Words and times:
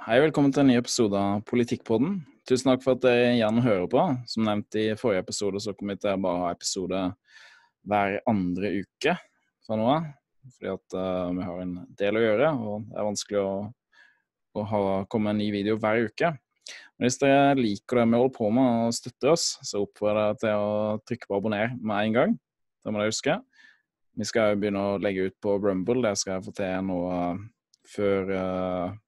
Hei 0.00 0.14
velkommen 0.16 0.48
til 0.48 0.62
en 0.62 0.70
ny 0.70 0.78
episode 0.80 1.12
av 1.12 1.42
Politikkpodden. 1.44 2.14
Tusen 2.48 2.70
takk 2.70 2.80
for 2.80 2.96
at 2.96 3.02
dere 3.04 3.34
gjerne 3.36 3.60
hører 3.60 3.88
på. 3.92 4.04
Som 4.32 4.46
nevnt 4.46 4.76
i 4.80 4.84
forrige 4.96 5.20
episode, 5.26 5.60
så 5.60 5.74
kommer 5.76 5.98
vi 5.98 6.00
til 6.00 6.14
å 6.14 6.22
bare 6.24 6.40
ha 6.40 6.52
episode 6.54 7.00
hver 7.84 8.16
andre 8.32 8.70
uke 8.78 9.12
fra 9.66 9.76
nå 9.76 9.90
av. 9.92 10.06
Fordi 10.54 10.70
at 10.72 10.96
uh, 10.96 11.26
vi 11.36 11.48
har 11.50 11.58
en 11.60 11.74
del 12.00 12.16
å 12.16 12.22
gjøre, 12.22 12.52
og 12.64 12.86
det 12.86 12.96
er 12.96 13.08
vanskelig 13.10 13.42
å, 13.42 13.50
å 14.56 14.64
ha, 14.70 14.80
komme 15.12 15.34
en 15.34 15.40
ny 15.42 15.50
video 15.52 15.76
hver 15.84 16.06
uke. 16.08 16.32
Men 16.96 17.06
hvis 17.10 17.20
dere 17.20 17.60
liker 17.60 18.00
det 18.00 18.06
vi 18.08 18.22
holder 18.22 18.34
på 18.38 18.50
med 18.56 18.86
og 18.86 18.96
støtter 19.02 19.34
oss, 19.34 19.46
så 19.68 19.84
oppfordrer 19.84 20.30
jeg 20.30 20.40
til 20.46 20.64
å 20.64 20.80
trykke 21.12 21.28
på 21.28 21.42
abonner 21.42 21.76
med 21.76 22.06
en 22.06 22.16
gang. 22.16 22.34
Det 22.80 22.88
må 22.88 23.04
dere 23.04 23.12
huske. 23.12 23.36
Vi 24.16 24.32
skal 24.32 24.56
begynne 24.56 24.88
å 24.94 24.98
legge 25.04 25.28
ut 25.28 25.38
på 25.44 25.60
Rumble, 25.60 26.00
det 26.08 26.16
skal 26.24 26.38
jeg 26.38 26.48
få 26.48 26.56
til 26.56 26.88
nå 26.88 27.04
før 27.98 28.32
uh, 28.32 28.98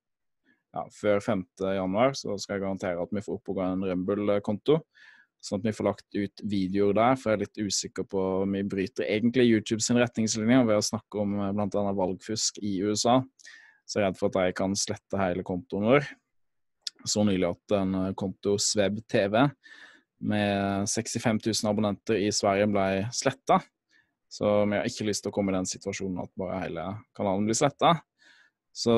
ja, 0.73 0.85
før 0.95 1.21
5. 1.21 1.43
januar 1.77 2.15
så 2.17 2.37
skal 2.41 2.57
jeg 2.57 2.65
garantere 2.65 3.03
at 3.03 3.13
vi 3.13 3.23
får 3.25 3.39
opp 3.39 3.51
en 3.61 3.85
Rumble-konto. 3.91 4.79
Sånn 5.43 5.59
at 5.59 5.67
vi 5.67 5.75
får 5.75 5.89
lagt 5.89 6.15
ut 6.15 6.43
videoer 6.47 6.95
der, 6.95 7.17
for 7.19 7.33
jeg 7.33 7.39
er 7.39 7.43
litt 7.43 7.61
usikker 7.67 8.07
på 8.07 8.21
om 8.45 8.55
vi 8.55 8.63
bryter 8.63 9.09
egentlig 9.11 9.49
YouTube 9.49 9.83
sin 9.83 9.99
retningslinjer 9.99 10.69
ved 10.69 10.79
å 10.79 10.85
snakke 10.87 11.19
om 11.19 11.35
eh, 11.41 11.55
bl.a. 11.57 11.83
valgfusk 11.99 12.61
i 12.63 12.77
USA. 12.87 13.19
Så 13.83 13.99
jeg 13.99 14.05
er 14.05 14.13
redd 14.13 14.21
for 14.21 14.31
at 14.31 14.47
jeg 14.47 14.57
kan 14.61 14.77
slette 14.79 15.19
hele 15.19 15.43
kontoen 15.47 15.89
vår. 15.91 16.07
Så 17.03 17.27
nylig 17.27 17.49
at 17.51 17.75
en 17.81 17.99
eh, 18.05 18.15
konto 18.19 18.55
Sveb 18.63 19.03
TV 19.11 19.41
med 20.23 20.87
65 20.87 21.43
000 21.43 21.73
abonnenter 21.73 22.23
i 22.23 22.31
Sverige 22.31 22.71
ble 22.71 22.87
sletta. 23.11 23.59
Så 24.31 24.47
vi 24.71 24.79
har 24.79 24.87
ikke 24.89 25.09
lyst 25.11 25.27
til 25.27 25.33
å 25.33 25.35
komme 25.35 25.53
i 25.53 25.59
den 25.59 25.69
situasjonen 25.69 26.23
at 26.23 26.31
bare 26.39 26.63
hele 26.63 26.87
kanalen 27.19 27.51
blir 27.51 27.59
sletta. 27.59 27.97
Så 28.73 28.93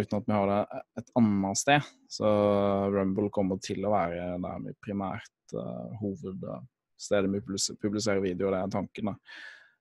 uten 0.00 0.18
at 0.18 0.28
vi 0.28 0.32
har 0.32 0.48
det 0.48 0.82
et 1.02 1.10
annet 1.20 1.60
sted, 1.60 1.88
så 2.08 2.28
Rumble 2.92 3.28
kommer 3.32 3.60
til 3.60 3.84
å 3.84 3.92
være 3.92 4.38
der 4.40 4.62
vi 4.64 4.72
primært 4.80 5.56
uh, 5.56 5.92
hovedstedet 6.00 7.28
vi 7.34 7.42
publiserer 7.82 8.22
videoer. 8.24 8.56
Det 8.56 8.62
er 8.62 8.72
tanken. 8.72 9.12
da. 9.12 9.16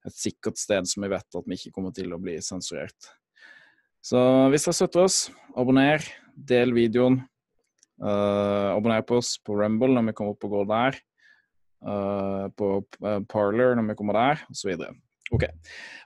Et 0.09 0.17
sikkert 0.17 0.59
sted 0.59 0.89
som 0.91 1.05
vi 1.05 1.11
vet 1.13 1.39
at 1.39 1.47
vi 1.47 1.59
ikke 1.59 1.71
kommer 1.77 1.95
til 1.95 2.11
å 2.11 2.19
bli 2.19 2.35
sensurert. 2.43 3.13
Så 4.03 4.19
hvis 4.51 4.67
dere 4.67 4.75
støtter 4.75 5.05
oss, 5.05 5.21
abonner, 5.55 6.03
del 6.35 6.75
videoen. 6.75 7.21
Uh, 8.01 8.73
abonner 8.73 9.05
på 9.05 9.21
oss 9.21 9.35
på 9.45 9.55
Rumble 9.55 9.93
når 9.93 10.09
vi 10.09 10.17
kommer 10.17 10.35
opp 10.35 10.49
og 10.49 10.57
går 10.57 10.69
der. 10.73 10.99
Uh, 11.81 12.45
på 12.59 12.73
Parler 13.31 13.77
når 13.77 13.93
vi 13.93 13.97
kommer 14.01 14.19
der, 14.19 14.43
osv. 14.51 14.75
OK. 15.31 15.47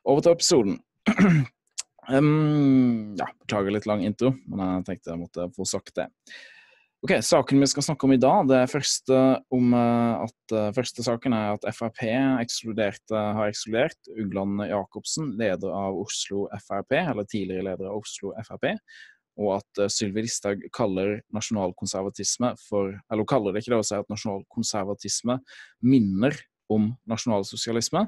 Over 0.05 0.21
til 0.21 0.37
episoden. 0.37 0.79
Um, 2.09 3.15
ja, 3.17 3.27
beklager 3.45 3.73
litt 3.73 3.87
lang 3.89 4.03
intro, 4.05 4.33
men 4.45 4.61
jeg 4.61 4.85
tenkte 4.89 5.13
jeg 5.13 5.21
måtte 5.23 5.47
få 5.55 5.65
sagt 5.69 5.95
det. 5.97 6.09
Ok, 7.05 7.11
Saken 7.21 7.61
vi 7.61 7.67
skal 7.69 7.85
snakke 7.85 8.07
om 8.07 8.15
i 8.15 8.21
dag, 8.21 8.47
det 8.49 8.63
første, 8.71 9.17
om 9.53 9.73
at, 9.77 10.37
uh, 10.53 10.71
første 10.73 11.05
saken 11.05 11.35
er 11.37 11.51
at 11.53 11.67
Frp 11.75 11.99
har 12.01 12.41
ekskludert 12.41 14.09
Ugland 14.15 14.63
Jacobsen, 14.65 15.35
leder 15.37 15.69
av 15.69 15.99
Oslo 16.01 16.47
Frp, 16.63 16.97
eller 17.03 17.27
tidligere 17.29 17.67
leder 17.67 17.91
av 17.91 17.99
Oslo 17.99 18.33
Frp, 18.47 18.71
og 19.37 19.51
at 19.59 19.83
uh, 19.83 19.91
Sylvi 19.91 20.25
Listhaug 20.25 20.65
kaller 20.73 21.19
nasjonalkonservatisme 21.35 22.55
for 22.63 22.95
Eller 22.95 23.21
hun 23.21 23.29
kaller 23.29 23.53
det 23.53 23.61
ikke 23.61 23.75
det 23.75 23.81
å 23.83 23.87
si 23.91 23.97
at 23.99 24.09
nasjonalkonservatisme 24.09 25.39
minner 25.85 26.37
om 26.73 26.93
nasjonalsosialisme. 27.09 28.07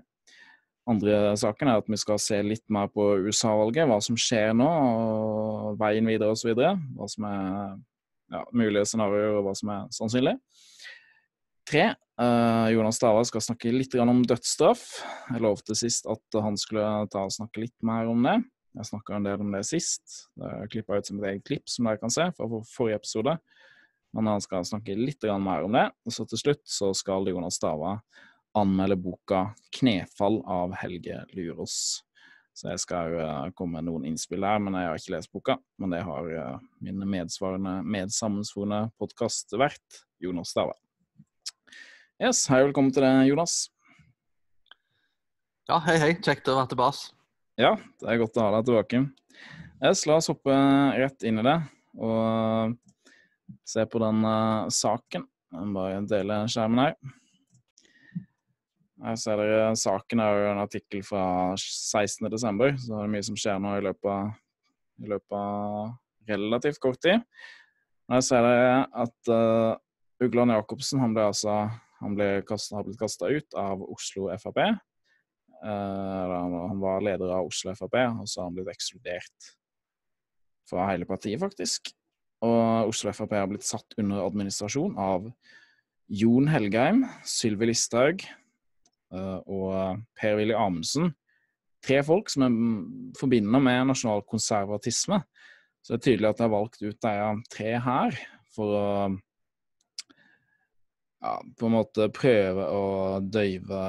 Andre 0.88 1.36
saken 1.36 1.68
er 1.68 1.82
at 1.82 1.90
vi 1.92 2.00
skal 2.00 2.20
se 2.22 2.38
litt 2.46 2.64
mer 2.72 2.88
på 2.94 3.04
USA-valget, 3.28 3.90
hva 3.90 4.00
som 4.04 4.16
skjer 4.20 4.54
nå, 4.56 4.68
og 4.68 5.80
veien 5.82 6.08
videre 6.08 6.32
osv. 6.32 6.54
Hva 6.56 7.08
som 7.12 7.28
er 7.28 7.50
ja, 8.32 8.44
mulige 8.56 8.86
scenarioer, 8.88 9.40
og 9.40 9.48
hva 9.48 9.56
som 9.58 9.74
er 9.76 9.90
sannsynlig. 9.96 10.38
Tre. 11.68 11.90
Uh, 12.18 12.72
Jonas 12.72 12.98
Stava 12.98 13.22
skal 13.28 13.44
snakke 13.44 13.74
litt 13.76 13.94
om 14.00 14.24
dødsstraff. 14.26 14.86
Jeg 15.34 15.44
lovte 15.44 15.76
sist 15.78 16.08
at 16.10 16.40
han 16.42 16.56
skulle 16.58 16.86
ta 17.12 17.26
og 17.28 17.36
snakke 17.36 17.66
litt 17.66 17.76
mer 17.86 18.08
om 18.10 18.24
det. 18.24 18.40
Jeg 18.78 18.90
snakka 18.92 19.18
en 19.18 19.28
del 19.28 19.44
om 19.44 19.52
det 19.54 19.66
sist. 19.68 20.30
Det 20.38 20.48
er 20.54 20.72
klippa 20.72 20.98
ut 20.98 21.10
som 21.10 21.20
et 21.20 21.34
eget 21.34 21.46
klipp, 21.50 21.68
som 21.70 21.90
dere 21.90 22.00
kan 22.00 22.14
se 22.14 22.30
fra 22.38 22.48
forrige 22.72 23.02
episode. 23.02 23.36
Men 24.16 24.32
han 24.32 24.42
skal 24.42 24.66
snakke 24.66 24.96
litt 24.96 25.28
mer 25.44 25.68
om 25.68 25.76
det. 25.76 25.90
Og 26.08 26.16
så 26.16 26.26
til 26.30 26.42
slutt 26.42 26.64
så 26.70 26.94
skal 26.96 27.28
Jonas 27.28 27.60
Stava 27.60 27.98
anmelde 28.58 28.98
boka 29.00 29.48
'Knefall' 29.72 30.42
av 30.46 30.74
Helge 30.82 31.24
Lurås. 31.34 32.04
Så 32.58 32.72
jeg 32.72 32.82
skal 32.82 33.14
uh, 33.22 33.50
komme 33.54 33.78
med 33.78 33.86
noen 33.86 34.06
innspill 34.10 34.42
der, 34.42 34.58
men 34.58 34.74
jeg 34.74 34.90
har 34.90 34.98
ikke 34.98 35.14
lest 35.14 35.30
boka. 35.30 35.60
Men 35.78 35.94
det 35.94 36.02
har 36.08 36.26
uh, 36.26 36.64
min 36.82 37.04
medsvarende, 37.06 37.76
medsammensvorne 37.86 38.88
podkastvert, 38.98 40.00
Jonas 40.24 40.56
Stave. 40.56 40.74
Yes, 42.18 42.48
hei, 42.50 42.64
velkommen 42.66 42.90
til 42.90 43.06
deg, 43.06 43.28
Jonas. 43.30 43.68
Ja, 45.70 45.78
hei, 45.86 46.00
hei. 46.02 46.12
Kjekt 46.18 46.50
å 46.50 46.58
være 46.58 46.72
tilbake. 46.74 47.14
Ja, 47.62 47.76
det 48.02 48.10
er 48.10 48.22
godt 48.24 48.42
å 48.42 48.48
ha 48.48 48.56
deg 48.58 48.72
tilbake. 48.72 49.04
Yes, 49.78 50.08
la 50.10 50.18
oss 50.18 50.32
hoppe 50.32 50.58
rett 50.98 51.30
inn 51.30 51.38
i 51.44 51.46
det 51.46 51.60
og 51.98 52.74
se 53.68 53.86
på 53.86 54.02
den 54.02 54.26
uh, 54.26 54.66
saken. 54.74 55.30
Jeg 55.54 55.70
må 55.70 55.78
bare 55.78 56.02
dele 56.10 56.42
skjermen 56.50 56.88
her. 56.88 56.98
Jeg 58.98 59.20
ser 59.22 59.38
dere, 59.38 59.74
Saken 59.78 60.22
er 60.24 60.36
jo 60.40 60.46
en 60.50 60.60
artikkel 60.64 61.04
fra 61.06 61.24
16.12., 61.54 62.32
så 62.82 62.96
det 62.96 63.02
er 63.04 63.12
mye 63.14 63.26
som 63.28 63.36
skjer 63.38 63.60
nå 63.62 63.76
i 63.78 63.84
løpet 63.86 64.08
av, 64.10 64.32
i 65.04 65.12
løpet 65.12 65.36
av 65.38 66.32
relativt 66.32 66.80
kort 66.82 66.98
tid. 67.06 67.22
Men 68.08 68.18
jeg 68.18 68.28
ser 68.32 68.48
dere 68.48 68.80
at 69.04 69.30
uh, 69.30 69.76
Ugland 70.24 70.56
Jacobsen 70.56 71.04
han 71.04 71.14
ble 71.14 71.28
altså, 71.30 71.60
han 72.02 72.16
ble 72.18 72.30
kastet, 72.48 72.74
har 72.80 72.88
blitt 72.88 73.02
kasta 73.02 73.30
ut 73.30 73.60
av 73.60 73.84
Oslo 73.86 74.32
Frp. 74.42 74.64
Uh, 75.62 76.34
han 76.34 76.82
var 76.82 77.06
leder 77.06 77.36
av 77.38 77.52
Oslo 77.52 77.76
Frp, 77.78 78.00
og 78.24 78.26
så 78.26 78.42
har 78.42 78.50
han 78.50 78.58
blitt 78.58 78.74
ekskludert 78.74 79.52
fra 80.68 80.90
hele 80.90 81.06
partiet, 81.10 81.38
faktisk. 81.44 81.94
Og 82.42 82.90
Oslo 82.90 83.14
Frp 83.14 83.38
har 83.38 83.46
blitt 83.54 83.68
satt 83.68 83.94
under 84.02 84.26
administrasjon 84.26 84.98
av 84.98 85.30
Jon 86.08 86.50
Helgheim, 86.50 87.06
Sylvi 87.28 87.70
Listhaug, 87.70 88.26
Eh, 88.26 88.47
og 89.14 90.02
Per-Willy 90.20 90.56
Amundsen. 90.58 91.14
Tre 91.86 92.02
folk 92.04 92.32
som 92.34 92.44
er 92.48 92.58
forbinder 93.20 93.62
med 93.64 93.92
nasjonalkonservatisme. 93.92 95.22
Så 95.80 95.94
det 95.94 95.98
er 96.00 96.06
tydelig 96.08 96.30
at 96.30 96.42
jeg 96.42 96.50
har 96.50 96.56
valgt 96.56 96.82
ut 96.84 97.06
de 97.06 97.16
tre 97.54 97.74
her 97.86 98.18
for 98.56 98.74
å 98.76 98.88
ja, 101.24 101.34
på 101.60 101.68
en 101.68 101.76
måte 101.78 102.10
prøve 102.14 102.66
å 102.68 102.86
døyve 103.24 103.84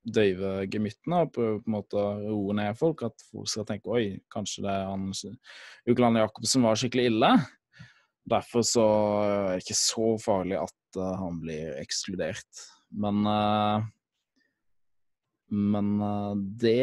døyve 0.00 0.64
gemyttene 0.72 1.22
og 1.24 1.32
prøve 1.34 1.60
på 1.60 1.68
en 1.68 1.76
måte 1.76 2.00
å 2.00 2.12
roe 2.24 2.56
ned 2.56 2.76
folk. 2.78 3.04
At 3.06 3.24
folk 3.30 3.48
skal 3.50 3.66
tenke 3.68 3.92
oi, 3.92 4.04
kanskje 4.32 4.64
det 4.66 4.74
er 4.74 4.88
han 4.88 5.08
Ukeland 5.88 6.20
Jacobsen 6.20 6.64
var 6.66 6.80
skikkelig 6.80 7.10
ille. 7.12 7.32
Derfor 8.30 8.64
så 8.66 8.86
er 9.24 9.48
det 9.54 9.64
ikke 9.64 9.78
så 9.80 10.10
farlig 10.22 10.60
at 10.60 11.00
uh, 11.00 11.14
han 11.20 11.40
blir 11.42 11.74
ekskludert. 11.80 12.64
Men 12.90 13.24
uh, 13.26 13.86
men 15.50 15.96
eh, 16.04 16.34
det 16.62 16.76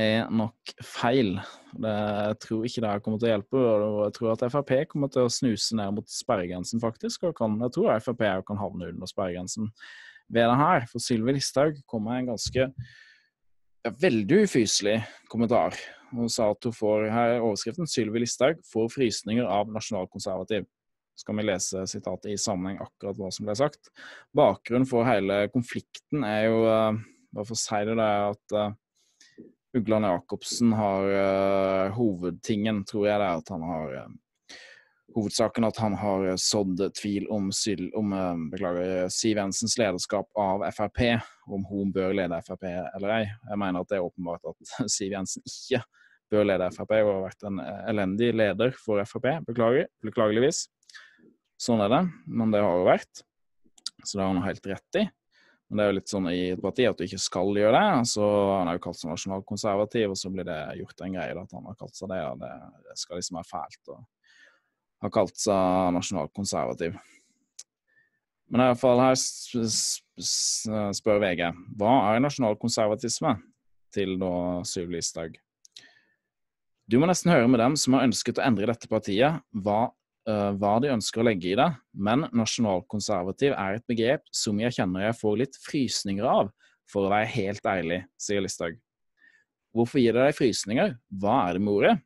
er 0.00 0.30
nok 0.32 0.72
feil. 0.86 1.34
Det, 1.74 1.90
jeg 1.90 2.38
tror 2.44 2.66
ikke 2.66 2.84
det 2.84 2.94
kommer 3.04 3.20
til 3.20 3.28
å 3.28 3.32
hjelpe. 3.34 3.60
og 3.60 3.98
Jeg 4.06 4.16
tror 4.16 4.32
at 4.32 4.46
Frp 4.54 4.72
kommer 4.92 5.12
til 5.12 5.26
å 5.26 5.32
snuse 5.32 5.76
ned 5.78 5.98
mot 5.98 6.10
sperregrensen, 6.10 6.82
faktisk. 6.82 7.28
og 7.28 7.36
kan, 7.38 7.58
Jeg 7.66 7.76
tror 7.76 8.00
Frp 8.06 8.24
kan 8.48 8.60
havne 8.60 8.92
under 8.94 9.10
sperregrensen 9.10 9.70
ved 10.30 10.46
det 10.46 10.58
her. 10.62 10.88
For 10.90 11.02
Sylvi 11.02 11.36
Listhaug 11.36 11.80
kom 11.90 12.06
med 12.06 12.22
en 12.22 12.32
ganske 12.34 12.68
ja, 12.70 13.94
veldig 14.00 14.44
ufyselig 14.46 15.00
kommentar. 15.32 15.76
Hun 16.10 16.30
sa 16.32 16.50
at 16.50 16.66
hun 16.66 16.74
får 16.74 17.08
her 17.10 17.36
er 17.36 17.44
overskriften 17.44 17.86
'Sylvi 17.86 18.24
Listhaug 18.24 18.62
får 18.66 18.92
frysninger 18.94 19.46
av 19.46 19.70
nasjonalkonservativ' 19.70 20.66
skal 21.20 21.36
vi 21.36 21.46
lese 21.46 21.84
sitatet 21.90 22.32
i 22.32 22.38
sammenheng 22.40 22.80
akkurat 22.82 23.18
hva 23.18 23.30
som 23.34 23.48
ble 23.48 23.56
sagt. 23.58 23.92
Bakgrunnen 24.36 24.88
for 24.88 25.08
hele 25.08 25.42
konflikten 25.52 26.24
er 26.26 26.46
jo, 26.48 26.62
uh, 26.64 26.96
bare 27.34 27.48
for 27.48 27.56
å 27.56 27.60
si 27.60 27.82
det, 27.88 27.98
det 28.00 28.08
at 28.30 28.56
uh, 28.56 29.46
Ugland 29.76 30.08
Jacobsen 30.08 30.72
har 30.74 31.12
uh, 31.12 31.98
hovedtingen, 31.98 32.82
tror 32.88 33.06
jeg 33.10 33.22
det 33.22 33.28
er 33.28 33.44
at 33.44 33.54
han 33.56 33.68
har 33.68 34.02
Hovedsaken 35.10 35.64
at 35.66 35.78
han 35.82 35.96
har 35.98 36.36
sådd 36.38 36.84
tvil 36.94 37.24
om, 37.34 37.48
om 37.98 38.12
beklager, 38.52 39.08
Siv 39.10 39.40
Jensens 39.40 39.74
lederskap 39.80 40.28
av 40.38 40.62
Frp, 40.70 41.00
om 41.50 41.64
hun 41.66 41.90
bør 41.90 42.14
lede 42.14 42.38
Frp 42.46 42.68
eller 42.70 43.16
ei. 43.16 43.24
Jeg 43.26 43.58
mener 43.58 43.82
at 43.82 43.90
det 43.90 43.98
er 43.98 44.06
åpenbart 44.06 44.52
at 44.52 44.70
Siv 44.94 45.16
Jensen 45.16 45.42
ikke 45.42 45.82
bør 46.30 46.46
lede 46.46 46.70
Frp. 46.76 46.94
og 47.00 47.10
har 47.10 47.24
vært 47.24 47.48
en 47.50 47.58
elendig 47.90 48.30
leder 48.38 48.70
for 48.78 49.02
Frp, 49.02 49.26
beklager, 49.50 49.90
beklageligvis. 50.06 50.68
Sånn 51.60 51.82
er 51.84 51.90
det, 51.92 52.04
men 52.24 52.52
det 52.54 52.62
har 52.64 52.78
jo 52.78 52.88
vært. 52.88 53.24
Så 54.00 54.16
det 54.16 54.24
har 54.24 54.32
han 54.32 54.46
helt 54.46 54.68
rett 54.70 55.00
i. 55.00 55.04
Men 55.68 55.78
det 55.78 55.84
er 55.84 55.90
jo 55.90 55.96
litt 55.98 56.10
sånn 56.10 56.28
i 56.32 56.38
et 56.54 56.62
parti 56.62 56.86
at 56.88 56.98
du 56.98 57.04
ikke 57.04 57.20
skal 57.22 57.52
gjøre 57.54 57.76
det. 57.76 58.06
Så 58.10 58.24
Han 58.24 58.70
har 58.70 58.78
jo 58.78 58.84
kalt 58.88 58.98
seg 58.98 59.12
nasjonalkonservativ, 59.12 60.14
og 60.14 60.18
så 60.18 60.32
blir 60.32 60.48
det 60.48 60.58
gjort 60.80 61.04
en 61.04 61.18
greie 61.18 61.36
da, 61.36 61.44
at 61.44 61.52
han 61.54 61.68
har 61.68 61.76
kalt 61.78 61.94
seg 61.94 62.10
det. 62.10 62.22
og 62.26 62.40
Det, 62.40 62.50
det 62.88 62.96
skal 62.98 63.20
liksom 63.20 63.38
være 63.38 63.50
fælt 63.52 63.92
å 63.92 64.00
ha 65.00 65.10
kalt 65.14 65.36
seg 65.40 65.92
nasjonalkonservativ. 65.96 66.96
Men 68.50 68.64
i 68.64 68.72
hvert 68.72 68.80
fall 68.80 69.04
her 69.04 69.20
spør 69.20 71.22
VG 71.22 71.44
hva 71.78 71.92
er 72.10 72.24
nasjonalkonservatisme 72.24 73.36
til 73.94 74.16
da 74.18 74.32
Syv 74.66 74.90
Listhaug. 74.90 75.38
Du 76.90 76.98
må 76.98 77.06
nesten 77.06 77.30
høre 77.30 77.46
med 77.46 77.62
dem 77.62 77.76
som 77.78 77.94
har 77.94 78.08
ønsket 78.08 78.40
å 78.40 78.46
endre 78.48 78.66
dette 78.72 78.90
partiet, 78.90 79.38
hva 79.54 79.92
hva 80.28 80.74
de 80.82 80.90
ønsker 80.92 81.22
å 81.22 81.24
legge 81.26 81.52
i 81.52 81.56
det, 81.58 81.68
men 81.96 82.26
nasjonalkonservativ 82.36 83.54
er 83.56 83.78
et 83.78 83.86
begrep 83.88 84.26
som 84.34 84.58
jeg 84.60 84.76
kjenner 84.76 85.06
jeg 85.08 85.18
får 85.20 85.38
litt 85.40 85.58
frysninger 85.64 86.26
av, 86.28 86.50
for 86.90 87.06
å 87.06 87.12
være 87.12 87.30
helt 87.32 87.66
ærlig, 87.66 88.02
sier 88.20 88.42
Listhaug. 88.44 88.76
Hvorfor 89.74 90.02
gir 90.02 90.16
det 90.16 90.26
deg 90.26 90.36
frysninger, 90.36 90.96
hva 91.22 91.36
er 91.46 91.56
det 91.56 91.64
med 91.64 91.76
ordet? 91.76 91.98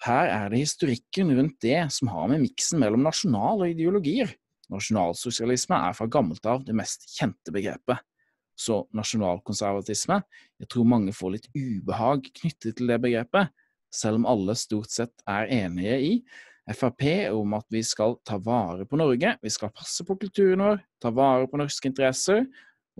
Her 0.00 0.30
er 0.32 0.52
det 0.52 0.62
historikken 0.62 1.32
rundt 1.36 1.58
det 1.60 1.80
som 1.92 2.08
har 2.12 2.30
med 2.30 2.40
miksen 2.46 2.80
mellom 2.80 3.02
nasjonal 3.04 3.66
og 3.66 3.72
ideologier. 3.74 4.30
Nasjonalsosialisme 4.72 5.76
er 5.76 5.96
fra 5.98 6.06
gammelt 6.08 6.46
av 6.48 6.62
det 6.64 6.76
mest 6.78 7.04
kjente 7.18 7.52
begrepet. 7.52 8.00
Så 8.56 8.84
nasjonalkonservatisme, 8.96 10.20
jeg 10.60 10.70
tror 10.72 10.88
mange 10.88 11.12
får 11.16 11.34
litt 11.34 11.50
ubehag 11.56 12.28
knyttet 12.40 12.78
til 12.78 12.92
det 12.92 13.00
begrepet, 13.02 13.50
selv 13.92 14.20
om 14.20 14.28
alle 14.30 14.54
stort 14.56 14.92
sett 14.92 15.24
er 15.28 15.50
enige 15.50 15.96
i 15.98 16.12
Frp 16.70 17.04
om 17.34 17.54
at 17.56 17.66
vi 17.72 17.82
skal 17.86 18.14
ta 18.26 18.38
vare 18.38 18.86
på 18.86 18.98
Norge, 19.00 19.34
vi 19.42 19.50
skal 19.50 19.72
passe 19.74 20.04
på 20.06 20.16
kulturen 20.20 20.62
vår, 20.62 20.82
ta 21.02 21.10
vare 21.14 21.48
på 21.50 21.58
norske 21.58 21.90
interesser, 21.90 22.44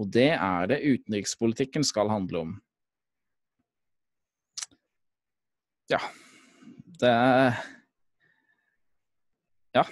og 0.00 0.10
det 0.10 0.32
er 0.34 0.70
det 0.70 0.80
utenrikspolitikken 0.82 1.84
skal 1.86 2.10
handle 2.10 2.44
om. 2.46 2.56
Ja, 5.90 6.00
det 7.02 7.14
Ja, 9.74 9.84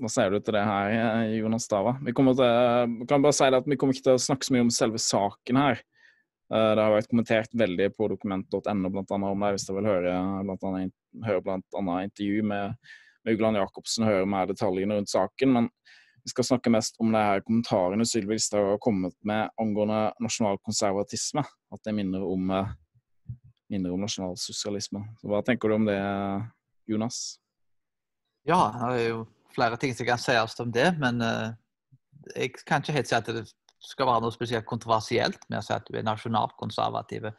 hva 0.00 0.08
sier 0.10 0.32
du 0.32 0.40
til 0.42 0.56
det 0.56 0.64
her, 0.66 1.26
Jonas 1.36 1.68
Stava? 1.68 1.94
Vi 2.02 2.14
til, 2.14 3.04
kan 3.06 3.22
bare 3.22 3.36
si 3.36 3.46
at 3.46 3.68
vi 3.68 3.78
kommer 3.78 3.94
ikke 3.94 4.08
til 4.08 4.18
å 4.18 4.22
snakke 4.22 4.46
så 4.46 4.54
mye 4.56 4.64
om 4.66 4.72
selve 4.74 4.98
saken 5.02 5.60
her. 5.60 5.82
Eh, 6.50 6.70
det 6.74 6.82
har 6.82 6.94
vært 6.96 7.10
kommentert 7.10 7.54
veldig 7.54 7.90
på 7.94 8.08
dokument.no 8.10 8.90
annet 8.90 9.28
om 9.28 9.44
det, 9.44 9.52
hvis 9.54 9.68
dere 9.68 9.78
vil 9.78 9.90
høre 9.90 10.14
bl.a. 10.48 10.82
høre 11.28 11.44
blant 11.46 11.78
annet 11.78 12.10
intervju 12.10 12.46
med 12.50 12.90
Mugland 13.28 13.60
Jacobsen 13.60 14.06
høre 14.08 14.28
mer 14.28 14.48
detaljene 14.50 14.96
rundt 14.98 15.12
saken. 15.12 15.52
Men 15.56 15.68
vi 16.24 16.32
skal 16.32 16.46
snakke 16.50 16.72
mest 16.72 16.98
om 17.00 17.12
det 17.14 17.24
her 17.24 17.42
kommentarene 17.46 18.06
Sylvi 18.08 18.36
Listhaug 18.36 18.74
har 18.74 18.80
kommet 18.82 19.16
med 19.26 19.52
angående 19.60 20.10
nasjonalkonservatisme. 20.20 21.44
At 21.72 21.84
det 21.86 21.94
minner 21.96 22.24
om, 22.26 22.50
eh, 22.50 22.72
minner 23.72 23.94
om 23.94 24.00
nasjonalsosialisme. 24.04 25.04
Så 25.20 25.28
Hva 25.28 25.42
tenker 25.44 25.68
du 25.68 25.74
om 25.74 25.84
det, 25.88 26.00
Jonas? 26.88 27.38
Ja, 28.48 28.70
det 28.90 29.00
er 29.00 29.08
jo 29.08 29.26
flere 29.54 29.76
ting 29.76 29.94
som 29.94 30.06
kan 30.06 30.18
sies 30.18 30.60
om 30.60 30.72
det. 30.72 30.98
Men 30.98 31.20
uh, 31.22 31.52
jeg 32.36 32.54
kan 32.66 32.82
ikke 32.82 32.96
helt 32.96 33.10
si 33.10 33.16
at 33.16 33.26
det 33.26 33.46
skal 33.80 34.08
være 34.08 34.24
noe 34.24 34.34
spesielt 34.34 34.68
kontroversielt 34.68 35.42
med 35.48 35.60
å 35.60 35.64
si 35.64 35.72
at 35.72 35.86
du 35.88 35.96
er 35.96 36.06
nasjonalkonservativ 36.06 37.30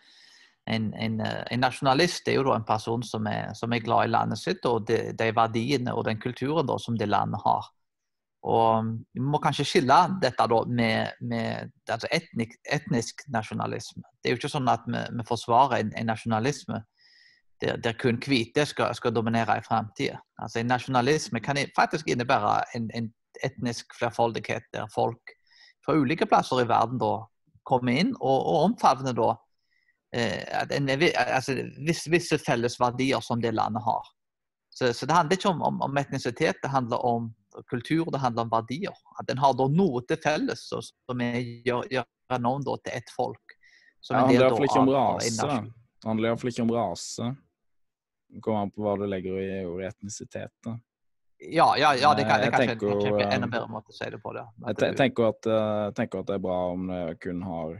en, 0.69 0.93
en, 0.93 1.19
eh, 1.21 1.43
en, 1.51 1.59
nasjonalist 1.59 2.27
er 2.27 2.37
jo 2.37 2.45
da 2.45 2.55
en 2.55 2.65
person 2.67 3.03
som 3.03 3.27
er, 3.27 3.53
som 3.57 3.73
er 3.73 3.83
glad 3.83 4.07
i 4.07 4.11
landet 4.11 4.39
sitt 4.39 4.65
og 4.69 4.85
de, 4.87 4.99
de, 5.17 5.29
verdiene 5.35 5.93
og 5.97 6.05
den 6.05 6.19
kulturen 6.21 6.67
da, 6.69 6.77
som 6.79 6.97
det 6.97 7.09
landet 7.09 7.41
har. 7.45 7.69
Og 8.41 8.85
mm, 8.85 8.93
Vi 9.13 9.25
må 9.25 9.41
kanskje 9.41 9.65
skille 9.65 9.97
dette 10.21 10.47
da 10.53 10.61
med, 10.67 11.17
med 11.21 11.73
altså 11.89 12.09
etnik, 12.11 12.55
etnisk 12.65 13.25
nasjonalisme. 13.33 14.03
Det 14.21 14.29
er 14.29 14.35
jo 14.35 14.41
ikke 14.41 14.53
sånn 14.53 14.69
at 14.71 14.85
vi, 14.87 15.01
vi 15.17 15.27
forsvarer 15.27 15.81
en, 15.81 15.93
en 15.97 16.11
nasjonalisme 16.13 16.81
der, 17.61 17.77
der, 17.77 17.97
kun 18.01 18.17
hvite 18.21 18.65
skal, 18.65 18.95
skal 18.97 19.13
dominere 19.13 19.59
i 19.59 19.65
framtida. 19.65 20.17
Altså, 20.41 20.59
en 20.59 20.71
nasjonalisme 20.71 21.41
kan 21.41 21.59
faktisk 21.77 22.09
innebære 22.09 22.61
en, 22.77 23.11
etnisk 23.41 23.93
flerfoldighet 23.97 24.65
der 24.75 24.89
folk 24.93 25.31
fra 25.85 25.95
ulike 25.97 26.27
plasser 26.29 26.59
i 26.61 26.67
verden 26.69 26.99
da 27.01 27.23
kommer 27.65 27.95
inn 27.95 28.11
og, 28.19 28.37
og 28.37 28.57
omfavner 28.67 29.15
da 29.17 29.31
en, 30.11 30.89
altså, 30.91 31.55
visse, 31.87 32.11
visse, 32.11 32.37
felles 32.41 32.79
verdier 32.79 33.23
som 33.23 33.41
det 33.41 33.53
landet 33.55 33.83
har. 33.85 34.09
Så, 34.69 34.93
så 34.93 35.05
det 35.05 35.15
handler 35.15 35.37
ikke 35.37 35.49
om, 35.49 35.61
om, 35.61 35.81
om, 35.81 35.97
etnisitet, 35.97 36.59
det 36.63 36.71
handler 36.71 37.05
om 37.05 37.33
kultur, 37.69 38.11
det 38.11 38.19
handler 38.19 38.47
om 38.47 38.51
verdier. 38.51 38.95
At 39.19 39.31
en 39.31 39.39
har 39.39 39.55
noe 39.71 40.03
til 40.07 40.19
felles 40.23 40.67
som 40.71 41.23
gjør, 41.65 41.87
gjør 41.91 42.43
noen 42.43 42.67
til 42.67 42.93
ett 42.93 43.15
folk. 43.15 43.57
Som 44.01 44.15
ja, 44.15 44.21
det 44.21 44.27
handler 44.27 44.45
iallfall 44.45 44.65
ikke. 44.65 44.85
Det 46.03 46.53
ikke 46.53 46.63
om 46.63 46.71
rase. 46.75 47.33
Det 48.31 48.39
kommer 48.41 48.63
an 48.65 48.71
på 48.71 48.85
hva 48.85 48.95
du 48.97 49.05
legger 49.11 49.41
i 49.43 49.65
ordet 49.67 49.91
etnisitet. 49.91 50.53
da. 50.65 50.77
Ja, 51.41 51.77
ja, 51.77 51.95
ja, 51.95 52.13
det, 52.13 52.23
kan, 52.23 52.39
det 52.39 52.47
er 52.47 52.51
kanskje 52.51 52.75
tenker, 52.77 53.21
en 53.25 53.31
enda 53.33 53.47
bedre 53.49 53.67
måte 53.71 53.89
å 53.89 53.95
si 53.95 54.07
det 54.13 54.19
på. 54.21 54.33
det. 54.35 54.43
Jeg 54.67 54.95
tenker 54.99 55.31
at, 55.31 55.47
tenker 55.97 56.21
at, 56.21 56.27
det 56.29 56.35
er 56.37 56.43
bra 56.43 56.57
om 56.69 56.85
det 56.91 56.99
kun 57.23 57.41
har 57.41 57.79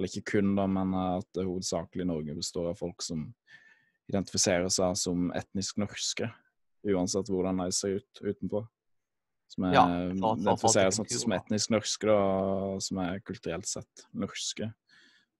eller 0.00 0.08
ikke 0.08 0.38
kun, 0.38 0.54
da, 0.56 0.64
men 0.70 0.94
at 0.96 1.28
det 1.36 1.44
hovedsakelig 1.44 2.06
Norge 2.08 2.34
består 2.38 2.70
av 2.72 2.78
folk 2.80 3.04
som 3.04 3.26
identifiserer 4.08 4.70
seg 4.72 4.96
som 4.98 5.28
etnisk 5.36 5.76
norske, 5.82 6.30
uansett 6.88 7.28
hvordan 7.28 7.60
de 7.60 7.66
ser 7.76 7.98
ut 8.00 8.22
utenpå. 8.24 8.64
Som 9.50 9.66
er, 9.66 9.74
ja, 9.74 9.84
identifiserer 10.08 10.94
seg 10.94 11.12
som 11.12 11.34
etnisk 11.36 11.72
norske, 11.74 12.08
da, 12.08 12.18
som 12.80 13.02
er 13.02 13.20
kulturelt 13.26 13.68
sett 13.68 14.06
norske. 14.16 14.70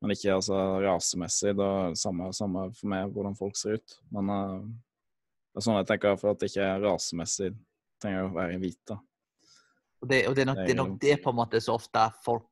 Men 0.01 0.13
ikke 0.13 0.35
altså 0.35 0.59
rasemessig. 0.83 1.55
Da 1.57 1.71
samme, 1.99 2.31
samme 2.37 2.67
for 2.77 2.91
meg 2.93 3.13
hvordan 3.15 3.37
folk 3.39 3.57
ser 3.57 3.79
ut. 3.79 3.97
Men 4.13 4.33
uh, 4.33 4.65
det 5.53 5.61
er 5.61 5.67
sånn 5.67 5.79
jeg 5.79 5.89
tenker 5.93 6.21
for 6.21 6.35
at 6.35 6.43
det 6.43 6.51
ikke 6.51 6.67
er 6.67 6.85
rasemessig 6.85 7.53
trenger 8.03 8.29
å 8.29 8.35
være 8.35 8.61
hvite. 8.61 8.99
Og 10.01 10.09
det, 10.09 10.23
og 10.29 10.37
det, 10.37 10.45
er 10.45 10.49
nok, 10.49 10.63
det, 10.65 10.73
er 10.73 10.81
nok 10.81 10.95
det 11.01 11.17
på 11.23 11.33
en 11.33 11.39
måte 11.43 11.61
så 11.63 11.77
ofte 11.77 12.07
folk 12.25 12.50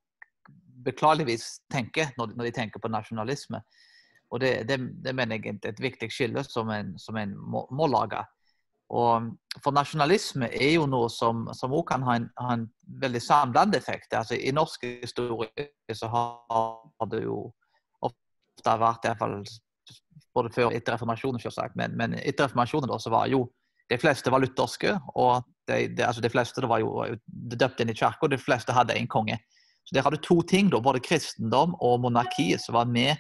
beklageligvis 0.85 1.47
tenker 1.73 2.13
når, 2.19 2.35
de 2.39 2.55
tenker 2.55 2.83
på 2.83 2.91
nasjonalisme. 2.93 3.61
Og 4.31 4.43
det, 4.43 4.53
det, 4.69 4.79
det 5.05 5.15
mener 5.17 5.39
jeg 5.39 5.57
er 5.57 5.71
et 5.73 5.81
viktig 5.81 6.11
skille 6.13 6.45
som 6.45 6.69
en, 6.73 6.93
som 7.01 7.17
en 7.17 7.33
må, 7.37 7.65
må, 7.73 7.89
lage. 7.89 8.21
Og 8.93 9.31
for 9.65 9.77
nasjonalisme 9.77 10.49
er 10.53 10.75
jo 10.77 10.87
noe 10.89 11.09
som 11.13 11.49
òg 11.49 11.85
kan 11.89 12.05
ha 12.07 12.17
en, 12.21 12.29
ha 12.41 12.57
en, 12.57 12.67
veldig 13.01 13.21
samlende 13.21 13.81
effekt. 13.81 14.13
Altså, 14.17 14.37
I 14.37 14.53
norsk 14.53 14.85
historie 15.03 15.69
så 15.97 16.09
har 16.13 17.09
det 17.13 17.25
jo 17.25 17.41
ofte 18.05 18.77
vært, 18.81 19.09
iallfall 19.09 19.43
både 20.37 20.53
før 20.55 20.71
og 20.71 20.77
etter 20.77 20.95
reformasjonen, 20.95 21.41
selvsagt, 21.43 21.77
men, 21.77 21.95
men 21.97 22.17
etter 22.21 22.47
reformasjonen 22.47 22.91
da, 22.91 22.99
så 23.01 23.13
var 23.13 23.29
jo 23.33 23.47
de 23.89 23.97
fleste 24.01 24.33
var 24.33 24.43
lutherske. 24.45 24.95
og 25.17 25.45
de, 25.69 25.89
de, 25.89 26.05
altså 26.05 26.21
de 26.25 26.31
fleste 26.33 26.69
var 26.69 26.81
jo 26.81 26.93
døpt 27.27 27.81
inn 27.81 27.93
i 27.93 27.97
kirka, 27.97 28.25
og 28.25 28.33
de 28.33 28.41
fleste 28.41 28.75
hadde 28.77 28.97
en 28.97 29.09
konge. 29.09 29.39
Så 29.89 29.95
Der 29.97 30.05
har 30.05 30.13
du 30.13 30.21
to 30.21 30.43
ting, 30.43 30.69
da, 30.69 30.83
både 30.85 31.01
kristendom 31.01 31.73
og 31.81 32.03
monarkiet, 32.05 32.61
som 32.61 32.77
var 32.77 32.91
med 32.93 33.17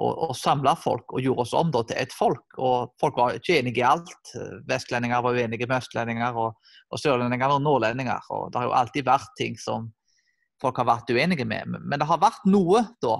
og, 0.00 0.12
og 0.28 0.32
samla 0.36 0.72
folk 0.80 1.12
og 1.12 1.20
gjorde 1.24 1.44
oss 1.44 1.52
om 1.56 1.68
da, 1.72 1.82
til 1.84 2.00
ett 2.00 2.14
folk. 2.16 2.56
Og 2.56 2.94
Folk 3.00 3.18
var 3.20 3.36
ikke 3.36 3.58
enige 3.60 3.82
i 3.82 3.84
alt. 3.84 4.32
Vestlendinger 4.68 5.20
var 5.24 5.36
uenige 5.36 5.68
med 5.68 5.76
østlendinger, 5.76 6.40
og, 6.40 6.72
og 6.88 7.02
sørlendinger 7.02 7.52
og 7.52 7.60
nordlendinger. 7.64 8.32
og 8.32 8.48
Det 8.48 8.62
har 8.62 8.68
jo 8.70 8.78
alltid 8.80 9.08
vært 9.08 9.36
ting 9.36 9.60
som 9.60 9.90
folk 10.62 10.80
har 10.80 10.88
vært 10.88 11.12
uenige 11.12 11.44
med. 11.44 11.76
Men 11.76 12.00
det 12.00 12.08
har 12.08 12.20
vært 12.20 12.48
noe, 12.48 12.86
da, 13.04 13.18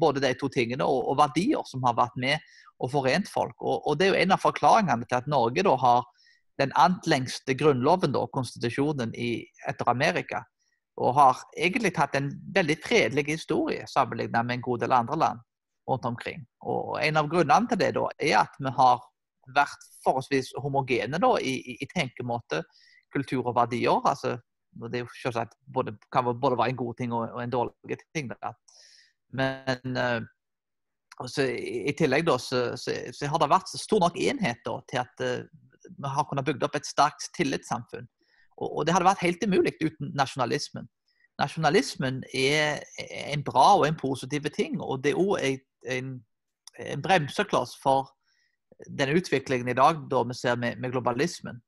både 0.00 0.20
de 0.20 0.34
to 0.36 0.52
tingene, 0.52 0.84
og, 0.84 1.08
og 1.12 1.20
verdier 1.22 1.64
som 1.68 1.84
har 1.88 1.96
vært 1.96 2.20
med 2.20 2.52
og 2.84 2.92
forent 2.92 3.30
folk. 3.32 3.56
Og, 3.62 3.86
og, 3.86 3.96
Det 3.96 4.08
er 4.08 4.12
jo 4.12 4.22
en 4.24 4.36
av 4.36 4.44
forklaringene 4.44 5.08
til 5.08 5.20
at 5.20 5.30
Norge 5.32 5.64
da 5.64 5.76
har 5.80 6.04
den 6.60 6.76
antlengste 6.78 7.56
grunnloven, 7.58 8.12
da, 8.12 8.26
konstitusjonen, 8.32 9.16
i, 9.16 9.46
etter 9.68 9.88
Amerika 9.90 10.44
og 11.00 11.14
har 11.16 11.40
egentlig 11.56 11.92
hatt 11.96 12.14
en 12.14 12.30
veldig 12.54 12.76
fredelig 12.84 13.24
historie 13.32 13.86
sammenlignet 13.90 14.46
med 14.46 14.58
en 14.58 14.64
god 14.64 14.84
del 14.84 14.94
andre 14.94 15.18
land 15.18 15.42
rundt 15.90 16.06
omkring. 16.08 16.44
Og 16.62 17.00
En 17.02 17.16
av 17.20 17.28
grunnene 17.28 17.68
til 17.68 17.80
det 17.80 17.92
da, 17.96 18.06
er 18.18 18.38
at 18.44 18.54
vi 18.58 18.72
har 18.76 19.02
vært 19.54 19.88
forholdsvis 20.04 20.54
homogene 20.62 21.18
da, 21.20 21.34
i, 21.40 21.58
i, 21.60 21.76
i 21.82 21.88
tenkemåte, 21.90 22.62
kultur 23.12 23.44
og 23.44 23.56
verdier. 23.56 24.00
altså 24.04 24.38
det 24.74 25.00
er 25.00 25.04
jo 25.04 25.44
både, 25.74 25.96
kan 26.12 26.24
både 26.24 26.58
være 26.58 26.70
en 26.72 26.76
god 26.76 26.94
ting 26.98 27.12
og, 27.12 27.42
en 27.42 27.50
dårlig 27.50 27.98
ting. 28.14 28.30
Da. 28.30 28.52
Men 29.32 29.96
uh, 29.96 30.20
altså, 31.18 31.46
i, 31.46 31.92
tillegg 31.98 32.26
da, 32.26 32.38
så, 32.38 32.76
så, 32.76 32.96
så, 33.12 33.28
har 33.30 33.38
det 33.38 33.50
vært 33.52 33.70
stor 33.78 34.02
nok 34.02 34.18
enhet 34.18 34.62
da, 34.66 34.78
til 34.90 35.02
at 35.04 35.22
uh, 35.22 35.46
vi 35.84 36.10
har 36.16 36.26
kunnet 36.28 36.46
bygge 36.46 36.66
opp 36.66 36.76
et 36.78 36.88
sterkt 36.88 37.30
tillitssamfunn. 37.36 38.08
Og, 38.56 38.84
det 38.86 38.94
hadde 38.94 39.08
vært 39.08 39.24
helt 39.24 39.44
umulig 39.44 39.74
uten 39.82 40.12
nasjonalismen. 40.14 40.86
Nasjonalismen 41.40 42.22
er 42.30 42.84
en 43.32 43.42
bra 43.42 43.72
og 43.80 43.88
en 43.88 43.96
positiv 43.98 44.46
ting, 44.54 44.78
og 44.80 45.02
det 45.02 45.14
er 45.14 45.22
òg 45.22 45.64
en, 45.90 46.12
en 46.78 47.02
bremsekloss 47.02 47.74
for 47.82 48.12
den 48.86 49.16
utviklingen 49.18 49.70
i 49.70 49.76
dag 49.78 50.04
da 50.10 50.22
vi 50.28 50.36
ser 50.38 50.58
med, 50.60 50.78
med, 50.78 50.92
globalismen. 50.94 51.58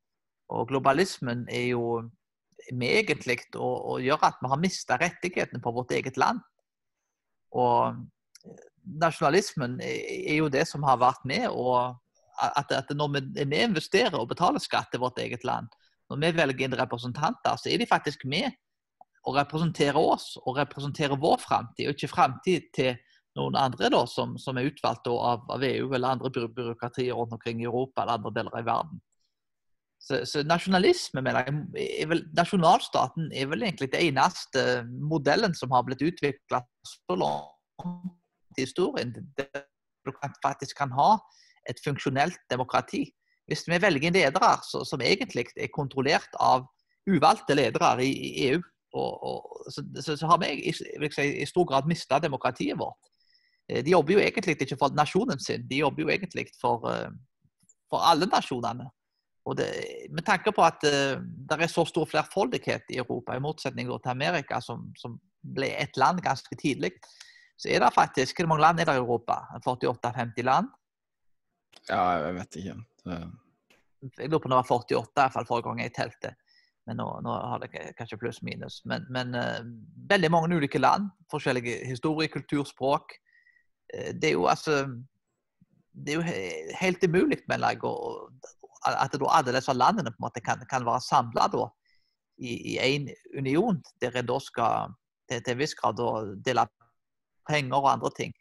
Og 0.54 0.68
globalismen 0.70 1.46
er 1.50 1.72
jo 1.72 2.04
med 2.74 3.00
egentlig 3.02 3.40
å, 3.58 3.96
å 3.96 3.98
gjøre 4.02 4.30
at 4.30 4.38
vi 4.42 4.50
har 4.50 4.62
mista 4.62 4.98
rettighetene 5.00 5.62
på 5.62 5.74
vårt 5.74 5.94
eget 5.98 6.18
land. 6.18 6.38
Og 7.54 7.98
nasjonalismen 8.86 9.80
er 9.82 10.36
jo 10.38 10.50
det 10.52 10.66
som 10.70 10.86
har 10.86 11.00
vært 11.02 11.26
med 11.26 11.48
og 11.50 11.96
at, 12.36 12.70
at 12.70 12.90
når 12.94 13.16
vi 13.16 13.58
investerer 13.62 14.14
og 14.18 14.28
betaler 14.30 14.62
skatt 14.62 14.90
til 14.92 15.02
vårt 15.02 15.18
eget 15.22 15.44
land, 15.46 15.70
når 16.10 16.22
vi 16.22 16.38
velger 16.38 16.66
inn 16.66 16.78
representanter, 16.78 17.58
så 17.58 17.70
er 17.70 17.82
de 17.82 17.88
faktisk 17.90 18.24
med 18.30 18.52
å 19.26 19.34
representere 19.34 19.98
oss 19.98 20.36
og 20.44 20.60
representere 20.60 21.18
vår 21.18 21.40
framtid, 21.42 21.88
og 21.88 21.96
ikke 21.96 22.12
framtid 22.12 22.70
til 22.76 22.94
noen 23.36 23.58
andre 23.58 23.90
da, 23.92 24.04
som, 24.08 24.36
som 24.40 24.56
er 24.56 24.70
utvalgt 24.70 25.08
av, 25.10 25.42
av, 25.52 25.64
EU 25.66 25.90
eller 25.90 26.14
andre 26.14 26.30
by 26.32 26.46
byråkratier 26.56 27.16
rundt 27.16 27.34
omkring 27.36 27.60
i 27.60 27.68
Europa 27.68 28.04
eller 28.04 28.20
andre 28.20 28.32
deler 28.38 28.56
av 28.56 28.68
verden. 28.68 29.02
Så, 30.06 30.20
så 30.28 30.42
nasjonalisme, 30.46 31.22
mener 31.24 31.48
jeg, 31.48 31.86
er 32.04 32.10
vel, 32.12 32.22
Nasjonalstaten 32.36 33.30
er 33.34 33.48
vel 33.50 33.64
egentlig 33.66 33.90
den 33.92 34.12
eneste 34.12 34.84
modellen 34.86 35.56
som 35.56 35.72
har 35.74 35.84
blitt 35.88 36.04
utvikla 36.04 36.60
så 36.86 37.16
langt 37.18 38.60
i 38.60 38.64
historien. 38.64 39.14
Der 39.36 39.66
du 40.06 40.12
faktisk 40.44 40.78
kan 40.78 40.92
ha 40.94 41.16
et 41.66 41.80
funksjonelt 41.82 42.38
demokrati. 42.52 43.08
Hvis 43.46 43.66
vi 43.68 43.78
velger 43.82 44.14
ledere 44.14 44.54
som 44.66 45.02
egentlig 45.02 45.46
er 45.54 45.70
kontrollert 45.74 46.34
av 46.42 46.66
uvalgte 47.06 47.54
ledere 47.54 47.92
i, 48.02 48.48
EU, 48.48 48.60
og, 48.96 49.12
og, 49.28 49.70
så, 49.70 49.84
så, 50.00 50.16
så, 50.16 50.26
har 50.26 50.40
vi 50.42 50.50
i, 50.70 50.72
si, 50.72 51.28
i 51.42 51.46
stor 51.46 51.66
grad 51.68 51.86
mista 51.86 52.18
demokratiet 52.22 52.78
vårt. 52.78 53.10
Eh, 53.68 53.84
de 53.84 53.92
jobber 53.92 54.16
jo 54.16 54.22
egentlig 54.24 54.56
ikke 54.56 54.78
for 54.80 54.94
nasjonen 54.96 55.42
sin, 55.42 55.66
de 55.68 55.82
jobber 55.82 56.06
jo 56.06 56.12
egentlig 56.14 56.46
for, 56.60 56.86
eh, 56.90 57.10
for 57.90 58.06
alle 58.06 58.28
nasjonene. 58.30 58.88
Og 59.46 59.54
det, 59.60 59.68
med 60.10 60.26
tanke 60.26 60.50
på 60.50 60.62
at 60.66 60.82
uh, 60.82 61.20
det 61.22 61.56
er 61.62 61.70
så 61.70 61.84
stor 61.86 62.08
flerfoldighet 62.10 62.88
i 62.90 62.98
Europa, 62.98 63.36
i 63.36 63.42
motsetning 63.42 63.86
til 63.86 64.10
Amerika, 64.10 64.58
som, 64.58 64.88
som 64.98 65.20
ble 65.54 65.68
et 65.78 65.94
land 66.02 66.18
ganske 66.24 66.58
tidlig, 66.58 66.90
så 67.56 67.70
er 67.70 67.80
det 67.80 67.94
faktisk 67.94 68.40
Hvor 68.40 68.50
mange 68.50 68.64
land 68.66 68.80
er 68.80 68.90
det 68.90 68.96
i 68.96 69.04
Europa? 69.04 69.38
48-50 69.62 70.42
land? 70.42 70.66
Ja, 71.88 72.02
jeg 72.26 72.34
vet 72.40 72.58
ikke. 72.60 72.76
Det... 73.04 73.20
Jeg 74.18 74.30
lurer 74.30 74.42
på 74.42 74.48
om 74.48 74.54
det 74.54 74.58
var 74.60 74.70
48 74.70 75.00
i 75.00 75.20
hvert 75.20 75.34
fall 75.34 75.48
forrige 75.48 75.68
gang 75.68 75.82
jeg 75.82 75.94
telte. 75.96 76.32
Men 76.86 77.00
nå, 77.00 77.06
nå 77.26 77.34
har 77.50 77.62
det 77.62 77.70
kanskje 77.98 78.18
pluss-minus. 78.20 78.80
Men, 78.86 79.06
men 79.10 79.34
uh, 79.34 79.62
veldig 80.10 80.30
mange 80.30 80.58
ulike 80.58 80.78
land. 80.78 81.08
Forskjellige 81.32 81.80
historie, 81.88 82.30
kultur, 82.30 82.62
språk. 82.68 83.16
Uh, 83.90 84.12
det 84.14 84.30
er 84.30 84.36
jo 84.36 84.46
altså 84.50 84.84
Det 85.96 86.12
er 86.12 86.18
jo 86.20 86.76
helt 86.76 87.04
umulig, 87.08 87.38
mener 87.48 87.72
jeg, 87.72 87.80
at 88.84 89.14
alle 89.16 89.54
disse 89.56 89.72
landene 89.72 90.12
på 90.12 90.20
en 90.20 90.26
måte 90.26 90.42
kan, 90.44 90.60
kan 90.68 90.84
være 90.84 91.00
samla 91.00 91.48
i 92.36 92.76
én 92.76 93.08
union, 93.38 93.82
der 94.02 94.12
en 94.12 94.26
da 94.28 94.36
skal 94.38 94.92
til 95.30 95.40
en 95.54 95.58
viss 95.58 95.74
grad 95.74 95.96
dele 96.44 96.66
penger 97.48 97.78
og 97.78 97.92
andre 97.92 98.10
ting. 98.16 98.34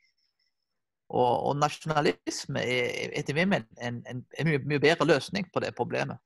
Og, 1.09 1.33
og 1.49 1.57
nasjonalisme 1.61 2.61
er 2.65 3.11
etter 3.19 3.37
min 3.37 3.51
mening 3.51 3.83
en, 3.83 3.99
en, 4.09 4.23
en 4.25 4.47
mye, 4.49 4.61
mye, 4.65 4.81
bedre 4.81 5.05
løsning 5.05 5.45
på 5.53 5.61
det 5.61 5.75
problemet. 5.77 6.17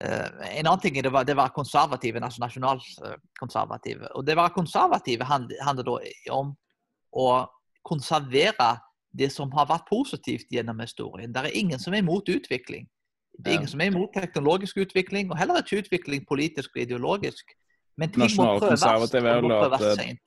Uh, 0.00 0.30
en 0.48 0.64
annen 0.64 0.80
ting 0.80 0.96
er 0.98 1.06
det 1.06 1.12
var, 1.12 1.26
det 1.28 1.36
var 1.36 1.52
konservative, 1.54 2.22
nasjonalkonservative. 2.24 4.08
Og 4.16 4.24
det 4.26 4.36
være 4.36 4.56
konservative 4.56 5.28
handler, 5.28 5.60
handler 5.62 5.88
da 5.90 5.98
om 6.38 6.54
å 7.12 7.28
konservere 7.84 8.72
det 9.14 9.30
som 9.30 9.52
har 9.54 9.68
vært 9.70 9.86
positivt 9.90 10.50
gjennom 10.50 10.80
historien. 10.82 11.32
Det 11.32 11.44
er 11.44 11.60
ingen 11.60 11.78
som 11.78 11.94
er 11.94 12.02
imot 12.02 12.28
utvikling. 12.32 12.88
Det 13.38 13.50
er 13.50 13.60
ingen 13.60 13.70
som 13.70 13.82
er 13.82 13.90
imot 13.92 14.14
teknologisk 14.14 14.78
utvikling, 14.82 15.30
og 15.30 15.38
heller 15.38 15.60
ikke 15.60 15.82
utvikling 15.84 16.24
politisk 16.26 16.74
og 16.74 16.82
ideologisk. 16.82 17.54
Men 17.98 18.10
ting 18.14 18.24
må 18.38 18.46
prøves. 18.58 18.82
Må 18.82 19.58
prøves 19.60 19.98
sent 20.00 20.22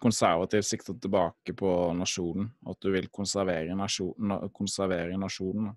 konservativt 0.00 0.66
sikter 0.66 0.96
tilbake 1.00 1.54
på 1.54 1.70
nasjonen. 1.94 2.50
At 2.66 2.80
du 2.82 2.90
vil 2.94 3.08
konservere, 3.14 3.74
nasjon, 3.78 4.36
konservere 4.54 5.18
nasjonen. 5.20 5.70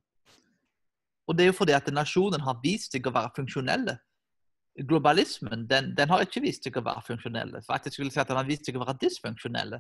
Og 1.25 1.38
det 1.38 1.46
er 1.46 1.50
jo 1.50 1.58
fordi 1.58 1.74
at 1.74 1.88
nasjonen 1.94 2.44
har 2.46 2.60
vist 2.63 2.94
seg 2.94 3.08
å 3.08 3.13
være 3.13 3.34
funksjonelle. 3.38 3.98
Globalismen 4.86 5.63
den, 5.70 5.94
den 5.96 6.12
har 6.12 6.25
ikke 6.25 6.44
vist 6.44 6.65
seg 6.65 6.77
å 6.77 6.84
være 6.86 7.06
funksjonelle. 7.08 7.63
Faktisk 7.65 8.00
vil 8.00 8.10
jeg 8.10 8.18
si 8.18 8.22
at 8.22 8.30
den 8.30 8.42
har 8.42 8.50
vist 8.50 8.68
seg 8.68 8.77
å 8.77 8.84
være 8.84 9.00
dysfunksjonelle. 9.01 9.80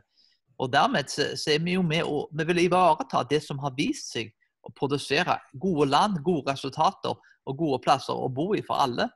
Og 0.61 0.71
dermed 0.71 1.11
så, 1.11 1.33
så 1.35 1.51
er 1.51 1.61
vi 1.65 1.75
jo 1.75 1.83
med 1.83 2.07
og 2.07 2.31
vi 2.33 2.47
vil 2.47 2.63
ivareta 2.63 3.25
det 3.29 3.41
som 3.43 3.59
har 3.61 3.75
vist 3.77 4.13
seg 4.15 4.31
å 4.65 4.71
produsere 4.73 5.35
gode 5.61 5.89
land, 5.91 6.21
gode 6.25 6.53
resultater 6.53 7.13
og 7.45 7.57
gode 7.59 7.81
plasser 7.83 8.17
å 8.17 8.31
bo 8.31 8.53
i 8.57 8.63
for 8.65 8.81
alle. 8.81 9.09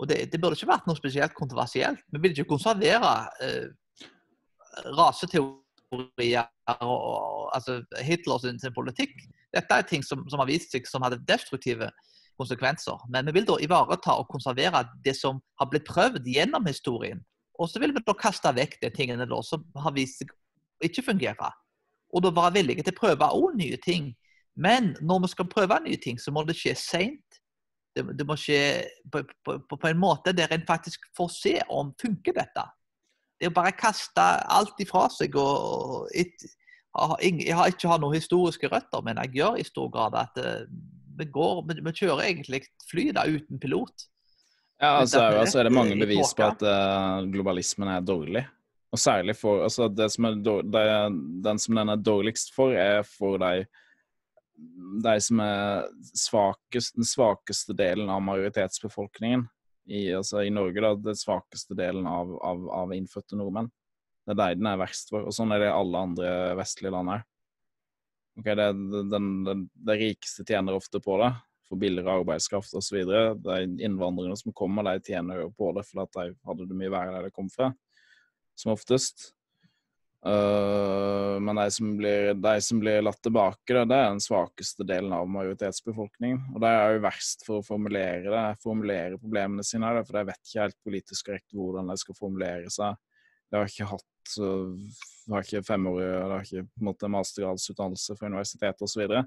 Og 0.00 0.08
det, 0.08 0.22
det 0.32 0.40
burde 0.40 0.56
ikke 0.56 0.70
vært 0.70 0.86
noe 0.88 0.96
spesielt 0.96 1.34
kontroversielt. 1.36 2.04
Vi 2.12 2.20
vil 2.22 2.36
ikke 2.36 2.52
konservere 2.52 3.14
eh, 3.44 3.66
raseteorier 4.96 6.46
og 6.80 7.50
altså 7.54 7.80
Hitlers 8.06 8.46
politikk. 8.74 9.16
Dette 9.54 9.74
er 9.74 9.86
ting 9.88 10.04
som, 10.06 10.22
som, 10.30 10.38
har 10.38 10.48
vist 10.50 10.70
seg 10.72 10.86
som 10.86 11.02
hadde 11.02 11.22
destruktive 11.26 11.90
konsekvenser. 12.40 13.00
Men 13.10 13.26
vi 13.28 13.40
vil 13.40 13.48
da 13.48 13.58
ivareta 13.60 14.14
og 14.20 14.30
konservere 14.30 14.84
det 15.04 15.16
som 15.18 15.40
har 15.60 15.70
blitt 15.70 15.88
prøvd 15.88 16.28
gjennom 16.30 16.66
historien. 16.70 17.20
Og 17.60 17.68
så 17.68 17.82
vil 17.82 17.92
vi 17.92 18.02
da 18.06 18.14
kaste 18.16 18.52
vekk 18.56 18.78
de 18.80 18.92
tingene 18.94 19.26
da, 19.28 19.42
som 19.44 19.64
har 19.76 19.92
vist 19.96 20.22
seg 20.22 20.30
ikke 20.84 21.04
fungere. 21.10 21.50
Og 22.14 22.24
da 22.24 22.32
være 22.34 22.56
villige 22.56 22.86
til 22.86 22.94
å 22.94 23.00
prøve 23.02 23.28
òg 23.36 23.58
nye 23.58 23.78
ting. 23.84 24.14
Men 24.56 24.94
når 25.04 25.26
vi 25.26 25.32
skal 25.34 25.50
prøve 25.50 25.82
nye 25.84 26.00
ting, 26.00 26.18
så 26.18 26.32
må 26.32 26.42
det 26.46 26.56
skje 26.58 26.74
seint. 26.78 27.40
Det, 27.96 28.04
det, 28.16 28.24
må 28.26 28.36
skje 28.38 28.86
på, 29.10 29.24
på, 29.44 29.56
på, 29.66 29.86
en 29.88 29.98
måte 29.98 30.32
der 30.32 30.52
en 30.54 30.66
faktisk 30.66 31.08
får 31.18 31.30
se 31.34 31.54
om 31.74 31.90
funker 31.98 32.36
dette 32.36 32.62
det 33.40 33.48
å 33.48 33.56
bare 33.56 33.72
kaste 33.76 34.24
alt 34.52 34.78
ifra 34.82 35.06
seg 35.12 35.36
og 35.40 36.10
et, 36.12 36.46
Jeg 37.22 37.56
har 37.56 37.70
ikke 37.70 37.88
har 37.88 38.00
noen 38.02 38.18
historiske 38.18 38.68
røtter, 38.68 39.02
men 39.06 39.20
jeg 39.24 39.40
gjør 39.40 39.58
i 39.60 39.66
stor 39.66 39.90
grad 39.94 40.16
at 40.18 40.38
eh, 40.42 40.64
vi, 41.16 41.26
går, 41.32 41.62
vi 41.70 41.92
kjører 41.94 42.24
egentlig 42.26 42.64
fly 42.90 43.10
da 43.16 43.24
uten 43.28 43.60
pilot. 43.62 44.08
Ja, 44.80 44.96
altså, 45.02 45.22
altså 45.42 45.60
er 45.60 45.68
det 45.68 45.76
mange 45.76 45.96
bevis 46.00 46.32
på 46.32 46.46
at 46.46 46.62
uh, 46.64 47.20
globalismen 47.28 47.90
er 47.92 48.04
dårlig. 48.04 48.46
Og 48.90 48.98
særlig 48.98 49.36
for 49.38 49.62
altså 49.66 49.90
det 49.92 50.08
som 50.10 50.26
er 50.26 50.38
det, 50.40 50.86
Den 51.44 51.60
som 51.62 51.76
den 51.78 51.92
er 51.92 52.00
dårligst 52.00 52.54
for, 52.56 52.72
er 52.72 53.04
for 53.06 53.36
de, 53.38 53.66
de 55.04 55.14
som 55.22 55.42
er 55.44 55.84
svakest, 56.16 56.96
den 56.96 57.06
svakeste 57.06 57.76
delen 57.76 58.10
av 58.10 58.24
majoritetsbefolkningen 58.24 59.46
i, 59.90 60.04
altså, 60.14 60.44
i 60.46 60.52
Norge, 60.54 60.80
da, 60.84 60.94
den 60.94 61.18
svakeste 61.18 61.74
delen 61.78 62.06
av, 62.06 62.30
av, 62.46 62.64
av, 62.70 62.94
innfødte 62.94 63.38
nordmenn. 63.38 63.70
Det 64.26 64.36
er 64.36 64.38
de 64.38 64.60
den 64.60 64.68
er 64.70 64.78
verst 64.78 65.10
for. 65.10 65.26
Og 65.26 65.34
sånn 65.34 65.50
er 65.54 65.62
det 65.62 65.70
i 65.70 65.74
alle 65.74 66.02
andre 66.06 66.32
vestlige 66.60 66.94
land 66.94 67.14
òg. 67.16 67.26
Okay, 68.40 68.54
det, 68.56 68.68
den, 69.10 69.30
den, 69.44 69.64
rikeste 69.98 70.46
tjener 70.46 70.78
ofte 70.78 71.00
på 71.02 71.18
det, 71.20 71.32
for 71.68 71.80
billigere 71.80 72.20
arbeidskraft 72.20 72.76
osv. 72.78 73.00
De 73.42 73.58
innvandrerne 73.82 74.38
som 74.38 74.54
kommer, 74.56 74.86
de 74.86 75.10
tjener 75.10 75.42
jo 75.42 75.50
på 75.56 75.72
det 75.76 75.84
fordi 75.88 76.06
de 76.14 76.38
hadde 76.46 76.68
det 76.70 76.78
mye 76.78 76.92
verre 76.94 77.16
der 77.16 77.28
de 77.28 77.34
kom 77.34 77.50
fra, 77.52 77.72
som 78.58 78.72
oftest. 78.76 79.32
Uh, 80.20 81.40
men 81.40 81.56
de 81.56 81.70
som, 81.72 81.94
blir, 81.96 82.34
de 82.36 82.54
som 82.60 82.80
blir 82.82 83.00
latt 83.00 83.22
tilbake, 83.24 83.72
det, 83.72 83.86
det 83.88 83.96
er 83.96 84.10
den 84.10 84.20
svakeste 84.20 84.84
delen 84.88 85.14
av 85.16 85.28
majoritetsbefolkningen. 85.32 86.42
Og 86.54 86.60
de 86.60 86.72
er 86.72 86.96
jo 86.96 87.04
verst 87.06 87.46
for 87.46 87.60
å 87.60 87.66
formulere 87.66 88.28
det, 88.28 88.44
formulere 88.64 89.20
problemene 89.20 89.64
sine, 89.64 89.94
for 90.04 90.18
de 90.18 90.26
vet 90.28 90.42
ikke 90.44 90.66
helt 90.66 90.80
politisk 90.84 91.30
korrekt 91.30 91.56
hvordan 91.56 91.88
de 91.92 91.96
skal 92.02 92.18
formulere 92.18 92.72
seg. 92.72 92.98
De 93.50 93.58
har 93.58 93.72
ikke 93.72 93.90
hatt 93.94 94.06
de 94.36 95.32
har 95.32 95.46
ikke 95.46 95.64
femårig 95.66 96.06
de 96.06 96.18
har 96.30 96.44
ikke 96.44 96.66
på 96.68 96.82
en 96.82 96.86
måte 96.90 97.08
mastergradsutdannelse 97.10 98.16
fra 98.18 98.28
universitetet 98.30 98.84
osv. 98.84 98.92
Så, 98.92 99.00
videre. 99.00 99.22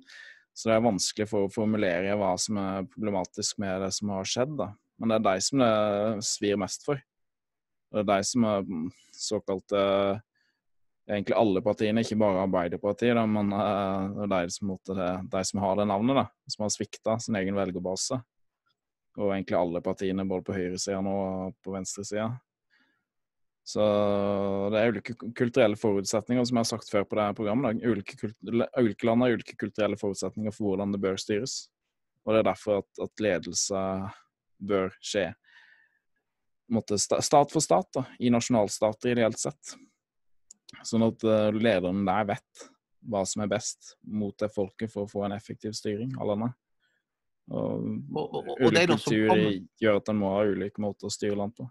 så 0.54 0.70
det 0.70 0.76
er 0.76 0.86
vanskelig 0.86 1.28
for 1.32 1.48
å 1.48 1.52
formulere 1.52 2.18
hva 2.20 2.34
som 2.40 2.60
er 2.62 2.86
problematisk 2.94 3.60
med 3.64 3.82
det 3.84 3.90
som 3.98 4.14
har 4.14 4.30
skjedd. 4.30 4.54
Da. 4.60 4.70
Men 5.02 5.12
det 5.12 5.18
er 5.18 5.26
de 5.26 5.48
som 5.48 5.64
det 5.64 6.28
svir 6.30 6.62
mest 6.62 6.86
for. 6.86 7.02
Det 7.94 8.04
er 8.04 8.10
de 8.10 8.20
som 8.30 8.46
er 8.50 8.70
såkalte 9.18 9.82
egentlig 11.10 11.36
alle 11.36 11.64
partiene, 11.66 12.04
ikke 12.04 12.20
bare 12.22 12.46
Arbeiderpartiet, 12.46 13.16
da, 13.18 13.26
men 13.28 13.52
uh, 13.56 14.24
er 14.24 14.32
de 14.32 14.54
som, 14.56 14.70
måtte, 14.72 15.10
de 15.34 15.44
som 15.50 15.62
har 15.64 15.78
det 15.80 15.88
navnet, 15.90 16.22
da, 16.22 16.54
som 16.54 16.66
har 16.66 16.74
svikta 16.74 17.18
sin 17.20 17.38
egen 17.40 17.58
velgerbase. 17.58 18.22
Og 19.20 19.30
egentlig 19.34 19.60
alle 19.60 19.84
partiene, 19.86 20.26
både 20.26 20.48
på 20.48 20.56
høyresida 20.56 21.02
og 21.04 21.54
på 21.62 21.76
venstresida. 21.76 22.32
Så 23.64 23.84
det 24.74 24.80
er 24.80 24.90
ulike 24.92 25.14
kulturelle 25.16 25.78
forutsetninger, 25.80 26.44
som 26.44 26.58
jeg 26.58 26.66
har 26.66 26.72
sagt 26.74 26.90
før 26.92 27.06
på 27.08 27.16
det 27.16 27.28
her 27.30 27.38
programmet. 27.38 27.78
Da. 27.78 27.92
Ulike, 27.94 28.18
ulike 28.76 29.08
land 29.08 29.24
har 29.24 29.38
ulike 29.38 29.56
kulturelle 29.60 30.00
forutsetninger 30.00 30.52
for 30.56 30.72
hvordan 30.72 30.92
det 30.92 31.00
bør 31.04 31.22
styres. 31.22 31.70
Og 32.26 32.34
det 32.34 32.42
er 32.42 32.50
derfor 32.50 32.82
at, 32.82 32.90
at 33.06 33.24
ledelse 33.24 33.86
bør 34.64 34.92
skje 35.04 35.30
måtte, 36.74 36.98
stat 36.98 37.52
for 37.54 37.64
stat, 37.64 37.90
da, 37.96 38.06
i 38.20 38.32
nasjonalstater 38.34 39.14
ideelt 39.14 39.40
sett. 39.40 39.76
Sånn 40.82 41.06
at 41.06 41.24
uh, 41.28 41.52
lederen 41.54 42.02
der 42.08 42.26
vet 42.34 42.64
hva 43.04 43.22
som 43.28 43.44
er 43.44 43.52
best 43.52 43.94
mot 44.08 44.36
det 44.40 44.50
folket 44.54 44.92
for 44.92 45.06
å 45.06 45.12
få 45.12 45.26
en 45.28 45.36
effektiv 45.36 45.76
styring 45.78 46.14
av 46.18 46.32
landet. 46.34 46.54
Og, 47.52 47.84
Og- 48.16 48.36
og- 48.40 48.50
og 48.54 48.60
ulik 48.72 48.88
kultur 48.90 49.28
kommer- 49.28 49.68
gjør 49.82 49.98
at 50.00 50.10
en 50.10 50.20
må 50.20 50.30
ha 50.32 50.44
ulike 50.48 50.80
måter 50.80 51.06
å 51.08 51.12
styre 51.12 51.36
land 51.36 51.56
på. 51.56 51.70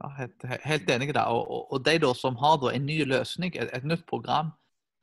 Ja, 0.00 0.08
helt, 0.16 0.42
helt 0.64 0.86
enig 0.88 1.10
i 1.10 1.12
det. 1.12 1.24
Og, 1.28 1.82
de 1.84 1.98
da 1.98 2.12
som 2.16 2.36
har 2.40 2.56
da 2.62 2.70
en 2.72 2.86
ny 2.86 3.02
løsning, 3.04 3.52
et, 3.56 3.68
et 3.74 3.84
nytt 3.84 4.06
program 4.08 4.52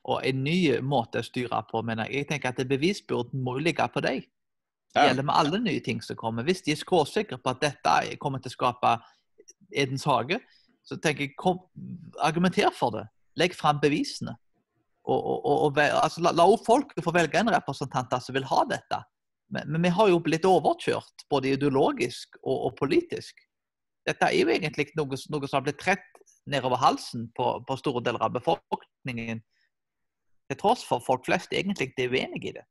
og 0.08 0.24
en 0.26 0.44
ny 0.44 0.80
måte 0.82 1.20
å 1.22 1.26
styre 1.28 1.60
på, 1.70 1.84
mener 1.86 2.08
jeg. 2.08 2.24
Jeg 2.24 2.28
tenker 2.32 2.50
at 2.50 2.58
det 2.58 2.68
bevisbyrden 2.72 3.44
må 3.44 3.58
ligge 3.62 3.86
på 3.94 4.02
deg. 4.02 4.26
Det 4.96 5.04
gjelder 5.10 5.28
med 5.28 5.36
alle 5.36 5.60
nye 5.60 5.84
ting 5.84 6.00
som 6.02 6.16
kommer. 6.16 6.44
Hvis 6.48 6.64
de 6.66 6.72
er 6.74 6.80
skråsikre 6.80 7.38
på 7.38 7.52
at 7.52 7.62
dette 7.62 8.18
kommer 8.18 8.40
til 8.42 8.50
å 8.50 8.56
skape 8.56 8.96
Edens 9.76 10.06
hage, 10.08 10.40
så 10.88 10.98
tenker 11.04 11.28
jeg 11.28 11.36
kom, 11.40 11.60
argumenter 12.24 12.72
for 12.76 12.96
det. 12.96 13.06
Legg 13.38 13.56
fram 13.58 13.82
bevisene. 13.82 14.38
Og, 15.08 15.20
og, 15.20 15.50
og, 15.68 15.80
altså, 15.80 16.24
la, 16.24 16.34
la 16.36 16.48
folk 16.66 16.92
få 17.04 17.14
velge 17.16 17.40
en 17.40 17.52
representant 17.54 18.12
som 18.24 18.36
vil 18.36 18.48
ha 18.48 18.64
dette. 18.68 19.02
Men, 19.54 19.70
men 19.72 19.88
vi 19.88 19.92
har 19.96 20.10
jo 20.12 20.20
blitt 20.24 20.48
overkjørt, 20.48 21.28
både 21.32 21.54
ideologisk 21.56 22.40
og, 22.42 22.70
og 22.70 22.74
politisk. 22.80 23.44
Dette 24.08 24.28
er 24.28 24.40
jo 24.40 24.52
egentlig 24.52 24.90
noe, 25.00 25.20
noe 25.32 25.48
som 25.48 25.60
har 25.60 25.68
blitt 25.68 25.80
trett 25.80 26.08
nedover 26.48 26.80
halsen 26.80 27.28
på, 27.36 27.50
på 27.68 27.80
store 27.80 28.04
deler 28.04 28.24
av 28.24 28.36
befolkningen. 28.36 29.44
Til 30.48 30.60
tross 30.60 30.84
for 30.88 31.04
folk 31.04 31.26
flest 31.28 31.56
egentlig 31.56 31.92
er 32.00 32.14
uenig 32.14 32.44
i 32.48 32.56
det. 32.56 32.64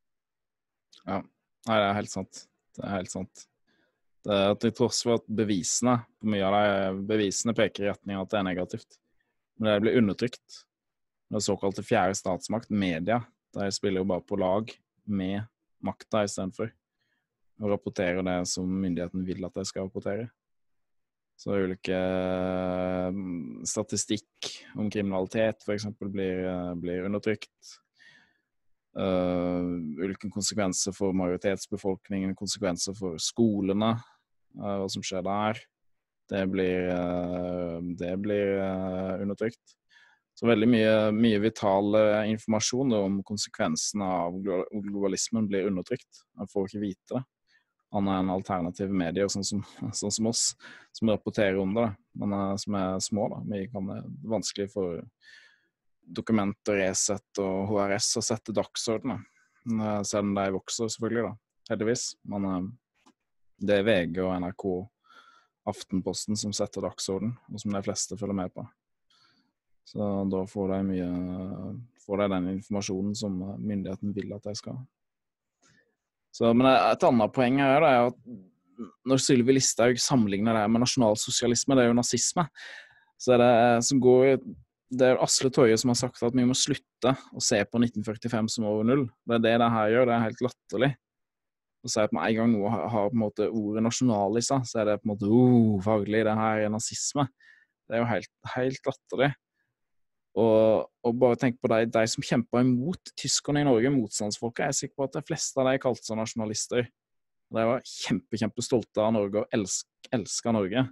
Nei, 1.69 1.77
det 1.77 1.83
er 1.83 1.99
helt 1.99 2.13
sant. 2.13 2.47
Det 2.77 2.85
er 2.85 2.99
helt 2.99 3.13
sant. 3.13 3.45
Det 4.27 4.37
er 4.37 4.57
Til 4.59 4.73
tross 4.75 5.05
for 5.07 5.21
at 5.21 5.27
bevisene 5.31 6.01
på 6.19 6.31
mye 6.33 6.47
av 6.49 6.55
de 6.57 7.03
bevisene 7.07 7.55
peker 7.55 7.85
i 7.85 7.91
retning 7.93 8.17
av 8.17 8.25
at 8.25 8.33
det 8.33 8.39
er 8.41 8.49
negativt. 8.49 8.97
Men 9.61 9.71
det 9.71 9.83
blir 9.85 9.99
undertrykt. 10.01 10.63
Den 11.31 11.43
såkalte 11.43 11.85
fjerde 11.87 12.17
statsmakt, 12.19 12.71
media, 12.71 13.21
de 13.55 13.71
spiller 13.75 14.03
jo 14.03 14.09
bare 14.11 14.25
på 14.27 14.39
lag 14.39 14.73
med 15.07 15.47
makta 15.87 16.25
istedenfor. 16.27 16.73
Og 17.63 17.71
rapporterer 17.73 18.27
det 18.27 18.41
som 18.51 18.67
myndigheten 18.67 19.25
vil 19.27 19.47
at 19.47 19.55
de 19.55 19.65
skal 19.67 19.87
rapportere. 19.87 20.27
Så 21.37 21.53
ulike 21.53 21.97
mm, 23.13 23.65
statistikk 23.69 24.51
om 24.75 24.91
kriminalitet 24.91 25.63
f.eks. 25.65 25.87
Blir, 26.01 26.47
eh, 26.49 26.75
blir 26.81 27.09
undertrykt. 27.09 27.77
Uh, 28.97 29.77
ulike 30.01 30.31
konsekvenser 30.33 30.95
for 30.97 31.13
majoritetsbefolkningen, 31.13 32.31
konsekvenser 32.33 32.95
for 32.97 33.19
skolene, 33.21 33.91
hva 34.57 34.89
som 34.93 35.05
skjer 35.05 35.25
der. 35.27 35.61
Det 36.31 36.43
blir, 36.51 36.89
uh, 36.91 37.79
det 37.99 38.13
blir 38.19 38.59
uh, 38.59 39.23
undertrykt. 39.23 39.63
Så 40.37 40.49
veldig 40.51 40.67
mye, 40.69 40.97
mye 41.17 41.39
vital 41.41 41.95
informasjon 42.29 42.91
om 42.93 43.23
konsekvensene 43.25 44.05
av 44.05 44.35
globalismen 44.43 45.47
blir 45.49 45.71
undertrykt. 45.71 46.27
Man 46.37 46.51
får 46.53 46.69
ikke 46.69 46.83
vite 46.83 47.15
det. 47.15 47.23
Annet 47.97 48.19
enn 48.19 48.33
alternative 48.35 48.93
medier, 48.93 49.31
sånn 49.33 49.47
som, 49.47 49.63
sånn 49.97 50.13
som 50.13 50.29
oss, 50.29 50.51
som 50.93 51.09
rapporterer 51.09 51.57
om 51.63 51.73
det, 51.79 51.87
men 52.21 52.37
som 52.61 52.77
er 52.77 53.01
små. 53.01 53.31
da. 53.33 53.41
Vi 53.49 53.63
kan, 53.73 53.89
det 53.89 54.35
vanskelig 54.35 54.69
for 54.75 55.01
Dokument 56.07 56.71
og 56.71 56.79
Resett 56.79 57.41
og 57.43 57.71
HRS 57.71 58.13
å 58.21 58.25
sette 58.25 58.55
dagsordenen. 58.55 59.25
Eh, 59.67 60.03
Selv 60.07 60.29
om 60.29 60.35
de 60.37 60.47
vokser, 60.55 60.91
selvfølgelig, 60.93 61.31
da. 61.31 61.73
Heldigvis. 61.73 62.05
Men 62.31 62.49
eh, 62.51 62.61
det 63.59 63.79
er 63.81 63.87
VG 63.87 64.21
og 64.25 64.35
NRK 64.43 64.67
Aftenposten 65.67 66.39
som 66.39 66.53
setter 66.55 66.85
dagsorden, 66.87 67.33
og 67.51 67.59
som 67.59 67.73
de 67.75 67.83
fleste 67.83 68.19
følger 68.19 68.37
med 68.39 68.53
på. 68.55 68.63
Så 69.87 70.03
da 70.31 70.43
får 70.51 70.75
de 70.75 70.83
mye 70.91 71.13
Får 72.07 72.21
de 72.21 72.27
den 72.31 72.45
informasjonen 72.53 73.17
som 73.19 73.41
eh, 73.43 73.57
myndigheten 73.59 74.13
vil 74.15 74.31
at 74.37 74.45
de 74.47 74.53
skal. 74.55 74.77
Så, 76.31 76.53
men 76.55 76.69
et 76.71 77.07
annet 77.09 77.33
poeng 77.35 77.57
her 77.59 77.83
er 77.83 78.13
at 78.13 78.21
når 79.11 79.19
Sylvi 79.25 79.57
Listhaug 79.57 79.99
sammenligner 79.99 80.55
det 80.55 80.63
med 80.71 80.85
nasjonalsosialisme, 80.85 81.75
det 81.75 81.83
er 81.83 81.91
jo 81.91 81.97
nazisme, 81.99 82.45
så, 83.19 83.33
er 83.35 83.43
det, 83.43 83.51
som 83.89 83.99
går 84.05 84.37
det 84.95 85.09
er 85.09 85.23
Asle 85.25 85.51
Toje 85.51 85.75
som 85.81 85.91
har 85.91 85.99
sagt 85.99 86.23
at 86.23 86.37
vi 86.37 86.45
må 86.47 86.55
slutte 86.55 87.17
å 87.35 87.43
se 87.43 87.59
på 87.67 87.81
1945 87.83 88.53
som 88.55 88.69
over 88.71 88.87
null. 88.87 89.05
Det 89.27 89.41
er 89.41 89.45
det 89.49 89.55
det 89.65 89.71
her 89.75 89.93
gjør. 89.93 90.07
Det 90.07 90.15
er 90.15 90.27
helt 90.29 90.45
latterlig. 90.47 90.91
Å 91.87 91.91
si 91.93 92.03
at 92.03 92.15
med 92.15 92.27
en 92.27 92.39
gang 92.41 92.51
noe 92.51 92.71
har, 92.73 93.11
på 93.13 93.15
en 93.15 93.23
måte 93.23 93.47
ordet 93.47 93.85
nasjonal 93.87 94.39
i 94.41 94.43
seg, 94.43 94.65
så 94.67 94.81
er 94.83 94.89
det 94.91 95.01
på 95.01 95.07
en 95.07 95.13
måte 95.13 95.29
oh, 95.31 95.77
faglig, 95.85 96.25
det 96.27 96.35
her 96.35 96.65
er 96.65 96.73
nazisme. 96.75 97.29
Det 97.87 97.95
er 97.95 98.03
jo 98.03 98.09
helt, 98.11 98.33
helt 98.57 98.89
latterlig. 98.89 99.29
Og, 100.37 100.89
og 101.07 101.21
bare 101.23 101.39
tenk 101.41 101.61
på 101.63 101.71
de, 101.73 101.87
de 101.89 102.03
som 102.11 102.25
kjempa 102.27 102.61
imot 102.61 103.13
tyskerne 103.17 103.63
i 103.63 103.69
Norge, 103.69 103.93
motstandsfolka. 103.95 104.67
Jeg 104.67 104.75
er 104.75 104.79
sikker 104.81 104.99
på 104.99 105.07
at 105.07 105.15
de 105.17 105.23
fleste 105.31 105.63
av 105.63 105.71
de 105.71 105.81
kalte 105.81 106.05
seg 106.05 106.19
nasjonalister. 106.19 106.89
De 107.55 107.67
var 107.71 107.87
kjempe, 107.87 108.41
kjempestolte 108.43 109.05
av 109.05 109.15
Norge 109.15 109.45
og 109.45 109.55
elsk, 109.57 109.87
elska 110.13 110.53
Norge. 110.53 110.83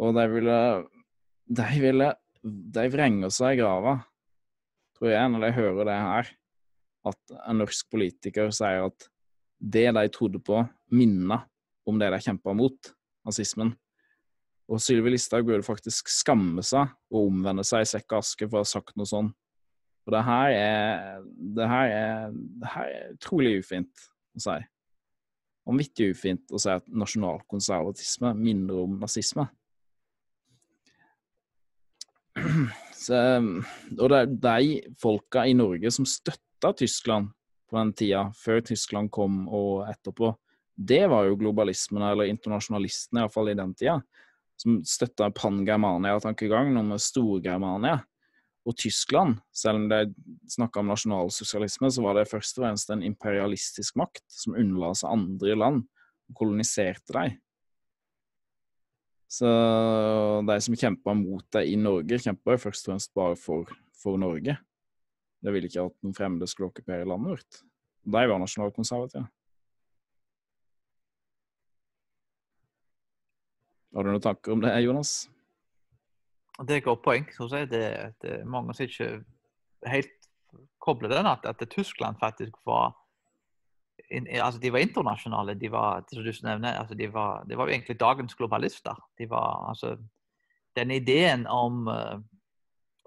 Og 0.00 0.16
de 0.16 0.26
ville 0.32 0.58
De 1.60 1.66
ville 1.82 2.10
De 2.42 2.84
vrenger 2.88 3.32
seg 3.34 3.54
i 3.54 3.60
grava, 3.60 3.98
tror 4.96 5.10
jeg, 5.12 5.30
når 5.32 5.46
de 5.46 5.56
hører 5.60 5.88
det 5.88 5.96
her. 6.02 6.34
At 7.10 7.34
en 7.46 7.60
norsk 7.62 7.88
politiker 7.92 8.52
sier 8.52 8.88
at 8.90 9.08
det 9.60 9.90
de 9.92 10.08
trodde 10.12 10.40
på, 10.42 10.64
minna 10.90 11.42
om 11.86 11.98
det 12.00 12.10
de 12.12 12.20
kjempa 12.24 12.54
mot, 12.56 12.92
nazismen. 13.26 13.74
Og 14.70 14.80
Sylvi 14.82 15.12
Listhaug 15.12 15.48
burde 15.48 15.66
faktisk 15.66 16.08
skamme 16.12 16.62
seg 16.64 16.92
og 17.10 17.28
omvende 17.28 17.64
seg 17.66 17.84
i 17.84 17.90
sekk 17.90 18.14
og 18.14 18.22
aske 18.22 18.46
for 18.48 18.60
å 18.60 18.64
ha 18.64 18.70
sagt 18.70 18.96
noe 18.98 19.08
sånn. 19.08 19.32
For 20.06 20.14
det 20.14 20.24
her 20.24 20.52
er 20.56 21.24
Det 21.58 21.66
her 21.68 21.94
er, 21.94 22.30
det 22.32 22.74
her 22.74 22.92
er 22.94 23.16
utrolig 23.16 23.58
ufint 23.60 24.06
å 24.36 24.44
si. 24.46 24.58
Vanvittig 25.68 26.12
ufint 26.14 26.54
å 26.54 26.60
si 26.62 26.70
at 26.72 26.86
nasjonalkonservatisme 26.88 28.32
minner 28.38 28.84
om 28.86 28.96
nazisme. 29.02 29.48
Så, 33.00 33.18
og 33.98 34.06
det 34.12 34.18
er 34.20 34.32
de 34.46 34.94
folka 35.00 35.44
i 35.48 35.54
Norge 35.56 35.90
som 35.92 36.06
støtta 36.08 36.72
Tyskland 36.78 37.30
på 37.70 37.78
den 37.78 37.92
tida, 37.96 38.26
før 38.36 38.62
Tyskland 38.66 39.10
kom 39.14 39.44
og 39.48 39.86
etterpå, 39.90 40.34
det 40.80 41.04
var 41.12 41.26
jo 41.28 41.38
globalismen, 41.40 42.02
eller 42.06 42.30
internasjonalistene 42.30 43.24
iallfall 43.24 43.52
i 43.52 43.58
den 43.58 43.74
tida, 43.76 43.98
som 44.60 44.80
støtta 44.84 45.30
pan-Germania-tankegangen 45.36 46.80
om 46.80 46.94
Stor-Germania. 47.00 48.00
Og 48.68 48.76
Tyskland, 48.76 49.38
selv 49.56 49.80
om 49.80 49.86
de 49.88 50.00
snakka 50.52 50.82
om 50.82 50.90
nasjonalsosialisme, 50.92 51.88
så 51.92 52.04
var 52.04 52.18
det 52.18 52.28
først 52.28 52.58
og 52.58 52.66
fremst 52.66 52.92
en 52.92 53.04
imperialistisk 53.04 53.96
makt 54.00 54.24
som 54.28 54.56
unnla 54.58 54.92
seg 54.96 55.12
andre 55.14 55.56
land 55.56 55.86
og 56.28 56.36
koloniserte 56.36 57.16
dem. 57.16 57.38
Så 59.30 59.48
de 60.46 60.56
som 60.64 60.76
kjempa 60.76 61.14
mot 61.14 61.46
dem 61.54 61.68
i 61.70 61.76
Norge, 61.78 62.18
kjempa 62.20 62.58
først 62.60 62.88
og 62.88 62.92
fremst 62.92 63.14
bare 63.16 63.38
for, 63.38 63.70
for 63.96 64.20
Norge. 64.20 64.56
De 65.40 65.52
ville 65.54 65.70
ikke 65.70 65.88
at 65.88 65.96
noen 66.04 66.16
fremmede 66.16 66.48
skulle 66.50 66.70
okkupere 66.70 67.08
landet 67.08 67.34
vårt. 67.34 67.60
De 68.04 68.24
var 68.32 68.40
nasjonalkonservative. 68.40 69.26
Har 73.90 74.06
du 74.06 74.12
noen 74.12 74.22
tanker 74.22 74.54
om 74.54 74.62
det, 74.62 74.72
Jonas? 74.84 75.14
Det 76.60 76.76
er 76.76 76.80
et 76.82 76.86
godt 76.86 77.02
poeng. 77.02 77.26
synes 77.34 77.52
jeg. 77.56 77.70
Det, 77.70 77.84
det 78.22 78.32
er 78.38 78.48
mange 78.48 78.74
som 78.76 78.86
ikke 78.86 79.10
helt 79.88 80.16
kobler 80.80 81.12
den 81.12 81.28
at, 81.28 81.44
at 81.48 81.68
Tyskland 81.70 82.20
faktisk 82.20 82.56
var 82.66 82.92
in, 84.10 84.26
altså 84.26 84.60
De 84.60 84.72
var 84.72 84.78
internasjonale. 84.78 85.54
De 85.54 85.70
var 85.72 86.04
som 86.12 86.24
du 86.24 86.32
nevner, 86.42 86.78
altså 86.78 86.94
de, 86.94 87.12
var, 87.12 87.44
de 87.44 87.56
var 87.56 87.68
jo 87.68 87.74
egentlig 87.74 88.00
dagens 88.00 88.34
globalister. 88.34 88.96
De 89.18 89.30
var, 89.30 89.68
altså, 89.68 89.96
Den 90.76 90.90
ideen 90.90 91.46
om, 91.46 91.88
eh, 91.88 92.20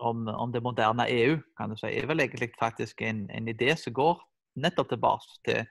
om, 0.03 0.27
om 0.27 0.51
det 0.51 0.63
moderne 0.63 1.07
EU 1.11 1.37
kan 1.57 1.71
du 1.71 1.77
si, 1.79 1.89
er 1.89 2.07
vel 2.09 2.23
egentlig 2.23 2.51
faktisk 2.59 3.01
en, 3.01 3.25
en 3.31 3.47
idé 3.49 3.75
som 3.79 3.95
går 3.95 4.21
nettopp 4.63 4.91
tilbake 4.91 5.39
til, 5.47 5.65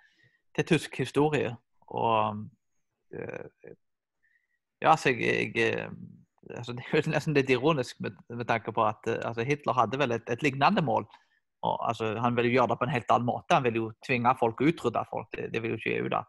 til 0.56 0.68
tysk 0.72 0.98
historie. 0.98 1.54
Og 1.92 2.42
eh, 3.14 3.72
ja, 4.82 4.94
altså 4.94 5.12
jeg, 5.14 5.52
jeg 5.56 5.88
altså, 6.58 6.72
Det 6.76 6.84
er 6.84 7.02
jo 7.02 7.14
nesten 7.14 7.36
litt 7.36 7.50
ironisk 7.50 8.00
med, 8.00 8.16
med 8.28 8.48
tanke 8.48 8.74
på 8.74 8.84
at 8.86 9.08
altså, 9.22 9.46
Hitler 9.46 9.78
hadde 9.78 10.00
vel 10.00 10.16
et, 10.18 10.28
et 10.30 10.42
lignende 10.42 10.84
mål. 10.84 11.06
Og, 11.62 11.76
altså, 11.88 12.16
han 12.18 12.36
ville 12.36 12.50
gjøre 12.50 12.72
det 12.72 12.78
på 12.80 12.88
en 12.88 12.94
helt 12.96 13.12
annen 13.14 13.28
måte. 13.28 13.54
Han 13.54 13.66
ville 13.66 13.84
jo 13.84 13.92
tvinge 14.06 14.34
folk 14.40 14.60
og 14.60 14.72
utrydde 14.72 15.04
folk. 15.10 15.28
Det, 15.36 15.50
det 15.52 15.62
vil 15.62 15.76
jo 15.76 15.82
ikke 15.82 15.98
EU, 16.00 16.08
da. 16.10 16.24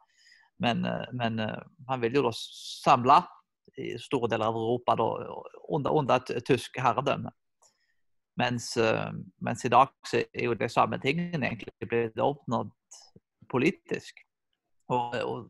Men, 0.61 0.85
men 1.17 1.41
han 1.89 2.01
ville 2.03 2.19
jo 2.19 2.27
da 2.27 2.31
samle 2.37 3.15
i 3.81 3.95
store 3.97 4.29
deler 4.29 4.51
av 4.51 4.57
Europa 4.57 4.95
da, 4.99 5.07
under, 5.73 5.95
under 5.97 6.41
tysk 6.45 6.77
herredømme. 6.77 7.31
Mens, 8.39 8.71
mens, 9.45 9.65
i 9.65 9.69
dag 9.69 9.91
så 10.09 10.23
er 10.23 10.47
jo 10.47 10.55
det 10.57 10.71
samme 10.73 10.97
tingene 11.01 11.51
egentlig 11.51 11.89
blitt 11.89 12.17
oppnådd 12.17 12.71
politisk. 13.51 14.23
Og, 14.89 15.13
og, 15.21 15.49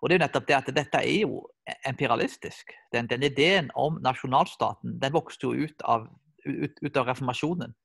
og, 0.00 0.08
det 0.08 0.14
er 0.14 0.18
jo 0.18 0.24
nettopp 0.24 0.46
det 0.48 0.56
at 0.56 0.70
dette 0.78 1.02
er 1.04 1.20
jo 1.26 1.42
imperialistisk. 1.88 2.72
Den, 2.92 3.08
den 3.10 3.26
ideen 3.28 3.70
om 3.74 4.00
nasjonalstaten 4.04 4.98
den 5.02 5.14
vokste 5.14 5.50
jo 5.50 5.68
ut 5.68 5.84
av, 5.84 6.08
ut, 6.46 6.80
ut 6.80 6.96
av 6.96 7.10
reformasjonen. 7.12 7.76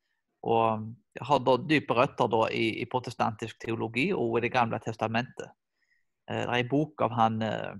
Og 0.47 0.87
har 1.27 1.43
da 1.43 1.57
dype 1.59 1.95
røtter 1.97 2.31
da 2.31 2.45
i, 2.55 2.79
i, 2.79 2.87
protestantisk 2.87 3.59
teologi 3.59 4.09
og 4.15 4.37
i 4.37 4.45
Det 4.47 4.53
gamle 4.53 4.79
testamentet. 4.79 5.51
Det 6.29 6.45
er 6.45 6.55
en 6.55 6.69
bok 6.69 7.01
av 7.01 7.11
han 7.17 7.41
uh, 7.43 7.75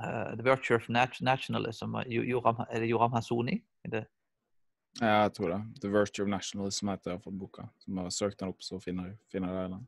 The 0.00 0.44
Virtue 0.46 0.76
of 0.76 0.88
Nationalism, 0.88 1.98
Joram, 2.08 2.62
Joram 2.88 3.12
Hasoni? 3.12 3.58
Ja, 5.00 5.22
jeg 5.22 5.32
tror 5.36 5.54
det. 5.54 5.60
The 5.80 5.88
Virtue 5.88 6.24
of 6.24 6.30
Nationalism 6.30 6.90
heter 6.92 7.14
iallfall 7.14 7.36
boka. 7.36 7.66
Som 7.80 7.98
har 8.02 8.10
søkt 8.12 8.40
den 8.40 8.52
opp, 8.52 8.62
så 8.62 8.80
finner, 8.80 9.14
finner 9.32 9.54
jeg 9.56 9.70
den. 9.72 9.86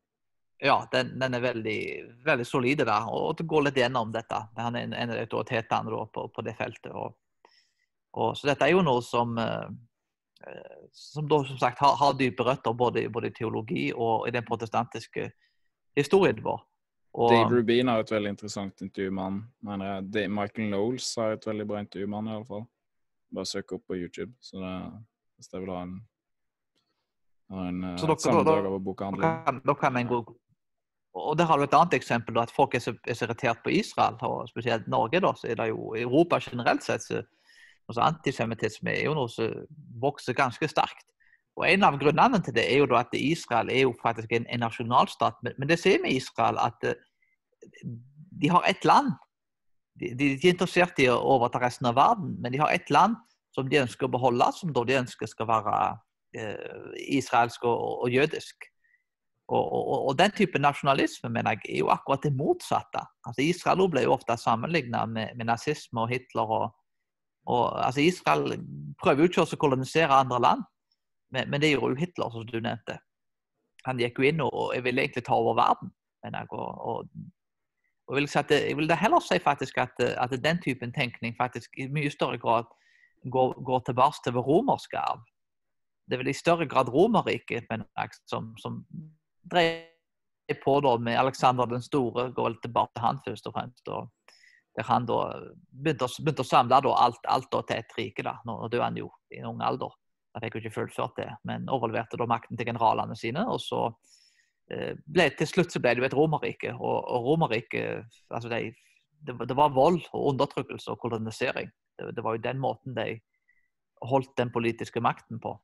Ja, 0.64 0.76
den, 0.92 1.10
den, 1.20 1.34
er 1.34 1.42
veldig, 1.44 1.80
veldig 2.24 2.46
solide 2.48 2.86
der. 2.88 3.08
Og 3.12 3.34
det 3.36 3.46
går 3.50 3.66
litt 3.66 3.80
gjennom 3.82 4.14
dette. 4.14 4.38
Han 4.56 4.78
er 4.78 4.86
en, 4.86 4.94
en 4.96 5.12
av 5.12 5.20
autoritetene 5.20 6.04
på, 6.14 6.28
på, 6.32 6.44
det 6.46 6.54
feltet. 6.56 6.92
Og, 6.92 7.18
og, 8.16 8.30
så 8.38 8.48
dette 8.48 8.64
er 8.64 8.72
jo 8.72 8.84
noe 8.86 9.02
som 9.04 9.36
uh, 9.36 9.68
som 10.92 11.28
da 11.28 11.44
som 11.44 11.58
sagt 11.58 11.78
har, 11.78 11.96
har 11.96 12.16
dype 12.18 12.44
røtter 12.44 12.72
både, 12.72 13.08
både, 13.08 13.30
i 13.30 13.34
teologi 13.34 13.84
og 13.92 14.28
i 14.28 14.32
den 14.34 14.44
protestantiske 14.44 15.30
historien 15.96 16.40
vår. 16.44 16.62
Og, 17.14 17.30
Dave 17.30 17.60
Rubin 17.60 17.88
har 17.88 18.02
et 18.02 18.10
veldig 18.10 18.32
interessant 18.34 18.82
intervju 18.82 19.10
med 19.14 19.24
han. 19.24 20.08
Michael 20.34 20.68
Knowles 20.68 21.12
har 21.16 21.36
et 21.36 21.46
veldig 21.46 21.66
bra 21.70 21.82
intervju 21.84 22.08
med 22.10 22.32
han 22.32 22.46
fall. 22.48 22.64
Bare 23.34 23.48
søk 23.50 23.72
opp 23.76 23.86
på 23.90 23.98
YouTube. 23.98 24.32
Så 24.40 24.60
det, 24.62 24.74
hvis 25.36 25.52
jeg 25.52 25.64
vil 25.64 25.74
ha 25.74 25.82
en, 25.84 25.94
en 27.54 27.84
så 27.98 28.08
dere, 28.08 28.22
sammendrag 28.22 28.70
av 28.70 28.80
boka 28.84 29.10
handler 29.10 29.60
Da 29.66 29.76
kan 29.78 30.00
en 30.00 30.10
gå 30.10 30.24
og 31.14 31.38
der 31.38 31.46
har 31.46 31.58
du 31.58 31.62
et 31.62 31.74
annet 31.78 31.94
eksempel, 31.94 32.38
at 32.42 32.50
folk 32.50 32.74
er 32.74 32.82
så, 32.82 32.90
er 33.06 33.14
så 33.14 33.28
irritert 33.28 33.60
på 33.62 33.70
Israel, 33.70 34.16
og 34.26 34.48
spesielt 34.48 34.88
Norge. 34.90 35.20
da, 35.22 35.30
så 35.38 35.46
er 35.46 35.54
det 35.60 35.68
jo 35.68 35.94
Europa 35.94 36.40
generelt 36.42 36.82
sett 36.82 37.02
så 37.02 37.22
altså 37.88 38.00
Antisemittisme 38.00 38.90
er 38.90 39.04
jo 39.04 39.14
noe 39.14 39.28
som 39.28 39.52
vokser 40.02 40.34
ganske 40.34 40.68
sterkt. 40.68 41.06
Og 41.56 41.68
En 41.68 41.84
av 41.86 41.98
grunnene 42.00 42.40
til 42.42 42.54
det 42.56 42.64
er 42.66 42.80
jo 42.82 42.96
at 42.98 43.12
Israel 43.14 43.70
er 43.70 43.84
jo 43.84 43.94
faktisk 44.02 44.32
en, 44.32 44.46
en 44.50 44.64
nasjonalstat. 44.64 45.36
Men, 45.42 45.52
men, 45.58 45.68
det 45.68 45.78
ser 45.78 46.02
vi 46.02 46.14
i 46.14 46.16
Israel 46.16 46.58
at 46.58 46.82
uh, 46.82 46.94
de 48.42 48.50
har 48.50 48.64
ett 48.66 48.84
land. 48.84 49.12
De, 50.00 50.10
de, 50.18 50.32
er 50.34 50.50
interessert 50.50 50.98
i 50.98 51.08
å 51.10 51.20
overta 51.36 51.60
resten 51.62 51.86
av 51.90 51.98
verden, 51.98 52.34
men 52.42 52.54
de 52.54 52.60
har 52.62 52.72
ett 52.74 52.90
land 52.90 53.16
som 53.54 53.68
de 53.70 53.82
ønsker 53.84 54.08
å 54.08 54.14
beholde, 54.14 54.48
som 54.56 54.72
da 54.74 54.82
de 54.86 54.96
ønsker 54.98 55.30
skal 55.30 55.46
være 55.46 55.74
eh, 56.34 56.94
israelsk 57.18 57.66
og, 57.70 58.06
og 58.06 58.14
jødisk. 58.14 58.66
Og, 59.52 59.60
og, 59.60 59.98
og, 60.08 60.14
den 60.16 60.32
type 60.32 60.58
nasjonalisme 60.58 61.28
mener 61.28 61.58
jeg 61.58 61.74
er 61.74 61.82
jo 61.82 61.90
akkurat 61.92 62.22
det 62.24 62.32
motsatte. 62.34 63.02
Altså 63.28 63.44
Israel 63.44 63.84
ble 63.92 64.06
jo 64.06 64.14
ofte 64.16 64.38
sammenlignet 64.40 65.10
med, 65.12 65.36
med 65.36 65.50
nazisme 65.50 66.00
og 66.00 66.10
Hitler 66.14 66.54
og, 66.54 66.72
altså 67.76 68.00
Israel 68.00 68.56
prøver 69.02 69.20
jo 69.20 69.28
ikke 69.28 69.44
å 69.44 69.58
kolonisere 69.60 70.16
andre 70.16 70.40
land, 70.40 70.62
men, 71.34 71.50
men, 71.50 71.60
det 71.60 71.74
gjorde 71.74 71.92
jo 71.92 72.00
Hitler, 72.00 72.30
som 72.32 72.46
du 72.48 72.56
nevnte. 72.56 72.96
Han 73.84 74.00
gikk 74.00 74.18
jo 74.20 74.28
inn 74.30 74.40
og, 74.40 74.54
og 74.54 74.84
ville 74.86 75.04
egentlig 75.04 75.26
ta 75.26 75.36
over 75.36 75.58
verden. 75.58 75.92
mener 76.24 76.46
jeg, 76.46 76.52
og, 76.56 77.10
og 78.08 78.16
vil 78.18 78.28
det, 78.28 78.58
jeg 78.68 78.76
vil 78.76 78.88
da 78.88 78.98
heller 79.00 79.22
si 79.24 79.38
faktisk 79.40 79.78
at, 79.78 80.00
at, 80.00 80.34
den 80.44 80.58
typen 80.62 80.92
tenkning 80.92 81.36
faktisk 81.38 81.78
i 81.78 81.88
mye 81.88 82.10
større 82.12 82.38
grad 82.38 82.68
går, 83.32 83.54
går 83.64 83.80
tilbake 83.86 84.20
til 84.24 84.34
vår 84.36 84.44
romerske 84.48 84.98
arv. 84.98 85.22
Det 86.04 86.16
er 86.16 86.20
vel 86.20 86.28
i 86.28 86.36
større 86.36 86.66
grad 86.68 86.90
Romerriket 86.92 87.70
som, 88.28 88.52
som 88.60 88.82
dreier 89.50 89.88
på 90.64 90.74
da 90.84 90.98
med 91.00 91.16
Aleksander 91.16 91.66
den 91.66 91.82
store. 91.82 92.28
Går 92.36 92.50
vel 92.50 92.58
tilbake 92.60 92.92
til 92.92 93.06
han 93.06 93.20
først 93.24 93.46
og 93.48 93.54
fremst. 93.56 93.88
og 93.88 94.10
der 94.76 94.84
han 94.88 95.06
da 95.06 95.18
begynte, 95.70 96.08
begynte 96.18 96.42
å 96.42 96.48
samle 96.48 96.76
alt, 96.76 97.20
alt 97.30 97.50
til 97.52 97.76
et 97.76 97.96
rike. 97.98 98.24
da, 98.26 98.38
Nå 98.44 98.68
døde 98.68 98.82
han 98.82 98.98
jo 98.98 99.10
i 99.30 99.38
en 99.38 99.52
ung 99.52 99.62
alder. 99.62 99.92
Han 100.34 100.42
fikk 100.42 100.56
jo 100.56 100.62
ikke 100.64 100.74
fullført 100.80 101.20
det, 101.20 101.30
men 101.46 101.68
overleverte 101.70 102.18
da 102.18 102.26
makten 102.26 102.58
til 102.58 102.66
generalene 102.72 103.16
sine. 103.16 103.46
og 103.46 103.60
så 103.62 103.86
eh, 103.86 104.23
ble, 104.70 105.28
Til 105.38 105.48
slutt 105.48 105.74
så 105.74 105.80
ble 105.82 105.94
det 105.94 106.02
jo 106.02 106.08
et 106.08 106.16
romerrike. 106.16 106.72
Og, 106.74 106.96
og 107.04 107.28
Romerriket 107.28 108.04
altså 108.30 108.48
de, 108.48 108.72
det, 109.26 109.36
det, 109.48 109.56
var 109.56 109.74
vold 109.76 110.00
og 110.12 110.32
undertrykkelse 110.32 110.90
og 110.90 111.00
kolonisering. 111.02 111.70
Det, 111.98 112.14
det, 112.16 112.24
var 112.24 112.36
jo 112.36 112.44
den 112.44 112.60
måten 112.62 112.96
de 112.96 113.20
holdt 114.02 114.32
den 114.38 114.52
politiske 114.52 115.00
makten 115.00 115.40
på. 115.40 115.54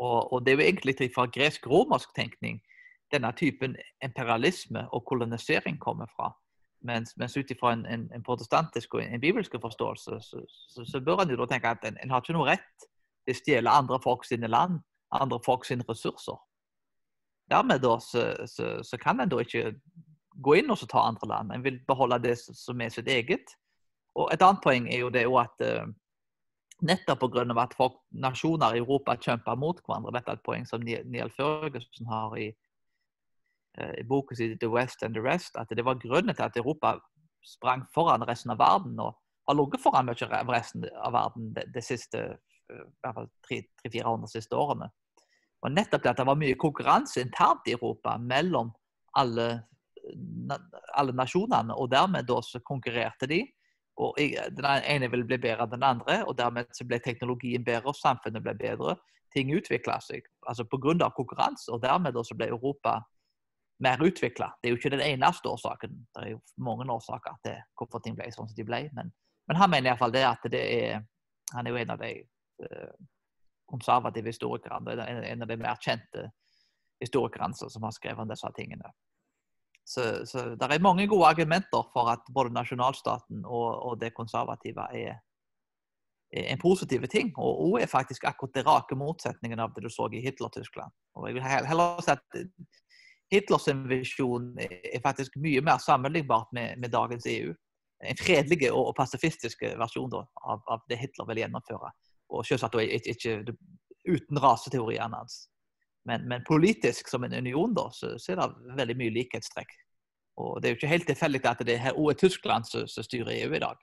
Og, 0.00 0.32
og 0.32 0.44
det 0.46 0.52
er 0.52 0.58
jo 0.58 0.68
egentlig 0.68 1.10
fra 1.14 1.28
gresk-romersk 1.28 2.14
tenkning 2.16 2.60
denne 3.12 3.32
typen 3.36 3.76
imperialisme 4.04 4.86
og 4.94 5.04
kolonisering 5.04 5.78
kommer 5.80 6.06
fra. 6.16 6.30
Mens, 6.82 7.12
mens 7.16 7.36
ut 7.36 7.50
ifra 7.50 7.74
en, 7.74 7.86
en, 7.86 8.06
en, 8.14 8.22
protestantisk 8.24 8.94
og 8.94 9.02
en, 9.02 9.14
en 9.14 9.20
bibelsk 9.20 9.52
forståelse, 9.60 10.20
så, 10.20 10.44
så, 10.48 10.84
så, 10.84 11.00
bør 11.00 11.22
en 11.22 11.30
jo 11.30 11.36
da 11.42 11.46
tenke 11.50 11.68
at 11.74 11.84
en, 11.84 11.98
en 12.00 12.10
har 12.10 12.22
ikke 12.22 12.36
noe 12.38 12.48
rett 12.48 12.86
til 13.28 13.34
å 13.34 13.40
stjele 13.40 13.74
andre 13.82 13.98
folk 14.00 14.24
sine 14.24 14.48
land, 14.48 14.78
andre 15.12 15.40
folk 15.44 15.66
sine 15.68 15.84
ressurser. 15.88 16.38
Dermed 17.50 17.82
da, 17.82 17.96
så, 17.98 18.24
så 18.86 18.98
kan 19.00 19.20
en 19.20 19.30
da 19.30 19.40
ikke 19.42 19.74
gå 20.40 20.60
inn 20.60 20.70
og 20.70 20.84
ta 20.88 21.02
andre 21.08 21.28
land. 21.28 21.52
En 21.52 21.64
vil 21.64 21.80
beholde 21.88 22.20
det 22.22 22.36
som 22.40 22.80
er 22.80 22.92
sitt 22.94 23.10
eget. 23.10 23.56
Og 24.14 24.30
Et 24.32 24.42
annet 24.42 24.62
poeng 24.62 24.86
er 24.90 25.02
jo 25.02 25.10
det 25.10 25.26
at 25.26 25.64
uh, 25.66 25.90
nettopp 26.82 27.26
pga. 27.26 27.44
at 27.62 27.74
folk, 27.76 27.98
nasjoner 28.10 28.74
i 28.74 28.78
Europa 28.78 29.16
kjemper 29.16 29.58
mot 29.58 29.82
hverandre, 29.84 30.14
dette 30.16 30.30
er 30.30 30.38
et 30.38 30.46
poeng 30.46 30.66
som 30.66 30.82
Neil 30.82 31.30
Ferguson 31.36 32.06
har 32.06 32.38
i 32.38 32.50
Eh, 33.78 34.00
i 34.00 34.04
boken 34.04 34.36
sin 34.36 34.58
'The 34.58 34.68
West 34.68 35.02
and 35.02 35.14
the 35.14 35.22
Rest' 35.22 35.60
at 35.60 35.68
det 35.68 35.84
var 35.84 35.94
grunnen 35.94 36.34
til 36.34 36.42
at 36.42 36.56
Europa 36.56 36.98
sprang 37.44 37.86
foran 37.94 38.28
resten 38.28 38.50
av 38.50 38.58
verden 38.58 39.00
og 39.00 39.18
har 39.48 39.54
ligget 39.54 39.82
foran 39.82 40.06
mye 40.06 40.40
av 40.40 40.48
resten 40.48 40.84
av 40.94 41.12
verden 41.12 41.54
de, 41.54 41.62
de 41.74 41.82
siste 41.82 42.18
eh, 42.18 42.82
i 42.82 43.00
hvert 43.02 43.14
fall 43.14 43.30
300-400 43.86 44.26
siste 44.26 44.56
årene. 44.56 44.90
Og 45.60 45.72
nettopp 45.74 46.04
det 46.04 46.12
at 46.14 46.20
det 46.22 46.28
var 46.28 46.38
mye 46.40 46.58
konkurranse 46.60 47.20
internt 47.20 47.68
i 47.68 47.74
Europa 47.76 48.16
mellom 48.18 48.70
alle, 49.20 49.48
alle 50.96 51.14
nasjonene, 51.16 51.76
og 51.76 51.90
dermed 51.92 52.28
da 52.28 52.40
så 52.44 52.62
konkurrerte 52.64 53.28
de. 53.28 53.42
og 54.00 54.16
Den 54.16 54.68
ene 54.88 55.10
ville 55.12 55.28
bli 55.28 55.38
bedre 55.38 55.66
enn 55.66 55.74
den 55.74 55.84
andre, 55.84 56.22
og 56.24 56.38
dermed 56.38 56.72
så 56.76 56.86
ble 56.88 57.00
teknologien 57.04 57.64
bedre, 57.64 57.92
og 57.92 57.98
samfunnet 57.98 58.42
ble 58.42 58.56
bedre. 58.56 58.96
Ting 59.34 59.52
utvikla 59.54 60.00
seg 60.02 60.24
altså 60.48 60.64
pga. 60.64 61.10
konkurranse, 61.16 61.70
og 61.70 61.82
dermed 61.82 62.14
da 62.14 62.24
så 62.24 62.34
ble 62.34 62.48
Europa 62.48 63.00
mer 63.80 64.02
utvikla. 64.04 64.50
Det 64.60 64.68
er 64.68 64.74
jo 64.74 64.78
ikke 64.80 64.96
den 64.96 65.04
eneste 65.04 65.48
årsaken. 65.48 65.92
Det 66.14 66.24
er 66.24 66.32
jo 66.34 66.40
mange 66.56 66.88
årsaker 66.92 67.36
til 67.44 67.60
hvorfor 67.76 68.02
ting 68.04 68.16
ble 68.16 68.28
sånn 68.32 68.48
som 68.48 68.56
de 68.56 68.66
ble. 68.66 68.82
Men, 68.96 69.12
men 69.48 69.56
han 69.56 69.70
mener 69.72 69.90
iallfall 69.90 70.12
det 70.12 70.26
at 70.28 70.44
det 70.52 70.66
er 70.80 71.06
Han 71.50 71.66
er 71.66 71.72
jo 71.72 71.78
en 71.80 71.90
av 71.90 71.98
de 71.98 72.10
uh, 72.62 72.90
konservative 73.70 74.32
historikerne. 74.32 74.98
En, 75.06 75.24
en 75.24 75.46
av 75.46 75.50
de 75.50 75.56
mer 75.60 75.78
kjente 75.80 76.28
historikerne 77.00 77.54
som 77.54 77.86
har 77.86 77.94
skrevet 77.96 78.22
om 78.22 78.28
disse 78.28 78.50
tingene. 78.56 78.92
Så, 79.90 80.26
så 80.26 80.44
det 80.54 80.68
er 80.68 80.82
mange 80.84 81.06
gode 81.10 81.26
argumenter 81.26 81.86
for 81.94 82.10
at 82.12 82.28
både 82.34 82.52
nasjonalstaten 82.54 83.42
og, 83.44 83.68
og 83.86 83.96
det 84.02 84.12
konservative 84.14 84.84
er, 84.94 85.16
er 86.30 86.50
en 86.52 86.60
positiv 86.62 87.06
ting. 87.10 87.32
Og 87.40 87.64
òg 87.70 87.80
er 87.82 87.90
faktisk 87.90 88.28
akkurat 88.28 88.54
det 88.54 88.66
rake 88.68 88.98
motsetningen 88.98 89.62
av 89.64 89.72
det 89.74 89.86
du 89.86 89.90
så 89.90 90.06
i 90.12 90.22
Hitler-Tyskland. 90.22 90.94
Og 91.16 91.26
jeg 91.26 91.38
vil 91.38 91.48
heller 91.48 92.04
si 92.04 92.14
at 92.14 92.38
Hitlers 93.30 93.68
visjon 93.86 94.52
er 94.58 95.02
faktisk 95.02 95.36
mye 95.38 95.62
mer 95.62 95.78
sammenlignbart 95.82 96.50
med, 96.52 96.78
med 96.78 96.90
dagens 96.90 97.26
EU. 97.30 97.52
En 98.00 98.16
fredelig 98.18 98.70
og 98.72 98.94
pasifistisk 98.96 99.62
versjon 99.78 100.10
da, 100.10 100.24
av, 100.42 100.62
av, 100.72 100.86
det 100.88 100.98
Hitler 100.98 101.28
vil 101.28 101.42
gjennomføre. 101.42 101.90
Og 102.30 102.46
selvsagt 102.46 102.78
ikke, 102.78 103.40
uten 104.06 104.40
raseteoriene 104.40 105.16
hans. 105.16 105.44
Men, 106.08 106.24
men, 106.28 106.44
politisk 106.48 107.08
som 107.08 107.24
en 107.24 107.34
union 107.34 107.74
da, 107.76 107.88
så, 107.92 108.14
så, 108.18 108.32
er 108.32 108.40
det 108.40 108.76
veldig 108.78 108.96
mye 108.96 109.14
likhetstrekk. 109.18 109.74
Og 110.40 110.60
Det 110.60 110.68
er 110.68 110.72
jo 110.72 110.78
ikke 110.78 110.92
helt 110.94 111.08
tilfeldig 111.10 111.40
at 111.50 111.64
det 111.66 111.76
er 111.76 111.98
også 111.98 112.20
Tyskland 112.22 112.68
som, 112.68 112.86
som 112.88 113.04
styrer 113.04 113.34
EU 113.42 113.52
i 113.56 113.62
dag. 113.62 113.82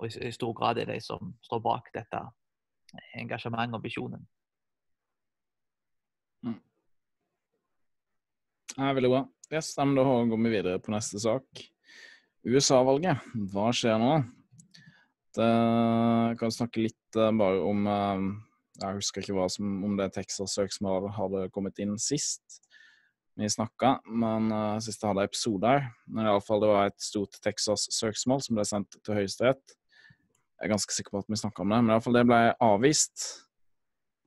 Og 0.00 0.06
i, 0.06 0.28
i, 0.28 0.32
stor 0.32 0.52
grad 0.56 0.78
er 0.78 0.86
det 0.86 1.00
de 1.00 1.04
som 1.04 1.34
står 1.44 1.62
bak 1.64 1.90
dette 1.96 2.22
engasjementet 3.18 3.78
og 3.78 3.84
visjonen. 3.84 4.22
Mm. 6.46 6.56
Ja, 8.76 8.92
veldig 8.94 9.12
bra. 9.12 9.24
Yes, 9.50 9.74
da 9.74 9.84
går 9.84 10.38
vi 10.44 10.54
videre 10.54 10.78
på 10.78 10.94
neste 10.94 11.18
sak. 11.18 11.64
USA-valget. 12.46 13.26
Hva 13.52 13.68
skjer 13.74 13.98
nå? 14.00 14.14
Det, 15.34 15.46
jeg 15.46 16.38
kan 16.40 16.54
snakke 16.54 16.86
litt 16.86 16.99
uh, 17.18 17.30
bare 17.34 17.60
om 17.66 17.86
uh, 17.86 18.26
Jeg 18.80 19.00
husker 19.00 19.22
ikke 19.24 19.48
som, 19.52 19.84
om 19.84 19.96
det 19.98 20.12
Texas-søksmålet 20.14 21.16
hadde 21.16 21.48
kommet 21.54 21.78
inn 21.82 21.98
sist 22.00 22.60
vi 23.40 23.48
snakka, 23.48 24.00
men 24.04 24.50
uh, 24.52 24.78
sist 24.82 25.00
jeg 25.00 25.08
hadde 25.12 25.24
episode 25.24 25.68
her. 25.68 25.86
Men 26.10 26.26
iallfall 26.28 26.60
det 26.60 26.70
var 26.70 26.90
et 26.90 27.00
stort 27.00 27.38
Texas-søksmål 27.44 28.42
som 28.44 28.58
ble 28.58 28.66
sendt 28.68 28.98
til 29.00 29.16
Høyesterett. 29.16 29.76
Jeg 30.60 30.66
er 30.66 30.72
ganske 30.74 30.92
sikker 30.92 31.14
på 31.14 31.22
at 31.22 31.30
vi 31.30 31.38
snakka 31.40 31.64
om 31.64 31.72
det, 31.72 31.78
men 31.80 31.94
iallfall 31.94 32.18
det 32.18 32.26
ble 32.28 32.40
avvist. 32.66 33.28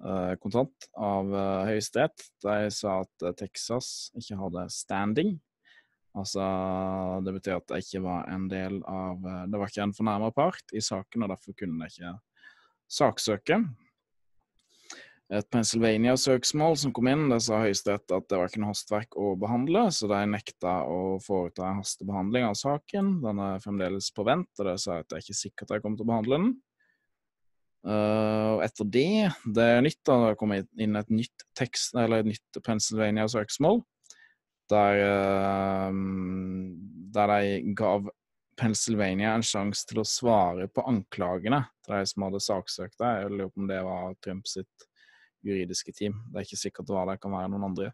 uh, 0.04 0.34
kontant 0.42 0.90
av 0.98 1.30
uh, 1.30 1.66
Høyesterett. 1.70 2.26
De 2.44 2.72
sa 2.74 3.02
at 3.04 3.26
uh, 3.28 3.34
Texas 3.38 4.10
ikke 4.18 4.40
hadde 4.40 4.68
standing. 4.74 5.36
Altså, 6.18 6.46
Det 7.26 7.34
betyr 7.38 7.56
at 7.58 7.70
det 7.70 7.84
ikke 7.84 8.04
var 8.04 8.28
en 8.30 8.44
del 8.46 8.76
av 8.86 9.24
Det 9.50 9.58
var 9.58 9.72
ikke 9.72 9.82
en 9.82 9.96
fornærma 9.98 10.28
part 10.30 10.74
i 10.78 10.82
saken, 10.82 11.24
og 11.26 11.32
derfor 11.32 11.56
kunne 11.58 11.80
de 11.80 11.90
ikke 11.90 12.12
saksøke. 12.94 13.64
et 15.34 15.48
Pennsylvania-søksmål 15.50 16.76
som 16.78 16.92
kom 16.94 17.08
inn. 17.10 17.24
Det 17.32 17.40
sa 17.42 17.64
Høyesterett 17.64 18.12
at 18.14 18.28
det 18.30 18.38
var 18.38 18.52
ikke 18.52 18.62
noe 18.62 18.74
hastverk 18.74 19.16
å 19.18 19.32
behandle, 19.40 19.88
så 19.90 20.10
de 20.12 20.20
nekta 20.30 20.74
å 20.86 21.18
foreta 21.24 21.66
en 21.66 21.80
hastebehandling 21.80 22.46
av 22.46 22.58
saken. 22.60 23.16
Den 23.24 23.42
er 23.42 23.64
fremdeles 23.64 24.12
på 24.14 24.28
vent, 24.28 24.52
og 24.60 24.70
det 24.70 24.76
sa 24.84 25.00
at 25.00 25.10
det 25.10 25.18
er 25.18 25.26
ikke 25.26 25.40
sikkert 25.40 25.74
jeg 25.74 25.86
kommer 25.86 25.98
til 25.98 26.06
å 26.06 26.12
behandle 26.12 26.40
den. 26.40 26.54
Uh, 27.84 28.56
og 28.56 28.62
etter 28.64 28.88
det, 28.88 29.08
det 29.58 29.64
er 29.74 29.82
nytt, 29.84 30.00
da, 30.08 30.20
det 30.30 30.38
kom 30.40 30.54
inn 30.56 31.00
et 31.00 31.10
nytt 31.12 31.48
tekst, 31.58 31.98
eller 32.00 32.22
et 32.22 32.30
nytt 32.30 32.60
Pennsylvania-søksmål, 32.64 33.82
der, 34.72 35.02
uh, 35.04 35.90
der 37.18 37.34
de 37.34 37.74
gav 37.76 38.08
Pennsylvania 38.60 39.34
en 39.34 39.46
sjanse 39.46 39.88
til 39.90 40.02
å 40.02 40.08
svare 40.08 40.68
på 40.70 40.86
anklagene 40.90 41.64
til 41.86 41.96
de 41.98 42.10
som 42.10 42.28
hadde 42.28 42.44
saksøkt 42.44 43.00
deg. 43.02 43.24
Jeg 43.24 43.34
lurer 43.34 43.52
på 43.52 43.64
om 43.64 43.70
det 43.72 43.82
var 43.86 44.18
Trump 44.24 44.50
sitt 44.50 44.88
juridiske 45.44 45.94
team. 45.96 46.22
Det 46.32 46.40
er 46.40 46.48
ikke 46.48 46.62
sikkert 46.62 46.90
det 46.90 46.96
var 46.96 47.10
det 47.10 47.20
kan 47.24 47.34
være 47.36 47.52
noen 47.54 47.68
andre. 47.72 47.92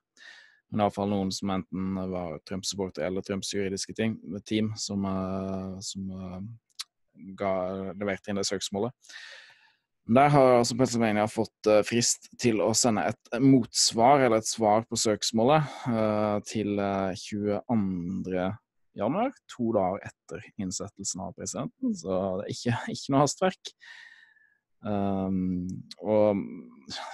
Men 0.69 0.83
iallfall 0.83 1.09
noen 1.09 1.31
som 1.33 1.51
enten 1.53 1.97
var 2.11 2.37
Trump-supporter 2.45 3.07
eller 3.07 3.25
Trumps 3.25 3.51
juridiske 3.55 3.95
team, 3.97 4.19
team 4.45 4.71
som, 4.77 5.05
uh, 5.05 5.77
som 5.81 6.11
uh, 6.13 6.39
ga, 7.37 7.53
leverte 7.97 8.29
inn 8.29 8.37
det 8.37 8.45
søksmålet. 8.49 8.93
Der 10.09 10.29
har 10.33 10.55
altså 10.59 10.77
Pennsylvania 10.77 11.25
fått 11.29 11.69
uh, 11.69 11.81
frist 11.85 12.29
til 12.41 12.61
å 12.65 12.69
sende 12.77 13.07
et 13.09 13.41
motsvar, 13.41 14.25
eller 14.27 14.43
et 14.43 14.49
svar 14.49 14.85
på 14.89 14.97
søksmålet, 14.97 15.73
til 16.49 16.77
22. 17.25 18.49
januar, 18.99 19.33
to 19.51 19.71
dager 19.75 20.05
etter 20.09 20.45
innsettelsen 20.61 21.23
av 21.25 21.33
presidenten. 21.37 21.95
Så 21.97 22.19
det 22.39 22.45
er 22.47 22.53
ikke, 22.55 22.77
ikke 22.95 23.15
noe 23.15 23.25
hastverk. 23.25 23.73
Um, 24.79 25.67
og 25.99 26.39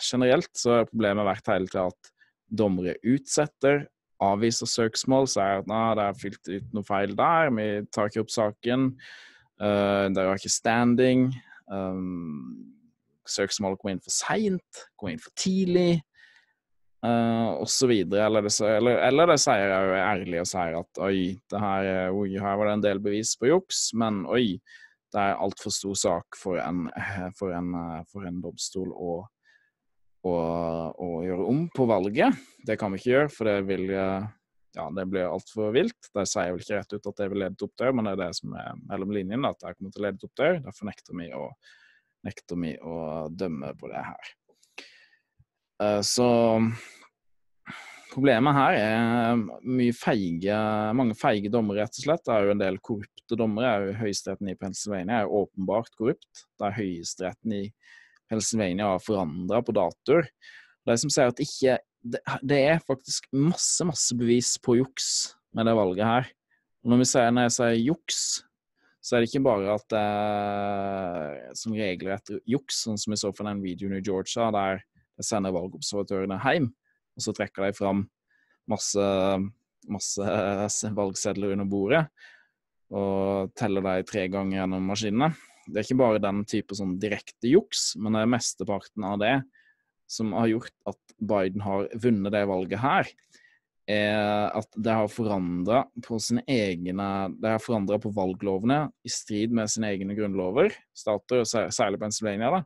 generelt 0.06 0.52
så 0.54 0.80
har 0.80 0.90
problemet 0.92 1.26
vært 1.26 1.50
hele 1.50 1.70
tida 1.72 1.88
at 1.90 2.12
dommere 2.46 2.96
utsetter, 3.10 3.88
avviser 4.24 4.70
søksmål, 4.70 5.28
sier 5.28 5.62
at 5.62 5.68
nei, 5.68 5.86
det 5.98 6.06
er 6.06 6.20
fylt 6.20 6.52
ut 6.52 6.76
noe 6.78 6.88
feil 6.88 7.16
der, 7.18 7.50
vi 7.58 7.68
tar 7.92 8.12
ikke 8.12 8.24
opp 8.24 8.32
saken. 8.34 8.92
Uh, 9.60 10.08
dere 10.14 10.30
har 10.30 10.40
ikke 10.40 10.54
standing. 10.54 11.30
Um, 11.72 12.76
søksmålet 13.26 13.82
kom 13.82 13.96
inn 13.96 14.04
for 14.04 14.14
seint, 14.14 14.86
kom 15.00 15.12
inn 15.12 15.22
for 15.22 15.34
tidlig, 15.40 16.00
uh, 17.06 17.62
osv. 17.64 17.92
Eller, 17.94 18.50
eller, 18.50 19.04
eller 19.08 19.32
det 19.32 19.38
sier 19.44 19.70
jeg 19.70 19.90
jo 19.90 20.00
ærlig 20.02 20.42
og 20.42 20.50
sier 20.50 20.80
at 20.80 21.04
oi, 21.06 21.20
her, 21.54 21.92
oi, 22.10 22.32
her 22.42 22.58
var 22.60 22.70
det 22.70 22.76
en 22.80 22.88
del 22.88 23.04
bevis 23.06 23.36
på 23.40 23.52
juks, 23.52 23.88
men 23.98 24.24
oi, 24.26 24.58
det 25.14 25.22
er 25.22 25.40
altfor 25.40 25.72
stor 25.72 25.96
sak 26.00 26.40
for 26.40 26.60
en, 26.60 26.88
for 27.38 27.56
en, 27.56 27.72
for 28.12 28.28
en 28.28 28.42
domstol 28.44 28.90
å, 28.92 29.20
å, 30.28 30.34
å, 30.92 31.12
gjøre 31.24 31.46
om 31.54 31.68
på 31.72 31.86
valget. 31.88 32.42
Det 32.66 32.76
kan 32.82 32.92
vi 32.92 33.00
ikke 33.00 33.14
gjøre, 33.14 33.32
for 33.32 33.52
det 33.52 33.60
vil 33.70 33.94
ja, 34.76 34.90
det 34.92 35.06
blir 35.08 35.30
altfor 35.30 35.72
vilt. 35.72 36.10
De 36.14 36.26
sier 36.28 36.52
vel 36.52 36.64
ikke 36.64 36.80
rett 36.82 36.96
ut 36.98 37.10
at 37.12 37.20
det 37.22 37.30
vil 37.32 37.42
lede 37.46 37.56
til 37.56 37.70
opptøyer, 37.70 37.96
men 37.96 38.10
det 38.10 38.16
er 38.16 38.24
det 38.26 38.32
som 38.42 38.56
er 38.60 38.82
mellom 38.90 39.14
linjene, 39.16 39.52
at 39.52 39.62
det 39.62 39.76
kommer 39.78 39.94
til 39.94 40.02
å 40.02 40.06
lede 40.06 40.20
til 40.20 40.32
opptøyer. 40.32 40.58
Derfor 40.66 40.90
nekter 40.90 41.20
vi 41.22 41.30
å, 41.38 41.46
nekter 42.28 42.60
vi 42.60 42.74
å 42.84 42.98
dømme 43.32 43.72
på 43.80 43.92
det 43.94 44.04
her. 44.10 44.34
Uh, 45.82 46.02
så 46.06 46.28
Problemet 48.16 48.56
her 48.56 48.78
er 48.80 49.40
mye 49.68 49.92
feige, 49.92 50.56
mange 50.96 51.18
feige 51.20 51.50
dommere, 51.52 51.84
rett 51.84 51.98
og 52.00 52.06
slett. 52.06 52.22
Det 52.24 52.32
er 52.32 52.46
jo 52.46 52.54
en 52.54 52.62
del 52.62 52.78
korrupte 52.80 53.36
dommere. 53.36 53.92
Høyesteretten 54.00 54.54
i 54.54 54.56
Pennsylvania 54.56 55.18
er 55.18 55.26
jo 55.26 55.42
åpenbart 55.42 55.92
korrupt. 56.00 56.46
Det 56.56 56.64
er 56.70 56.78
høyesteretten 56.78 57.58
i 57.58 57.66
Pennsylvania 58.32 58.94
har 58.94 59.04
forandra 59.04 59.60
på 59.66 59.76
datoer. 59.76 60.30
De 60.88 60.96
som 61.02 61.12
sier 61.12 61.34
at 61.34 61.44
ikke 61.44 61.76
det, 62.06 62.62
er 62.62 62.84
faktisk 62.86 63.28
masse, 63.34 63.84
masse 63.84 64.16
bevis 64.16 64.54
på 64.64 64.78
juks 64.80 65.10
med 65.58 65.68
det 65.68 65.76
valget 65.76 66.08
her. 66.08 66.34
Og 66.86 66.94
når, 66.94 67.06
sier, 67.10 67.32
når 67.34 67.50
jeg 67.50 67.56
sier 67.58 67.78
juks, 67.82 68.20
så 69.04 69.18
er 69.18 69.24
det 69.24 69.32
ikke 69.32 69.46
bare 69.50 69.76
at 69.76 69.88
det 69.92 70.02
er 70.02 71.56
som 71.58 71.76
regelrett 71.76 72.36
juks, 72.48 72.84
sånn 72.86 73.02
som 73.02 73.12
vi 73.12 73.20
så 73.20 73.36
fra 73.36 73.50
den 73.50 73.64
videoen 73.66 73.98
i 73.98 74.04
Georgia, 74.06 74.48
der 74.56 74.86
de 75.16 75.26
sender 75.26 75.56
valgobservatørene 75.56 76.40
hjem. 76.44 76.70
Og 77.16 77.24
så 77.24 77.34
trekker 77.36 77.68
de 77.68 77.78
fram 77.78 78.06
masse, 78.70 79.06
masse 79.92 80.96
valgsedler 80.96 81.56
under 81.56 81.70
bordet 81.70 82.06
og 82.96 83.54
teller 83.58 83.82
de 83.82 84.06
tre 84.08 84.28
ganger 84.30 84.60
gjennom 84.60 84.90
maskinene. 84.92 85.32
Det 85.66 85.80
er 85.80 85.88
ikke 85.88 86.02
bare 86.04 86.22
den 86.22 86.44
type 86.48 86.76
sånn 86.78 86.98
direkte 87.02 87.50
juks, 87.50 87.96
men 87.98 88.14
det 88.14 88.22
er 88.22 88.34
mesteparten 88.36 89.08
av 89.08 89.18
det 89.24 89.36
som 90.12 90.36
har 90.38 90.52
gjort 90.52 90.76
at 90.92 91.16
Biden 91.18 91.64
har 91.66 91.88
vunnet 91.98 92.36
det 92.36 92.44
valget 92.46 92.82
her, 92.84 93.10
er 93.90 94.54
at 94.58 94.70
det 94.78 94.94
har 94.98 95.10
forandra 95.14 95.84
på 96.06 96.18
sine 96.22 96.42
egne 96.50 97.10
Det 97.38 97.52
har 97.54 97.62
forandra 97.62 98.00
på 98.02 98.10
valglovene 98.14 98.80
i 99.06 99.12
strid 99.14 99.54
med 99.54 99.70
sine 99.70 99.92
egne 99.94 100.18
grunnlover, 100.18 100.74
stater, 100.94 101.44
særlig 101.46 102.02
Pennsylvania, 102.02 102.50
da. 102.54 102.64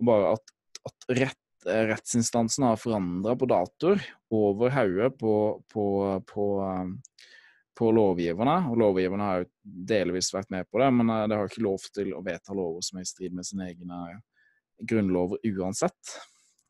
Og 0.00 0.08
bare 0.08 0.34
at, 0.36 0.54
at 0.88 1.08
rett 1.20 1.43
Eh, 1.43 1.43
rettsinstansen 1.64 2.66
har 2.68 2.76
forandra 2.80 3.34
på 3.36 3.48
datoer 3.48 4.02
over 4.34 4.72
hodet 4.74 5.14
på, 5.18 5.34
på, 5.72 5.86
på, 6.28 6.46
eh, 6.66 7.22
på, 7.78 7.90
lovgiverne. 7.96 8.56
Og 8.70 8.78
lovgiverne 8.80 9.28
har 9.28 9.42
jo 9.42 9.50
delvis 9.64 10.32
vært 10.34 10.52
med 10.54 10.68
på 10.70 10.82
det, 10.82 10.90
men 10.92 11.12
de 11.12 11.18
det 11.30 11.40
har 11.40 11.50
ikke 11.50 11.66
lov 11.66 11.88
til 11.94 12.12
å 12.14 12.22
vedta 12.24 12.56
lover 12.56 12.84
som 12.84 13.00
er 13.00 13.06
i 13.06 13.10
strid 13.10 13.36
med 13.36 13.48
sine 13.48 13.70
egne 13.72 14.20
grunnlover 14.84 15.42
uansett. 15.54 16.16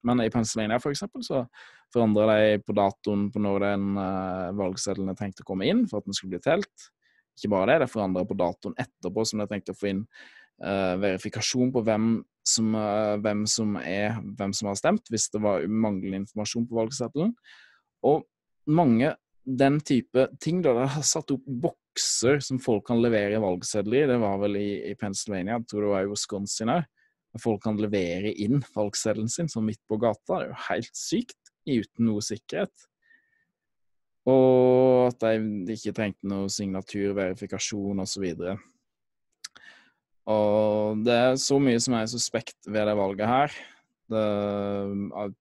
Men 0.04 0.20
i 0.20 0.30
Pennsylvania 0.30 0.78
for 0.82 0.92
eksempel, 0.92 1.24
så 1.24 1.46
forandra 1.92 2.26
de 2.34 2.58
på 2.60 2.74
datoen 2.76 3.30
på 3.32 3.40
når 3.40 3.64
den 3.64 3.94
uh, 3.96 4.52
valgseddelen 4.58 5.12
er 5.12 5.16
tenkt 5.18 5.40
å 5.40 5.46
komme 5.48 5.68
inn 5.70 5.86
for 5.88 6.02
at 6.02 6.08
den 6.08 6.16
skulle 6.16 6.36
bli 6.36 6.44
telt. 6.44 6.90
Ikke 7.38 7.50
bare 7.54 7.72
det, 7.72 7.84
det 7.84 7.92
forandra 7.92 8.26
på 8.28 8.36
datoen 8.38 8.76
etterpå 8.78 9.24
som 9.26 9.40
de 9.40 9.48
tenkte 9.50 9.72
å 9.72 9.78
få 9.78 9.90
inn 9.94 10.02
uh, 10.04 10.94
verifikasjon 11.00 11.72
på 11.74 11.82
hvem 11.86 12.10
som, 12.54 12.70
uh, 12.78 13.16
hvem, 13.22 13.44
som 13.50 13.76
er, 13.80 14.20
hvem 14.38 14.54
som 14.56 14.70
har 14.70 14.78
stemt, 14.80 15.10
hvis 15.12 15.28
det 15.34 15.42
var 15.44 15.66
manglende 15.68 16.22
informasjon 16.22 16.68
på 16.70 16.78
valgseddelen. 16.78 17.34
Og 18.06 18.24
mange 18.70 19.12
den 19.44 19.80
type 19.84 20.28
ting, 20.40 20.62
da 20.64 20.72
de 20.76 20.86
har 20.94 21.04
satt 21.04 21.34
opp 21.34 21.44
bokser 21.44 22.40
som 22.44 22.60
folk 22.62 22.86
kan 22.88 23.02
levere 23.02 23.42
valgsedler 23.42 24.02
i. 24.02 24.08
Det 24.08 24.18
var 24.22 24.40
vel 24.40 24.58
i, 24.60 24.68
i 24.90 24.94
Pennsylvania, 24.98 25.58
jeg 25.58 25.68
tror 25.70 25.84
det 25.84 25.92
var 25.92 26.06
i 26.06 26.12
Wisconsin 26.12 26.72
òg. 26.74 26.90
Folk 27.42 27.64
kan 27.64 27.78
levere 27.82 28.30
inn 28.30 28.60
valgseddelen 28.76 29.30
sin 29.30 29.48
sånn 29.50 29.66
midt 29.66 29.82
på 29.90 29.98
gata. 29.98 30.36
Det 30.36 30.36
er 30.44 30.50
jo 30.52 30.58
helt 30.68 30.98
sykt, 30.98 31.40
uten 31.66 32.06
noe 32.06 32.22
sikkerhet. 32.22 32.84
Og 34.30 35.10
at 35.10 35.24
de 35.26 35.74
ikke 35.74 35.92
trengte 35.96 36.30
noe 36.30 36.46
signatur, 36.52 37.10
verifikasjon 37.18 38.04
osv. 38.04 38.28
Og 40.30 41.02
det 41.04 41.14
er 41.14 41.40
så 41.40 41.58
mye 41.60 41.80
som 41.82 41.96
er 41.98 42.08
suspekt 42.08 42.68
ved 42.68 42.88
det 42.88 42.96
valget 42.96 43.28
her. 43.28 43.56
Det, 44.12 44.22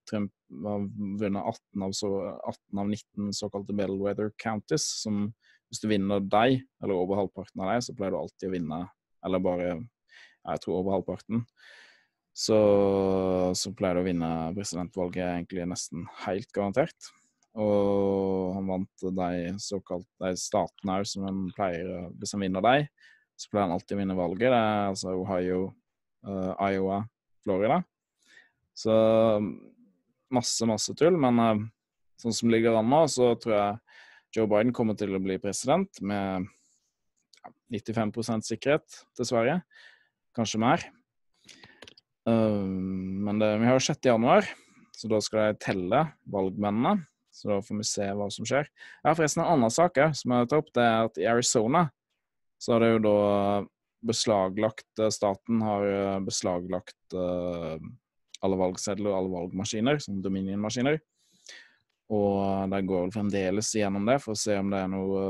Trump 0.10 0.34
har 0.64 0.84
vunnet 1.20 1.40
18 1.40 1.86
av, 1.86 1.96
så, 1.98 2.10
18 2.44 2.82
av 2.84 2.90
19 2.90 3.32
såkalte 3.36 3.76
Bellwether 3.78 4.34
counties, 4.40 4.86
som 5.04 5.30
hvis 5.72 5.82
du 5.82 5.88
vinner 5.90 6.22
deg, 6.22 6.62
eller 6.84 7.00
over 7.00 7.24
halvparten 7.24 7.64
av 7.64 7.72
deg, 7.72 7.86
så 7.86 7.96
pleier 7.98 8.14
du 8.14 8.20
alltid 8.20 8.50
å 8.50 8.54
vinne, 8.54 8.82
eller 9.26 9.42
bare 9.42 9.70
jeg 9.74 10.62
tror 10.64 10.82
over 10.82 10.98
halvparten. 10.98 11.46
Så, 12.34 12.60
så 13.58 13.72
pleier 13.78 13.98
du 13.98 14.04
å 14.04 14.08
vinne 14.08 14.30
presidentvalget 14.58 15.24
egentlig 15.26 15.68
nesten 15.70 16.08
helt 16.26 16.50
garantert. 16.54 17.10
Og 17.54 18.54
han 18.58 18.70
vant 18.70 19.06
de 19.18 19.54
såkalte 19.62 20.10
de 20.24 20.40
statene 20.42 21.00
òg, 21.00 21.10
som 21.10 21.28
han 21.28 21.44
pleier 21.54 22.08
Hvis 22.18 22.34
han 22.34 22.42
vinner 22.42 22.66
deg, 22.66 22.88
så 23.40 23.50
pleier 23.50 23.68
han 23.68 23.76
alltid 23.76 23.98
å 23.98 24.00
vinne 24.02 24.18
valget. 24.18 24.50
Det 24.52 24.60
er 24.60 24.90
altså 24.92 25.14
Ohio, 25.18 25.62
uh, 26.28 26.54
Iowa, 26.70 27.04
Florida. 27.44 27.82
Så 28.78 28.94
masse, 30.34 30.68
masse 30.70 30.96
tull. 30.98 31.18
Men 31.20 31.42
uh, 31.42 31.64
sånn 32.22 32.36
som 32.36 32.52
ligger 32.54 32.78
an 32.80 32.90
nå, 32.90 33.04
så 33.12 33.34
tror 33.42 33.56
jeg 33.58 33.80
Joe 34.38 34.50
Biden 34.50 34.74
kommer 34.76 34.98
til 34.98 35.14
å 35.14 35.22
bli 35.22 35.38
president 35.42 36.02
med 36.02 36.48
ja, 37.44 37.54
95% 37.76 38.50
sikkerhet, 38.54 39.00
dessverre. 39.20 39.62
Kanskje 40.38 40.62
mer. 40.64 40.86
Uh, 42.30 42.62
men 42.64 43.42
det, 43.42 43.56
vi 43.62 43.70
har 43.70 43.78
jo 43.78 43.88
6. 43.90 44.06
januar, 44.14 44.48
så 44.94 45.10
da 45.12 45.20
skal 45.22 45.52
de 45.52 45.66
telle 45.66 46.06
valgmennene. 46.30 47.02
Så 47.34 47.50
da 47.50 47.58
får 47.66 47.80
vi 47.80 47.86
se 47.90 48.08
hva 48.14 48.28
som 48.30 48.46
skjer. 48.46 48.68
Jeg 48.70 49.08
har 49.08 49.16
forresten 49.18 49.42
en 49.42 49.56
annen 49.56 49.72
sak 49.74 49.98
som 50.14 50.36
jeg 50.36 50.50
tar 50.52 50.60
opp. 50.62 50.68
Det 50.70 50.84
er 50.86 51.08
at 51.08 51.16
i 51.18 51.26
Arizona 51.32 51.88
så 52.64 52.76
har 52.76 52.84
det 52.84 52.94
jo 52.94 53.02
da 53.04 53.18
beslaglagt 54.08 55.00
eh, 55.00 55.12
Staten 55.12 55.64
har 55.64 55.88
eh, 55.88 56.20
beslaglagt 56.24 57.16
uh, 57.16 57.76
alle 58.44 58.60
valgsedler 58.60 59.12
og 59.12 59.18
alle 59.18 59.34
valgmaskiner, 59.34 60.00
som 60.04 60.22
Dominion-maskiner. 60.24 61.00
Og 62.14 62.70
de 62.70 62.80
går 62.84 63.06
vel 63.06 63.14
fremdeles 63.16 63.70
gjennom 63.78 64.04
det 64.08 64.18
for 64.22 64.36
å 64.36 64.40
se 64.40 64.58
om 64.60 64.72
det 64.74 64.82
er 64.84 64.90
noe 64.92 65.22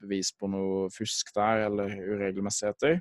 bevis 0.00 0.30
på 0.38 0.48
noe 0.48 0.86
fusk 0.94 1.32
der, 1.34 1.66
eller 1.66 1.90
uregelmessigheter. 1.98 3.00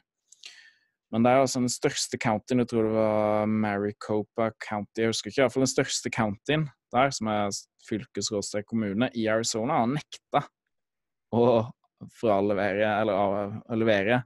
Men 1.14 1.26
det 1.26 1.32
er 1.32 1.44
altså 1.44 1.62
den 1.62 1.72
største 1.74 2.18
countyen, 2.22 2.62
jeg 2.64 2.72
tror 2.72 2.90
det 2.90 2.98
var 2.98 3.50
Maricopa 3.50 4.50
County, 4.66 5.06
jeg 5.06 5.14
husker 5.14 5.32
ikke, 5.32 5.44
iallfall 5.46 5.66
den 5.66 5.72
største 5.72 6.12
countyen 6.14 6.68
der, 6.94 7.14
som 7.14 7.30
er 7.32 7.54
fylkesrådsted 7.86 8.66
kommune 8.70 9.10
i 9.18 9.30
Arizona, 9.30 9.84
har 9.84 9.94
nekta 9.94 10.44
å 11.34 11.46
fralevere, 12.20 12.88
eller 13.02 13.14
å 13.16 13.78
levere 13.78 14.24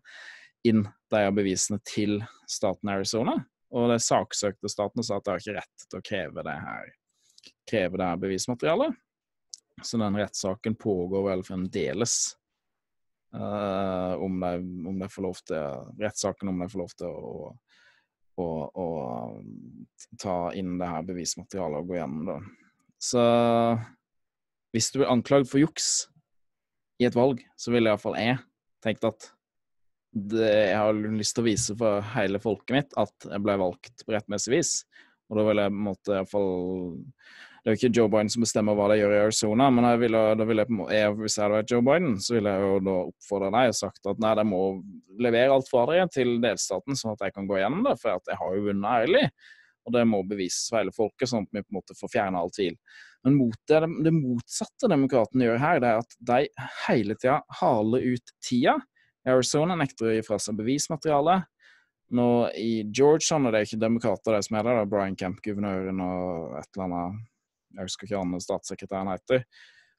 inn 0.67 0.85
de 1.11 1.23
bevisene 1.35 1.79
til 1.87 2.21
staten 2.49 2.91
Arizona. 2.93 3.35
Og 3.73 3.89
det 3.89 4.03
saksøkte 4.05 4.69
staten 4.69 5.01
og 5.01 5.07
sa 5.07 5.17
at 5.17 5.25
de 5.25 5.33
har 5.33 5.41
ikke 5.41 5.57
rett 5.57 5.87
til 5.87 5.99
å 5.99 6.05
kreve 6.05 6.45
det 6.45 6.55
her, 6.61 6.93
kreve 7.69 7.99
det 7.99 8.09
her 8.11 8.21
bevismaterialet. 8.21 9.01
Så 9.81 9.97
den 9.97 10.17
rettssaken 10.19 10.75
pågår 10.77 11.25
vel 11.31 11.43
fremdeles. 11.45 12.37
Uh, 13.33 14.13
om, 14.21 14.37
de, 14.39 14.51
om, 14.89 14.99
de, 14.99 15.07
får 15.09 15.25
lov 15.25 15.39
til 15.41 15.87
Rettssaken 15.97 16.51
om 16.51 16.59
de 16.61 16.67
får 16.69 16.81
lov 16.83 16.91
til 16.99 17.07
å, 17.09 17.47
å, 18.37 18.45
å, 18.77 18.85
ta 20.21 20.35
inn 20.53 20.75
det 20.77 20.89
her 20.91 21.07
bevismaterialet 21.07 21.81
og 21.81 21.89
gå 21.89 21.97
gjennom 21.97 22.29
det. 22.29 22.35
Så 23.01 23.23
hvis 24.69 24.91
du 24.93 24.99
blir 25.01 25.09
anklagd 25.09 25.49
for 25.49 25.63
juks 25.63 26.05
i 27.01 27.07
et 27.07 27.15
valg, 27.17 27.41
så 27.57 27.73
ville 27.73 27.89
iallfall 27.89 28.17
jeg 28.19 28.37
tenkt 28.83 29.07
at 29.07 29.29
det, 30.13 30.45
jeg 30.45 30.77
har 30.77 30.93
lyst 30.93 31.33
til 31.33 31.41
å 31.41 31.47
vise 31.47 31.75
for 31.77 32.03
hele 32.13 32.41
folket 32.41 32.75
mitt 32.75 32.99
at 33.01 33.25
jeg 33.31 33.41
ble 33.41 33.55
valgt 33.57 34.03
på 34.05 34.13
rettmessig 34.13 34.53
vis. 34.53 34.73
Og 35.31 35.39
da 35.39 35.47
ville 35.47 35.65
jeg 35.65 35.73
på 35.73 35.79
en 35.79 35.87
måte 35.87 36.19
iallfall 36.19 36.53
det 37.63 37.71
er 37.71 37.75
jo 37.77 37.79
ikke 37.79 37.95
Joe 37.95 38.11
Biden 38.11 38.27
som 38.27 38.43
bestemmer 38.43 38.75
hva 38.75 38.89
de 38.91 38.97
gjør 38.99 39.13
i 39.15 39.19
Arizona, 39.23 39.69
men 39.71 39.85
jeg 39.87 39.99
ville, 40.01 40.21
da 40.35 40.45
ville 40.49 40.65
jeg, 40.65 40.77
jeg, 40.97 41.11
hvis 41.15 41.37
jeg 41.37 41.43
hadde 41.45 41.59
vært 41.61 41.71
Joe 41.71 41.85
Biden, 41.87 42.17
så 42.19 42.35
ville 42.35 42.51
jeg 42.51 42.65
jo 42.65 42.79
da 42.83 42.95
oppfordra 43.05 43.51
deg 43.55 43.69
og 43.69 43.77
sagt 43.77 44.09
at 44.11 44.19
nei, 44.19 44.31
de 44.35 44.43
må 44.49 44.59
levere 45.23 45.53
alt 45.55 45.69
fra 45.71 45.85
dere 45.87 46.09
til 46.11 46.33
delstaten, 46.43 46.99
sånn 46.99 47.13
at 47.15 47.23
jeg 47.23 47.35
kan 47.37 47.47
gå 47.47 47.61
gjennom 47.61 47.85
det, 47.87 47.93
for 48.01 48.19
jeg 48.27 48.39
har 48.41 48.57
jo 48.57 48.65
vunnet 48.65 49.05
ærlig. 49.05 49.23
Og 49.87 49.95
det 49.95 50.03
må 50.11 50.19
bevises 50.27 50.67
for 50.67 50.81
hele 50.81 50.95
folket, 50.95 51.31
sånn 51.31 51.47
at 51.47 51.55
vi 51.55 51.63
på 51.63 51.71
en 51.71 51.79
måte 51.79 51.95
får 51.95 52.11
fjerna 52.11 52.43
all 52.43 52.51
tvil. 52.51 52.75
Men 53.23 53.37
mot 53.39 53.59
det, 53.69 53.79
det 54.03 54.11
motsatte 54.15 54.89
demokratene 54.91 55.47
gjør 55.47 55.61
her, 55.61 55.79
det 55.79 55.89
er 55.89 56.01
at 56.03 56.15
de 56.31 56.67
hele 56.87 57.15
tida 57.15 57.39
haler 57.61 58.07
ut 58.13 58.33
tida. 58.43 58.77
Arizona 59.23 59.77
nekter 59.79 60.09
å 60.09 60.15
gi 60.17 60.23
fra 60.27 60.39
seg 60.43 60.57
bevismateriale. 60.59 61.37
Nå 62.13 62.27
i 62.59 62.83
Georgia, 62.91 63.39
når 63.39 63.53
det 63.53 63.59
er 63.61 63.69
ikke 63.69 63.85
demokrater 63.85 64.35
det 64.35 64.43
som 64.45 64.57
er 64.59 64.67
der, 64.67 64.81
det 64.81 64.83
er 64.83 64.91
Brian 64.91 65.15
Camp, 65.17 65.39
guvernøren 65.45 66.03
og 66.03 66.57
et 66.59 66.67
eller 66.75 66.89
annet 66.89 67.21
jeg 67.73 67.87
husker 67.87 68.07
ikke 68.07 68.21
hva 68.21 68.41
statssekretæren 68.41 69.09
heter. 69.09 69.45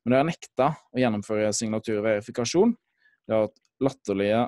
Men 0.05 0.13
de 0.13 0.19
har 0.21 0.29
nekta 0.29 0.69
å 0.95 1.01
gjennomføre 1.01 1.53
signaturverifikasjon. 1.57 2.75
De 3.25 3.35
har 3.35 3.47
hatt 3.49 3.63
latterlige 3.83 4.43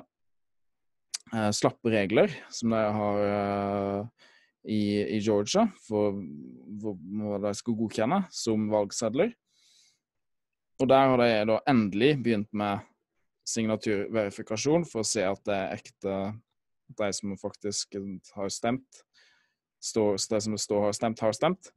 eh, 1.33 1.49
slappe 1.55 1.91
regler 1.91 2.31
som 2.53 2.75
de 2.75 2.83
har 2.99 3.23
eh, 3.25 4.29
i, 4.67 4.81
i, 5.15 5.19
Georgia 5.23 5.65
for 5.87 6.19
hva 6.19 7.39
de 7.45 7.53
skulle 7.55 7.79
godkjenne 7.79 8.23
som 8.33 8.67
valgsedler. 8.71 9.31
Og 10.77 10.89
der 10.91 11.09
har 11.11 11.21
de 11.23 11.29
da 11.49 11.57
endelig 11.71 12.11
begynt 12.21 12.51
med 12.53 12.83
signaturverifikasjon 13.47 14.85
for 14.89 15.01
å 15.01 15.07
se 15.07 15.23
at 15.25 15.41
det 15.47 15.55
er 15.55 15.79
ekte 15.79 16.17
de 16.97 17.09
som 17.15 17.33
faktisk 17.39 17.97
har 18.35 18.51
stemt, 18.53 19.01
står, 19.83 20.17
de 20.31 20.39
som 20.43 20.57
står 20.59 20.87
har 20.87 20.95
stemt, 20.95 21.23
har 21.23 21.35
stemt. 21.35 21.71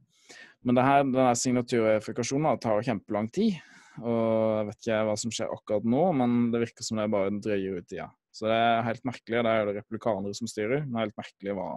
Men 0.63 0.77
det 0.77 0.85
her, 0.85 1.03
denne 1.07 1.33
signaturverifikasjonen 1.35 2.59
tar 2.61 2.83
kjempelang 2.85 3.29
tid. 3.33 3.57
Og 3.99 4.59
jeg 4.61 4.67
vet 4.69 4.79
ikke 4.79 4.99
hva 5.07 5.15
som 5.19 5.33
skjer 5.35 5.51
akkurat 5.51 5.87
nå, 5.93 6.03
men 6.21 6.35
det 6.53 6.61
virker 6.63 6.85
som 6.85 7.01
det 7.01 7.09
bare 7.11 7.33
drøyer 7.43 7.81
ut 7.81 7.89
tida. 7.89 8.07
Så 8.31 8.47
det 8.47 8.55
er 8.55 8.85
helt 8.87 9.03
merkelig. 9.07 9.41
Det 9.43 9.51
er 9.51 9.65
det 9.67 9.77
republikanere 9.81 10.37
som 10.37 10.47
styrer. 10.47 10.85
Det 10.85 10.95
er 10.95 11.03
helt 11.03 11.19
merkelig 11.19 11.55
hva, 11.57 11.67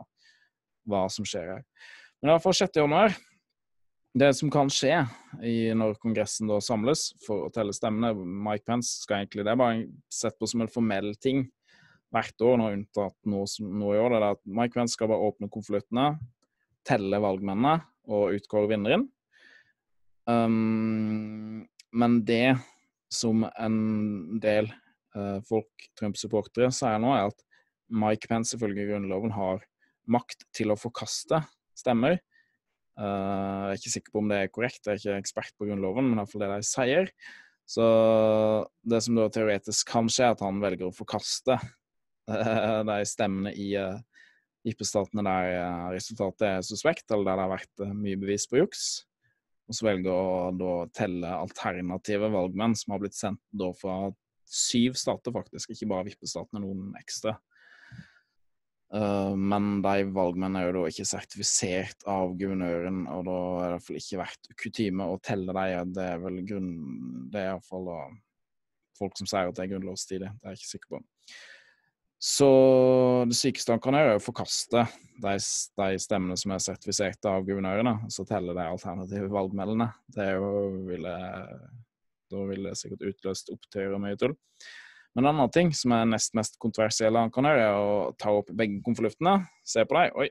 hva 0.88 1.06
som 1.12 1.26
skjer 1.28 1.56
her. 1.56 1.64
Men 2.20 2.30
i 2.30 2.34
hvert 2.34 2.44
fall 2.44 2.56
6. 2.56 2.78
januar 2.80 3.16
Det 4.14 4.30
som 4.38 4.50
kan 4.52 4.70
skje 4.70 5.02
når 5.74 5.96
Kongressen 6.02 6.46
da 6.48 6.60
samles 6.62 7.08
for 7.24 7.48
å 7.48 7.52
telle 7.52 7.74
stemmene 7.74 8.14
Mike 8.14 8.64
Pence 8.68 9.02
skal 9.02 9.22
egentlig 9.24 9.44
det 9.48 9.56
bare 9.58 9.88
sett 10.12 10.38
på 10.38 10.46
som 10.46 10.62
en 10.62 10.70
formell 10.70 11.12
ting 11.18 11.48
hvert 12.14 12.44
år, 12.46 12.60
nå 12.60 12.70
unntatt 12.76 13.16
nå, 13.26 13.42
nå 13.42 13.90
i 13.90 13.98
år. 13.98 14.14
Det 14.14 14.20
er 14.20 14.28
at 14.36 14.42
Mike 14.60 14.76
Pence 14.76 14.94
skal 14.94 15.10
bare 15.10 15.26
åpne 15.26 15.50
konvoluttene, 15.52 16.06
telle 16.86 17.20
valgmennene 17.22 17.80
og 18.14 18.36
utkåre 18.36 18.70
vinneren. 18.70 19.08
Um, 20.30 21.64
men 21.94 22.20
det 22.26 22.56
som 23.12 23.44
en 23.44 23.78
del 24.42 24.70
uh, 25.16 25.40
folk, 25.48 25.88
Trump-supportere, 25.98 26.70
sier 26.74 27.00
nå, 27.02 27.12
er 27.16 27.32
at 27.32 27.44
Mike 27.94 28.30
Pence 28.30 28.56
ifølge 28.56 28.86
Grunnloven 28.88 29.34
har 29.34 29.62
makt 30.10 30.46
til 30.54 30.72
å 30.72 30.78
forkaste 30.78 31.42
stemmer. 31.78 32.18
Uh, 32.94 33.70
jeg 33.70 33.70
er 33.70 33.80
ikke 33.80 33.94
sikker 33.96 34.14
på 34.14 34.22
om 34.22 34.28
det 34.30 34.40
er 34.40 34.52
korrekt, 34.54 34.82
jeg 34.84 34.92
er 34.94 35.00
ikke 35.00 35.22
ekspert 35.24 35.56
på 35.58 35.68
Grunnloven, 35.68 36.10
men 36.10 36.20
iallfall 36.20 36.44
det 36.44 36.50
de 36.52 36.68
sier. 36.68 37.12
Så 37.64 37.84
det 38.84 39.00
som 39.02 39.16
da 39.16 39.30
teoretisk 39.32 39.88
kan 39.88 40.10
skje, 40.12 40.28
er 40.28 40.36
at 40.36 40.44
han 40.44 40.60
velger 40.62 40.90
å 40.90 40.94
forkaste 40.94 41.56
uh, 41.56 42.80
de 42.86 42.98
stemmene 43.08 43.54
i 43.56 43.72
uh, 43.80 43.96
IP-statene 44.64 45.24
der 45.26 45.50
eh, 45.58 45.88
resultatet 45.94 46.46
er 46.48 46.64
suspekt, 46.64 47.10
eller 47.10 47.28
der 47.28 47.38
det 47.38 47.44
har 47.44 47.52
vært 47.52 47.82
eh, 47.84 47.96
mye 47.96 48.20
bevis 48.20 48.46
på 48.48 48.60
juks. 48.62 48.84
Og 49.68 49.76
så 49.76 49.86
velger 49.86 50.12
å 50.12 50.52
da 50.56 50.72
telle 50.96 51.32
alternative 51.38 52.30
valgmenn 52.32 52.76
som 52.76 52.94
har 52.94 53.02
blitt 53.02 53.16
sendt 53.16 53.40
da 53.52 53.70
fra 53.76 53.96
syv 54.44 54.96
stater, 55.00 55.32
faktisk, 55.34 55.72
ikke 55.72 55.88
bare 55.92 56.08
vippestatene, 56.10 56.62
noen 56.64 56.92
ekstra. 57.00 57.36
Uh, 58.94 59.32
men 59.34 59.80
de 59.82 60.04
valgmennene 60.14 60.60
er 60.60 60.68
jo 60.68 60.76
da 60.76 60.90
ikke 60.92 61.08
sertifisert 61.08 62.04
av 62.10 62.36
guvernøren, 62.38 63.04
og 63.10 63.24
da 63.26 63.38
er 63.40 63.64
det 63.64 63.72
iallfall 63.78 63.98
ikke 63.98 64.20
vært 64.20 64.52
kutyme 64.60 65.08
å 65.10 65.18
telle 65.24 65.56
dem. 65.56 65.96
Det 65.96 66.06
er 66.12 66.22
vel 66.22 66.38
grunn... 66.46 66.70
Det 67.32 67.42
er 67.42 67.50
iallfall 67.54 67.90
folk 68.98 69.18
som 69.18 69.26
sier 69.26 69.50
at 69.50 69.58
det 69.58 69.64
er 69.64 69.72
grunnlovsstridig, 69.74 70.30
det 70.30 70.46
er 70.46 70.54
jeg 70.54 70.62
ikke 70.62 70.72
sikker 70.76 70.94
på. 70.94 71.02
Så 72.24 72.48
det 73.28 73.36
sykeste 73.36 73.74
han 73.74 73.82
kan 73.84 73.96
gjøre, 73.98 74.14
er 74.14 74.20
å 74.20 74.22
forkaste 74.22 74.84
de, 75.20 75.32
de, 75.34 75.88
stemmene 76.00 76.36
som 76.40 76.54
er 76.54 76.62
sertifiserte 76.62 77.28
av 77.28 77.44
guvernørene, 77.44 77.98
og 78.06 78.14
så 78.14 78.24
telle 78.28 78.54
de 78.56 78.64
alternative 78.64 79.28
valgmeldene. 79.34 79.90
Det 80.14 80.30
ville, 80.88 81.12
da 82.32 82.46
ville 82.48 82.72
det 82.72 82.80
sikkert 82.80 83.04
utløst 83.10 83.52
opptøyer 83.52 83.92
og 83.98 84.00
mye 84.06 84.16
tull. 84.20 84.38
Men 85.14 85.28
en 85.28 85.36
annen 85.36 85.52
ting 85.54 85.70
som 85.76 85.94
er 85.94 86.08
nest 86.10 86.34
mest 86.34 86.56
kontroversielle 86.62 87.20
han 87.22 87.30
kan 87.34 87.46
gjøre, 87.46 87.66
er 87.68 87.76
å 87.78 88.14
ta 88.18 88.32
opp 88.34 88.50
begge 88.50 88.80
konvoluttene, 88.82 89.44
se 89.66 89.84
på 89.86 89.94
deg. 89.94 90.16
Oi, 90.18 90.28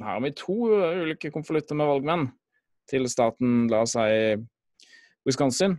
her 0.00 0.16
har 0.16 0.24
vi 0.24 0.32
to 0.36 0.56
ulike 0.72 1.32
konvolutter 1.34 1.76
med 1.76 1.90
valgmenn 1.90 2.26
til 2.88 3.04
staten, 3.12 3.68
la 3.70 3.84
oss 3.84 3.94
si 3.98 4.40
Wisconsin. 5.28 5.76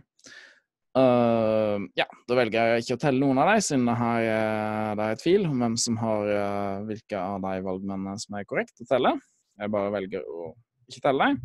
Uh, 0.92 1.88
ja, 1.96 2.04
da 2.28 2.36
velger 2.36 2.74
jeg 2.74 2.84
ikke 2.84 2.96
å 2.98 3.00
telle 3.00 3.22
noen 3.22 3.40
av 3.40 3.48
dem, 3.48 3.62
siden 3.64 3.86
det, 3.88 3.94
her, 3.96 4.26
uh, 4.28 4.88
det 4.98 5.04
er 5.04 5.14
et 5.16 5.24
fil 5.24 5.46
om 5.48 5.62
hvem 5.64 5.76
som 5.80 5.96
har 6.02 6.28
uh, 6.28 6.82
hvilke 6.84 7.16
av 7.16 7.38
de 7.42 7.62
valgmennene 7.64 8.20
som 8.20 8.36
er 8.36 8.46
korrekt 8.46 8.84
å 8.84 8.86
telle. 8.90 9.16
Jeg 9.58 9.72
bare 9.72 9.94
velger 9.94 10.26
å 10.28 10.52
ikke 10.92 11.06
telle 11.08 11.32
dem. 11.32 11.40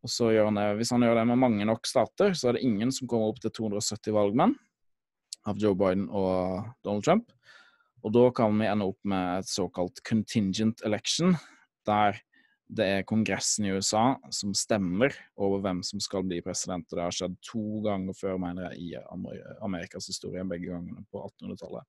Og 0.00 0.10
så 0.12 0.32
gjør 0.32 0.48
han 0.48 0.58
det, 0.58 0.66
Hvis 0.80 0.90
han 0.92 1.04
gjør 1.04 1.20
det 1.20 1.28
med 1.30 1.40
mange 1.40 1.68
nok 1.68 1.88
stater, 1.88 2.34
så 2.36 2.50
er 2.50 2.58
det 2.58 2.66
ingen 2.66 2.92
som 2.92 3.08
kommer 3.08 3.30
opp 3.30 3.40
til 3.40 3.52
270 3.54 4.16
valgmenn 4.16 4.56
av 5.48 5.60
Joe 5.60 5.76
Biden 5.78 6.08
og 6.08 6.66
Donald 6.84 7.06
Trump. 7.06 7.30
Og 8.04 8.14
da 8.16 8.26
kan 8.32 8.56
vi 8.56 8.68
ende 8.68 8.88
opp 8.88 8.98
med 9.08 9.42
et 9.42 9.50
såkalt 9.50 10.00
contingent 10.08 10.84
election, 10.88 11.36
der 11.88 12.20
det 12.70 12.86
er 12.86 13.06
Kongressen 13.06 13.66
i 13.66 13.72
USA 13.74 14.14
som 14.34 14.52
stemmer 14.54 15.14
over 15.40 15.62
hvem 15.64 15.80
som 15.86 16.02
skal 16.02 16.22
bli 16.26 16.38
president. 16.44 16.86
og 16.90 16.96
Det 16.96 17.06
har 17.06 17.16
skjedd 17.16 17.38
to 17.42 17.80
ganger 17.86 18.16
før, 18.16 18.36
mener 18.42 18.70
jeg, 18.70 18.84
i 18.84 19.48
Amerikas 19.64 20.06
historie, 20.10 20.46
begge 20.46 20.70
gangene 20.70 21.02
på 21.10 21.22
1800-tallet. 21.24 21.88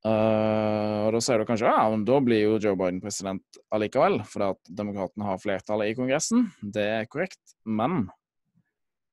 Uh, 0.00 0.10
eh, 0.10 0.98
og 1.06 1.16
Da 1.16 1.20
sier 1.24 1.40
du 1.40 1.48
kanskje 1.48 1.68
ja, 1.72 1.88
men 1.92 2.06
da 2.08 2.20
blir 2.24 2.40
jo 2.40 2.60
Joe 2.60 2.76
Biden 2.78 3.02
president 3.04 3.60
allikevel, 3.72 4.20
fordi 4.28 4.52
at 4.54 4.72
demokratene 4.82 5.28
har 5.28 5.40
flertallet 5.40 5.90
i 5.90 5.96
Kongressen. 5.98 6.48
Det 6.60 6.86
er 7.00 7.08
korrekt, 7.10 7.56
men 7.64 8.06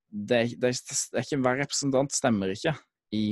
det, 0.10 0.56
det, 0.62 0.72
det 0.72 1.20
er 1.20 1.26
ikke 1.26 1.42
hver 1.44 1.62
representant 1.64 2.14
stemmer 2.16 2.54
ikke 2.54 2.74
i, 3.16 3.26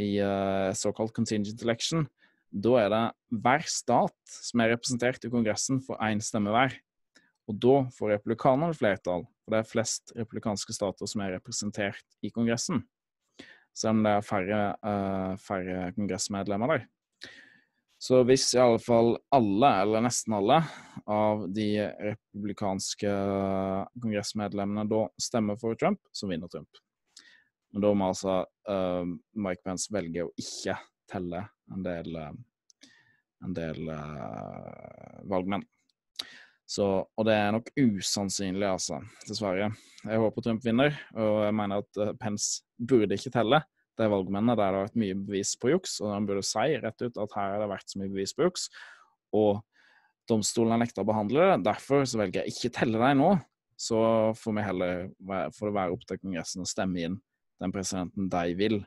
i 0.00 0.08
uh, 0.24 0.72
såkalt 0.76 1.14
contingent 1.16 1.62
election. 1.64 2.06
Da 2.52 2.76
er 2.82 2.88
det 2.92 3.02
hver 3.42 3.66
stat 3.68 4.34
som 4.34 4.62
er 4.62 4.74
representert 4.74 5.24
i 5.24 5.30
Kongressen, 5.32 5.80
får 5.84 6.00
én 6.04 6.22
stemme 6.24 6.52
hver. 6.52 6.74
Og 7.50 7.58
da 7.58 7.76
får 7.96 8.16
republikanerne 8.16 8.76
flertall, 8.76 9.24
for 9.42 9.54
det 9.54 9.60
er 9.62 9.68
flest 9.68 10.12
republikanske 10.16 10.74
stater 10.76 11.10
som 11.10 11.24
er 11.24 11.36
representert 11.38 12.04
i 12.22 12.30
Kongressen. 12.32 12.84
Selv 13.74 13.96
om 13.96 14.02
det 14.04 14.12
er 14.12 14.26
færre, 14.26 14.60
uh, 14.84 15.32
færre 15.40 15.92
kongressmedlemmer 15.96 16.74
der. 16.74 16.84
Så 18.02 18.18
hvis 18.26 18.48
i 18.56 18.58
alle 18.58 18.80
fall 18.82 19.12
alle, 19.30 19.68
eller 19.84 20.02
nesten 20.02 20.34
alle, 20.34 20.56
av 21.06 21.44
de 21.54 21.68
republikanske 21.86 23.10
kongressmedlemmene 24.02 24.82
da 24.90 25.04
stemmer 25.22 25.60
for 25.60 25.78
Trump, 25.78 26.00
så 26.10 26.26
vinner 26.26 26.50
Trump. 26.50 26.80
Men 27.70 27.84
da 27.84 27.92
må 27.94 28.08
altså 28.10 28.40
uh, 28.42 29.04
Mike 29.38 29.62
Pence 29.62 29.94
velge 29.94 30.24
å 30.26 30.32
ikke 30.34 30.74
telle 31.12 31.44
en 31.70 31.84
del, 31.86 32.10
eh, 32.18 32.88
en 33.46 33.54
del 33.54 33.92
uh, 33.94 35.22
valgmenn. 35.30 35.62
Så, 36.66 36.88
og 37.06 37.28
det 37.28 37.36
er 37.38 37.54
nok 37.54 37.70
usannsynlig, 37.78 38.66
altså, 38.66 38.98
dessverre. 39.28 39.70
Jeg 40.02 40.24
håper 40.24 40.48
Trump 40.48 40.66
vinner, 40.66 40.98
og 41.14 41.44
jeg 41.46 41.54
mener 41.60 41.86
at 41.86 42.18
Pence 42.18 42.64
burde 42.82 43.14
ikke 43.14 43.30
telle. 43.38 43.62
Er 44.00 44.10
valgmennene 44.12 44.56
der 44.56 44.72
det 44.72 44.78
har 44.78 44.86
vært 44.88 44.98
mye 45.02 45.18
bevis 45.18 45.52
på 45.60 45.72
juks, 45.72 45.98
og 46.00 46.14
han 46.14 46.26
burde 46.28 46.44
si 46.46 46.78
rett 46.80 47.04
ut 47.04 47.18
at 47.20 47.36
her 47.36 47.52
har 47.54 47.62
det 47.62 47.68
vært 47.70 47.92
så 47.92 48.00
mye 48.00 48.12
bevis 48.12 48.32
på 48.34 48.46
juks. 48.46 48.66
Og 49.36 49.60
domstolen 50.30 50.74
har 50.74 50.80
nekta 50.82 51.04
å 51.04 51.08
behandle 51.08 51.44
det. 51.50 51.60
Derfor 51.68 52.06
så 52.08 52.22
velger 52.22 52.42
jeg 52.42 52.54
ikke 52.54 52.72
telle 52.80 53.02
deg 53.02 53.18
nå. 53.20 53.30
Så 53.76 54.00
får 54.38 54.56
vi 54.56 54.64
heller 54.64 55.06
får 55.56 55.68
det 55.68 55.76
være 55.76 55.94
opp 55.94 56.04
til 56.08 56.20
Kongressen 56.22 56.64
å 56.64 56.68
stemme 56.68 57.04
inn 57.04 57.20
den 57.62 57.74
presidenten 57.74 58.28
de 58.32 58.58
vil. 58.58 58.80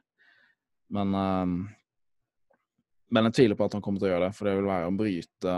Men, 0.95 1.15
uh, 1.15 2.59
men 3.13 3.29
jeg 3.29 3.39
tviler 3.39 3.59
på 3.59 3.69
at 3.69 3.77
han 3.77 3.83
kommer 3.85 4.01
til 4.01 4.09
å 4.09 4.13
gjøre 4.15 4.29
det, 4.29 4.37
for 4.37 4.49
det 4.49 4.57
vil 4.57 4.71
være 4.73 4.91
å 4.91 4.95
bryte 4.95 5.57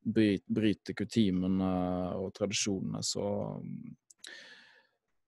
bryte, 0.00 0.44
bryte 0.48 0.94
kutimene 0.96 1.70
og 2.18 2.32
tradisjonene 2.36 3.02
så, 3.04 3.24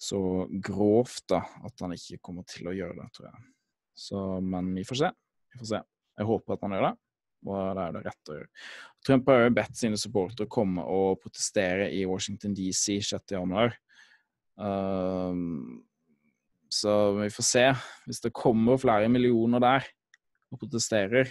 så 0.03 0.19
grovt 0.51 1.29
da, 1.31 1.45
at 1.63 1.85
han 1.85 1.95
ikke 1.95 2.19
kommer 2.25 2.47
til 2.51 2.67
å 2.67 2.75
gjøre 2.75 2.99
det, 2.99 3.09
tror 3.15 3.29
jeg. 3.29 3.45
Så, 4.03 4.19
men 4.43 4.73
vi 4.75 4.83
får 4.89 4.99
se. 4.99 5.11
Vi 5.53 5.61
får 5.61 5.69
se. 5.69 5.81
Jeg 6.19 6.29
håper 6.29 6.57
at 6.57 6.65
han 6.67 6.75
gjør 6.75 6.87
det, 6.89 6.93
og 7.47 7.61
det 7.79 7.85
er 7.85 7.95
det 7.95 8.03
rett 8.09 8.33
å 8.33 8.39
gjøre. 8.39 8.51
Trump 9.07 9.31
har 9.31 9.45
jo 9.45 9.55
bedt 9.59 9.79
sine 9.79 10.01
supportere 10.01 10.51
komme 10.51 10.83
og 10.91 11.21
protestere 11.23 11.87
i 11.95 12.03
Washington 12.09 12.57
DC 12.57 12.99
6.1. 13.13 13.77
Um, 14.63 15.85
så 16.73 16.97
vi 17.21 17.29
får 17.33 17.47
se. 17.47 17.65
Hvis 18.09 18.23
det 18.25 18.35
kommer 18.37 18.81
flere 18.83 19.11
millioner 19.13 19.63
der 19.63 19.87
og 20.53 20.61
protesterer, 20.65 21.31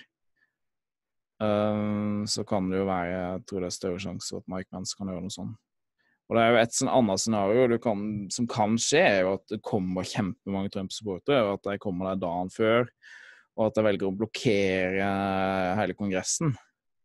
um, 1.43 2.24
så 2.24 2.45
kan 2.47 2.72
det 2.72 2.80
jo 2.80 2.88
være 2.88 3.11
Jeg 3.11 3.43
tror 3.49 3.65
det 3.65 3.69
er 3.69 3.78
større 3.82 4.03
sjanse 4.07 4.32
for 4.32 4.45
at 4.45 4.53
Mike 4.53 4.72
Pence 4.72 4.95
kan 4.97 5.11
gjøre 5.11 5.28
noe 5.28 5.36
sånt. 5.36 5.59
Og 6.32 6.38
det 6.38 6.44
er 6.46 6.54
jo 6.54 6.60
et 6.62 6.76
sånn 6.78 6.88
annet 6.88 7.20
scenario 7.20 7.78
kan, 7.84 8.04
som 8.32 8.46
kan 8.48 8.78
skje, 8.80 9.02
er 9.04 9.18
jo 9.26 9.34
at 9.36 9.50
det 9.52 9.58
kommer 9.68 10.08
kjempemange 10.08 10.72
Trump-supportere, 10.72 11.42
og 11.44 11.58
at 11.58 11.66
de 11.68 11.82
kommer 11.84 12.08
der 12.08 12.22
dagen 12.22 12.52
før, 12.54 12.88
og 13.60 13.66
at 13.66 13.76
de 13.76 13.84
velger 13.84 14.08
å 14.08 14.16
blokkere 14.16 15.10
hele 15.76 15.96
Kongressen, 16.00 16.54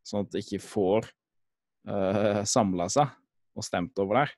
sånn 0.07 0.29
at 0.29 0.31
de 0.31 0.45
ikke 0.45 0.62
får 0.62 1.09
uh, 1.91 2.45
samla 2.47 2.87
seg 2.95 3.11
og 3.59 3.66
stemt 3.66 3.99
over 3.99 4.20
der. 4.20 4.37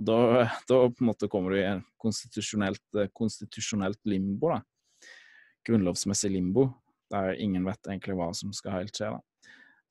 Og 0.00 0.08
da, 0.08 0.18
da 0.64 0.80
på 0.88 1.04
en 1.04 1.10
måte 1.10 1.28
kommer 1.28 1.52
du 1.52 1.60
i 1.60 1.68
en 1.68 1.84
konstitusjonelt, 2.00 2.80
konstitusjonelt 3.12 4.00
limbo, 4.08 4.54
da. 4.54 4.62
Grunnlovsmessig 5.68 6.32
limbo, 6.32 6.70
der 7.12 7.36
ingen 7.36 7.68
vet 7.68 7.84
egentlig 7.84 8.16
hva 8.16 8.32
som 8.32 8.56
skal 8.56 8.80
helt 8.80 8.96
skje. 8.96 9.12
da. 9.12 9.20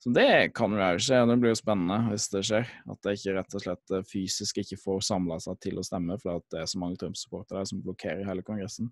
Så 0.02 0.10
det 0.10 0.50
kan 0.56 0.72
jo 0.74 0.86
skje, 0.98 1.20
og 1.22 1.28
det 1.30 1.36
blir 1.38 1.52
jo 1.52 1.60
spennende 1.60 2.10
hvis 2.10 2.24
det 2.32 2.40
skjer. 2.48 2.70
At 2.90 2.98
det 3.06 3.12
ikke 3.14 3.34
rett 3.36 3.54
og 3.54 3.62
slett 3.62 3.92
eh, 3.94 4.06
fysisk 4.10 4.56
ikke 4.58 4.80
får 4.82 5.04
samla 5.06 5.36
seg 5.44 5.60
til 5.62 5.78
å 5.78 5.84
stemme, 5.86 6.16
fordi 6.18 6.42
det 6.50 6.58
er 6.58 6.70
så 6.72 6.80
mange 6.82 6.98
Trump-supportere 6.98 7.62
som 7.70 7.82
blokkerer 7.84 8.26
hele 8.26 8.42
Kongressen. 8.42 8.88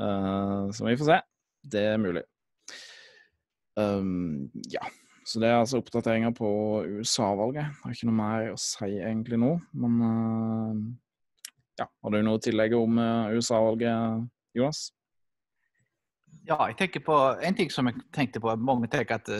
Uh, 0.00 0.66
så 0.74 0.88
vi 0.88 0.96
får 0.98 1.06
se. 1.12 1.18
Det 1.74 1.84
er 1.92 2.02
mulig. 2.02 2.24
Um, 3.78 4.48
ja. 4.72 4.82
Så 5.22 5.38
det 5.38 5.46
er 5.46 5.60
altså 5.60 5.78
oppdateringer 5.78 6.34
på 6.34 6.50
USA-valget. 6.96 7.70
Har 7.84 7.94
ikke 7.94 8.10
noe 8.10 8.18
mer 8.18 8.50
å 8.50 8.58
si 8.58 8.90
egentlig 8.96 9.38
nå, 9.38 9.52
men 9.78 10.02
uh, 10.02 10.82
ja. 11.78 11.86
Har 11.86 12.16
du 12.16 12.18
noe 12.26 12.40
å 12.40 12.42
tillegge 12.42 12.82
om 12.82 12.98
USA-valget, 13.30 14.26
Jonas? 14.58 14.82
Ja, 16.50 16.58
jeg 16.66 16.80
tenker 16.82 17.06
på 17.06 17.22
en 17.38 17.54
ting 17.56 17.70
som 17.70 17.86
jeg 17.86 18.02
tenkte 18.16 18.42
på. 18.42 18.58
Mange 18.58 18.90
tenker 18.90 19.20
at 19.20 19.30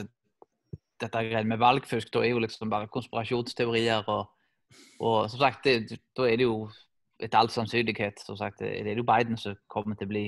dette 1.01 1.23
greiene 1.27 1.49
med 1.49 1.61
valgfusk, 1.63 2.13
da 2.13 2.23
er 2.25 2.35
jo 2.35 2.43
liksom 2.43 2.71
bare 2.71 2.91
konspirasjonsteorier. 2.93 4.09
Og, 4.09 4.31
og 5.01 5.31
som 5.31 5.43
sagt, 5.43 5.65
det, 5.65 6.01
da 6.17 6.29
er 6.29 6.41
det 6.41 6.49
jo 6.49 6.69
etter 7.21 7.41
all 7.41 7.51
sannsynlighet 7.53 8.23
som 8.25 8.39
sagt, 8.39 8.63
det 8.63 8.87
er 8.89 8.97
jo 8.97 9.05
Biden 9.05 9.37
som 9.41 9.59
kommer 9.69 9.99
til 9.99 10.09
å 10.09 10.13
bli 10.15 10.25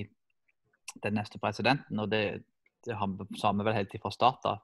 den 1.03 1.17
neste 1.17 1.41
presidenten. 1.41 2.01
og 2.01 2.11
det, 2.11 2.43
det 2.85 2.97
har 2.99 3.09
vi 3.09 3.41
samme 3.41 3.65
vel 3.65 3.79
helt 3.79 3.97
fra 4.03 4.13
start 4.13 4.45
av. 4.51 4.63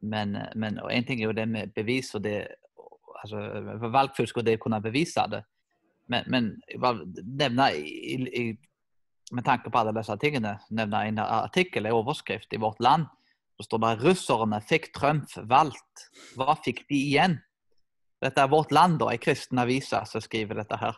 Men, 0.00 0.38
men 0.56 0.80
en 0.80 1.04
ting 1.04 1.20
er 1.20 1.28
jo 1.28 1.36
det 1.36 1.48
med 1.48 1.74
bevis 1.76 2.14
og 2.14 2.24
det 2.24 2.46
altså 3.20 3.88
valgfusk 3.92 4.38
og 4.40 4.46
det 4.46 4.56
å 4.56 4.62
kunne 4.62 4.80
bevise 4.80 5.26
det. 5.28 5.42
Men, 6.10 6.24
men 6.26 6.50
bare 6.80 7.04
nevne 7.22 7.68
i, 7.76 8.16
i, 8.40 8.44
med 9.30 9.44
tanke 9.44 9.70
på 9.70 9.78
alle 9.78 9.92
disse 9.94 10.16
tingene, 10.22 10.56
nevne 10.74 11.02
en 11.06 11.20
artikkel, 11.22 11.86
en 11.86 11.98
overskrift 12.00 12.56
i 12.56 12.62
Vårt 12.62 12.80
Land 12.80 13.06
så 13.60 13.66
står 13.66 13.80
det 13.82 14.04
russerne 14.06 14.58
fikk 14.64 14.88
Trump 14.96 15.28
valgt. 15.48 16.06
Hva 16.38 16.54
fikk 16.64 16.86
de 16.88 16.96
igjen? 16.96 17.34
Dette 18.20 18.40
er 18.40 18.48
Vårt 18.52 18.72
Land, 18.72 18.98
da, 19.00 19.10
ei 19.12 19.20
kristen 19.20 19.60
avise 19.60 20.00
som 20.08 20.22
skriver 20.24 20.62
dette 20.62 20.78
her. 20.80 20.96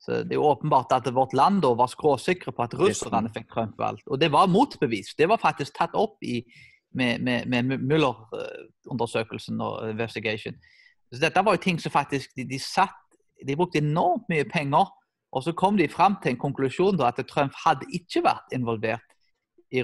Så 0.00 0.22
Det 0.24 0.34
er 0.34 0.40
jo 0.40 0.48
åpenbart 0.48 0.92
at 0.96 1.12
Vårt 1.14 1.34
Land 1.36 1.60
da 1.62 1.74
var 1.76 1.92
skråsikre 1.92 2.52
på 2.52 2.64
at 2.64 2.74
russerne 2.80 3.28
fikk 3.34 3.52
Trump 3.52 3.76
valgt. 3.78 4.08
Og 4.08 4.18
det 4.20 4.32
var 4.32 4.48
motbevist. 4.48 5.18
Det 5.18 5.28
var 5.28 5.36
faktisk 5.36 5.76
tatt 5.76 5.94
opp 5.94 6.16
i, 6.24 6.40
med, 6.96 7.20
med, 7.20 7.46
med 7.46 7.76
Mueller-undersøkelsen 7.78 9.60
og 9.60 9.90
investigation. 9.90 10.56
Så 11.12 11.20
Dette 11.20 11.44
var 11.44 11.54
jo 11.54 11.62
ting 11.62 11.78
som 11.80 11.92
faktisk 11.92 12.32
de, 12.36 12.48
de 12.48 12.58
satt 12.58 12.96
De 13.46 13.56
brukte 13.56 13.80
enormt 13.82 14.28
mye 14.30 14.44
penger, 14.46 14.86
og 15.32 15.42
så 15.42 15.52
kom 15.52 15.76
de 15.76 15.88
fram 15.90 16.14
til 16.22 16.30
en 16.30 16.38
konklusjon 16.38 16.96
da 16.96 17.08
at 17.10 17.18
Trump 17.26 17.52
hadde 17.64 17.88
ikke 17.90 18.22
vært 18.22 18.54
involvert 18.54 19.16
i 19.74 19.82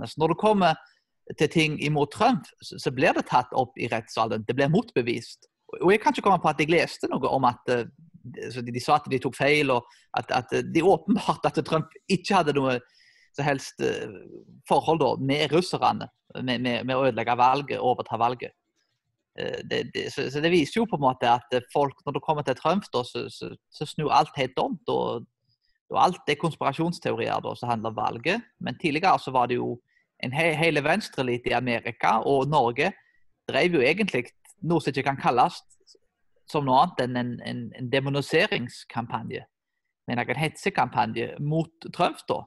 russere 0.00 0.22
når 0.22 0.32
det 0.32 0.40
kommer 0.40 0.80
til 1.38 1.48
ting 1.52 1.76
imot 1.84 2.12
Trump, 2.12 2.48
så 2.62 2.90
blir 2.90 3.14
det 3.16 3.28
tatt 3.30 3.52
opp 3.56 3.76
i 3.78 3.88
rettssalen. 3.92 4.44
Det 4.46 4.56
blir 4.56 4.72
motbevist. 4.72 5.46
Og 5.80 5.92
jeg 5.92 6.00
kan 6.02 6.12
ikke 6.12 6.26
komme 6.26 6.42
på 6.42 6.50
at 6.50 6.60
jeg 6.60 6.72
leste 6.72 7.08
noe 7.08 7.30
om 7.30 7.46
at 7.48 7.70
eh, 7.72 7.86
de, 8.22 8.80
sa 8.82 8.98
at 8.98 9.06
de 9.10 9.20
tok 9.22 9.36
feil, 9.36 9.70
og 9.72 9.86
at, 10.18 10.30
at 10.34 10.50
det 10.52 10.82
er 10.82 10.88
åpenbart 10.88 11.46
at 11.48 11.62
Trump 11.66 11.94
ikke 12.10 12.40
hadde 12.40 12.56
noe 12.58 12.78
så 13.32 13.44
helst 13.46 13.80
eh, 13.80 14.10
forhold 14.68 15.22
med 15.24 15.52
russerne, 15.54 16.08
med, 16.42 16.58
med, 16.60 16.84
med, 16.84 16.96
å 16.96 17.06
ødelegge 17.08 17.38
valget, 17.38 17.80
overta 17.80 18.18
valget. 18.20 18.52
Eh, 19.38 19.62
det, 19.64 19.86
det, 19.94 20.08
så, 20.12 20.26
så, 20.28 20.42
det 20.44 20.52
viser 20.52 20.82
jo 20.82 20.88
på 20.90 20.98
en 21.00 21.06
måte 21.06 21.30
at 21.30 21.56
folk, 21.72 21.96
når 22.04 22.18
det 22.18 22.24
kommer 22.26 22.46
til 22.46 22.58
Trump, 22.58 22.84
da, 22.92 23.04
så, 23.08 23.24
så, 23.32 23.54
så 23.72 23.88
snur 23.88 24.12
alt 24.12 24.36
helt 24.36 24.58
om. 24.60 24.76
Da, 24.88 24.98
og 25.92 26.00
alt 26.00 26.28
er 26.28 26.40
konspirasjonsteorier 26.40 27.42
da, 27.44 27.54
som 27.58 27.70
handler 27.70 27.92
om 27.92 27.96
valget. 27.96 28.44
Men 28.60 28.78
tidligere 28.80 29.18
så 29.20 29.32
var 29.34 29.50
det 29.50 29.60
jo 29.60 29.76
en 30.22 30.32
he 30.32 30.52
hele 30.56 30.82
venstreelite 30.84 31.50
i 31.50 31.56
Amerika 31.56 32.18
og 32.28 32.48
Norge 32.50 32.92
drev 33.50 33.78
jo 33.78 33.82
egentlig 33.82 34.28
noe 34.62 34.80
som 34.80 34.92
ikke 34.92 35.08
kan 35.10 35.20
kalles 35.20 35.58
som 36.50 36.66
noe 36.66 36.82
annet 36.82 37.02
enn 37.04 37.18
en, 37.18 37.32
en, 37.48 37.62
en 37.78 37.90
demoniseringskampanje. 37.90 39.44
Men 40.08 40.22
en 40.22 40.38
hetsekampanje 40.38 41.36
mot 41.40 41.90
Trump, 41.94 42.20
da. 42.28 42.42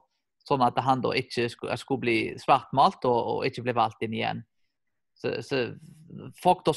Sånn 0.46 0.62
at 0.62 0.76
han 0.86 1.02
da 1.02 1.10
ikke 1.18 1.48
skulle, 1.50 1.76
skulle 1.80 2.04
bli 2.04 2.18
svartmalt 2.38 3.04
og, 3.08 3.16
og, 3.16 3.46
ikke 3.48 3.64
bli 3.66 3.74
valgt 3.76 4.04
inn 4.06 4.14
igjen. 4.14 4.44
Så, 5.16 5.38
så 5.42 5.68
Folk 6.40 6.62
da 6.64 6.72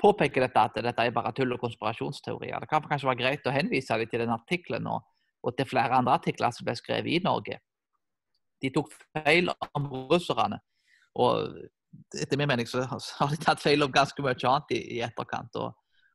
påpeker 0.00 0.44
dette 0.44 0.62
at 0.62 0.76
dette 0.80 1.02
er 1.02 1.12
bare 1.12 1.32
tull 1.36 1.50
og 1.52 1.60
konspirasjonsteorier. 1.60 2.62
Det 2.62 2.68
kan 2.70 2.84
kanskje 2.86 3.08
være 3.10 3.20
greit 3.20 3.48
å 3.48 3.52
henvise 3.52 3.98
dem 4.00 4.08
til 4.08 4.22
den 4.22 4.32
artikkelen 4.32 4.86
nå 4.86 5.00
og 5.46 5.54
til 5.56 5.68
flere 5.70 5.94
andre 5.94 6.16
artikler 6.18 6.54
som 6.54 6.66
ble 6.66 6.74
skrevet 6.78 7.12
i 7.14 7.22
Norge. 7.24 7.60
De 8.62 8.70
tok 8.74 8.90
feil 9.14 9.50
om 9.76 9.88
russerne. 10.10 10.58
Og 11.22 11.60
etter 12.18 12.40
min 12.40 12.50
mening 12.50 12.68
så 12.68 12.84
har 12.88 13.30
de 13.30 13.38
tatt 13.40 13.62
feil 13.62 13.84
om 13.84 13.92
ganske 13.92 14.24
mye 14.24 14.36
annet 14.36 14.74
i, 14.74 14.80
i 14.96 15.02
etterkant. 15.06 15.54
Og, 15.60 15.70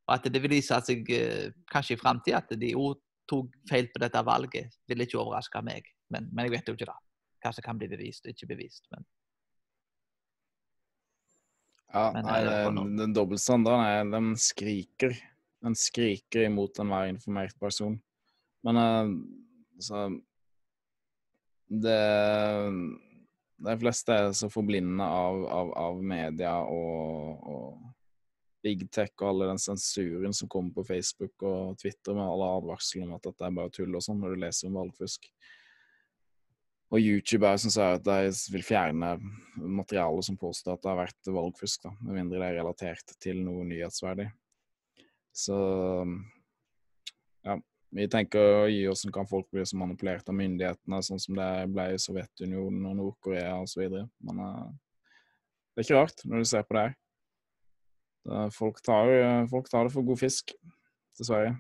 og, 0.08 0.12
at 0.18 0.28
det 0.28 0.42
vil 0.44 0.58
vise 0.58 0.82
seg 0.86 1.08
eh, 1.16 1.48
kanskje 1.72 1.96
i 1.96 2.02
framtida 2.02 2.42
at 2.42 2.54
de 2.60 2.74
òg 2.78 3.00
tok 3.32 3.56
feil 3.70 3.88
på 3.94 4.02
dette 4.04 4.22
valget, 4.28 4.76
vil 4.90 5.06
ikke 5.06 5.22
overraske 5.22 5.64
meg. 5.64 5.88
Men, 6.12 6.28
men, 6.34 6.46
jeg 6.48 6.58
vet 6.58 6.70
jo 6.70 6.76
ikke 6.76 6.92
da. 6.92 6.98
Hva 7.42 7.56
som 7.56 7.66
kan 7.66 7.80
bli 7.80 7.90
bevist 7.90 8.28
og 8.28 8.36
ikke 8.36 8.52
bevist. 8.52 8.84
Men. 8.92 9.08
Ja, 11.92 12.06
nei, 12.16 12.40
eh, 12.44 12.68
den, 12.68 12.96
den 13.00 13.16
dobbeltstandarden 13.16 14.12
den 14.12 14.32
skriker. 14.40 15.16
Den 15.62 15.78
skriker 15.78 16.48
imot 16.50 16.80
enhver 16.82 17.12
informert 17.14 17.56
person. 17.62 18.00
Men 18.66 18.78
altså 18.78 20.10
det 21.72 22.02
De 23.62 23.78
fleste 23.80 24.14
er 24.14 24.36
så 24.36 24.50
forblinda 24.52 25.06
av, 25.06 25.44
av, 25.46 25.72
av 25.78 26.04
media 26.04 26.54
og, 26.66 27.48
og, 27.48 27.90
big 28.62 28.84
tech 28.94 29.14
og 29.22 29.28
all 29.28 29.44
den 29.50 29.62
sensuren 29.62 30.36
som 30.38 30.50
kommer 30.50 30.74
på 30.76 30.84
Facebook 30.86 31.46
og 31.50 31.80
Twitter 31.82 32.14
med 32.14 32.28
alle 32.28 32.50
advarslene 32.60 33.08
om 33.08 33.16
at 33.18 33.26
dette 33.26 33.48
er 33.48 33.56
bare 33.58 33.74
tull 33.74 33.98
og 33.98 34.04
sånn, 34.06 34.20
når 34.22 34.36
du 34.36 34.42
leser 34.44 34.70
om 34.70 34.78
valgfusk. 34.78 35.26
Og 36.92 37.00
YouTube 37.00 37.48
er 37.48 37.58
som 37.64 37.74
sier 37.74 37.96
at 37.98 38.06
de 38.06 38.30
vil 38.54 38.66
fjerne 38.68 39.16
materialet 39.56 40.28
som 40.28 40.38
påstår 40.38 40.76
at 40.76 40.84
det 40.84 40.92
har 40.92 41.00
vært 41.00 41.32
valgfusk, 41.34 41.88
da, 41.88 41.94
med 42.04 42.20
mindre 42.20 42.42
det 42.42 42.50
er 42.52 42.60
relatert 42.60 43.16
til 43.24 43.42
noe 43.46 43.66
nyhetsverdig. 43.66 44.28
Så. 45.32 45.58
Vi 47.92 48.08
tenker 48.12 48.62
å 48.62 48.68
gi 48.72 48.86
hvordan 48.86 49.14
kan 49.16 49.28
folk 49.28 49.50
bli 49.52 49.66
så 49.68 49.78
manipulert 49.80 50.30
av 50.32 50.38
myndighetene, 50.38 51.02
sånn 51.04 51.20
som 51.20 51.36
det 51.36 51.50
ble 51.74 51.90
i 51.92 52.00
Sovjetunionen 52.00 52.86
og 52.88 52.98
Nord-Korea 53.00 53.58
osv. 53.60 53.84
Men 54.24 54.40
uh, 54.40 54.70
Det 55.72 55.84
er 55.84 55.88
ikke 55.88 56.00
rart 56.00 56.24
når 56.24 56.44
du 56.44 56.52
ser 56.52 56.64
på 56.68 56.78
det 56.78 56.86
her. 56.88 56.98
Folk 58.54 58.78
tar, 58.86 59.10
folk 59.50 59.70
tar 59.72 59.88
det 59.88 59.94
for 59.96 60.06
god 60.06 60.20
fisk, 60.22 60.52
dessverre. 61.18 61.56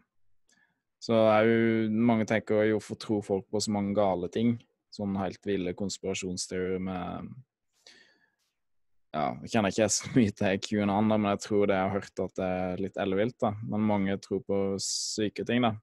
Så 1.01 1.17
er 1.17 1.47
jo, 1.49 1.61
mange 1.89 2.27
tenker 2.29 2.67
jo 2.67 2.75
hvorfor 2.77 2.99
tror 3.01 3.23
folk 3.25 3.47
på 3.49 3.61
så 3.65 3.73
mange 3.73 3.95
gale 3.97 4.29
ting? 4.29 4.53
Sånn 4.93 5.15
helt 5.17 5.41
ville 5.47 5.73
konspirasjonsteorier 5.73 6.83
med 6.83 7.31
ja, 9.11 9.25
jeg 9.43 9.51
kjenner 9.51 9.73
ikke 9.73 9.87
så 9.91 10.09
mye 10.15 10.33
til 10.39 10.59
QAnon, 10.63 11.09
men 11.09 11.31
jeg 11.33 11.41
tror 11.43 11.65
det 11.67 11.75
jeg 11.75 11.83
har 11.87 11.97
hørt 11.97 12.21
at 12.23 12.37
det 12.37 12.49
er 12.59 12.83
litt 12.85 12.99
ellevilt. 13.01 13.47
Men 13.67 13.89
mange 13.89 14.15
tror 14.23 14.43
på 14.47 14.59
syke 14.83 15.43
ting, 15.47 15.65
da. 15.65 15.73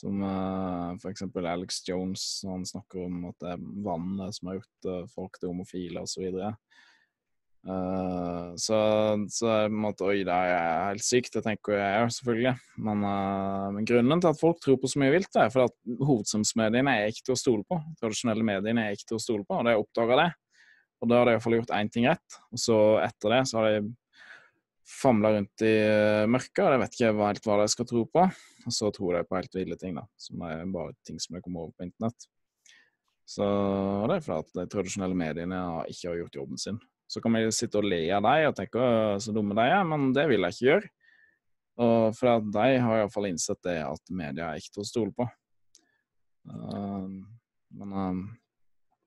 Som 0.00 0.22
uh, 0.24 0.96
f.eks. 0.96 1.26
Alex 1.36 1.82
Jones, 1.88 2.26
han 2.48 2.64
snakker 2.66 3.04
om 3.04 3.26
at 3.28 3.36
det 3.42 3.54
er 3.54 3.64
vannet 3.84 4.36
som 4.36 4.48
har 4.48 4.60
gjort 4.60 4.88
uh, 4.88 5.02
folk 5.12 5.36
til 5.36 5.52
homofile 5.52 6.04
osv. 6.06 6.30
Så, 6.30 6.52
uh, 7.68 8.46
så 8.56 8.78
så 9.28 9.50
på 9.50 9.68
en 9.68 9.80
måte, 9.84 10.08
Oi, 10.08 10.22
det 10.24 10.32
er 10.32 10.86
helt 10.86 11.04
sykt, 11.04 11.34
det 11.36 11.44
tenker 11.44 11.76
jeg 11.76 12.06
òg, 12.06 12.14
selvfølgelig. 12.16 12.54
Men, 12.88 13.04
uh, 13.04 13.66
men, 13.76 13.88
grunnen 13.92 14.24
til 14.24 14.32
at 14.32 14.40
folk 14.40 14.62
tror 14.64 14.80
på 14.80 14.88
så 14.88 15.02
mye 15.02 15.14
vilt, 15.18 15.36
er 15.36 15.52
for 15.52 15.68
at 15.68 15.76
hovedsamsmediene 16.00 16.96
er 16.96 17.12
ikke 17.12 17.28
til 17.28 17.36
å 17.36 17.42
stole 17.42 17.68
på. 17.68 17.82
Tradisjonelle 18.00 18.46
mediene 18.54 18.86
er 18.86 18.96
ikke 18.96 19.12
til 19.12 19.20
å 19.20 19.24
stole 19.26 19.44
på, 19.44 19.60
og 19.60 19.68
det 19.68 19.76
oppdaga 19.82 20.22
det. 20.24 20.30
Og 21.00 21.12
da 21.12 21.20
har 21.20 21.28
de 21.28 21.36
iallfall 21.36 21.60
gjort 21.60 21.76
én 21.76 21.92
ting 21.92 22.08
rett. 22.08 22.40
Og 22.52 22.60
så 22.60 22.78
etter 23.04 23.36
det 23.36 23.44
så 23.48 23.60
har 23.60 23.68
de 23.68 23.92
famla 24.90 25.32
rundt 25.36 25.64
i 25.64 25.72
eh, 25.84 26.26
mørket, 26.30 26.62
og 26.64 26.74
jeg 26.74 26.82
vet 26.82 26.96
ikke 26.96 27.10
helt 27.28 27.48
hva 27.48 27.56
de 27.60 27.70
skal 27.72 27.88
tro 27.88 28.04
på. 28.10 28.26
Og 28.66 28.74
så 28.76 28.90
tror 28.94 29.16
de 29.16 29.24
på 29.26 29.38
helt 29.38 29.56
ville 29.56 29.78
ting, 29.80 29.96
da. 29.96 30.04
Som 30.20 30.44
er 30.46 30.66
bare 30.72 30.94
ting 31.06 31.20
som 31.22 31.36
de 31.36 31.42
kommer 31.44 31.64
over 31.64 31.74
på 31.76 31.86
internett. 31.86 32.28
Så 33.30 33.46
det 34.10 34.16
er 34.16 34.24
fordi 34.24 34.42
at 34.42 34.56
de 34.58 34.70
tradisjonelle 34.72 35.16
mediene 35.16 35.60
ikke 35.90 36.08
har 36.10 36.18
gjort 36.24 36.40
jobben 36.40 36.58
sin. 36.58 36.80
Så 37.10 37.22
kan 37.22 37.34
vi 37.34 37.44
sitte 37.54 37.78
og 37.78 37.86
le 37.86 38.02
av 38.14 38.24
dem 38.26 38.48
og 38.48 38.56
tenke 38.58 38.88
så 39.22 39.34
dumme 39.34 39.54
de 39.58 39.66
er, 39.66 39.84
men 39.86 40.10
det 40.14 40.26
vil 40.30 40.46
jeg 40.46 40.56
ikke 40.56 40.68
gjøre. 40.68 40.90
Og 41.80 42.16
for 42.18 42.32
at 42.34 42.50
de 42.54 42.66
har 42.82 43.00
iallfall 43.00 43.30
innsett 43.30 43.60
det 43.66 43.78
at 43.82 44.12
media 44.12 44.50
er 44.50 44.60
ikke 44.60 44.74
til 44.76 44.82
å 44.82 44.88
stole 44.88 45.14
på. 45.16 45.26
Uh, 46.50 47.06
men 47.78 47.94
uh, 47.94 48.20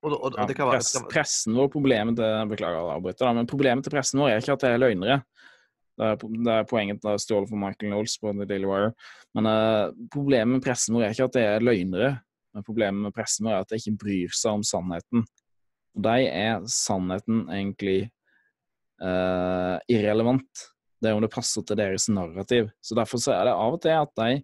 og, 0.03 0.11
og, 0.11 0.35
og 0.35 0.39
være, 0.39 0.55
press, 0.75 0.91
pressen 1.11 1.55
vår, 1.55 1.69
problemet 1.71 2.17
til 2.19 2.49
Beklager 2.51 2.91
avbryter, 2.91 3.35
men 3.37 3.47
problemet 3.49 3.85
til 3.85 3.93
pressen 3.93 4.19
vår 4.19 4.33
er 4.33 4.43
ikke 4.43 4.57
at 4.57 4.65
det 4.65 4.71
er 4.73 4.81
løgnere. 4.81 5.19
Det 5.99 6.09
er, 6.09 6.17
det 6.17 6.53
er 6.53 6.67
poenget 6.69 7.01
til 7.03 7.21
stjålet 7.21 7.51
for 7.51 7.61
Michael 7.61 7.91
Knowles 7.91 8.15
på 8.21 8.33
The 8.33 8.47
Daily 8.49 8.69
Wire. 8.69 8.91
Men 9.37 9.49
eh, 9.49 9.91
problemet 10.13 10.57
med 10.57 10.65
pressen 10.65 10.97
vår 10.97 11.05
er 11.05 11.15
ikke 11.15 11.27
at 11.29 11.37
det 11.37 11.45
er 11.45 11.65
løgnere. 11.65 12.11
Men 12.53 12.65
problemet 12.65 13.07
med 13.07 13.15
pressen 13.15 13.47
vår 13.47 13.57
er 13.57 13.65
at 13.65 13.73
de 13.73 13.81
ikke 13.81 14.01
bryr 14.01 14.33
seg 14.33 14.57
om 14.57 14.65
sannheten. 14.65 15.25
Og 15.93 16.05
de 16.07 16.27
er 16.29 16.65
sannheten 16.73 17.45
egentlig 17.53 17.99
eh, 19.03 19.77
irrelevant. 19.93 20.65
Det 21.03 21.11
er 21.11 21.17
om 21.17 21.23
det 21.23 21.33
passer 21.33 21.65
til 21.67 21.77
deres 21.77 22.09
narrativ. 22.09 22.71
Så 22.81 22.97
Derfor 22.97 23.21
så 23.21 23.35
er 23.35 23.49
det 23.49 23.55
av 23.57 23.77
og 23.77 23.81
til 23.83 23.97
at 23.99 24.13
de 24.17 24.37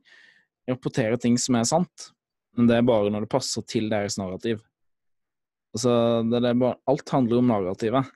rapporterer 0.69 1.17
ting 1.21 1.37
som 1.41 1.57
er 1.57 1.65
sant, 1.65 2.09
men 2.57 2.67
det 2.69 2.77
er 2.77 2.85
bare 2.85 3.09
når 3.09 3.25
det 3.25 3.31
passer 3.31 3.65
til 3.65 3.87
deres 3.89 4.19
narrativ. 4.21 4.59
Altså, 5.73 5.91
det, 6.25 6.41
det 6.45 6.55
bare, 6.61 6.77
alt 6.89 7.13
handler 7.13 7.41
om 7.41 7.49
narrativet. 7.49 8.09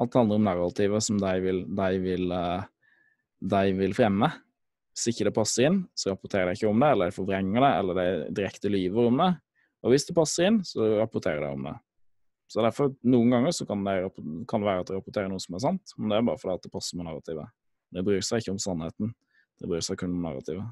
Alt 0.00 0.16
handler 0.16 0.40
om 0.40 0.46
narrativet 0.48 1.04
som 1.04 1.18
de 1.20 1.32
vil, 1.44 1.60
de 1.76 1.98
vil, 2.00 2.32
eh, 2.32 2.62
de 3.52 3.74
vil 3.76 3.94
fremme. 3.96 4.30
Hvis 4.96 5.12
ikke 5.12 5.28
det 5.28 5.36
passer 5.36 5.68
inn, 5.68 5.82
så 5.94 6.14
rapporterer 6.14 6.50
de 6.50 6.58
ikke 6.58 6.70
om 6.70 6.80
det, 6.80 6.88
eller 6.94 7.10
de 7.10 7.16
forvrenger 7.16 7.64
det, 7.64 7.70
eller 7.78 8.00
de 8.00 8.34
direkte 8.40 8.72
lyver 8.72 9.10
om 9.10 9.20
det. 9.20 9.30
Og 9.84 9.92
hvis 9.92 10.08
det 10.08 10.16
passer 10.16 10.48
inn, 10.48 10.58
så 10.66 10.88
rapporterer 10.98 11.44
de 11.44 11.52
om 11.52 11.68
det. 11.68 11.76
Så 12.50 12.64
derfor, 12.64 12.90
Noen 13.06 13.30
ganger 13.30 13.54
så 13.54 13.66
kan 13.68 13.84
det, 13.86 13.94
kan 14.50 14.64
være 14.66 14.82
at 14.82 14.88
de 14.90 14.96
rapporterer 14.96 15.30
noe 15.30 15.40
som 15.40 15.54
er 15.54 15.62
sant, 15.62 15.94
men 15.96 16.10
det 16.10 16.18
er 16.18 16.26
bare 16.26 16.40
fordi 16.42 16.56
at 16.56 16.64
det 16.66 16.72
passer 16.72 16.98
med 16.98 17.06
narrativet. 17.06 17.52
Det 17.94 18.02
bryr 18.06 18.24
seg 18.26 18.42
ikke 18.42 18.56
om 18.56 18.62
sannheten, 18.62 19.12
det 19.60 19.70
bryr 19.70 19.84
seg 19.84 20.00
kun 20.00 20.16
om 20.16 20.24
narrativet. 20.26 20.66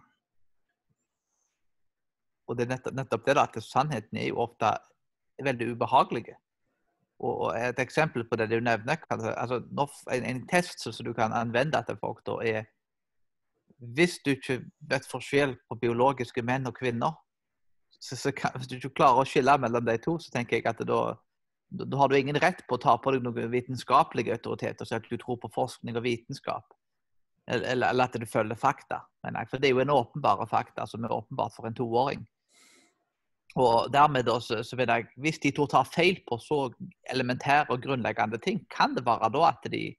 Og 2.49 2.57
det 2.57 2.65
er 2.65 2.73
nettopp, 2.73 2.97
nettopp 2.97 3.25
det 3.29 3.37
da, 3.37 3.45
at 3.45 3.63
sannheten 3.63 4.19
er 4.19 4.31
jo 4.33 4.43
ofte 4.43 4.73
veldig 5.45 5.75
ubehagelige. 5.77 6.39
Og 7.19 7.57
Et 7.59 7.79
eksempel 7.83 8.25
på 8.29 8.37
det 8.37 8.51
du 8.51 8.61
nevner, 8.61 8.97
altså 9.11 9.63
en, 10.13 10.25
en 10.25 10.43
test 10.47 10.85
som 10.85 11.07
du 11.07 11.13
kan 11.13 11.33
anvende 11.35 11.83
til 11.87 11.97
folk, 12.01 12.23
da, 12.27 12.39
er 12.43 12.65
Hvis 13.79 14.19
du 14.25 14.31
ikke 14.31 14.63
vet 14.91 15.07
forskjell 15.07 15.57
på 15.69 15.75
biologiske 15.79 16.43
menn 16.43 16.67
og 16.67 16.75
kvinner, 16.75 17.13
så, 18.01 18.17
så 18.17 18.33
kan, 18.33 18.51
hvis 18.57 18.67
du 18.67 18.75
ikke 18.75 18.97
klarer 19.01 19.23
å 19.23 19.27
skille 19.27 19.59
mellom 19.59 19.85
de 19.87 19.97
to, 20.03 20.19
så 20.19 20.31
tenker 20.35 20.59
jeg 20.59 20.67
at 20.67 20.83
da, 20.87 21.15
da 21.71 22.01
har 22.01 22.09
du 22.09 22.17
ingen 22.19 22.39
rett 22.43 22.65
på 22.67 22.75
å 22.75 22.83
ta 22.83 22.97
på 22.99 23.13
deg 23.15 23.23
noen 23.23 23.53
vitenskapelige 23.53 24.35
autoriteter, 24.35 24.85
så 24.85 24.99
at 24.99 25.07
du 25.11 25.17
tror 25.17 25.39
på 25.43 25.51
forskning 25.55 25.99
og 25.99 26.07
vitenskap. 26.07 26.75
Eller, 27.49 27.91
eller 27.91 28.05
at 28.05 28.19
du 28.19 28.27
følger 28.27 28.59
fakta. 28.59 29.01
For 29.23 29.59
det 29.59 29.71
er 29.71 29.77
jo 29.77 29.85
en 29.85 29.95
åpenbare 29.95 30.47
fakta 30.51 30.87
som 30.87 31.05
er 31.05 31.15
åpenbart 31.15 31.55
for 31.57 31.69
en 31.69 31.79
toåring. 31.79 32.27
Og 33.57 33.89
dermed 33.93 34.27
da, 34.29 34.37
så, 34.41 34.63
så 34.63 34.77
jeg, 34.77 35.07
Hvis 35.17 35.39
de 35.39 35.51
to 35.51 35.67
tar 35.67 35.89
feil 35.89 36.21
på 36.29 36.39
så 36.39 36.69
elementære 37.11 37.71
og 37.71 37.83
grunnleggende 37.83 38.39
ting, 38.39 38.67
kan 38.71 38.95
det 38.95 39.07
være 39.07 39.31
da 39.33 39.49
at 39.49 39.73
de, 39.73 39.95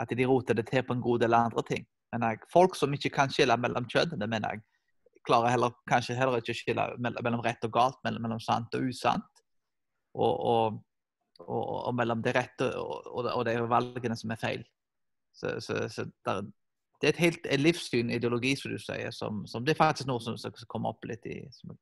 at 0.00 0.08
de 0.08 0.26
roter 0.26 0.54
det 0.54 0.68
til 0.68 0.82
på 0.82 0.92
en 0.92 1.02
god 1.02 1.18
del 1.18 1.34
andre 1.34 1.62
ting. 1.62 1.86
Men 2.12 2.22
jeg, 2.22 2.38
Folk 2.52 2.76
som 2.76 2.92
ikke 2.92 3.10
kan 3.10 3.30
skille 3.30 3.56
mellom 3.56 3.84
kjønnene, 3.84 4.26
mener 4.26 4.54
jeg, 4.54 4.62
klarer 5.26 5.50
heller, 5.50 5.74
kanskje 5.90 6.14
heller 6.14 6.38
ikke 6.38 6.54
å 6.54 6.60
skille 6.60 6.84
mellom 6.98 7.42
rett 7.44 7.64
og 7.66 7.72
galt, 7.72 7.98
mellom, 8.04 8.22
mellom 8.22 8.40
sant 8.40 8.74
og 8.74 8.86
usant. 8.88 9.42
Og, 10.14 10.34
og, 10.40 10.78
og, 11.44 11.64
og 11.88 11.94
mellom 11.94 12.22
det 12.24 12.32
rette 12.36 12.70
og, 12.80 13.42
de 13.44 13.56
valgene 13.68 14.16
som 14.16 14.30
er 14.32 14.40
feil. 14.40 14.62
Så, 15.36 15.58
så, 15.60 15.82
så 15.92 16.06
der, 16.24 16.46
det 17.00 17.08
er 17.08 17.12
et 17.12 17.20
helt 17.20 17.48
livssyn, 17.60 18.10
ideologi, 18.10 18.54
som 18.56 18.72
du 18.72 18.78
sier, 18.80 19.10
som, 19.12 19.42
som 19.46 19.66
det 19.66 19.74
er 19.74 19.82
faktisk 19.82 20.08
noe 20.08 20.22
som, 20.24 20.38
som 20.40 20.54
kommer 20.70 20.94
opp 20.94 21.04
litt 21.04 21.26
i 21.28 21.42
som 21.52 21.74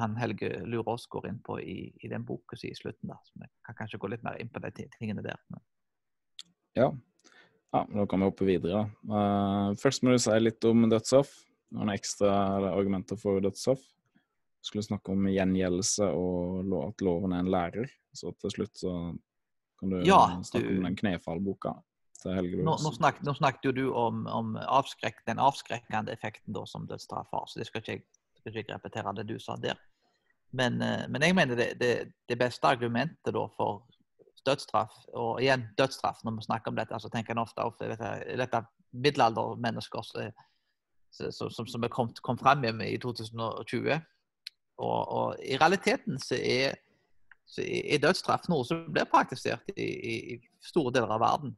han 0.00 0.16
Helge 0.16 0.50
Lurås 0.66 1.06
går 1.10 1.28
inn 1.30 1.40
på 1.44 1.58
i, 1.60 1.78
i 2.02 2.10
den 2.10 2.24
boka 2.26 2.56
si 2.58 2.70
i 2.70 2.76
slutten. 2.76 3.10
da, 3.10 3.18
så 3.24 3.40
Vi 3.40 3.48
kan 3.66 3.78
kanskje 3.78 4.00
gå 4.02 4.10
litt 4.12 4.24
mer 4.26 4.38
inn 4.40 4.50
på 4.52 4.62
de 4.64 4.72
tingene 4.98 5.24
der. 5.24 5.40
Men. 5.48 5.64
Ja. 6.74 6.90
ja, 7.72 7.86
da 7.94 8.06
kan 8.10 8.20
vi 8.20 8.30
hoppe 8.30 8.48
videre. 8.48 8.86
Uh, 9.08 9.74
først 9.80 10.04
må 10.04 10.14
du 10.14 10.22
si 10.22 10.38
litt 10.40 10.64
om 10.68 10.88
dødsstraff. 10.90 11.32
Noen 11.74 11.94
ekstra 11.94 12.34
argumenter 12.72 13.18
for 13.18 13.42
dødsstraff. 13.42 13.82
Skulle 14.64 14.86
snakke 14.86 15.12
om 15.12 15.26
gjengjeldelse 15.28 16.08
og 16.16 16.74
at 16.86 17.02
loven 17.04 17.34
er 17.36 17.44
en 17.44 17.50
lærer. 17.52 17.90
Så 18.14 18.32
til 18.40 18.52
slutt 18.54 18.78
så 18.80 18.94
kan 19.80 19.90
du 19.92 19.98
ja, 20.06 20.20
snakke 20.42 20.68
du... 20.68 20.78
om 20.78 20.88
den 20.88 20.96
knefallboka. 20.96 21.74
Nå, 22.24 22.78
nå, 22.80 22.90
snakket, 22.94 23.20
nå, 23.26 23.34
snakket, 23.36 23.66
jo 23.68 23.72
du 23.76 23.82
om, 24.00 24.22
om 24.32 24.54
avskrek, 24.56 25.18
den 25.28 25.40
avskrekkende 25.42 26.14
effekten 26.14 26.54
da, 26.56 26.62
som 26.64 26.86
dødsstraff 26.88 27.28
har, 27.36 27.44
så 27.50 27.60
det 27.60 27.66
skal 27.68 27.82
ikke 27.82 27.98
jeg 27.98 28.04
skal 28.52 28.62
ikke 28.64 28.78
repetere 28.78 29.14
det 29.16 29.26
du 29.28 29.38
sa 29.40 29.56
der. 29.60 29.78
Men, 30.54 30.80
eh, 30.82 31.04
men 31.08 31.22
jeg 31.22 31.34
mener 31.34 31.58
det, 31.58 31.68
det, 31.80 31.92
det 32.28 32.38
beste 32.38 32.66
argumentet 32.66 33.34
for 33.56 33.84
dødsstraff, 34.46 34.94
og 35.16 35.40
igjen 35.42 35.66
dødsstraff 35.78 36.24
når 36.24 36.38
vi 36.38 36.46
snakker 36.48 36.70
om 36.70 36.78
dette, 36.78 37.00
så 37.00 37.10
tenker 37.10 37.34
en 37.34 37.44
ofte 37.44 37.64
på 37.64 37.88
dette 37.88 38.64
middelaldermennesker 38.92 40.04
som, 40.04 41.50
som, 41.50 41.66
som 41.66 41.84
er 41.84 41.92
kommet 41.92 42.20
kom 42.22 42.38
frem 42.38 42.64
i 42.84 42.96
2020. 43.02 44.00
Og, 44.78 45.08
og, 45.08 45.36
i 45.42 45.56
realiteten 45.58 46.18
så 46.20 46.36
er, 46.38 46.76
så 47.46 47.62
er, 47.64 48.02
dødsstraff 48.02 48.48
noe 48.50 48.66
som 48.66 48.84
blir 48.92 49.08
praktisert 49.10 49.70
i, 49.76 49.88
i 49.88 50.38
store 50.62 50.92
deler 50.94 51.14
av 51.14 51.22
verden. 51.22 51.54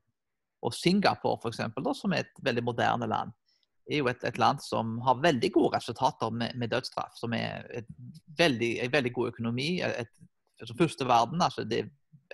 Og 0.64 0.74
Singapore, 0.74 1.40
for 1.42 1.52
eksempel, 1.52 1.84
da, 1.84 1.94
som 1.94 2.14
er 2.14 2.24
et 2.24 2.44
veldig 2.44 2.64
moderne 2.64 3.08
land, 3.08 3.32
er 3.90 4.00
jo 4.00 4.08
et, 4.10 4.22
et, 4.26 4.38
land 4.38 4.62
som 4.62 4.96
har 5.06 5.22
veldig 5.22 5.50
gode 5.54 5.76
resultater 5.76 6.30
med, 6.34 6.56
med 6.58 6.72
dødsstraff. 6.72 7.14
Som 7.18 7.34
er 7.36 7.66
et 7.80 7.88
veldig, 8.38 8.72
en 8.84 8.92
veldig 8.92 9.12
god 9.14 9.32
økonomi. 9.34 9.68
Et, 9.86 10.22
som 10.64 10.78
første 10.78 11.06
verden, 11.06 11.42
altså 11.42 11.66
det 11.68 11.84
er 11.84 11.90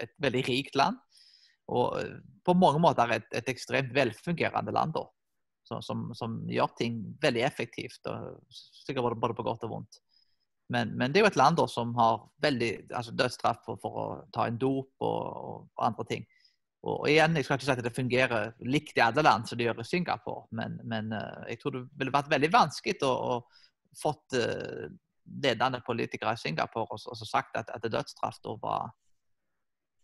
et 0.06 0.14
veldig 0.22 0.44
rikt 0.48 0.78
land. 0.78 1.00
Og 1.72 1.98
eh, 2.00 2.14
på 2.46 2.54
mange 2.58 2.80
måter 2.82 3.18
et, 3.18 3.28
et 3.36 3.50
ekstremt 3.52 3.92
velfungerende 3.94 4.74
land. 4.74 4.94
da, 4.96 5.06
som, 5.80 6.10
som, 6.14 6.40
gjør 6.50 6.72
ting 6.78 7.02
veldig 7.22 7.44
effektivt. 7.46 8.00
og 8.10 8.40
Sikkert 8.84 9.20
både 9.20 9.36
på 9.36 9.46
godt 9.46 9.68
og 9.68 9.76
vondt. 9.76 10.00
Men, 10.72 10.94
men 10.96 11.12
det 11.12 11.20
er 11.20 11.26
jo 11.26 11.32
et 11.32 11.40
land 11.40 11.58
da, 11.58 11.66
som 11.68 11.92
har 11.98 12.22
veldig 12.42 12.70
altså 12.96 13.12
dødsstraff 13.16 13.60
for, 13.66 13.80
for, 13.82 13.98
å 13.98 14.06
ta 14.32 14.46
en 14.48 14.58
dop 14.60 15.04
og, 15.04 15.18
og 15.52 15.84
andre 15.84 16.06
ting. 16.08 16.24
Og 16.82 17.06
igjen, 17.06 17.36
Jeg 17.36 17.46
skal 17.46 17.58
ikke 17.58 17.66
si 17.68 17.74
at 17.76 17.84
det 17.84 17.94
fungerer 17.94 18.54
likt 18.66 18.96
i 18.98 19.04
alle 19.04 19.22
land 19.22 19.46
som 19.46 19.58
det 19.58 19.68
gjør 19.68 19.84
i 19.84 19.86
Singapore, 19.86 20.48
men, 20.50 20.80
men 20.82 21.12
uh, 21.14 21.44
jeg 21.46 21.60
tror 21.60 21.76
det 21.76 21.82
ville 21.98 22.14
vært 22.14 22.30
veldig 22.32 22.50
vanskelig 22.50 22.96
å, 23.06 23.12
å 23.12 23.92
fått 24.02 24.34
uh, 24.34 24.88
ledende 25.44 25.82
politikere 25.86 26.34
i 26.34 26.40
Singapore 26.40 26.90
og, 26.90 27.06
og 27.06 27.22
sagt 27.22 27.56
at, 27.60 27.70
at 27.70 27.86
dødsstraff 27.86 28.40
var, 28.62 28.90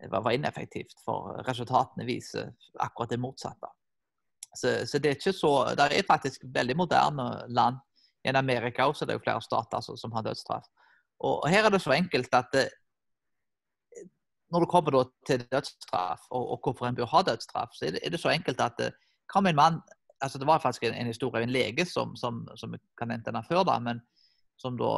var, 0.06 0.30
ineffektivt. 0.30 0.94
For 1.04 1.42
resultatene 1.48 2.06
viser 2.06 2.52
akkurat 2.78 3.10
det 3.10 3.20
motsatte. 3.22 3.72
Så, 4.54 4.86
så, 4.86 4.98
det 4.98 5.10
er 5.10 5.18
ikke 5.18 5.34
så 5.36 5.52
Det 5.76 5.90
er 5.92 6.06
faktisk 6.06 6.46
veldig 6.54 6.76
moderne 6.78 7.28
land. 7.48 7.82
I 8.24 8.30
Amerika 8.34 8.86
også 8.86 9.06
det 9.06 9.14
er 9.14 9.18
jo 9.18 9.24
flere 9.24 9.42
stater 9.42 9.82
som, 9.82 9.96
som 9.96 10.12
har 10.12 10.24
dødsstraff. 10.26 10.66
Og, 11.26 11.48
her 11.50 11.66
er 11.66 11.74
det 11.74 11.82
så 11.82 11.94
enkelt 11.94 12.34
at 12.34 12.50
det, 12.54 12.68
når 14.52 14.64
det 14.64 14.70
kommer 14.72 14.96
til 15.26 15.44
dødsstraff, 15.52 16.24
og, 16.30 16.50
og, 16.52 16.60
hvorfor 16.62 16.88
en 16.88 16.96
bør 16.96 17.10
ha 17.12 17.22
dødsstraff, 17.22 17.74
så 17.76 17.86
er 17.86 17.96
det, 17.96 18.00
er 18.04 18.10
det 18.10 18.20
så 18.20 18.32
enkelt 18.32 18.60
at 18.64 18.80
hva 19.28 19.42
med 19.44 19.54
en 19.54 19.62
mann 19.62 19.80
altså 20.20 20.38
Det 20.38 20.46
var 20.46 20.58
faktisk 20.58 20.82
en, 20.82 20.94
en 20.94 21.06
historie 21.06 21.38
av 21.38 21.44
en 21.46 21.52
lege 21.54 21.84
som, 21.86 22.16
som, 22.16 22.40
som 22.56 22.72
kan 22.98 23.08
nevne 23.08 23.22
denne 23.22 23.42
før, 23.46 23.62
da, 23.62 23.78
men 23.78 24.00
som 24.58 24.74
da 24.78 24.90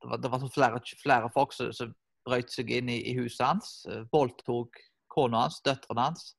Det 0.00 0.08
var, 0.08 0.16
det 0.16 0.30
var 0.30 0.46
flere, 0.54 0.80
flere, 1.02 1.30
folk 1.34 1.52
som, 1.52 1.72
som 1.72 1.92
brøt 2.24 2.52
seg 2.52 2.70
inn 2.70 2.88
i, 2.88 3.00
i 3.10 3.14
huset 3.18 3.46
hans, 3.46 3.86
voldtok 4.12 4.78
kona 5.12 5.46
hans, 5.46 5.60
døtrene 5.64 6.08
hans, 6.08 6.34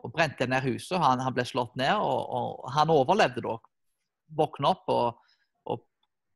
og 0.00 0.12
brente 0.14 0.46
ned 0.46 0.62
huset. 0.66 0.98
Han, 1.02 1.22
han 1.22 1.34
ble 1.34 1.44
slått 1.46 1.74
ned, 1.78 1.94
og, 1.98 2.20
og 2.38 2.70
han 2.74 2.92
overlevde 2.94 3.42
da. 3.44 3.56
Våkna 4.38 4.72
opp 4.74 4.90
og, 4.92 5.34
og, 5.70 5.82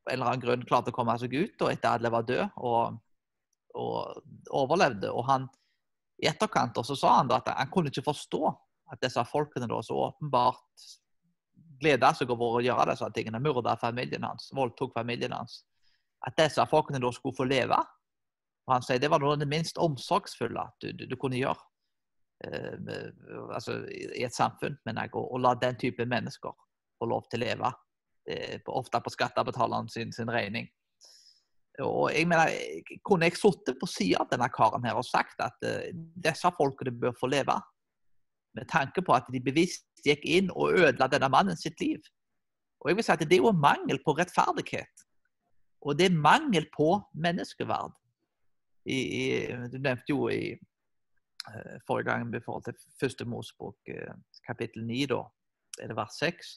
en 0.09 0.15
eller 0.17 0.33
annen 0.33 0.43
grunn 0.45 0.67
klarte 0.69 0.93
å 0.93 0.97
komme 0.97 1.17
seg 1.21 1.35
ut 1.35 1.63
og 1.65 1.71
etter 1.73 1.91
at 1.91 1.99
alle 1.99 2.13
var 2.13 2.27
død. 2.29 2.59
Og, 2.59 2.99
og 3.79 4.23
overlevde. 4.55 5.11
Og 5.13 5.27
han, 5.29 5.47
i 6.23 6.29
etterkant 6.31 6.79
så 6.85 6.97
sa 6.99 7.19
han 7.19 7.31
da 7.31 7.41
at 7.43 7.53
han 7.55 7.71
kunne 7.73 7.93
ikke 7.93 8.07
forstå 8.07 8.43
at 8.93 9.03
disse 9.05 9.23
folkene 9.29 9.69
da 9.71 9.81
så 9.85 9.97
åpenbart 10.09 10.87
gleda 11.79 12.11
seg 12.17 12.31
over 12.35 12.59
å 12.59 12.65
gjøre 12.65 12.91
disse 12.91 13.09
tingene, 13.15 13.41
myrda 13.43 13.77
familien 13.79 14.27
hans, 14.27 14.49
voldtok 14.57 14.97
familien 14.97 15.37
hans, 15.37 15.61
at 16.27 16.35
disse 16.41 16.65
folkene 16.71 17.01
da 17.03 17.13
skulle 17.15 17.37
få 17.37 17.47
leve. 17.47 17.79
Og 18.67 18.75
Han 18.75 18.85
sier 18.85 19.01
det 19.01 19.11
var 19.13 19.23
noe 19.23 19.37
av 19.37 19.43
det 19.43 19.49
minst 19.49 19.79
omsorgsfulle 19.81 20.65
du, 20.83 20.91
du, 20.93 21.07
du 21.09 21.17
kunne 21.17 21.41
gjøre 21.41 21.63
Uh, 22.47 23.11
altså, 23.51 23.81
i 23.91 24.23
et 24.23 24.35
samfunn, 24.35 24.77
mener 24.87 25.09
jeg, 25.09 25.15
å, 25.19 25.39
la 25.43 25.57
den 25.59 25.75
type 25.75 26.05
mennesker 26.07 26.53
få 26.99 27.09
lov 27.11 27.25
til 27.31 27.43
å 27.43 27.49
leve. 27.49 27.71
Eh, 28.29 28.61
ofte 28.69 29.01
på 29.03 29.11
skattebetalernes 29.11 29.97
sin, 29.97 30.13
sin 30.13 30.31
regning. 30.31 30.69
Og 31.85 32.11
jeg 32.15 32.27
mener, 32.27 32.51
Kunne 33.07 33.29
jeg 33.29 33.39
sittet 33.39 33.79
på 33.81 33.87
sida 33.87 34.23
av 34.23 34.31
denne 34.33 34.49
karen 34.51 34.85
her 34.87 34.99
og 34.99 35.07
sagt 35.07 35.39
at 35.43 35.67
uh, 35.67 35.91
disse 36.19 36.51
folkene 36.59 36.95
bør 36.95 37.15
få 37.21 37.31
leve, 37.31 37.59
med 38.57 38.67
tanke 38.71 39.05
på 39.05 39.15
at 39.15 39.29
de 39.31 39.41
bevisst 39.45 39.87
gikk 40.07 40.25
inn 40.27 40.49
og 40.51 40.79
ødela 40.79 41.07
denne 41.11 41.29
mannen 41.31 41.59
sitt 41.59 41.79
liv? 41.81 42.01
Og 42.81 42.91
jeg 42.91 42.99
vil 42.99 43.07
si 43.07 43.13
at 43.13 43.23
Det 43.23 43.39
er 43.39 43.45
jo 43.45 43.53
mangel 43.53 44.01
på 44.05 44.17
rettferdighet. 44.19 45.07
Og 45.87 45.99
det 45.99 46.09
er 46.09 46.23
mangel 46.23 46.67
på 46.75 46.97
menneskeverd. 47.15 47.95
I, 48.89 48.99
i, 48.99 49.25
du 49.71 49.79
nevnte 49.79 50.11
jo 50.11 50.29
i 50.33 50.55
uh, 50.57 51.77
forrige 51.87 52.09
gang 52.11 52.35
i 52.35 52.43
forhold 52.43 52.65
til 52.65 52.79
første 53.01 53.25
Mosebok, 53.29 53.77
uh, 53.93 54.15
kapittel 54.47 54.87
9, 54.87 55.05
da, 55.13 55.23
er 55.79 55.93
det 55.93 55.99
vers 55.99 56.19
6 56.19 56.57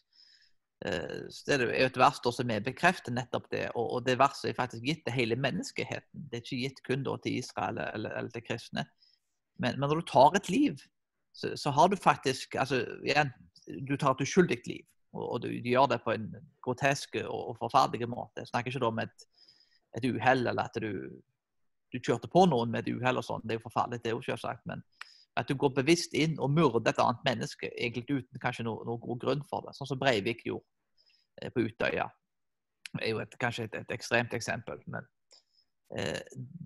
Eh, 0.86 1.28
det 1.46 1.56
er 1.56 1.64
jo 1.66 1.74
et 1.86 1.98
vers 2.00 2.20
som 2.26 2.54
bekrefter 2.66 3.14
nettopp 3.14 3.50
det. 3.52 3.68
Og, 3.76 4.02
det 4.06 4.18
verset 4.20 4.50
er 4.50 4.58
faktisk 4.58 4.86
gitt 4.86 5.04
til 5.06 5.16
hele 5.16 5.38
menneskeheten. 5.38 6.26
Det 6.30 6.40
er 6.40 6.46
ikke 6.46 6.62
gitt 6.64 6.84
kun 6.88 7.06
til 7.06 7.38
Israel 7.38 7.78
eller, 7.78 8.18
eller, 8.18 8.32
til 8.34 8.46
kristne. 8.48 8.86
Men, 9.58 9.80
men, 9.80 9.90
når 9.90 10.02
du 10.02 10.08
tar 10.10 10.36
et 10.36 10.50
liv, 10.50 10.82
så, 11.34 11.54
så, 11.56 11.72
har 11.72 11.88
du 11.88 11.96
faktisk 11.96 12.56
altså 12.56 12.86
igjen, 13.06 13.32
Du 13.88 13.96
tar 13.96 14.16
et 14.16 14.22
uskyldig 14.22 14.58
liv. 14.68 14.86
Og, 15.14 15.34
og 15.34 15.42
du, 15.42 15.48
du, 15.48 15.70
gjør 15.70 15.86
det 15.92 16.02
på 16.04 16.16
en 16.16 16.32
grotesk 16.64 17.16
og, 17.28 17.58
forferdelig 17.60 18.10
måte. 18.10 18.42
Jeg 18.42 18.48
snakker 18.48 18.72
ikke 18.72 18.88
om 18.88 19.00
et, 19.00 19.28
et 19.98 20.08
uhell 20.10 20.48
eller 20.48 20.64
at 20.64 20.82
du, 20.82 21.22
du, 21.94 22.00
kjørte 22.00 22.28
på 22.32 22.48
noen 22.50 22.72
med 22.72 22.88
et 22.88 22.96
uhell 22.96 23.22
og 23.22 23.28
sånn. 23.28 23.44
Det 23.46 23.54
er 23.54 23.62
jo 23.62 23.68
forferdelig, 23.68 24.02
det 24.02 24.12
er 24.12 24.18
jo 24.18 24.26
selvsagt. 24.26 24.66
Men 24.66 24.82
at 25.40 25.48
du 25.48 25.56
går 25.56 25.72
bevisst 25.76 26.16
inn 26.18 26.36
og 26.40 26.52
myrder 26.52 26.92
et 26.92 27.00
annet 27.00 27.24
menneske 27.28 27.70
egentlig 27.72 28.22
uten 28.22 28.42
kanskje 28.44 28.66
noen 28.68 28.88
noe 28.88 29.00
god 29.00 29.22
grunn 29.22 29.46
for 29.48 29.64
det. 29.66 29.76
Sånn 29.78 29.90
som 29.94 30.00
Breivik 30.02 30.44
gjorde 30.48 30.68
eh, 31.42 31.52
på 31.54 31.64
Utøya. 31.68 32.10
Det 32.92 33.06
er 33.06 33.14
jo 33.14 33.22
et, 33.24 33.38
kanskje 33.40 33.70
et, 33.70 33.78
et, 33.80 33.94
ekstremt 33.96 34.36
eksempel. 34.36 34.82
Men 34.92 35.08
eh, 35.96 36.20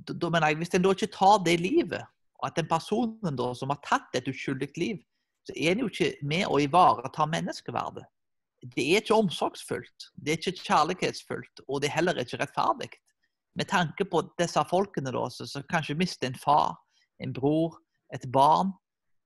da 0.09 0.31
mener 0.33 0.49
jeg, 0.49 0.61
hvis 0.63 0.73
en 0.73 0.87
da 0.87 0.95
ikke 0.97 1.13
tar 1.13 1.43
det 1.45 1.59
livet, 1.61 2.09
og 2.41 2.49
at 2.49 2.57
den 2.57 2.69
personen 2.69 3.37
da 3.37 3.51
som 3.57 3.71
har 3.71 3.81
tatt 3.85 4.17
et 4.17 4.27
uskyldig 4.31 4.71
liv, 4.81 4.99
så 5.45 5.53
er 5.53 5.75
en 5.75 5.85
jo 5.85 5.91
ikke 5.91 6.15
med 6.25 6.49
å 6.49 6.59
ivareta 6.63 7.27
menneskeverdet. 7.29 8.05
Det 8.73 8.81
er 8.81 9.03
ikke 9.03 9.17
omsorgsfullt, 9.19 10.07
det 10.17 10.33
er 10.33 10.39
ikke 10.39 10.65
kjærlighetsfullt, 10.65 11.67
og 11.67 11.81
det 11.81 11.91
er 11.91 11.99
heller 11.99 12.17
ikke 12.17 12.39
rettferdig. 12.41 12.89
Med 13.55 13.69
tanke 13.69 14.07
på 14.09 14.23
disse 14.39 14.63
folkene 14.67 15.13
da, 15.13 15.27
som 15.29 15.67
kanskje 15.69 15.97
mister 15.99 16.31
en 16.31 16.39
far, 16.39 16.73
en 17.21 17.33
bror, 17.35 17.77
et 18.13 18.25
barn 18.31 18.73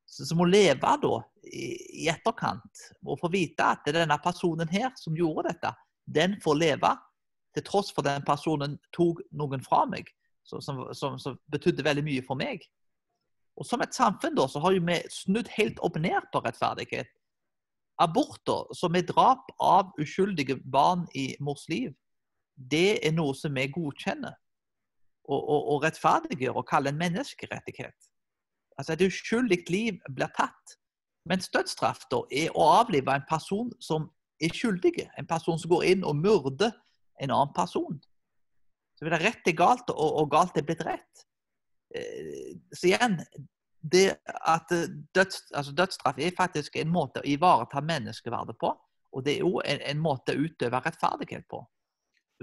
som 0.09 0.39
må 0.39 0.47
leve 0.49 0.95
da 1.03 1.19
i, 1.45 2.07
etterkant 2.09 2.85
og 3.05 3.19
få 3.21 3.29
vite 3.33 3.65
at 3.65 3.83
det 3.85 3.93
er 3.93 4.01
denne 4.03 4.17
personen 4.23 4.69
her 4.71 4.91
som 4.97 5.17
gjorde 5.17 5.49
dette, 5.51 5.73
den 6.09 6.37
får 6.41 6.57
leve 6.57 6.95
til 7.55 7.65
tross 7.65 7.93
for 7.93 8.05
den 8.05 8.25
personen 8.25 8.77
tok 8.95 9.21
noen 9.35 9.61
fra 9.65 9.83
meg, 9.89 10.09
som, 10.45 10.61
som, 10.61 11.17
som 11.21 11.37
betydde 11.53 11.85
veldig 11.85 12.05
mye 12.05 12.25
for 12.25 12.39
meg. 12.39 12.65
Og 13.59 13.67
Som 13.67 13.81
et 13.83 13.95
samfunn 13.95 14.37
da, 14.37 14.45
så 14.47 14.61
har 14.63 14.77
vi 14.77 14.99
snudd 15.11 15.49
helt 15.57 15.79
opp 15.83 15.97
ned 15.99 16.29
på 16.31 16.41
rettferdighet. 16.45 17.09
Aborter, 17.99 18.69
som 18.77 18.95
er 18.95 19.03
drap 19.03 19.49
av 19.59 19.89
uskyldige 19.99 20.55
barn 20.63 21.03
i 21.13 21.33
mors 21.43 21.65
liv, 21.67 21.91
det 22.55 23.01
er 23.05 23.11
noe 23.15 23.35
som 23.35 23.51
vi 23.55 23.67
godkjenner 23.71 24.37
og, 25.29 25.39
og, 25.39 25.59
og 25.73 25.83
rettferdiggjør 25.83 26.61
og 26.61 26.67
kaller 26.69 26.93
en 26.93 27.01
menneskerettighet. 27.01 28.08
Altså 28.79 28.95
et 28.95 29.07
uskyldig 29.09 29.63
liv 29.69 29.97
blir 30.15 30.31
tatt. 30.37 30.77
Mens 31.29 31.51
dødsstraff 31.51 32.05
da, 32.11 32.21
er 32.31 32.53
å 32.55 32.65
avlive 32.79 33.13
en 33.13 33.25
person 33.29 33.71
som 33.83 34.07
er 34.41 34.53
skyldig. 34.55 34.93
En 35.19 35.27
person 35.27 35.59
som 35.59 35.71
går 35.73 35.89
inn 35.91 36.05
og 36.07 36.15
myrder 36.17 36.71
en 37.19 37.33
annen 37.35 37.53
person. 37.55 37.99
Så 38.95 39.05
det 39.05 39.15
er 39.15 39.25
rett 39.29 39.43
til 39.45 39.55
galt, 39.59 39.91
og, 39.91 40.09
og 40.21 40.31
galt 40.31 40.57
er 40.59 40.65
blitt 40.67 40.83
rett. 40.87 41.25
Eh, 41.95 42.55
så 42.71 42.91
igjen, 42.91 43.19
det 43.79 44.19
at 44.27 44.71
døds, 45.15 45.45
altså 45.55 45.75
dødsstraff 45.75 46.19
er 46.19 46.35
faktisk 46.35 46.75
en 46.79 46.91
måte 46.91 47.21
å 47.21 47.27
ivareta 47.27 47.83
menneskeverdet 47.83 48.57
på. 48.59 48.71
Og 49.15 49.25
det 49.25 49.37
er 49.37 49.45
jo 49.45 49.59
en, 49.63 49.83
en 49.91 50.01
måte 50.03 50.35
å 50.35 50.47
utøve 50.47 50.81
rettferdighet 50.85 51.47
på. 51.49 51.61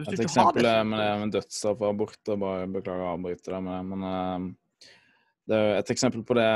Et 0.02 0.20
eksempel 0.20 0.66
med, 0.84 1.04
med 1.22 1.32
dødsstraff 1.32 1.80
og 1.80 1.90
abort, 1.94 2.20
bare 2.36 2.68
beklager 2.68 3.04
å 3.04 3.12
avbryte 3.14 3.52
det, 3.52 3.60
men, 3.64 3.92
men 3.92 4.08
eh, 4.10 4.48
et 5.54 5.90
eksempel 5.92 6.24
på 6.26 6.36
det 6.38 6.46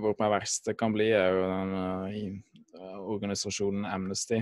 hvor 0.00 0.14
på 0.16 0.28
verst 0.32 0.70
det 0.70 0.76
kan 0.80 0.94
bli, 0.94 1.10
er 1.12 1.34
jo 1.34 1.48
den 1.50 2.38
uh, 2.78 3.00
organisasjonen 3.12 3.84
Amnesty, 3.88 4.40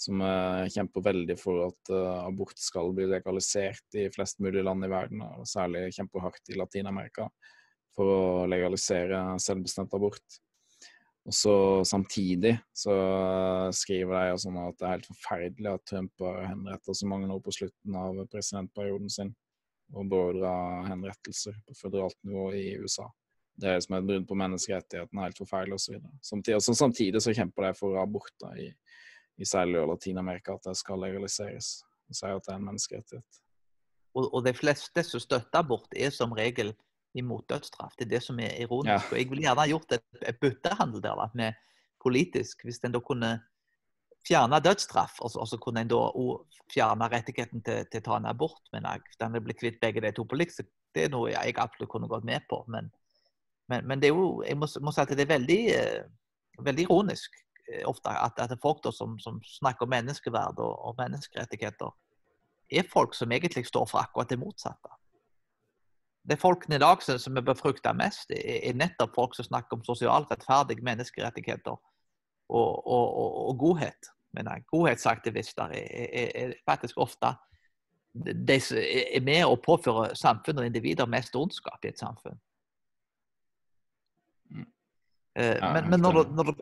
som 0.00 0.22
uh, 0.24 0.64
kjemper 0.72 1.04
veldig 1.04 1.36
for 1.40 1.66
at 1.68 1.92
abort 2.24 2.58
skal 2.58 2.94
bli 2.96 3.08
legalisert 3.10 3.98
i 4.00 4.08
flest 4.14 4.40
mulig 4.44 4.64
land 4.64 4.86
i 4.86 4.90
verden, 4.92 5.22
og 5.26 5.48
særlig 5.48 5.90
kjemper 5.96 6.24
hardt 6.24 6.52
i 6.54 6.58
Latin-Amerika 6.58 7.28
for 7.94 8.10
å 8.10 8.24
legalisere 8.50 9.20
selvbestemt 9.42 9.92
abort. 9.94 10.40
Og 11.24 11.32
så 11.32 11.56
Samtidig 11.88 12.58
så 12.76 12.94
skriver 13.72 14.32
de 14.32 14.40
sånn 14.42 14.58
at 14.60 14.76
det 14.76 14.86
er 14.86 14.94
helt 14.98 15.08
forferdelig 15.08 15.70
at 15.70 15.84
Trump 15.88 16.24
har 16.26 16.42
henrettet 16.50 16.98
så 16.98 17.08
mange 17.08 17.30
år 17.32 17.40
på 17.44 17.54
slutten 17.54 17.96
av 17.96 18.18
presidentperioden 18.32 19.12
sin, 19.12 19.32
og 19.94 20.08
beordra 20.10 20.52
henrettelser 20.88 21.56
på 21.68 21.76
føderalt 21.78 22.18
nivå 22.26 22.48
i 22.56 22.66
USA 22.80 23.06
det 23.60 23.70
er 23.70 23.82
som 23.84 23.96
et 23.98 24.06
brudd 24.06 24.26
på 24.28 24.36
menneskerettighetene, 24.38 25.22
helt 25.22 25.38
forferdelig 25.38 25.78
osv. 25.78 25.98
Samtidig, 26.22 26.56
altså, 26.58 26.74
samtidig 26.74 27.22
så 27.22 27.34
kjemper 27.36 27.68
de 27.68 27.74
for 27.78 27.98
aborter 28.00 28.58
i, 28.58 28.68
i 29.38 29.46
særlig 29.46 29.84
Latin-Amerika, 29.90 30.56
at 30.58 30.70
det 30.70 30.76
skal 30.80 31.02
legaliseres. 31.04 31.76
Og 32.10 32.18
sier 32.18 32.34
at 32.36 32.46
det 32.46 32.52
er 32.52 32.58
en 32.58 32.66
menneskerettighet. 32.68 33.40
Og, 34.14 34.26
og 34.26 34.42
de 34.46 34.54
fleste 34.54 35.04
som 35.06 35.22
støtter 35.22 35.62
abort, 35.62 35.88
er 35.96 36.10
som 36.14 36.34
regel 36.34 36.74
imot 37.18 37.46
dødsstraff. 37.50 37.94
Det 37.98 38.08
er 38.08 38.16
det 38.16 38.22
som 38.26 38.38
er 38.42 38.58
ironisk. 38.62 38.90
Ja. 38.90 39.12
Og 39.12 39.18
jeg 39.20 39.30
ville 39.30 39.46
gjerne 39.46 39.62
ha 39.62 39.70
gjort 39.70 39.96
et, 39.96 40.06
et 40.26 40.38
byttehandel 40.42 41.02
der 41.02 41.18
da, 41.18 41.28
med 41.38 41.60
politisk, 42.02 42.66
hvis 42.66 42.82
en 42.84 42.94
da 42.94 43.00
kunne 43.00 43.36
fjerne 44.26 44.60
dødsstraff, 44.64 45.20
og 45.20 45.30
så, 45.30 45.40
og 45.44 45.48
så 45.48 45.58
kunne 45.62 45.84
en 45.84 45.90
da 45.90 46.00
fjerne 46.72 47.08
rettigheten 47.12 47.62
til, 47.62 47.86
til, 47.92 48.02
å 48.02 48.06
ta 48.08 48.18
en 48.18 48.28
abort. 48.30 48.62
Men 48.74 48.86
jeg, 48.90 49.14
den 49.22 49.38
ble 49.46 49.56
kvitt 49.56 49.80
begge 49.82 50.02
de 50.02 50.12
to 50.16 50.26
på 50.26 50.38
likt, 50.40 50.58
det 50.94 51.06
er 51.06 51.14
noe 51.14 51.30
jeg 51.30 51.58
absolutt 51.58 51.92
kunne 51.92 52.10
gått 52.10 52.26
med 52.26 52.46
på. 52.50 52.64
men 52.68 52.90
men, 53.68 53.86
men, 53.86 54.00
det 54.00 54.10
er 54.10 54.14
jo, 54.14 54.42
jeg 54.46 54.58
må, 54.58 54.68
må 54.80 54.92
si 54.92 55.02
at 55.02 55.12
det 55.16 55.24
er 55.24 55.32
veldig, 55.32 55.60
eh, 55.72 56.64
veldig 56.64 56.84
ironisk 56.84 57.36
eh, 57.72 57.84
ofte 57.88 58.12
at, 58.12 58.40
at 58.44 58.52
folk 58.62 58.82
da, 58.84 58.92
som, 58.92 59.16
som, 59.18 59.40
snakker 59.60 59.86
om 59.86 59.94
menneskeverd 59.94 60.60
og, 60.60 60.74
og, 60.88 60.98
menneskerettigheter, 60.98 61.94
er 62.72 62.92
folk 62.92 63.16
som 63.16 63.32
egentlig 63.32 63.66
står 63.68 63.88
for 63.88 64.02
akkurat 64.02 64.30
det 64.30 64.40
motsatte. 64.40 64.92
Det 66.24 66.40
folkene 66.40 66.76
i 66.76 66.80
dag 66.80 67.02
som, 67.04 67.36
er 67.36 67.44
befrukta 67.44 67.92
mest, 67.96 68.32
er, 68.32 68.72
nettopp 68.76 69.16
folk 69.16 69.36
som 69.36 69.48
snakker 69.48 69.76
om 69.76 69.84
sosialt 69.84 70.30
rettferdige 70.32 70.84
menneskerettigheter 70.84 71.76
og, 71.76 72.86
og, 72.86 73.48
og 73.48 73.58
godhet. 73.60 74.12
Men 74.34 74.48
godhetsaktivister 74.72 75.72
er, 75.76 76.06
er, 76.12 76.30
er, 76.34 76.54
faktisk 76.68 76.98
ofte 76.98 77.34
de 78.14 78.56
som 78.62 78.78
er 78.78 79.22
med 79.26 79.42
å 79.46 79.58
påføre 79.58 80.14
samfunn 80.18 80.60
og 80.62 80.68
individer 80.68 81.08
mest 81.10 81.34
ondskap 81.36 81.82
i 81.84 81.90
et 81.90 82.00
samfunn. 82.00 82.38
Eh, 85.38 85.56
ja, 85.58 85.72
men, 85.72 85.90
men 85.90 86.00
når, 86.00 86.12
du, 86.12 86.34
når, 86.38 86.52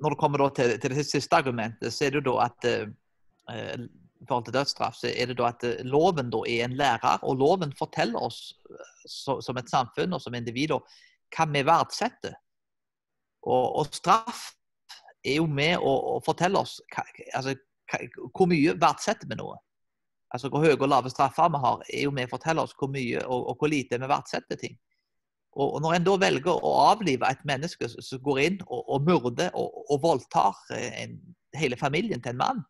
når, 0.00 0.14
det 0.14 0.20
kommer 0.20 0.48
til, 0.56 0.78
til, 0.80 0.96
det 0.96 1.06
siste 1.06 1.36
argumentet, 1.36 1.92
så 1.92 2.06
er 2.06 2.16
det 2.16 2.24
da 2.26 2.38
at 2.46 2.68
eh, 2.70 2.86
eh, 3.52 3.86
i 4.24 4.28
forhold 4.28 4.46
til 4.46 4.56
dødsstraff, 4.56 4.96
så 4.96 5.10
er 5.10 5.28
det 5.28 5.36
da 5.38 5.50
at 5.50 5.66
loven 5.84 6.30
da 6.32 6.40
er 6.48 6.64
en 6.64 6.78
lærer, 6.78 7.20
og 7.22 7.36
loven 7.42 7.74
forteller 7.76 8.22
oss 8.24 8.54
så, 9.04 9.36
som 9.44 9.58
et 9.60 9.68
samfunn 9.68 10.16
og 10.16 10.22
som 10.24 10.34
individer 10.34 10.80
hva 11.34 11.46
vi 11.52 11.64
verdsetter. 11.66 12.38
Og, 13.44 13.76
og, 13.76 13.92
straff 13.92 14.54
er 15.24 15.36
jo 15.42 15.46
med 15.50 15.76
å, 15.76 15.92
å 16.14 16.20
fortelle 16.24 16.60
oss 16.60 16.78
hva, 16.94 17.04
altså, 17.36 17.52
hva, 17.90 18.00
hvor 18.32 18.48
mye 18.48 18.72
verdsetter 18.80 19.28
vi 19.28 19.36
noe. 19.40 19.58
Altså 20.34 20.48
Hvor 20.50 20.64
høye 20.64 20.74
og 20.74 20.88
lave 20.90 21.10
straffer 21.12 21.50
vi 21.52 21.60
har, 21.62 21.82
er 21.94 22.08
jo 22.08 22.14
med 22.14 22.26
å 22.26 22.32
fortelle 22.32 22.62
oss 22.64 22.72
hvor 22.74 22.88
mye 22.90 23.20
og, 23.22 23.50
og 23.52 23.60
hvor 23.60 23.70
lite 23.70 24.00
vi 24.00 24.08
verdsetter 24.10 24.58
ting. 24.58 24.74
Og, 25.54 25.80
Når 25.82 25.94
en 25.94 26.06
da 26.06 26.16
velger 26.18 26.66
å 26.66 26.70
avlive 26.90 27.28
et 27.30 27.44
menneske 27.46 27.88
som 27.92 28.22
går 28.26 28.40
inn 28.42 28.56
og, 28.66 28.80
og 28.90 29.06
myrder 29.06 29.54
og, 29.54 29.84
og 29.90 30.02
voldtar 30.02 30.58
en, 30.74 31.18
hele 31.54 31.78
familien 31.78 32.22
til 32.22 32.34
en 32.34 32.40
mann, 32.40 32.62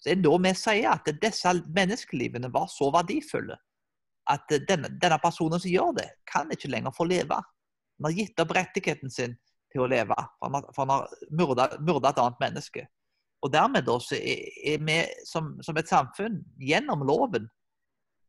så 0.00 0.12
er 0.12 0.18
det 0.18 0.28
da 0.28 0.36
vi 0.44 0.52
sier 0.56 0.92
at 0.92 1.08
disse 1.22 1.54
menneskelivene 1.76 2.52
var 2.52 2.68
så 2.72 2.90
verdifulle 2.92 3.56
at 4.30 4.52
denne, 4.68 4.90
denne, 5.00 5.18
personen 5.22 5.60
som 5.60 5.70
gjør 5.70 5.94
det, 5.96 6.08
kan 6.30 6.50
ikke 6.52 6.70
lenger 6.70 6.94
få 6.94 7.06
leve. 7.08 7.38
Han 7.98 8.08
har 8.08 8.16
gitt 8.16 8.40
opp 8.42 8.54
rettigheten 8.56 9.12
sin 9.12 9.36
til 9.72 9.84
å 9.84 9.90
leve, 9.90 10.16
for 10.40 10.52
han 10.52 10.68
for 10.76 10.92
har 10.92 11.08
myrda 11.30 12.12
et 12.12 12.20
annet 12.22 12.42
menneske. 12.42 12.86
Og 13.40 13.52
Dermed 13.52 13.86
da, 13.88 13.96
så 14.02 14.18
er, 14.18 14.44
er 14.74 14.82
vi 14.84 14.98
som, 15.28 15.54
som, 15.64 15.78
et 15.80 15.88
samfunn, 15.88 16.40
gjennom 16.60 17.04
loven, 17.08 17.48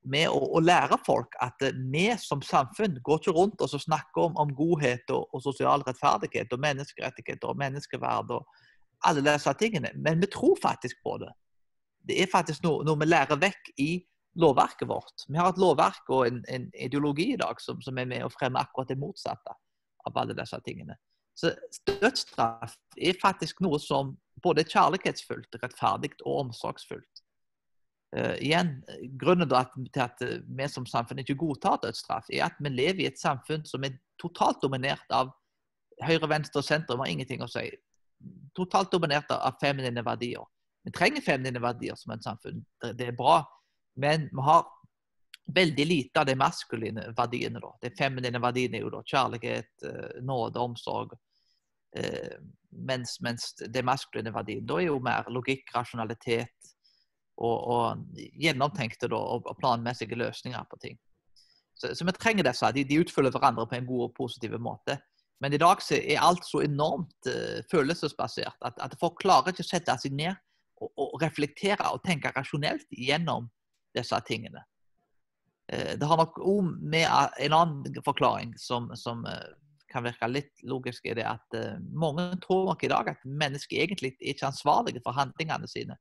med 0.04 0.30
å, 0.34 0.39
å, 0.58 0.62
lære 0.64 0.97
folk 1.06 1.36
at 1.43 1.62
vi 1.93 2.08
som 2.20 2.41
samfunn 2.41 2.97
går 3.06 3.22
ikke 3.22 3.36
rundt 3.36 3.62
og 3.62 3.74
snakker 3.74 4.30
om, 4.30 4.38
om 4.41 4.54
godhet 4.58 5.12
og, 5.14 5.28
og, 5.30 5.43
sosial 5.45 5.86
rettferdighet 5.86 6.54
og 6.54 6.64
menneskerettigheter 6.64 7.52
og 7.52 7.60
menneskeverd 7.62 8.34
og 8.38 8.47
alle 9.06 9.24
disse 9.26 9.54
tingene, 9.58 9.91
men 9.97 10.22
vi 10.22 10.30
tror 10.30 10.58
faktisk 10.62 11.02
på 11.06 11.18
det. 11.22 11.30
Det 12.06 12.18
er 12.22 12.30
faktisk 12.30 12.66
noe, 12.66 12.86
noe 12.86 12.97
vi 13.02 13.10
lærer 13.10 13.39
vekk 13.41 13.74
i 13.82 13.91
lovverket 14.41 14.89
vårt. 14.89 15.26
Vi 15.28 15.38
har 15.38 15.52
et 15.52 15.62
lovverk 15.62 16.10
og 16.14 16.26
en, 16.28 16.41
en 16.49 16.68
ideologi 16.74 17.32
i 17.34 17.39
dag 17.39 17.62
som, 17.62 17.82
som, 17.84 17.97
er 17.97 18.10
med 18.10 18.26
å 18.26 18.32
fremme 18.34 18.62
akkurat 18.62 18.89
det 18.89 18.99
motsatte 19.02 19.56
av 20.08 20.18
alle 20.18 20.38
disse 20.38 20.58
tingene. 20.66 20.97
Så 21.38 21.54
dødsstraff 21.88 22.76
er 22.97 23.18
faktisk 23.22 23.62
noe 23.64 23.80
som 23.82 24.16
både 24.43 24.64
er 24.64 24.72
kjærlighetsfullt, 24.72 25.60
rettferdig 25.62 26.14
og 26.24 26.47
omsorgsfullt. 26.47 27.20
Uh, 28.12 28.36
igjen, 28.43 28.74
Grunnen 29.20 29.47
til 29.47 30.01
at 30.03 30.20
vi 30.22 30.66
som 30.68 30.88
samfunn 30.89 31.22
ikke 31.24 31.38
godtar 31.39 31.80
dødsstraff, 31.84 32.28
er 32.28 32.49
at 32.49 32.57
vi 32.59 32.72
lever 32.74 33.05
i 33.05 33.12
et 33.12 33.22
samfunn 33.22 33.64
som 33.68 33.86
er 33.88 33.95
totalt 34.20 34.59
dominert 34.64 35.07
av 35.16 35.32
høyre, 36.05 36.30
venstre 36.30 36.62
og 36.62 36.68
sentrum, 36.68 37.03
har 37.03 37.12
ingenting 37.12 37.43
å 37.43 37.49
si. 37.51 37.68
Totalt 38.57 38.91
dominert 38.93 39.32
av 39.34 39.57
feminine 39.62 40.03
verdier. 40.05 40.43
Vi 40.84 40.93
trenger 40.95 41.24
feminine 41.26 41.62
verdier 41.62 41.97
som 41.97 42.14
et 42.16 42.26
samfunn. 42.26 42.62
Det, 42.82 43.07
er 43.07 43.18
bra. 43.18 43.41
Men 44.01 44.28
vi 44.32 44.45
har 44.45 44.66
veldig 45.53 45.86
lite 45.86 46.22
av 46.22 46.30
de 46.30 46.36
maskuline 46.38 47.05
verdiene. 47.18 47.62
da. 47.62 47.74
De 47.82 47.91
feminine 47.97 48.41
verdiene 48.41 48.80
er 48.80 48.86
jo 48.86 48.93
da 48.93 49.03
kjærlighet, 49.05 49.72
eh, 49.86 50.22
nåde, 50.22 50.59
omsorg. 50.59 51.14
Eh, 51.95 52.38
mens, 52.72 53.20
mens 53.22 53.53
de 53.59 53.84
maskuline 53.84 54.34
verdiene 54.34 54.66
da 54.66 54.80
er 54.80 54.88
jo 54.88 54.99
mer 55.03 55.28
logikk, 55.30 55.74
rasjonalitet 55.76 56.72
og, 57.42 57.58
og 57.74 58.20
gjennomtenkte 58.39 59.10
da, 59.12 59.18
og, 59.18 59.50
planmessige 59.60 60.18
løsninger 60.20 60.66
på 60.70 60.80
ting. 60.82 61.00
Så, 61.74 61.96
så 61.96 62.06
vi 62.06 62.14
trenger 62.16 62.46
disse. 62.46 62.70
De, 62.76 62.86
de, 62.86 63.00
utfyller 63.02 63.34
hverandre 63.34 63.66
på 63.68 63.78
en 63.78 63.88
god 63.88 64.10
og 64.10 64.16
positiv 64.18 64.58
måte. 64.62 65.00
Men 65.42 65.56
i 65.56 65.62
dag 65.62 65.82
er 65.98 66.22
alt 66.22 66.46
så 66.46 66.62
enormt 66.62 67.30
uh, 67.30 67.62
følelsesbasert 67.72 68.68
at, 68.68 68.78
at 68.78 68.98
folk 69.02 69.18
klarer 69.24 69.50
ikke 69.54 69.66
å 69.66 69.72
sette 69.72 69.96
seg 70.04 70.14
ned 70.14 70.36
og, 70.82 70.92
og 71.02 71.16
reflektere 71.24 71.88
og 71.89 72.04
tenke 72.06 72.34
rasjonelt 72.36 72.86
gjennom 72.94 73.50
disse 73.98 74.20
tingene. 74.28 74.62
Uh, 75.72 75.98
det 75.98 76.12
har 76.12 76.22
nok 76.22 76.38
òg 76.38 76.70
med 76.78 77.10
en 77.10 77.58
annen 77.58 78.06
forklaring 78.06 78.54
som, 78.62 78.92
som, 78.94 79.26
uh, 79.26 79.58
kan 79.92 80.06
virke 80.06 80.30
litt 80.30 80.62
logisk, 80.64 81.04
er 81.10 81.18
det 81.18 81.26
at 81.28 81.56
mange 81.92 82.24
tror 82.39 82.62
nok 82.70 82.84
i 82.86 82.88
dag 82.88 83.10
at 83.12 83.26
mennesker 83.28 83.82
egentlig 83.84 84.14
er 84.14 84.30
ikke 84.32 84.48
ansvarlige 84.48 85.02
for 85.04 85.12
handlingene 85.18 85.68
sine. 85.68 85.98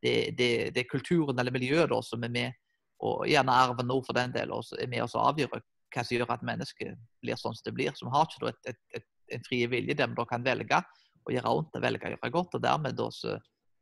Det, 0.00 0.14
det, 0.36 0.50
det 0.74 0.84
er 0.84 0.88
kulturen 0.88 1.38
eller 1.38 1.52
miljøet 1.52 1.90
da, 1.92 2.00
som 2.04 2.22
er 2.24 2.32
med, 2.32 2.58
og 3.04 3.26
gjerne 3.28 3.56
arven 3.56 3.88
nå 3.88 3.98
for 4.04 4.16
den 4.16 4.32
del, 4.32 4.52
også 4.52 4.78
er 4.80 4.88
med 4.92 5.04
oss 5.04 5.16
å 5.16 5.26
avgjøre 5.30 5.60
hva 5.90 6.04
som 6.04 6.14
gjør 6.14 6.32
at 6.36 6.46
mennesket 6.46 6.98
blir 7.24 7.38
sånn 7.40 7.56
som 7.56 7.66
det 7.66 7.74
blir. 7.76 7.94
Som 7.98 8.12
har 8.14 8.28
ikke 8.28 8.52
et, 8.52 8.72
et, 8.72 8.80
et, 9.00 9.06
en 9.36 9.46
fri 9.46 9.64
vilje 9.70 9.96
der 9.98 10.12
vi 10.12 10.26
kan 10.30 10.44
velge 10.46 10.82
å 11.26 11.34
gjøre 11.34 11.54
vondt 11.56 11.78
og 11.78 11.84
velge 11.84 12.06
å 12.06 12.12
gjøre 12.14 12.32
godt. 12.36 12.56
og 12.56 12.64
Dermed 12.64 12.98
da, 13.00 13.08
så, 13.14 13.36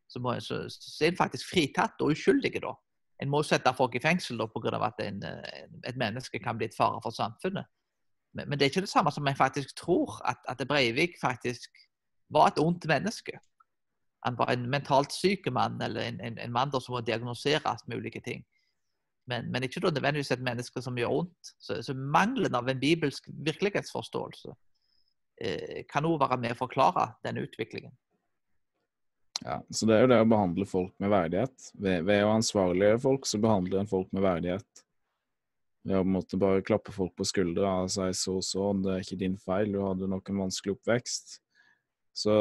så, 0.08 0.22
må, 0.24 0.38
så, 0.42 0.62
så 0.72 1.04
er 1.04 1.12
en 1.12 1.20
faktisk 1.20 1.50
fritatt 1.50 2.00
og 2.04 2.14
uskyldige 2.14 2.62
da 2.64 2.72
en 3.22 3.30
må 3.32 3.42
sette 3.46 3.72
folk 3.74 3.96
i 3.98 4.02
fengsel 4.02 4.40
pga. 4.52 4.78
at 4.86 5.00
en, 5.02 5.22
et 5.86 5.98
menneske 5.98 6.38
kan 6.38 6.58
bli 6.58 6.68
et 6.68 6.76
fare 6.76 7.00
for 7.02 7.14
samfunnet. 7.14 7.66
Men, 8.34 8.48
men, 8.48 8.58
det 8.58 8.66
er 8.66 8.70
ikke 8.70 8.86
det 8.86 8.92
samme 8.92 9.10
som 9.12 9.26
jeg 9.26 9.36
faktisk 9.36 9.76
tror, 9.76 10.20
at, 10.24 10.38
at 10.48 10.68
Breivik 10.68 11.18
faktisk 11.20 11.70
var 12.30 12.52
et 12.52 12.60
ondt 12.62 12.86
menneske. 12.86 13.40
Var 14.24 14.50
en 14.52 14.70
mentalt 14.70 15.14
syk 15.14 15.46
mann, 15.54 15.78
eller 15.82 16.08
en, 16.08 16.20
en, 16.20 16.38
en 16.42 16.54
mann 16.54 16.72
som 16.74 16.96
må 16.96 17.02
diagnoseres 17.06 17.84
med 17.86 18.00
ulike 18.00 18.22
ting. 18.24 18.42
Men, 19.28 19.50
men 19.52 19.66
ikke 19.66 19.82
nødvendigvis 19.84 20.32
et 20.32 20.42
menneske 20.44 20.82
som 20.82 20.96
gjør 20.98 21.12
vondt. 21.12 21.52
Så, 21.60 21.78
så 21.84 21.94
mangelen 21.94 22.56
av 22.56 22.68
en 22.68 22.80
bibelsk 22.80 23.28
virkelighetsforståelse 23.44 24.54
eh, 25.44 25.80
kan 25.90 26.08
òg 26.08 26.22
være 26.22 26.38
med 26.40 26.56
å 26.56 26.60
forklare 26.62 27.10
denne 27.26 27.44
utviklingen. 27.44 27.92
Ja, 29.44 29.60
så 29.70 29.86
det 29.86 29.94
er 29.94 30.02
jo 30.02 30.10
det 30.10 30.22
å 30.24 30.28
behandle 30.32 30.66
folk 30.66 30.94
med 30.98 31.12
verdighet. 31.12 31.70
Ved, 31.78 32.06
ved 32.08 32.24
å 32.26 32.34
ansvarliggjøre 32.38 33.02
folk, 33.04 33.28
så 33.28 33.40
behandler 33.42 33.82
en 33.82 33.90
folk 33.90 34.08
med 34.16 34.24
verdighet. 34.24 34.84
Ved 35.86 36.00
å 36.00 36.08
måtte 36.08 36.40
bare 36.40 36.64
klappe 36.64 36.92
folk 36.92 37.14
på 37.16 37.26
skuldra 37.28 37.76
og 37.84 37.92
si 37.92 38.08
så 38.18 38.38
så, 38.44 38.72
det 38.82 38.94
er 38.94 39.04
ikke 39.04 39.20
din 39.20 39.36
feil, 39.40 39.70
du 39.72 39.78
hadde 39.84 40.10
nok 40.10 40.32
en 40.32 40.42
vanskelig 40.46 40.74
oppvekst. 40.74 41.38
Så 42.18 42.34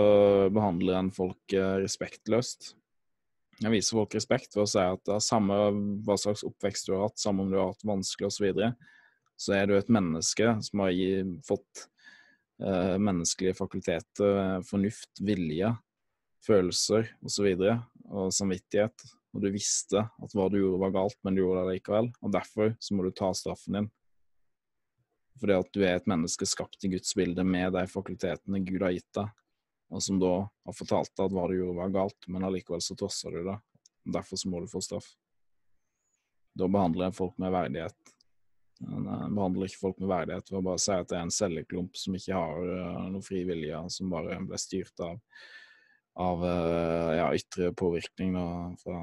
behandler 0.53 0.97
en 0.97 1.11
folk 1.13 1.53
eh, 1.53 1.75
respektløst. 1.84 2.71
Jeg 3.57 3.73
viser 3.73 3.97
folk 3.97 4.15
respekt 4.17 4.55
ved 4.55 4.63
å 4.63 4.69
si 4.69 4.82
at 4.82 5.03
det 5.05 5.15
er 5.17 5.25
samme 5.25 5.57
hva 6.05 6.15
slags 6.17 6.43
oppvekst 6.45 6.89
du 6.89 6.95
har 6.95 7.07
hatt, 7.07 7.21
samme 7.21 7.43
om 7.43 7.51
du 7.51 7.57
har 7.59 7.71
hatt 7.71 7.86
vanskelig 7.86 8.30
osv., 8.30 8.38
så, 8.38 8.45
videre, 8.45 8.71
så 9.38 9.53
er 9.57 9.69
du 9.69 9.75
et 9.78 9.91
menneske 9.93 10.55
som 10.65 10.82
har 10.82 10.95
fått 11.45 11.84
eh, 12.61 12.95
menneskelige 13.01 13.57
fakulteter, 13.57 14.63
fornuft, 14.65 15.21
vilje, 15.25 15.71
følelser 16.45 17.11
osv. 17.25 17.51
Og, 17.53 17.61
så 17.61 17.78
og 18.07 18.34
samvittighet. 18.34 19.07
Og 19.36 19.43
du 19.43 19.51
visste 19.53 20.01
at 20.01 20.34
hva 20.34 20.47
du 20.49 20.57
gjorde 20.57 20.82
var 20.82 20.93
galt, 20.95 21.17
men 21.21 21.38
du 21.38 21.43
gjorde 21.43 21.67
det 21.67 21.78
likevel. 21.78 22.09
Og 22.25 22.34
derfor 22.34 22.73
så 22.82 22.97
må 22.97 23.05
du 23.05 23.13
ta 23.13 23.30
straffen 23.38 23.78
din. 23.78 23.89
Fordi 25.38 25.53
at 25.53 25.73
du 25.75 25.84
er 25.84 25.99
et 25.99 26.09
menneske 26.09 26.47
skapt 26.49 26.82
i 26.88 26.89
Guds 26.95 27.13
bilde 27.17 27.45
med 27.45 27.75
de 27.78 27.84
fakultetene 27.91 28.63
Gud 28.65 28.82
har 28.82 28.95
gitt 28.95 29.11
deg, 29.19 29.30
og 29.88 30.03
som 30.03 30.19
da 30.19 30.33
har 30.43 30.75
fortalt 30.75 31.13
deg 31.13 31.29
at 31.29 31.35
hva 31.35 31.45
du 31.47 31.55
gjorde 31.57 31.77
var 31.79 31.95
galt, 31.95 32.27
men 32.27 32.45
allikevel 32.47 32.83
så 32.83 32.97
trosser 32.99 33.38
du 33.38 33.47
det. 33.47 33.57
Derfor 34.17 34.39
så 34.39 34.51
må 34.51 34.61
du 34.63 34.69
få 34.71 34.81
straff. 34.83 35.07
Da 36.57 36.67
behandler 36.71 37.07
jeg 37.07 37.17
folk 37.17 37.38
med 37.39 37.53
verdighet. 37.53 38.15
Jeg 38.77 39.03
behandler 39.33 39.69
ikke 39.69 39.81
folk 39.81 40.01
med 40.01 40.11
verdighet 40.11 40.51
ved 40.51 40.59
å 40.59 40.65
bare 40.67 40.81
si 40.81 40.93
at 40.93 41.07
det 41.09 41.17
er 41.17 41.23
en 41.25 41.33
celleklump 41.33 41.97
som 41.97 42.17
ikke 42.17 42.35
har 42.38 42.67
uh, 42.67 43.07
noe 43.09 43.25
fri 43.25 43.41
vilje, 43.47 43.79
som 43.93 44.11
bare 44.11 44.38
ble 44.43 44.59
styrt 44.61 45.05
av 45.05 45.21
av 46.17 46.45
eh, 46.45 47.15
ja, 47.17 47.35
ytre 47.35 47.73
påvirkning 47.77 48.33
da, 48.33 48.75
fra 48.81 49.01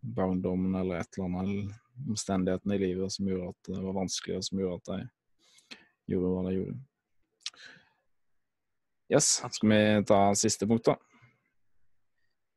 barndommen 0.00 0.74
eller 0.74 0.98
et 1.00 1.18
eller 1.18 1.28
annet, 1.28 1.76
omstendighetene 2.08 2.74
i 2.74 2.82
livet 2.82 3.12
som 3.14 3.28
gjorde 3.30 3.52
at 3.52 3.70
det 3.70 3.82
var 3.84 3.94
vanskelig, 4.00 4.38
og 4.38 4.46
som 4.48 4.60
gjorde 4.60 4.80
at 4.80 4.90
de 4.90 6.10
gjorde 6.12 6.32
hva 6.32 6.42
de 6.46 6.54
gjorde. 6.56 6.76
Yes, 9.12 9.42
skal 9.50 9.70
vi 9.70 9.82
ta 10.08 10.20
siste 10.34 10.66
punkt, 10.66 10.88
da? 10.88 10.96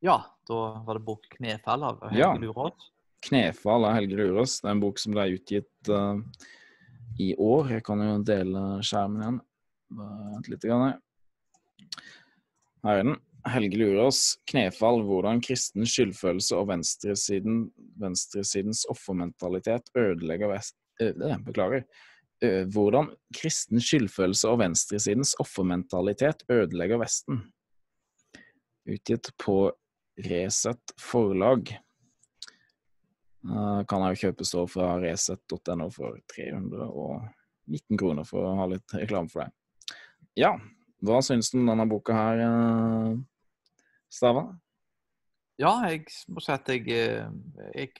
Ja, 0.01 0.15
da 0.47 0.83
var 0.85 0.97
det 0.97 1.05
bok 1.05 1.27
'Knefall' 1.35 1.83
av 1.83 1.99
Helge 2.09 2.19
ja. 2.19 2.33
Lurås. 2.33 2.87
'Knefall' 3.27 3.85
av 3.85 3.93
Helge 3.93 4.15
Lurås. 4.15 4.61
Det 4.61 4.69
er 4.69 4.71
en 4.71 4.81
bok 4.81 4.99
som 4.99 5.13
ble 5.13 5.27
utgitt 5.35 5.91
uh, 5.91 6.17
i 7.19 7.35
år. 7.35 7.69
Jeg 7.75 7.85
kan 7.85 8.01
jo 8.01 8.17
dele 8.25 8.63
skjermen 8.81 9.21
igjen. 9.21 9.39
Vent 9.99 10.49
litt. 10.49 10.65
Grann. 10.65 11.01
Her 12.85 13.01
er 13.01 13.03
den. 13.03 13.19
Helge 13.49 13.77
Lurås, 13.79 14.39
'Knefall 14.49 15.03
hvordan 15.05 15.41
kristen 15.45 15.85
skyldfølelse 15.87 16.57
og 16.57 16.71
venstresiden, 16.73 17.67
venstresidens 18.01 18.85
offermentalitet 18.91 19.93
ødelegger 19.95 20.55
vest... 20.55 20.75
Beklager. 21.45 21.85
Hvordan 22.39 23.09
kristen 23.35 23.81
skyldfølelse 23.83 24.47
og 24.47 24.61
venstresidens 24.61 25.33
offermentalitet 25.43 26.45
ødelegger 26.47 27.01
Vesten. 27.01 27.41
Utgitt 28.87 29.31
på 29.43 29.57
Resett 30.23 30.93
forlag. 30.99 31.73
Kan 33.43 34.05
jeg 34.05 34.15
jo 34.15 34.21
kjøpe 34.23 34.47
stå 34.47 34.63
fra 34.71 34.93
resett.no 35.03 35.89
for 35.95 36.15
319 36.31 37.99
kroner 37.99 38.27
for 38.27 38.47
å 38.47 38.55
ha 38.59 38.69
litt 38.71 38.95
reklame 38.95 39.31
for 39.31 39.43
deg. 39.45 39.53
Ja, 40.39 40.53
hva 41.03 41.21
syns 41.23 41.51
du 41.51 41.59
om 41.61 41.69
denne 41.71 41.87
boka 41.91 42.15
her, 42.15 42.41
Stava? 44.11 44.47
Ja, 45.59 45.73
jeg 45.91 46.07
må 46.31 46.41
si 46.43 46.53
at 46.53 46.69
jeg, 46.71 46.85
eh, 46.87 47.27
jeg 47.75 47.91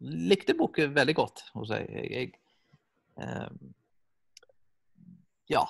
likte 0.00 0.56
boken 0.56 0.94
veldig 0.96 1.14
godt. 1.16 1.42
Jeg, 1.68 1.88
jeg, 2.10 2.30
Ja. 5.50 5.62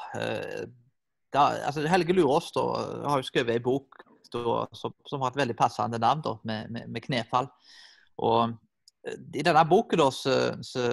Da, 1.34 1.42
altså 1.66 1.82
Helge 1.90 2.14
Lurås 2.14 2.53
da, 2.55 2.62
har 3.11 3.20
jo 3.20 3.26
skrevet 3.26 3.59
en 3.59 3.64
bok 3.64 4.05
da, 4.32 4.64
som, 4.72 4.95
som, 5.09 5.22
har 5.22 5.32
et 5.32 5.40
veldig 5.42 5.57
passende 5.59 5.99
navn, 6.01 6.22
da, 6.24 6.34
med, 6.47 6.70
med, 6.74 6.90
med 6.95 7.05
knefall. 7.05 7.49
Og 8.22 8.55
i 9.34 9.42
denne 9.45 9.64
boken 9.68 10.01
da, 10.01 10.09
så, 10.14 10.36
så 10.64 10.84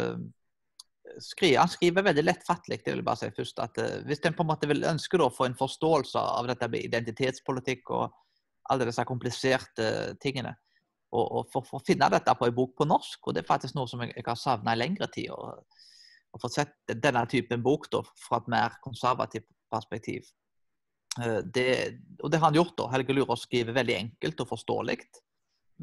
skriver, 1.20 1.60
han 1.60 1.72
skriver 1.72 2.06
veldig 2.06 2.26
lettfattelig. 2.26 2.82
det 2.84 2.94
vil 2.94 3.02
jeg 3.02 3.08
bare 3.08 3.22
si 3.22 3.30
først, 3.36 3.62
at 3.64 3.78
uh, 3.82 4.02
Hvis 4.08 4.24
en 4.26 4.36
på 4.38 4.46
en 4.46 4.52
måte 4.52 4.70
vil 4.70 4.88
ønske 4.88 5.22
å 5.22 5.32
få 5.34 5.48
en 5.50 5.58
forståelse 5.58 6.20
av 6.20 6.50
dette 6.52 6.70
med 6.72 6.88
identitetspolitikk 6.88 7.94
og 7.98 8.10
alle 8.72 8.88
disse 8.88 9.06
kompliserte 9.06 9.88
tingene, 10.22 10.54
og, 11.12 11.26
og 11.26 11.48
for, 11.52 11.66
å 11.76 11.84
finne 11.84 12.08
dette 12.14 12.36
på 12.38 12.48
en 12.48 12.56
bok 12.56 12.76
på 12.78 12.88
norsk, 12.88 13.20
og 13.28 13.36
det 13.36 13.44
er 13.44 13.50
faktisk 13.50 13.76
noe 13.76 13.90
som 13.90 14.04
jeg, 14.06 14.14
jeg 14.16 14.28
har 14.28 14.40
savna 14.40 14.76
i 14.76 14.80
lengre 14.80 15.10
tid, 15.12 15.34
å 16.32 16.40
få 16.42 16.50
sett 16.52 16.76
denne 16.88 17.24
typen 17.30 17.64
bok 17.64 17.90
da, 17.92 18.02
fra 18.28 18.40
et 18.42 18.50
mer 18.52 18.78
konservativt 18.84 19.48
perspektiv. 19.72 20.28
Uh, 21.20 21.40
det, 21.44 21.68
og 22.22 22.32
det 22.32 22.40
har 22.40 22.50
han 22.50 22.60
gjort. 22.60 22.78
da. 22.80 22.90
Helge 22.96 23.16
Lurås 23.16 23.46
skriver 23.48 23.76
veldig 23.76 23.98
enkelt 23.98 24.44
og 24.44 24.52
forståelig, 24.54 25.00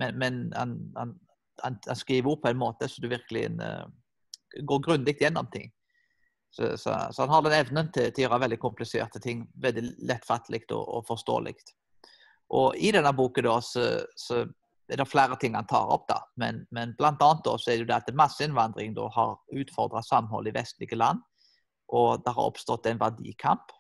men, 0.01 0.19
men 0.19 0.45
han, 0.57 0.77
han, 0.97 1.17
han, 1.65 1.81
skriver 1.99 2.33
ord 2.33 2.45
på 2.45 2.53
en 2.53 2.61
måte 2.61 2.89
så 2.89 3.03
du 3.03 3.11
virkelig 3.11 3.49
uh, 3.61 3.85
går 4.63 4.85
grundig 4.87 5.19
gjennom 5.21 5.51
ting. 5.53 5.73
Så, 6.51 6.79
så, 6.79 6.95
så, 7.13 7.23
han 7.23 7.29
har 7.29 7.43
den 7.45 7.59
evnen 7.59 7.91
til, 7.93 8.09
til, 8.09 8.25
å 8.25 8.29
gjøre 8.29 8.45
veldig 8.47 8.59
kompliserte 8.63 9.21
ting 9.21 9.45
veldig 9.61 9.85
lettfattelig 10.09 10.65
og, 10.71 10.81
og 10.81 11.05
forståelig. 11.09 11.55
Og 12.57 12.79
I 12.81 12.93
denne 12.97 13.13
boken 13.13 13.45
da, 13.45 13.59
så, 13.61 13.85
så, 14.17 14.47
er 14.95 14.99
det 15.01 15.09
flere 15.09 15.37
ting 15.41 15.55
han 15.57 15.67
tar 15.69 15.87
opp. 15.93 16.09
da, 16.09 16.21
Men, 16.37 16.67
men 16.71 16.95
blant 16.99 17.23
annet 17.23 17.45
da, 17.45 17.59
så 17.59 17.71
er 17.73 17.85
det 17.85 17.95
at 17.95 18.15
masseinnvandring 18.17 18.95
da, 18.97 19.09
har 19.15 19.37
utfordra 19.53 20.03
samhold 20.03 20.49
i 20.49 20.57
vestlige 20.57 20.97
land. 20.97 21.19
Og 21.89 22.25
det 22.25 22.33
har 22.37 22.49
oppstått 22.49 22.87
en 22.87 23.01
verdikamp. 23.01 23.73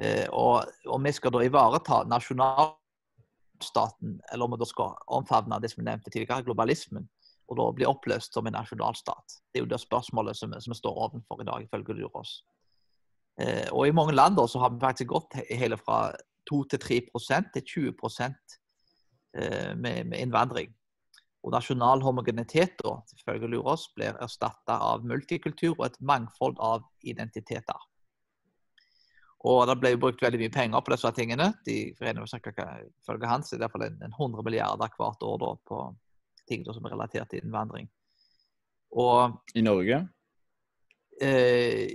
Eh, 0.00 0.28
og, 0.28 0.64
og, 0.86 1.04
vi 1.04 1.12
skal 1.16 1.32
da 1.32 1.44
ivareta 1.44 2.04
nasjonalstaten, 2.08 4.20
eller 4.32 4.44
om 4.44 4.52
vi 4.52 4.58
da 4.60 4.66
skal 4.68 4.94
omfavne 5.18 5.60
det 5.62 5.70
som 5.72 5.80
vi 5.80 5.88
nevnte 5.88 6.10
tidligere, 6.12 6.44
globalismen 6.44 7.04
og 7.46 7.58
da 7.60 7.66
bli 7.78 7.86
oppløst 7.86 8.34
som 8.34 8.46
en 8.48 8.56
nasjonalstat. 8.56 9.38
Det 9.52 9.60
er 9.60 9.64
jo 9.64 9.70
det 9.70 9.80
spørsmålet 9.82 10.38
som, 10.38 10.52
vi 10.52 10.78
står 10.78 11.02
overfor 11.06 11.42
i 11.42 11.48
dag, 11.48 11.66
ifølge 11.66 11.98
Lurås. 12.00 12.38
Eh, 13.40 13.68
og 13.72 13.86
I 13.86 13.94
mange 13.94 14.16
land 14.16 14.38
da, 14.38 14.46
så 14.48 14.62
har 14.62 14.74
vi 14.74 14.82
faktisk 14.82 15.12
gått 15.12 15.36
hele 15.50 15.78
fra 15.78 16.10
2 16.50 16.62
3% 16.72 17.52
til 17.54 17.62
20 17.62 17.88
eh, 17.88 18.32
med, 19.36 20.06
med 20.08 20.20
innvandring. 20.20 20.70
Og 21.46 21.52
nasjonal 21.54 22.02
homogenitet 22.02 22.74
da, 22.80 22.96
ifølge 23.14 23.50
Lurås, 23.52 23.90
blir 23.94 24.16
erstatta 24.24 24.80
av 24.82 25.04
multikultur 25.06 25.76
og 25.76 25.84
et 25.86 26.00
mangfold 26.02 26.58
av 26.58 26.82
identiteter. 27.06 27.84
Og 29.46 29.66
Det 29.68 29.76
ble 29.78 29.92
brukt 30.00 30.22
veldig 30.22 30.40
mye 30.42 30.54
penger 30.54 30.82
på 30.82 30.90
disse 30.90 31.12
tingene. 31.14 31.52
De 31.66 31.76
forener 31.98 32.26
ifølge 32.26 33.30
hans 33.30 33.52
i 33.52 33.60
hvert 33.60 33.70
fall 33.70 33.86
en 33.86 34.00
100 34.08 34.42
milliarder 34.42 34.90
hvert 34.98 35.22
år 35.22 35.38
da, 35.42 35.52
på, 35.70 35.82
ting 36.50 36.64
da, 36.66 36.74
som 36.74 36.86
er 36.88 36.96
relatert 36.96 37.30
til 37.30 37.44
innvandring. 37.44 37.86
Og, 38.96 39.38
I 39.54 39.62
Norge? 39.62 40.00
Eh, 41.22 41.94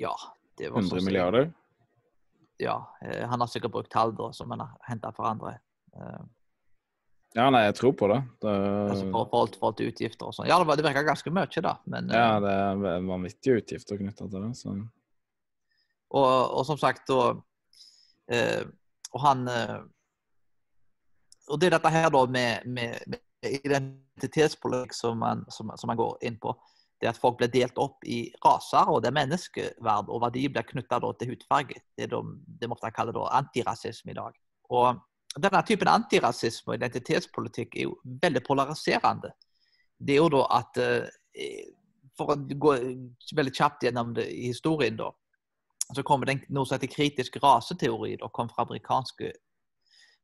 ja. 0.00 0.14
100 0.58 0.88
sånn, 0.88 1.04
milliarder? 1.06 1.52
Ja. 2.58 2.80
Eh, 3.04 3.22
han 3.22 3.38
har 3.38 3.50
sikkert 3.50 3.76
brukt 3.76 3.92
tall 3.92 4.14
da, 4.18 4.32
som 4.34 4.50
han 4.50 4.64
har 4.64 4.74
henta 4.88 5.12
fra 5.14 5.30
andre. 5.30 5.58
Eh, 5.94 6.24
ja, 7.34 7.48
nei, 7.50 7.64
jeg 7.66 7.74
tror 7.80 7.94
på 7.98 8.06
det. 8.12 8.20
det... 8.44 8.50
Altså 8.90 9.06
for 9.08 9.30
forhold, 9.32 9.56
for 9.58 9.74
til 9.74 9.90
utgifter 9.90 10.28
og 10.28 10.36
sånn. 10.36 10.46
Ja, 10.46 10.60
det, 10.62 10.76
det 10.86 10.92
ganske 10.94 11.32
mye, 11.34 11.62
da. 11.66 11.72
Men, 11.90 12.12
ja, 12.14 12.28
eh, 12.36 12.42
det 12.44 12.92
er 12.92 13.08
vanvittige 13.08 13.56
utgifter 13.58 13.98
knytta 13.98 14.28
til 14.28 14.44
det. 14.44 14.50
Så. 14.58 14.74
Og, 16.14 16.28
og, 16.30 16.60
som 16.68 16.78
sagt, 16.78 17.10
da 17.10 17.32
eh, 18.30 18.62
Og 19.14 19.22
han 19.24 19.48
eh, 19.50 19.80
Og 21.50 21.58
det 21.58 21.68
er 21.68 21.74
dette 21.74 21.90
her 21.90 22.06
da 22.14 22.20
med, 22.30 22.68
med, 22.70 23.02
med 23.10 23.58
identitetspolitikk 23.58 24.94
som 24.94 25.18
man, 25.18 25.42
som, 25.50 25.72
som 25.74 25.90
man, 25.90 25.98
går 25.98 26.22
inn 26.30 26.38
på. 26.40 26.54
Det 27.02 27.10
at 27.10 27.18
folk 27.18 27.40
blir 27.40 27.50
delt 27.52 27.80
opp 27.82 28.06
i 28.06 28.28
raser, 28.46 28.86
og 28.88 29.02
det 29.02 29.10
menneskeverd 29.12 30.06
og 30.06 30.22
verdi 30.22 30.46
blir 30.48 30.64
knytta 30.70 31.02
til 31.02 31.34
hudfarge. 31.34 31.82
Det 31.98 32.06
er 32.06 32.14
det 32.14 32.70
vi 32.70 32.70
ofte 32.70 32.94
kaller 32.94 33.18
antirasisme 33.26 34.14
i 34.14 34.16
dag. 34.22 34.38
Og 34.70 35.02
denne 35.34 35.62
typen 35.66 35.90
antirasisme 35.90 36.72
og 36.72 36.78
identitetspolitikk 36.78 37.76
er 37.76 37.88
jo 37.88 37.96
veldig 38.22 38.42
polariserende. 38.46 39.32
Det 39.98 40.14
er 40.14 40.22
jo 40.22 40.30
da 40.36 40.44
at 40.60 40.82
eh, 40.82 41.72
For 42.14 42.30
å 42.30 42.36
gå 42.38 42.72
veldig 43.34 43.52
kjapt 43.54 43.82
gjennom 43.82 44.12
det 44.14 44.28
historien, 44.30 44.94
da, 44.94 45.08
så 45.90 46.02
kommer 46.06 46.28
det 46.30 46.44
noe 46.54 46.62
som 46.62 46.76
heter 46.76 46.92
kritisk 46.92 47.40
raseteori. 47.42 48.12
Det 48.20 48.28
kom 48.32 48.46
fra 48.52 48.62
amerikanske 48.62 49.32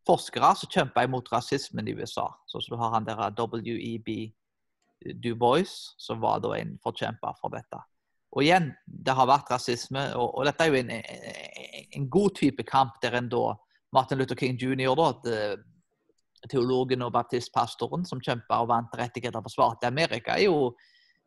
forskere 0.06 0.52
som 0.56 0.70
kjemper 0.70 1.08
imot 1.08 1.32
rasismen 1.32 1.88
i 1.88 1.96
USA. 1.98 2.28
Så, 2.46 2.61
så 2.61 2.74
du 2.74 2.78
har 2.78 2.94
han 2.94 3.08
der 3.08 3.18
WEB 3.34 4.30
Du 5.18 5.34
Bois, 5.34 5.94
som 5.98 6.20
var 6.20 6.40
da 6.44 6.54
en 6.56 6.76
forkjemper 6.84 7.34
for 7.40 7.50
dette. 7.50 7.80
Og 8.30 8.44
igjen, 8.44 8.70
det 8.86 9.14
har 9.16 9.26
vært 9.26 9.50
rasisme, 9.50 10.02
og, 10.14 10.36
og 10.38 10.46
dette 10.46 10.62
er 10.62 10.70
jo 10.70 10.78
en, 10.78 10.92
en, 11.96 12.08
god 12.12 12.36
type 12.38 12.62
kamp 12.68 13.00
der 13.02 13.16
en 13.18 13.30
da 13.32 13.56
Martin 13.93 14.20
Luther 14.20 14.38
King 14.38 14.59
jr., 14.61 14.95
da, 14.99 15.11
teologen 16.49 17.05
og 17.05 17.12
baptistpastoren 17.12 18.07
som 18.09 18.22
kjempa 18.24 18.62
og 18.62 18.70
vant 18.70 18.95
rettigheter 18.97 19.43
for 19.45 19.53
svarte 19.53 19.86
i 19.86 19.91
Amerika, 19.91 20.38
er 20.38 20.49
jo 20.49 20.70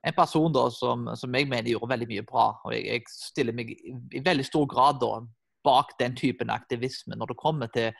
en 0.03 0.15
person 0.17 0.51
da 0.51 0.65
som, 0.73 1.05
som, 1.15 1.35
jeg 1.35 1.47
mener 1.47 1.75
gjorde 1.75 1.91
veldig 1.93 2.09
mye 2.09 2.25
bra. 2.27 2.47
Og 2.65 2.73
jeg, 2.75 2.87
jeg 2.89 3.13
stiller 3.13 3.55
meg 3.55 3.71
i, 3.75 4.23
veldig 4.25 4.45
stor 4.47 4.65
grad 4.71 4.99
da 5.03 5.19
bak 5.63 5.93
den 5.99 6.15
typen 6.19 6.49
aktivisme 6.51 7.15
når 7.15 7.31
det 7.31 7.39
kommer 7.39 7.69
til 7.71 7.93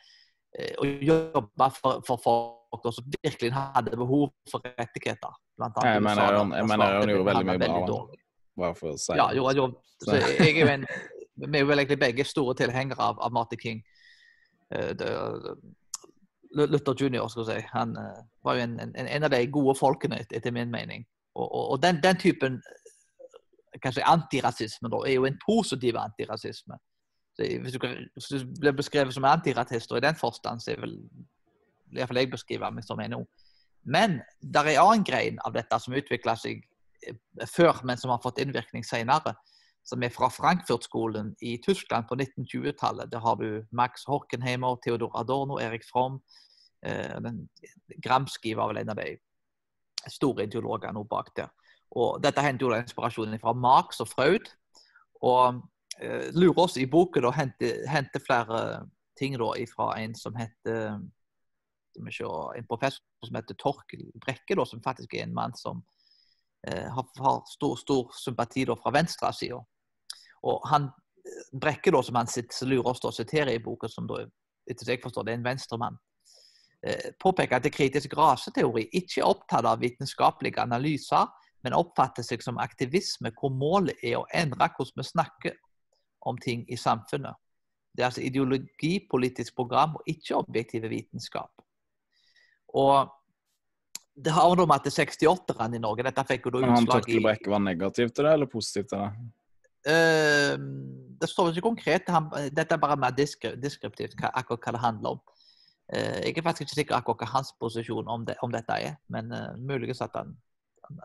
Eh, 0.54 0.74
å 0.78 0.86
jobbe 0.86 1.68
for, 1.74 2.02
for 2.06 2.22
folk 2.22 2.84
som 2.94 3.08
virkelig 3.16 3.50
hadde 3.56 3.98
behov 3.98 4.28
for 4.52 4.62
rettigheter. 4.78 5.34
Blant 5.58 5.80
annet, 5.82 5.96
jeg 5.98 6.04
mener 6.06 6.38
han, 6.38 6.54
jeg 6.54 6.68
mener 6.70 6.98
han 7.00 7.12
gjorde 7.14 7.28
veldig 7.30 7.48
mye 7.48 7.62
bra. 7.64 8.02
Bare 8.62 8.78
for 8.78 8.94
å 8.94 9.00
si 9.02 9.18
ja, 9.18 9.32
jo, 9.34 9.48
jo. 9.58 9.66
Så 10.04 10.20
jeg 10.20 10.68
en, 10.70 10.86
Vi 11.42 11.58
er 11.58 11.64
jo 11.64 11.74
egentlig 11.74 11.98
begge 12.04 12.26
store 12.30 12.54
tilhengere 12.60 13.02
av, 13.02 13.18
av 13.18 13.34
Martin 13.34 13.62
King. 13.62 13.82
Uh, 14.74 15.56
Luther 16.54 16.94
jr., 16.94 17.28
skal 17.28 17.50
jeg 17.50 17.64
si. 17.64 17.68
Han 17.74 17.98
uh, 17.98 18.24
var 18.46 18.58
jo 18.58 18.68
en, 18.68 18.80
en, 18.80 18.96
en, 18.96 19.24
av 19.24 19.34
de 19.34 19.42
gode 19.52 19.76
folkene, 19.80 20.22
etter 20.30 20.54
min 20.54 20.72
mening. 20.72 21.06
Og, 21.36 21.46
og, 21.48 21.70
og 21.76 21.84
den, 21.84 22.02
den, 22.04 22.18
typen 22.22 22.62
kanskje 23.82 24.06
antirasisme 24.06 24.90
da, 24.90 25.00
er 25.08 25.18
jo 25.18 25.26
en 25.26 25.40
positiv 25.46 25.98
antirasisme. 25.98 26.78
Hvis 27.38 27.74
du, 27.74 27.88
hvis 28.14 28.28
du, 28.30 28.44
blir 28.60 28.76
beskrevet 28.78 29.14
som 29.14 29.26
antirasist, 29.26 29.92
og 29.92 29.98
i 29.98 30.06
den 30.06 30.16
forstand, 30.16 30.62
så 30.62 30.76
er 30.76 30.84
vel 30.84 31.00
iallfall 31.94 32.22
jeg 32.22 32.32
beskriver 32.32 32.74
meg 32.74 32.86
som 32.86 33.02
NO. 33.02 33.24
Men 33.84 34.22
det 34.42 34.62
er 34.62 34.76
en 34.76 34.84
annen 34.86 35.08
grein 35.08 35.40
av 35.46 35.56
dette 35.56 35.80
som 35.82 35.96
utvikla 35.98 36.36
seg 36.40 36.62
eh, 37.08 37.18
før, 37.50 37.82
men 37.84 38.00
som 38.00 38.14
har 38.14 38.22
fått 38.24 38.40
innvirkning 38.44 38.86
senere. 38.88 39.36
Som 39.84 40.04
er 40.04 40.14
fra 40.16 40.30
Frankfurt-skolen 40.32 41.34
i 41.44 41.58
Tyskland 41.64 42.08
på 42.08 42.16
1920-tallet. 42.16 43.12
Der 43.12 43.20
har 43.20 43.36
du 43.36 43.66
Max 43.72 44.06
Horkenheimer, 44.08 44.78
Theodor 44.84 45.12
Adorno, 45.20 45.60
Erik 45.60 45.84
Fromm. 45.84 46.22
Eh, 46.86 47.20
Gramsci 48.04 48.56
var 48.56 48.72
vel 48.72 48.84
en 48.84 48.94
av 48.96 49.02
de 49.02 49.18
store 50.12 50.48
ideologene 50.48 51.04
bak 51.08 51.34
der. 51.36 51.52
Og 52.00 52.24
dette 52.24 52.42
hentet 52.42 52.66
jo 52.66 52.74
inspirasjonen 52.74 53.40
fra 53.44 53.54
Marx 53.54 54.00
og 54.04 54.10
Freud. 54.12 54.48
Og 55.24 55.62
Eh, 56.00 56.34
lurer 56.34 56.60
oss 56.60 56.78
i 56.78 56.88
boken 56.90 57.28
og 57.30 57.36
henter, 57.38 57.84
henter 57.90 58.22
flere 58.24 58.62
ting 59.20 59.36
da, 59.38 59.52
fra 59.70 59.92
en 60.02 60.16
som 60.18 60.36
heter 60.36 60.98
en 61.94 62.66
professor 62.66 63.04
som 63.22 63.38
heter 63.38 63.58
Torkel 63.62 64.08
Brekke, 64.18 64.56
da, 64.58 64.66
som 64.66 64.82
faktisk 64.82 65.14
er 65.14 65.28
en 65.28 65.36
mann 65.36 65.54
som 65.54 65.84
eh, 66.68 66.90
har, 66.90 67.06
har, 67.22 67.44
stor, 67.46 67.76
stor 67.78 68.10
sympati 68.18 68.66
da, 68.66 68.76
fra 68.80 68.94
venstresida. 68.96 69.62
Og 70.50 70.64
han 70.70 70.90
eh, 70.90 71.44
Brekke, 71.60 71.94
da, 71.94 72.02
som 72.04 72.20
han 72.20 72.32
lurer 72.70 72.90
oss 72.92 73.04
å 73.06 73.14
sitere 73.16 73.56
i 73.56 73.62
boka, 73.64 73.90
som 73.90 74.08
da, 74.10 74.24
etter 74.70 74.94
jeg 74.94 75.04
forstår, 75.04 75.28
det 75.28 75.36
er 75.36 75.42
en 75.42 75.48
venstremann, 75.48 76.00
eh, 76.86 77.12
påpeker 77.20 77.60
at 77.60 77.68
det 77.68 77.74
kritisk 77.76 78.16
raseteori 78.20 78.88
ikke 78.92 79.22
er 79.22 79.30
opptatt 79.30 79.68
av 79.70 79.84
vitenskapelige 79.84 80.64
analyser, 80.64 81.32
men 81.64 81.78
oppfatter 81.78 82.26
seg 82.28 82.44
som 82.44 82.60
aktivisme 82.60 83.32
hvor 83.38 83.54
målet 83.56 84.02
er 84.04 84.18
å 84.20 84.28
endre 84.36 84.68
hvordan 84.76 85.00
vi 85.00 85.08
snakker 85.08 85.60
om 86.28 86.40
ting 86.40 86.66
i 86.72 86.80
samfunnet. 86.80 87.40
Det 87.94 88.02
er 88.02 88.10
altså 88.10 88.24
ideologi, 88.26 88.96
politisk 89.10 89.56
program, 89.56 89.96
og 90.00 90.08
ikke 90.10 90.40
objektive 90.40 90.90
vitenskap. 90.90 91.52
Og 92.74 93.12
det 94.14 94.34
har 94.34 94.62
om 94.64 94.74
at 94.74 94.86
det 94.86 94.94
er 94.94 95.08
68-erne 95.08 95.78
i 95.78 95.82
Norge 95.82 96.06
Dette 96.06 96.26
fikk 96.30 96.48
jo 96.48 96.54
da 96.54 96.60
utslag 96.62 96.74
i 96.74 96.78
Han 96.78 96.90
Torkel 96.90 97.24
Brekke 97.26 97.54
var 97.54 97.62
negativ 97.66 98.12
til 98.14 98.28
det, 98.28 98.34
eller 98.38 98.50
positiv 98.50 98.88
til 98.90 99.02
det? 99.02 99.30
Uh, 99.84 100.56
det 101.20 101.28
står 101.30 101.50
ikke 101.52 101.68
konkret. 101.68 102.10
Han, 102.12 102.30
dette 102.56 102.76
er 102.76 102.80
bare 102.80 102.96
mer 103.00 103.12
deskriptivt 103.16 104.16
hva, 104.20 104.32
akkurat 104.32 104.64
hva 104.64 104.76
det 104.76 104.84
handler 104.84 105.18
om. 105.18 105.22
Uh, 105.92 106.20
jeg 106.24 106.38
er 106.38 106.46
faktisk 106.46 106.70
ikke 106.70 106.78
sikker 106.78 106.98
akkurat 106.98 107.26
hva 107.26 107.32
hans 107.34 107.52
posisjon 107.60 108.08
om, 108.08 108.24
det, 108.28 108.38
om 108.46 108.52
dette 108.54 108.80
er, 108.80 108.96
men 109.12 109.32
uh, 109.36 109.52
muligens 109.60 110.04
at 110.06 110.16
han 110.20 110.38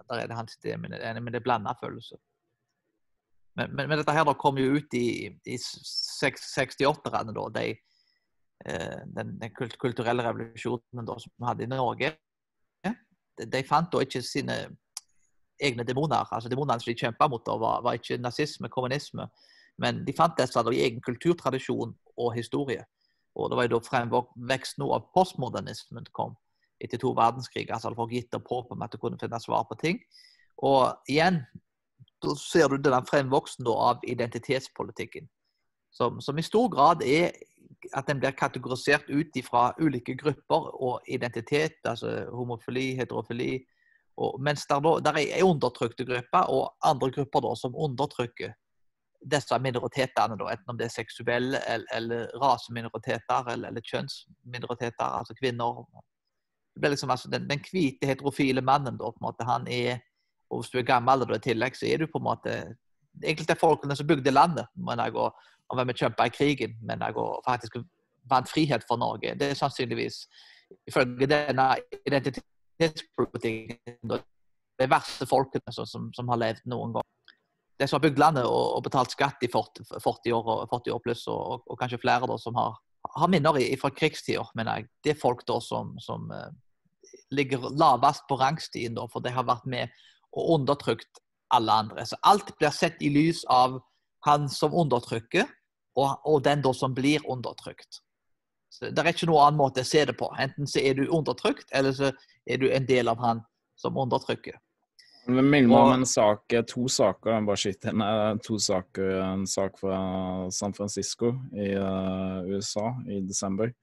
Der 0.09 0.19
er 0.19 0.27
det 0.27 0.35
hans 0.35 0.57
idé, 0.59 0.77
men, 0.77 0.91
det 0.91 1.35
er 1.39 1.41
blanda 1.41 1.73
følelser. 1.81 2.19
Men, 3.57 3.75
men, 3.77 3.89
men, 3.89 3.99
dette 3.99 4.13
her 4.13 4.25
da 4.27 4.35
kom 4.35 4.59
jo 4.59 4.75
ut 4.75 4.95
i, 4.95 5.31
i 5.47 5.57
68-erne, 5.57 7.35
da. 7.35 7.45
De, 7.55 7.77
den, 9.15 9.37
den, 9.39 9.53
kulturelle 9.79 10.25
revolusjonen 10.27 11.07
da, 11.07 11.15
som 11.23 11.31
vi 11.31 11.47
hadde 11.47 11.65
i 11.65 11.71
Norge. 11.71 12.11
De, 13.39 13.47
de 13.47 13.63
fant 13.63 13.87
da 13.93 14.03
ikke 14.03 14.23
sine 14.27 14.57
egne 15.61 15.85
demoner. 15.85 16.27
altså 16.31 16.49
Demonene 16.49 16.81
som 16.81 16.93
de 16.93 16.99
kjempa 16.99 17.29
mot, 17.29 17.47
var, 17.47 17.83
var, 17.83 17.99
ikke 17.99 18.19
nazisme, 18.23 18.69
kommunisme. 18.69 19.29
Men 19.79 20.05
de 20.05 20.13
fant 20.13 20.37
disse 20.39 20.65
i 20.73 20.83
egen 20.83 21.01
kulturtradisjon 21.01 21.95
og 22.17 22.35
historie. 22.35 22.85
Og 23.35 23.51
Det 23.51 23.57
var 23.57 23.69
jo 23.69 23.77
da 23.77 23.87
fremvekst 23.87 24.79
nå 24.79 24.91
av 24.95 25.11
postmodernismen 25.15 26.07
kom 26.13 26.37
etter 26.81 26.99
to 26.99 27.13
verdenskriger. 27.15 27.75
altså 27.75 27.95
Folk 27.95 28.13
gitt 28.13 28.35
opp 28.35 28.51
håpet 28.51 28.77
om 28.77 28.83
at 28.83 28.93
du 28.93 28.99
kunne 28.99 29.19
finne 29.19 29.41
svar 29.41 29.67
på 29.69 29.79
ting. 29.79 30.01
Og 30.63 30.95
igjen, 31.09 31.43
da 32.23 32.35
ser 32.35 32.69
du 32.69 32.79
den 32.83 33.07
fremvoksen 33.07 33.67
av 33.71 34.03
identitetspolitikken. 34.03 35.29
Som, 35.95 36.21
som, 36.21 36.39
i 36.39 36.43
stor 36.43 36.69
grad 36.71 37.03
er 37.03 37.33
at 37.95 38.07
den 38.07 38.21
blir 38.21 38.35
kategorisert 38.37 39.09
ut 39.09 39.35
fra 39.47 39.73
ulike 39.81 40.15
grupper 40.19 40.69
og 40.75 41.07
identitet, 41.07 41.79
altså 41.85 42.27
homofili, 42.35 42.95
heterofili. 42.99 43.65
Og, 44.19 44.41
mens 44.43 44.67
der, 44.67 44.83
da, 44.83 44.97
der 45.07 45.21
er 45.21 45.45
undertrykte 45.47 46.07
grupper 46.07 46.51
og 46.51 46.73
andre 46.85 47.11
grupper 47.15 47.45
da, 47.45 47.55
som 47.59 47.77
undertrykker 47.77 48.57
disse 49.31 49.59
minoritetene, 49.63 50.37
da, 50.39 50.51
enten 50.51 50.73
om 50.73 50.79
det 50.79 50.89
er 50.89 50.95
seksuelle 50.95 51.61
eller, 51.67 51.87
eller 51.95 52.35
raseminoriteter 52.43 53.53
eller, 53.53 53.71
eller, 53.71 53.87
kjønnsminoriteter, 53.87 55.07
altså 55.21 55.35
kvinner. 55.39 55.85
Det 56.75 56.83
blir 56.83 56.95
liksom, 56.95 57.11
altså, 57.15 57.31
den, 57.31 57.49
den 57.51 57.63
hvite 57.71 58.11
heterofile 58.11 58.63
mannen, 58.63 58.99
da, 58.99 59.11
på 59.11 59.23
en 59.23 59.29
måte, 59.31 59.47
han 59.47 59.67
er 59.71 59.99
og 60.51 60.63
hvis 60.63 60.71
du 60.73 60.79
er 60.79 60.87
gammel 60.89 61.25
og 61.27 61.35
i 61.37 61.41
tillegg, 61.45 61.77
så 61.77 61.87
er 61.89 62.01
du 62.01 62.11
på 62.11 62.21
en 62.23 62.29
måte 62.31 62.59
Egentlig 63.19 63.49
de 63.49 63.55
folkene 63.59 63.97
som 63.99 64.07
bygde 64.07 64.31
landet, 64.31 64.69
men 64.77 65.01
jeg 65.03 65.11
går, 65.11 65.31
og 65.69 65.77
hvem 65.77 65.91
kjempa 65.97 66.29
i 66.29 66.31
krigen, 66.31 66.77
men 66.87 67.01
jeg 67.03 67.15
går 67.17 67.41
faktisk 67.43 67.81
vant 68.31 68.47
frihet 68.49 68.85
for 68.87 69.01
Norge. 69.01 69.33
Det 69.35 69.49
er 69.49 69.59
sannsynligvis, 69.59 70.21
ifølge 70.87 71.27
denne 71.27 71.65
identitetspolitikken, 72.07 72.58
de 74.79 74.87
verste 74.91 75.27
folkene 75.27 75.75
som, 75.75 75.87
som, 75.87 76.11
som, 76.15 76.29
har 76.31 76.41
levd 76.41 76.69
noen 76.71 76.95
gang. 76.97 77.09
De 77.79 77.87
som 77.87 77.99
har 77.99 78.05
bygd 78.07 78.21
landet 78.23 78.47
og, 78.47 78.77
og 78.79 78.85
betalt 78.87 79.15
skatt 79.15 79.43
i 79.47 79.51
40, 79.51 79.87
40, 80.03 80.35
år, 80.35 80.67
40 80.71 80.95
år 80.95 81.03
pluss, 81.03 81.27
og, 81.31 81.39
og, 81.39 81.67
og, 81.67 81.79
kanskje 81.81 82.01
flere 82.03 82.29
da, 82.31 82.39
som 82.43 82.57
har, 82.59 82.79
har 83.19 83.31
minner 83.31 83.59
fra 83.81 83.91
krigstider, 83.95 84.51
mener 84.59 84.81
jeg. 84.81 84.91
Det 85.05 85.15
er 85.15 85.21
folk 85.21 85.45
da 85.49 85.59
som, 85.63 85.95
som 86.03 86.31
uh, 86.35 86.51
ligger 87.35 87.71
lavest 87.79 88.27
på 88.29 88.39
rangstien, 88.41 88.97
da, 88.99 89.07
for 89.11 89.25
de 89.25 89.35
har 89.35 89.47
vært 89.47 89.67
med 89.71 89.95
og 90.37 90.59
undertrykt 90.59 91.23
alle 91.55 91.73
andre. 91.85 92.05
Så 92.07 92.19
alt 92.27 92.51
blir 92.59 92.75
sett 92.75 93.01
i 93.03 93.11
lys 93.13 93.45
av 93.51 93.79
han 94.27 94.49
som 94.53 94.75
undertrykker, 94.77 95.47
og, 95.99 96.19
og 96.29 96.43
den 96.45 96.63
da 96.63 96.75
som 96.77 96.95
blir 96.95 97.25
undertrykt. 97.31 98.03
Så 98.69 98.91
Det 98.93 99.03
er 99.03 99.13
ikke 99.13 99.29
noen 99.31 99.47
annen 99.47 99.61
måte 99.61 99.83
å 99.83 99.89
se 99.89 100.05
det 100.05 100.15
på. 100.19 100.29
Enten 100.39 100.69
så 100.69 100.83
er 100.85 100.99
du 100.99 101.07
undertrykt, 101.07 101.71
eller 101.73 101.95
så 101.97 102.13
er 102.47 102.61
du 102.61 102.69
en 102.71 102.87
del 102.89 103.09
av 103.09 103.21
han 103.23 103.43
som 103.79 103.97
undertrykker. 103.99 104.59
Det 105.29 105.35
minner 105.45 105.69
meg 105.69 105.77
om 105.77 105.91
en 105.93 106.07
sak, 106.09 106.55
to 106.71 106.87
saker 106.89 107.35
jeg 107.35 107.45
bare 107.45 107.61
skyter 107.61 107.93
inn. 107.93 108.05
To 108.47 108.57
saker, 108.65 109.11
En 109.27 109.45
sak 109.47 109.77
fra 109.81 109.99
San 110.55 110.73
Francisco 110.73 111.35
i 111.53 111.75
uh, 111.77 112.41
USA 112.49 112.95
i 113.05 113.21
desember. 113.21 113.75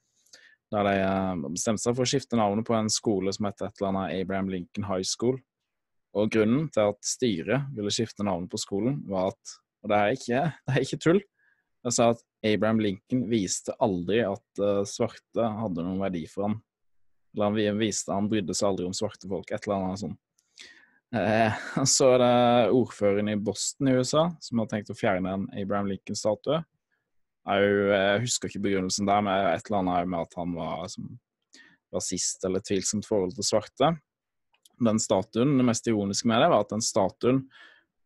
Der 0.73 0.87
de 0.89 1.51
bestemte 1.53 1.83
seg 1.83 1.93
for 1.93 2.01
å 2.01 2.09
skifte 2.09 2.39
navnet 2.39 2.65
på 2.65 2.73
en 2.73 2.89
skole 2.89 3.33
som 3.35 3.45
heter 3.45 3.69
et 3.69 3.77
eller 3.77 3.91
annet 3.91 4.23
Abraham 4.23 4.49
Lincoln 4.49 4.87
High 4.89 5.05
School. 5.05 5.37
Og 6.17 6.33
grunnen 6.33 6.65
til 6.73 6.89
at 6.89 7.05
styret 7.05 7.69
ville 7.75 7.93
skifte 7.93 8.25
navnet 8.25 8.49
på 8.49 8.61
skolen, 8.61 9.03
var 9.05 9.35
at 9.35 9.55
Og 9.85 9.91
det 9.91 9.97
er 10.01 10.17
ikke, 10.17 10.43
det 10.65 10.73
er 10.73 10.81
ikke 10.87 11.01
tull. 11.03 11.21
Jeg 11.85 11.93
sa 11.93 12.09
at 12.15 12.25
Abraham 12.45 12.79
Lincoln 12.83 13.25
viste 13.31 13.73
aldri 13.81 14.21
at 14.25 14.61
uh, 14.61 14.83
svarte 14.87 15.49
hadde 15.59 15.85
noen 15.85 16.03
verdi 16.03 16.25
for 16.29 16.49
han. 16.49 16.59
Eller 17.35 17.67
han 17.69 17.81
viste 17.81 18.13
han 18.13 18.29
brydde 18.31 18.55
seg 18.55 18.69
aldri 18.69 18.85
om 18.87 18.95
svarte 18.95 19.29
folk, 19.31 19.51
et 19.51 19.65
eller 19.65 19.81
annet 19.81 20.03
sånt. 20.03 20.21
Eh, 21.15 21.57
så 21.95 22.13
er 22.15 22.23
det 22.23 22.71
ordføreren 22.75 23.33
i 23.33 23.37
Boston 23.39 23.91
i 23.91 23.97
USA 23.99 24.29
som 24.43 24.61
har 24.61 24.71
tenkt 24.71 24.93
å 24.93 24.97
fjerne 24.97 25.35
en 25.35 25.45
Abraham 25.55 25.91
Lincoln-statue. 25.91 26.61
Jeg 27.45 28.21
husker 28.23 28.49
ikke 28.49 28.63
begrunnelsen 28.63 29.05
der, 29.05 29.21
men 29.21 29.51
et 29.51 29.67
eller 29.67 29.83
annet 29.83 30.09
med 30.09 30.25
at 30.25 30.39
han 30.39 30.55
var 30.57 30.87
som, 30.89 31.11
rasist 31.93 32.43
eller 32.47 32.63
tvilsomt 32.65 33.05
forhold 33.05 33.35
til 33.37 33.45
svarte 33.45 33.91
den 34.83 34.99
statuen. 34.99 35.57
Det 35.57 35.65
mest 35.67 35.87
ironiske 35.87 36.27
med 36.27 36.41
det 36.41 36.49
var 36.51 36.65
at 36.65 36.73
den 36.73 36.83
statuen 36.83 37.45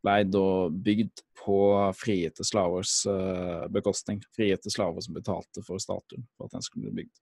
ble 0.06 0.18
da 0.32 0.46
bygd 0.72 1.24
på 1.40 1.60
frigitte 1.98 2.46
slavers 2.48 3.02
uh, 3.08 3.66
bekostning. 3.72 4.22
Frigitte 4.36 4.72
slaver 4.74 5.04
som 5.06 5.18
betalte 5.18 5.64
for 5.66 5.82
statuen 5.82 6.28
for 6.36 6.48
at 6.48 6.58
den 6.58 6.66
skulle 6.66 6.90
bli 6.90 7.04
bygd. 7.04 7.22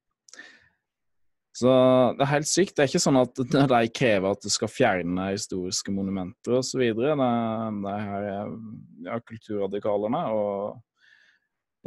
Så 1.57 1.69
det 2.13 2.21
er 2.21 2.29
helt 2.35 2.49
sykt. 2.49 2.75
Det 2.77 2.83
er 2.83 2.89
ikke 2.91 3.01
sånn 3.01 3.17
at 3.17 3.39
de 3.39 3.79
krever 3.89 4.29
at 4.29 4.43
du 4.45 4.49
skal 4.53 4.69
fjerne 4.69 5.31
historiske 5.31 5.93
monumenter 5.93 6.59
osv. 6.59 6.83
Det, 6.99 7.15
det 7.17 7.95
her 8.03 8.27
er 8.29 8.51
ja, 9.07 9.17
kulturradikalene 9.25 10.21
og 10.37 10.83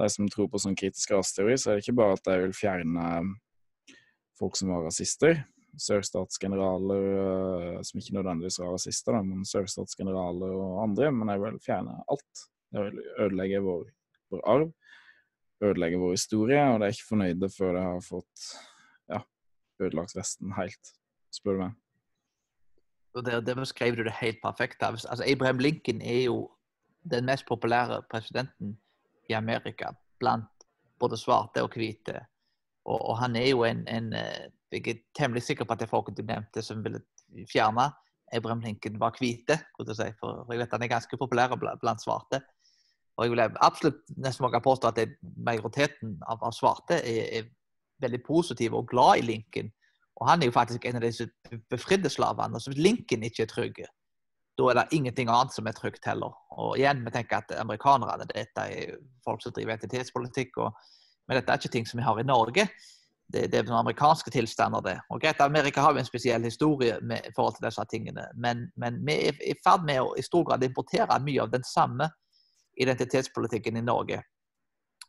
de 0.00 0.08
som 0.10 0.26
tror 0.32 0.48
på 0.50 0.58
sånn 0.62 0.78
kritisk 0.78 1.12
rasteori, 1.14 1.54
så 1.54 1.70
er 1.70 1.78
det 1.78 1.84
ikke 1.84 1.98
bare 2.00 2.16
at 2.16 2.26
de 2.26 2.36
vil 2.46 2.56
fjerne 2.56 3.06
folk 4.40 4.58
som 4.58 4.72
var 4.72 4.88
rasister 4.88 5.42
sørstatsgeneraler 5.78 7.04
uh, 7.20 7.80
som 7.86 8.00
ikke 8.00 8.16
nødvendigvis 8.16 8.60
var 8.62 8.74
rasister, 8.74 9.16
da, 9.16 9.22
men 9.26 9.46
sørstatsgeneraler 9.48 10.54
og 10.56 10.82
andre. 10.84 11.10
Men 11.14 11.32
jeg 11.32 11.42
vil 11.44 11.60
fjerne 11.64 11.98
alt. 12.10 12.44
Jeg 12.74 12.86
vil 12.86 13.02
ødelegge 13.18 13.62
vår, 13.66 13.84
vår, 14.30 14.42
arv, 14.54 14.72
ødelegge 15.62 15.98
vår 15.98 16.16
historie, 16.16 16.62
og 16.70 16.80
det 16.80 16.88
er 16.88 16.96
ikke 16.96 17.08
fornøyde 17.08 17.50
før 17.56 17.74
det 17.76 17.84
har 17.86 18.04
fått 18.06 18.46
ja, 19.10 19.22
ødelagt 19.82 20.16
Vesten 20.16 20.54
helt, 20.58 20.94
spør 21.34 21.58
du 21.58 21.64
meg. 21.64 21.78
Og 23.18 23.26
det, 23.26 23.40
det 23.46 23.56
beskrev 23.58 23.98
du 23.98 24.04
det 24.06 24.14
helt 24.20 24.38
perfekt. 24.42 24.82
Altså, 24.86 25.24
Abraham 25.26 25.58
Lincoln 25.58 26.00
er 26.00 26.24
jo 26.28 26.44
den 27.10 27.26
mest 27.26 27.46
populære 27.48 28.02
presidenten 28.10 28.76
i 29.28 29.34
Amerika 29.34 29.90
blant 30.20 30.66
både 31.00 31.18
svarte 31.18 31.62
og 31.64 31.74
hvite. 31.74 32.20
Og, 32.84 32.98
og 33.10 33.18
han 33.18 33.36
er 33.36 33.48
jo 33.50 33.64
en, 33.64 33.82
en 33.88 34.12
eh, 34.16 34.50
jeg 34.70 34.86
er 34.88 35.02
temmelig 35.18 35.42
sikker 35.42 35.66
på 35.66 35.74
at 35.74 35.82
det 35.82 35.90
folket 35.90 36.18
du 36.18 36.22
nevnte 36.22 36.62
som 36.62 36.84
ville 36.84 37.02
fjerne 37.50 37.90
Abraham 38.32 38.60
Lincoln, 38.60 39.00
var 39.00 39.16
hvite. 39.18 39.58
Si, 39.80 40.08
for 40.20 40.46
jeg 40.50 40.60
vet 40.60 40.72
Han 40.72 40.82
er 40.82 40.92
ganske 40.92 41.16
populær 41.18 41.56
blant 41.58 42.02
svarte. 42.02 42.40
Og 43.16 43.24
jeg 43.26 43.32
vil 43.32 43.42
absolutt 43.60 44.04
nesten 44.16 44.44
våge 44.44 44.60
påstå 44.64 44.92
at 44.92 45.16
majoriteten 45.36 46.20
av, 46.22 46.44
svarte 46.54 47.00
er, 47.02 47.26
er, 47.38 47.48
veldig 48.00 48.22
positive 48.24 48.78
og 48.78 48.86
glad 48.88 49.18
i 49.18 49.24
Lincoln. 49.26 49.66
Og 50.16 50.28
han 50.28 50.40
er 50.40 50.48
jo 50.48 50.54
faktisk 50.56 50.86
en 50.88 50.96
av 50.96 51.02
disse 51.04 51.26
befridde 51.68 52.08
slavene. 52.08 52.60
Så 52.60 52.70
hvis 52.70 52.80
Lincoln 52.80 53.26
ikke 53.26 53.42
er 53.44 53.50
trygg, 53.50 53.82
da 54.56 54.70
er 54.70 54.78
det 54.78 54.96
ingenting 54.96 55.28
annet 55.28 55.52
som 55.52 55.68
er 55.68 55.76
trygt 55.76 56.08
heller. 56.08 56.32
Og 56.56 56.78
igjen, 56.78 57.02
vi 57.04 57.12
tenker 57.12 57.42
at 57.42 57.52
amerikanerne 57.60 58.24
dette 58.30 58.64
er 58.64 58.96
folk 59.26 59.44
som 59.44 59.52
driver 59.52 59.76
identitetspolitikk. 59.76 60.56
og 60.64 60.72
Men 61.28 61.40
dette 61.40 61.52
er 61.52 61.60
ikke 61.60 61.74
ting 61.76 61.90
som 61.90 62.00
vi 62.00 62.06
har 62.08 62.20
i 62.20 62.24
Norge 62.24 62.70
det, 63.32 63.46
det, 63.52 63.60
er 63.60 63.72
amerikanske 63.78 64.32
tilstander, 64.34 64.82
det. 64.84 64.96
Og 65.10 65.20
greit, 65.22 65.40
Amerika 65.40 65.82
har 65.84 65.94
jo 65.94 66.02
en 66.02 66.08
spesiell 66.08 66.44
historie 66.44 66.98
med, 67.02 67.26
i 67.26 67.34
forhold 67.36 67.56
til 67.56 67.66
disse 67.68 67.84
tingene, 67.90 68.26
men, 68.36 68.66
men 68.80 68.98
vi 69.06 69.16
er 69.28 69.38
i 69.46 69.54
ferd 69.64 69.86
med 69.88 70.02
å 70.02 70.12
i 70.18 70.24
stor 70.26 70.44
grad 70.48 70.64
importere 70.66 71.20
mye 71.24 71.44
av 71.44 71.54
den 71.54 71.66
samme 71.66 72.10
identitetspolitikken 72.80 73.78
i 73.78 73.84
Norge. 73.86 74.22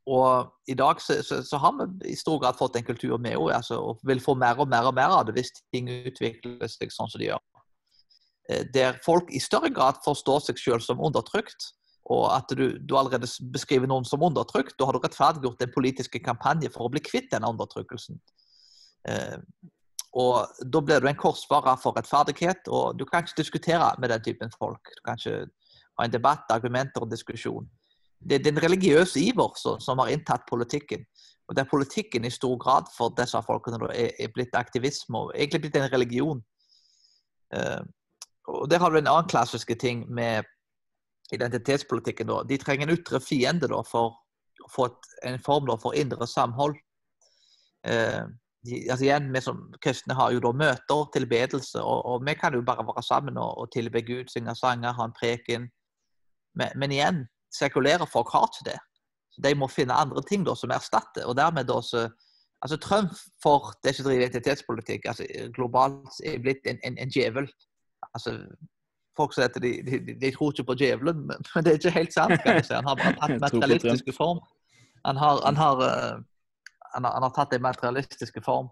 Og 0.09 0.49
i 0.67 0.73
dag 0.73 1.01
så, 1.01 1.19
så, 1.23 1.43
så 1.45 1.59
har 1.61 1.75
vi 1.77 2.09
i 2.11 2.17
stor 2.17 2.39
grad 2.41 2.57
fått 2.57 2.79
en 2.79 2.85
kultur 2.87 3.17
med 3.21 3.37
òg, 3.37 3.51
altså, 3.59 3.77
og 3.91 4.01
vil 4.07 4.23
få 4.23 4.35
mer 4.39 4.59
og 4.59 4.69
mer 4.69 4.89
og 4.89 4.97
mer 4.97 5.13
av 5.13 5.27
det 5.27 5.37
hvis 5.37 5.53
ting 5.73 5.89
utvikler 5.89 6.71
seg 6.71 6.93
sånn 6.93 7.11
som 7.11 7.21
de 7.21 7.29
gjør. 7.29 7.43
Eh, 8.49 8.65
der 8.73 8.97
folk 9.05 9.29
i 9.29 9.41
større 9.43 9.69
grad 9.73 10.01
forstår 10.05 10.41
seg 10.47 10.61
selv 10.61 10.85
som 10.85 11.03
undertrykt, 11.03 11.73
og 12.09 12.23
at 12.33 12.49
du, 12.57 12.77
du, 12.79 12.95
allerede 12.97 13.29
beskriver 13.53 13.89
noen 13.89 14.05
som 14.07 14.23
undertrykt, 14.25 14.73
da 14.79 14.87
har 14.87 14.97
du 14.97 15.03
rettferdiggjort 15.03 15.61
en 15.61 15.73
politisk 15.73 16.17
kampanje 16.25 16.71
for 16.73 16.87
å 16.87 16.93
bli 16.93 17.03
kvitt 17.03 17.29
denne 17.33 17.49
undertrykkelsen. 17.53 18.17
Eh, 19.09 19.37
og 20.19 20.63
Da 20.73 20.81
blir 20.83 20.99
du 20.99 21.07
en 21.07 21.19
korsvarer 21.19 21.77
for 21.79 21.95
rettferdighet, 21.95 22.67
og 22.67 22.97
du 22.99 23.05
kan 23.05 23.23
ikke 23.23 23.37
diskutere 23.37 23.93
med 23.99 24.11
den 24.11 24.23
typen 24.25 24.51
folk. 24.57 24.91
Du 24.97 25.03
kan 25.05 25.19
ikke 25.19 25.45
ha 25.99 26.05
en 26.05 26.11
debatt, 26.11 26.49
argumenter 26.51 27.05
og 27.05 27.11
diskusjon. 27.11 27.69
Det, 28.19 28.35
er 28.35 28.43
den 28.43 28.59
religiøse 28.61 29.21
iver 29.21 29.55
som, 29.57 29.79
som 29.79 30.01
har 30.01 30.11
inntatt 30.11 30.43
politikken. 30.49 31.05
Og 31.49 31.55
der 31.55 31.69
politikken 31.69 32.25
i 32.25 32.29
stor 32.29 32.57
grad 32.57 32.91
for 32.97 33.13
disse 33.17 33.39
folkene 33.45 33.79
er, 33.91 34.11
er 34.19 34.33
blitt 34.35 34.55
aktivisme 34.55 35.25
og 35.25 35.31
egentlig 35.35 35.65
blitt 35.65 35.79
en 35.79 35.91
religion. 35.91 36.43
Eh, 37.55 37.81
og 38.47 38.69
Der 38.69 38.79
har 38.79 38.89
du 38.89 38.97
en 38.97 39.07
annen 39.07 39.29
klassiske 39.29 39.75
ting 39.75 40.05
med 40.09 40.43
identitetspolitikken, 41.31 42.27
da, 42.27 42.41
de 42.47 42.59
trenger 42.61 42.87
en 42.87 42.95
ytre 42.95 43.21
fiende 43.23 43.69
da, 43.71 43.81
for 43.87 44.15
å 44.61 44.69
få 44.71 44.87
en 45.27 45.39
form 45.41 45.67
da, 45.69 45.77
for 45.81 45.97
indre 45.97 46.27
samhold. 46.27 46.77
Eh, 47.87 48.23
de, 48.65 48.77
altså 48.91 49.05
igjen, 49.05 49.31
Vi 49.33 49.41
som 49.41 49.61
kristne 49.81 50.15
har 50.17 50.31
jo 50.31 50.41
da 50.43 50.51
møter, 50.53 51.05
tilbedelse, 51.13 51.81
og, 51.81 52.05
og 52.05 52.25
vi 52.27 52.35
kan 52.37 52.53
jo 52.53 52.61
bare 52.65 52.85
være 52.85 53.03
sammen 53.03 53.37
og, 53.41 53.57
og 53.57 53.71
tilbe 53.73 54.03
Gud, 54.05 54.29
synge 54.29 54.55
sanger, 54.55 54.93
ha 54.97 55.07
en 55.07 55.15
preken. 55.17 55.69
Men, 56.57 56.75
men, 56.75 56.91
igjen, 56.91 57.23
sekulære 57.55 58.07
folk 58.07 58.29
har 58.33 58.49
ikke 58.49 58.69
det. 58.71 58.79
Så 59.31 59.41
De 59.45 59.55
må 59.55 59.69
finne 59.71 59.95
andre 59.95 60.21
ting 60.27 60.45
da 60.45 60.55
som 60.55 60.71
erstatter. 60.71 61.25
og 61.25 61.37
dermed 61.37 61.67
da 61.67 61.79
så, 61.81 62.09
altså 62.61 62.77
Trump 62.77 63.15
for 63.43 63.73
det 63.83 63.95
som 63.95 64.05
driver 64.05 64.27
identitetspolitikk 64.27 65.07
altså 65.07 65.25
globalt 65.55 66.19
er 66.25 66.41
blitt 66.43 66.67
en, 66.67 66.79
en, 66.83 66.97
en 66.97 67.13
djevel. 67.13 67.47
Altså, 68.13 68.35
folk 69.21 69.35
sier 69.35 69.49
at 69.49 69.57
de, 69.63 69.71
de, 69.87 69.99
de, 70.11 70.31
tror 70.35 70.53
ikke 70.53 70.67
på 70.71 70.77
djevelen, 70.81 71.23
men 71.29 71.65
det 71.65 71.73
er 71.73 71.79
ikke 71.79 71.95
helt 71.97 72.15
sant. 72.15 72.37
kan 72.43 72.59
jeg 72.59 72.67
si. 72.67 72.75
Han 72.77 72.89
har 72.89 72.99
bare 72.99 73.17
tatt 73.19 73.41
materialistiske 73.45 74.15
form. 74.17 74.41
Han 75.07 75.17
har, 75.17 75.41
han 75.45 75.57
har, 75.57 75.81
uh, 75.81 76.17
han 76.93 77.07
har, 77.07 77.13
han 77.17 77.27
har 77.27 77.35
tatt 77.37 77.55
en 77.57 77.65
materialistiske 77.65 78.43
form. 78.45 78.69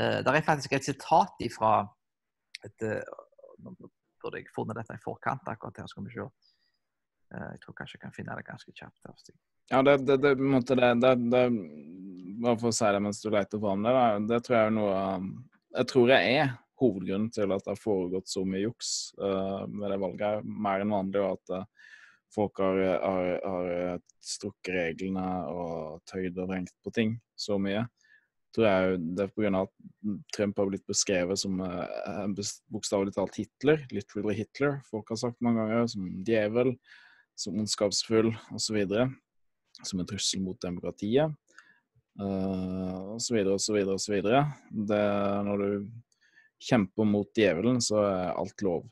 Uh, 0.00 0.20
det 0.24 0.32
er 0.32 0.46
faktisk 0.46 0.74
et 0.76 0.88
sitat 0.88 1.44
ifra 1.44 1.76
et, 2.66 2.88
uh, 2.88 3.22
Nå 3.64 3.70
burde 3.78 4.40
jeg 4.40 4.50
funnet 4.52 4.76
dette 4.76 4.96
i 4.96 5.00
forkant 5.04 5.46
akkurat 5.48 5.78
her, 5.78 5.88
skal 5.88 6.04
vi 6.04 6.12
se. 6.12 6.26
Jeg 7.34 7.60
tror 7.62 7.74
kanskje 7.78 7.96
jeg 7.96 8.02
kan 8.02 8.12
finne 8.14 8.34
det 8.36 8.44
ganske 8.46 8.72
kjapt. 8.76 9.30
Ja, 9.72 9.80
det, 9.82 9.94
det, 10.06 10.18
det, 10.22 10.34
det, 10.36 10.90
det, 11.00 11.14
det 11.32 11.44
Bare 12.44 12.58
for 12.60 12.70
å 12.70 12.74
si 12.74 12.90
det 12.92 13.00
mens 13.02 13.22
du 13.22 13.30
leter 13.32 13.60
fram 13.62 13.86
det, 13.86 13.94
da, 13.94 14.04
det 14.28 14.40
tror 14.44 14.56
jeg 14.58 14.68
er 14.68 14.74
noe 14.74 14.98
Jeg 15.78 15.88
tror 15.92 16.12
jeg 16.12 16.36
er 16.40 16.52
hovedgrunnen 16.80 17.30
til 17.34 17.52
at 17.54 17.64
det 17.64 17.74
har 17.74 17.80
foregått 17.80 18.30
så 18.30 18.44
mye 18.48 18.64
juks 18.64 18.92
uh, 19.20 19.64
med 19.70 19.92
det 19.92 20.00
valget, 20.02 20.46
mer 20.46 20.84
enn 20.84 20.94
vanlig, 20.94 21.22
og 21.22 21.38
at 21.38 21.62
uh, 21.62 21.90
folk 22.34 22.58
har, 22.62 22.80
har, 23.02 23.28
har, 23.44 24.00
strukket 24.24 24.74
reglene 24.74 25.26
og 25.52 26.00
tøyd 26.08 26.38
og 26.40 26.48
vrengt 26.48 26.74
på 26.82 26.92
ting 26.96 27.18
så 27.36 27.58
mye. 27.60 27.84
Tror 28.54 28.66
jeg 28.68 28.98
Det 29.18 29.24
er 29.24 29.32
pga. 29.34 29.50
at 29.64 29.72
Trump 30.34 30.58
har 30.58 30.68
blitt 30.70 30.86
beskrevet 30.86 31.38
som 31.38 31.60
uh, 31.60 32.26
bokstavelig 32.72 33.14
talt 33.16 33.36
Hitler, 33.38 33.84
literally 33.92 34.36
Hitler, 34.38 34.80
folk 34.90 35.10
har 35.10 35.20
sagt 35.20 35.42
mange 35.42 35.62
ganger, 35.62 35.86
som 35.90 36.08
djevel, 36.26 36.74
som 37.36 37.58
ondskapsfull 37.58 38.32
osv. 38.54 38.80
Som 39.82 40.00
en 40.00 40.06
trussel 40.06 40.42
mot 40.42 40.60
demokratiet. 40.62 41.34
Uh, 42.14 43.14
og 43.16 43.22
så 43.22 43.34
videre 43.34 43.56
og 43.58 43.62
så 43.62 43.74
videre 43.74 43.98
og 43.98 44.02
så 44.02 44.14
videre. 44.14 44.42
Det, 44.70 45.02
når 45.48 45.62
du 45.62 45.70
kjemper 46.64 47.08
mot 47.08 47.30
djevelen, 47.36 47.80
så 47.84 48.00
er 48.02 48.34
alt 48.34 48.64
lov. 48.64 48.86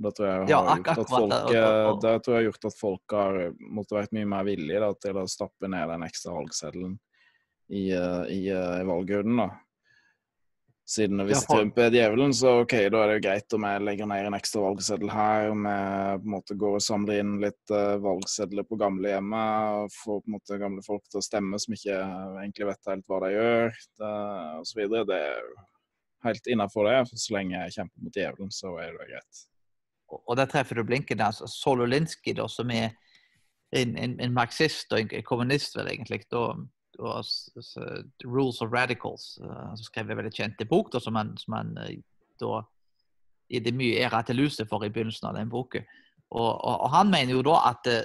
Det 0.00 0.12
tror 0.16 0.28
jeg 0.28 0.36
har 0.36 0.50
ja, 0.50 0.60
gjort 0.76 0.98
at 0.98 1.10
folk, 1.10 1.32
eh, 1.52 1.88
det 2.00 2.12
tror 2.24 2.34
jeg 2.34 2.38
har 2.38 2.46
gjort 2.46 2.68
at 2.70 2.76
folk 2.78 3.14
har 3.16 3.40
måtte 3.60 3.96
vært 3.98 4.14
mye 4.16 4.28
mer 4.32 4.46
villige 4.48 4.80
da, 4.80 4.92
til 4.96 5.18
å 5.20 5.26
stappe 5.28 5.68
ned 5.68 5.90
den 5.92 6.06
ekstra 6.06 6.36
valgseddelen 6.38 6.94
i, 7.68 7.90
eh, 7.92 8.22
i, 8.32 8.38
eh, 8.48 8.78
i 8.80 8.86
valgurnen. 8.88 9.42
da. 9.42 9.50
Siden 10.90 11.22
hvis 11.22 11.44
ja, 11.44 11.54
Trump 11.54 11.76
er 11.78 11.92
djevelen, 11.94 12.32
så 12.34 12.56
ok, 12.64 12.72
da 12.90 13.02
er 13.04 13.10
det 13.12 13.18
jo 13.18 13.24
greit 13.28 13.54
om 13.54 13.66
jeg 13.68 13.82
legger 13.86 14.08
ned 14.10 14.26
en 14.26 14.36
ekstra 14.40 14.62
valgseddel 14.64 15.12
her. 15.14 15.50
Om 15.52 15.68
jeg 15.70 16.16
på 16.22 16.26
en 16.26 16.34
måte 16.34 16.56
går 16.58 16.78
og 16.80 16.82
samler 16.82 17.20
inn 17.22 17.36
litt 17.44 17.74
uh, 17.74 17.94
valgsedler 18.02 18.66
på 18.66 18.78
gamlehjemmet. 18.80 19.84
Og 19.84 19.94
får 19.94 20.18
på 20.24 20.26
en 20.32 20.34
måte 20.34 20.58
gamle 20.58 20.82
folk 20.82 21.04
til 21.06 21.20
å 21.20 21.22
stemme 21.22 21.60
som 21.62 21.76
ikke 21.76 21.94
egentlig 22.40 22.72
vet 22.72 22.90
helt 22.90 23.06
hva 23.06 23.20
de 23.22 23.30
gjør, 23.36 23.78
det, 24.02 24.10
osv. 24.64 24.82
Det 25.12 25.20
er 25.20 25.38
jo 25.38 25.68
helt 26.24 26.46
innafor 26.46 26.88
det. 26.88 26.98
Så 27.12 27.34
lenge 27.34 27.56
jeg 27.56 27.76
kjemper 27.78 28.04
mot 28.04 28.16
djevelen, 28.16 28.50
så 28.54 28.74
er 28.82 28.96
det 28.96 29.08
greit. 29.12 29.44
Og 30.18 30.36
der 30.36 30.50
treffer 30.50 30.74
du 30.74 30.84
blinken. 30.84 31.20
altså 31.20 31.46
Sololinski, 31.46 32.32
da, 32.32 32.48
som 32.48 32.70
er 32.70 32.90
en, 33.72 33.96
en, 33.96 34.20
en, 34.20 34.34
marxist 34.34 34.92
og 34.92 35.00
en 35.00 35.22
kommunist, 35.26 35.76
vel 35.78 35.90
egentlig. 35.92 36.24
Da, 36.32 36.48
da, 36.98 37.20
så, 37.22 37.86
Rules 38.26 38.60
of 38.60 38.72
Radicals. 38.72 39.38
Uh, 39.42 39.70
som 39.76 39.86
skrev 39.86 40.10
en 40.10 40.20
veldig 40.22 40.34
kjent 40.34 40.68
bok 40.70 40.92
da, 40.92 41.00
som 41.00 41.18
han, 41.18 41.34
det 41.78 42.02
da 42.40 42.62
gitt 43.50 43.66
mye 43.74 44.06
ære 44.06 44.22
til 44.26 44.38
Luce 44.38 44.64
for 44.70 44.84
i 44.86 44.90
begynnelsen 44.90 45.30
av 45.30 45.36
den 45.38 45.50
boken. 45.50 45.86
Og, 46.30 46.50
og, 46.54 46.74
og, 46.76 46.88
han 46.94 47.10
mener 47.10 47.34
jo 47.34 47.44
da 47.46 47.56
at, 47.72 47.90
uh, 47.90 48.02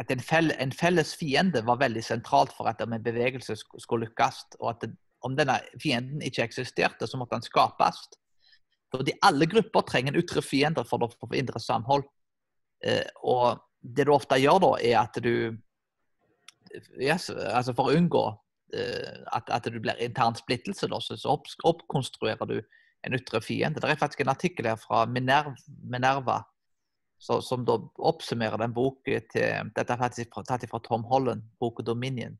at 0.00 0.12
en, 0.12 0.20
fell, 0.20 0.52
en, 0.60 0.72
felles 0.72 1.14
fiende 1.16 1.64
var 1.64 1.80
veldig 1.80 2.04
sentralt 2.04 2.52
for 2.56 2.68
at 2.68 2.80
en 2.84 2.96
bevegelse 3.02 3.56
skulle 3.56 4.06
lykkes. 4.06 4.44
og 4.60 4.74
at 4.74 4.84
det, 4.84 4.94
om 5.26 5.36
denne 5.38 5.58
fienden 5.82 6.22
ikke 6.24 6.46
eksisterte, 6.46 7.06
så 7.06 7.18
måtte 7.20 7.38
den 7.38 7.46
skapes. 7.46 8.02
Fordi 8.92 9.14
alle 9.24 9.48
grupper 9.48 9.86
trenger 9.88 10.12
en 10.12 10.20
ytre 10.20 10.42
fiende 10.44 10.84
for 10.88 11.04
å 11.04 11.10
få 11.14 11.30
indre 11.38 11.60
samhold. 11.62 12.04
Eh, 12.84 13.06
og 13.24 13.62
det 13.82 14.06
du 14.06 14.12
ofte 14.14 14.38
gjør 14.40 14.60
da, 14.62 14.72
er 14.82 14.98
at 15.02 15.18
du 15.22 15.58
yes, 17.00 17.28
altså 17.30 17.74
For 17.76 17.90
å 17.90 17.96
unngå 17.98 18.22
eh, 18.76 19.18
at, 19.32 19.50
at, 19.50 19.66
det 19.66 19.82
blir 19.82 19.98
intern 20.00 20.36
splittelse, 20.38 20.88
da, 20.88 21.00
så, 21.00 21.36
oppkonstruerer 21.68 22.48
du 22.48 22.58
en 23.02 23.16
ytre 23.18 23.42
fiende. 23.42 23.80
Det 23.82 23.90
er 23.90 24.00
faktisk 24.00 24.22
en 24.22 24.32
artikkel 24.32 24.68
her 24.70 24.80
fra 24.80 25.04
Minerva, 25.10 25.54
Minerva 25.82 26.42
så, 27.22 27.38
som 27.42 27.64
da 27.66 27.76
oppsummerer 28.02 28.58
den 28.58 28.74
boken 28.74 29.26
til 29.30 29.68
Dette 29.76 29.94
er 29.94 30.00
faktisk 30.00 30.38
tatt 30.48 30.64
fra 30.70 30.80
Tom 30.82 31.04
Holland, 31.06 31.44
boken 31.62 31.86
'Dominion'. 31.86 32.38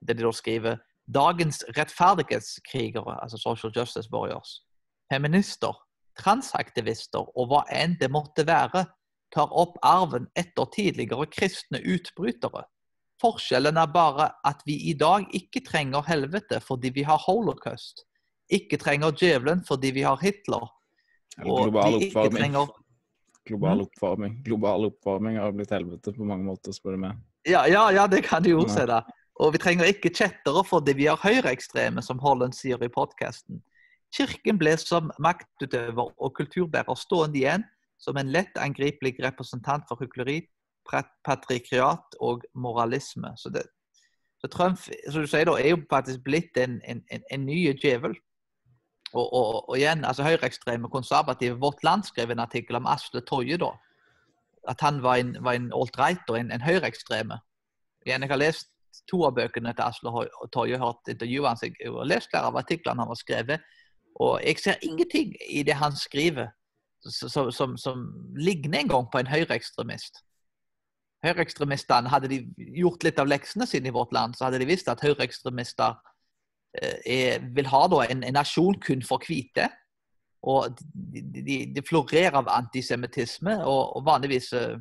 Der 0.00 0.14
de 0.14 0.24
da 0.24 0.32
skriver 0.32 0.80
Dagens 1.06 1.64
rettferdighetskrigere, 1.76 3.16
altså 3.22 3.38
social 3.40 3.72
justice 3.76 4.10
warriors, 4.12 4.60
feminister, 5.12 5.74
transaktivister 6.18 7.24
og 7.36 7.50
hva 7.50 7.64
enn 7.74 7.96
det 8.00 8.10
måtte 8.12 8.44
være, 8.46 8.84
tar 9.34 9.50
opp 9.54 9.78
arven 9.86 10.28
etter 10.38 10.68
tidligere 10.74 11.28
kristne 11.30 11.80
utbrytere. 11.82 12.66
Forskjellen 13.20 13.76
er 13.76 13.90
bare 13.92 14.30
at 14.48 14.62
vi 14.66 14.78
i 14.90 14.94
dag 14.98 15.26
ikke 15.36 15.62
trenger 15.66 16.06
helvete 16.08 16.60
fordi 16.64 16.92
vi 16.94 17.04
har 17.06 17.20
holocaust. 17.26 18.06
Ikke 18.50 18.78
trenger 18.80 19.14
djevelen 19.14 19.64
fordi 19.66 19.92
vi 19.94 20.06
har 20.06 20.18
Hitler. 20.22 20.66
Og 21.44 21.66
global 21.68 21.98
oppvarming. 22.00 22.38
Trenger... 22.38 22.72
Global 23.46 23.76
mm. 23.76 23.84
oppvarming. 23.86 24.38
Global 24.44 24.88
oppvarming 24.90 25.38
har 25.40 25.52
blitt 25.56 25.72
helvete 25.74 26.14
på 26.16 26.26
mange 26.26 26.48
måter, 26.48 26.74
spør 26.76 26.96
du 26.96 27.04
meg. 27.04 27.20
Ja, 27.48 27.64
ja, 27.70 27.86
ja, 27.94 28.06
det 28.10 28.24
kan 28.26 28.44
du 28.44 28.50
jo 28.52 28.66
si. 28.68 28.82
da. 28.88 29.00
Og 29.40 29.54
vi 29.54 29.60
trenger 29.62 29.88
ikke 29.88 30.12
kjettere 30.12 30.62
fordi 30.68 30.92
vi 30.98 31.08
har 31.08 31.20
høyreekstreme, 31.22 32.02
som 32.04 32.20
Holland 32.20 32.52
sier 32.56 32.80
i 32.84 32.92
podkasten. 32.92 33.62
Kirken 34.12 34.58
ble 34.60 34.74
som 34.76 35.08
maktutøver 35.22 36.10
og 36.12 36.34
kulturbærer 36.36 36.98
stående 36.98 37.40
igjen 37.40 37.64
som 38.00 38.18
en 38.20 38.32
lett 38.32 38.56
angripelig 38.60 39.14
representant 39.22 39.86
for 39.88 40.00
hykleri, 40.00 40.42
patrikriat 41.24 42.16
og 42.20 42.44
moralisme. 42.54 43.30
Så, 43.36 43.52
det, 43.54 43.62
så 44.40 44.50
Trump 44.50 44.80
som 44.80 45.22
du 45.22 45.28
sier 45.28 45.46
da, 45.48 45.54
er 45.60 45.74
jo 45.74 45.84
faktisk 45.90 46.24
blitt 46.26 46.58
en, 46.60 46.80
en, 46.84 47.04
en, 47.12 47.24
en 47.30 47.46
ny 47.46 47.62
djevel. 47.80 48.16
Og, 49.12 49.24
og, 49.24 49.68
og, 49.68 49.76
igjen, 49.78 50.04
altså 50.06 50.26
høyreekstreme 50.26 50.90
konservative 50.90 51.58
Vårt 51.62 51.84
Land 51.84 52.04
skrev 52.08 52.30
en 52.30 52.42
artikkel 52.44 52.78
om 52.78 52.88
Asle 52.90 53.22
Toje. 53.26 53.56
da, 53.60 53.72
At 54.68 54.80
han 54.84 55.00
var 55.02 55.22
en, 55.22 55.36
en 55.36 55.72
alt-righter, 55.72 56.36
en, 56.36 56.52
en 56.52 56.66
høyreekstreme. 56.66 57.40
Igjen, 58.06 58.22
jeg 58.22 58.32
har 58.32 58.40
lest 58.40 58.70
to 59.10 59.24
av 59.26 59.36
bøkene 59.36 59.74
til 59.74 59.86
Asle 59.86 60.26
Toje, 60.54 60.78
hørt 60.80 61.10
intervjuet 61.10 61.48
hans. 61.48 61.62
Jeg 61.66 61.92
har 61.92 62.08
lest 62.08 62.30
flere 62.32 62.50
av 62.50 62.58
artiklene 62.60 63.04
han 63.04 63.12
har 63.12 63.20
skrevet. 63.20 63.68
Og 64.20 64.40
jeg 64.44 64.58
ser 64.60 64.82
ingenting 64.84 65.34
i 65.48 65.62
det 65.66 65.76
han 65.80 65.96
skriver 65.96 66.50
som, 67.08 67.50
som, 67.52 67.76
som 67.78 68.04
ligner 68.36 68.82
engang 68.82 69.08
på 69.12 69.18
en 69.18 69.30
høyreekstremist. 69.30 70.20
Høyreekstremistene, 71.24 72.08
Hadde 72.08 72.30
de 72.32 72.40
gjort 72.80 73.04
litt 73.04 73.20
av 73.20 73.28
leksene 73.28 73.66
sine 73.68 73.90
i 73.90 73.94
vårt 73.94 74.12
land, 74.12 74.36
så 74.36 74.46
hadde 74.46 74.60
de 74.60 74.68
visst 74.68 74.88
at 74.88 75.02
høyreekstremister 75.04 75.96
eh, 76.80 77.40
vil 77.56 77.68
ha 77.72 77.84
da, 77.92 78.02
en, 78.06 78.24
en, 78.24 78.36
nasjon 78.36 78.78
kun 78.80 79.04
for 79.06 79.22
hvite. 79.26 79.68
Og 80.48 80.76
de, 80.80 81.22
de, 81.36 81.56
de 81.74 81.84
florerer 81.84 82.36
av 82.40 82.48
antisemittisme, 82.52 83.58
og, 83.64 83.96
og 83.96 84.06
vanligvis 84.08 84.52
eh, 84.56 84.78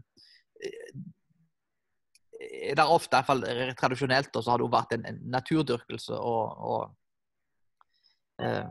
det 2.60 2.84
er 2.84 2.92
ofte, 2.92 3.14
i 3.14 3.18
hvert 3.18 3.30
fall 3.30 3.74
tradisjonelt, 3.80 4.36
så 4.36 4.52
har 4.52 4.60
det 4.60 4.66
jo 4.66 4.74
vært 4.74 4.96
en, 4.96 5.06
en 5.10 5.20
naturdyrkelse. 5.34 6.16
Og, 6.16 6.64
og 6.72 8.46
eh, 8.46 8.68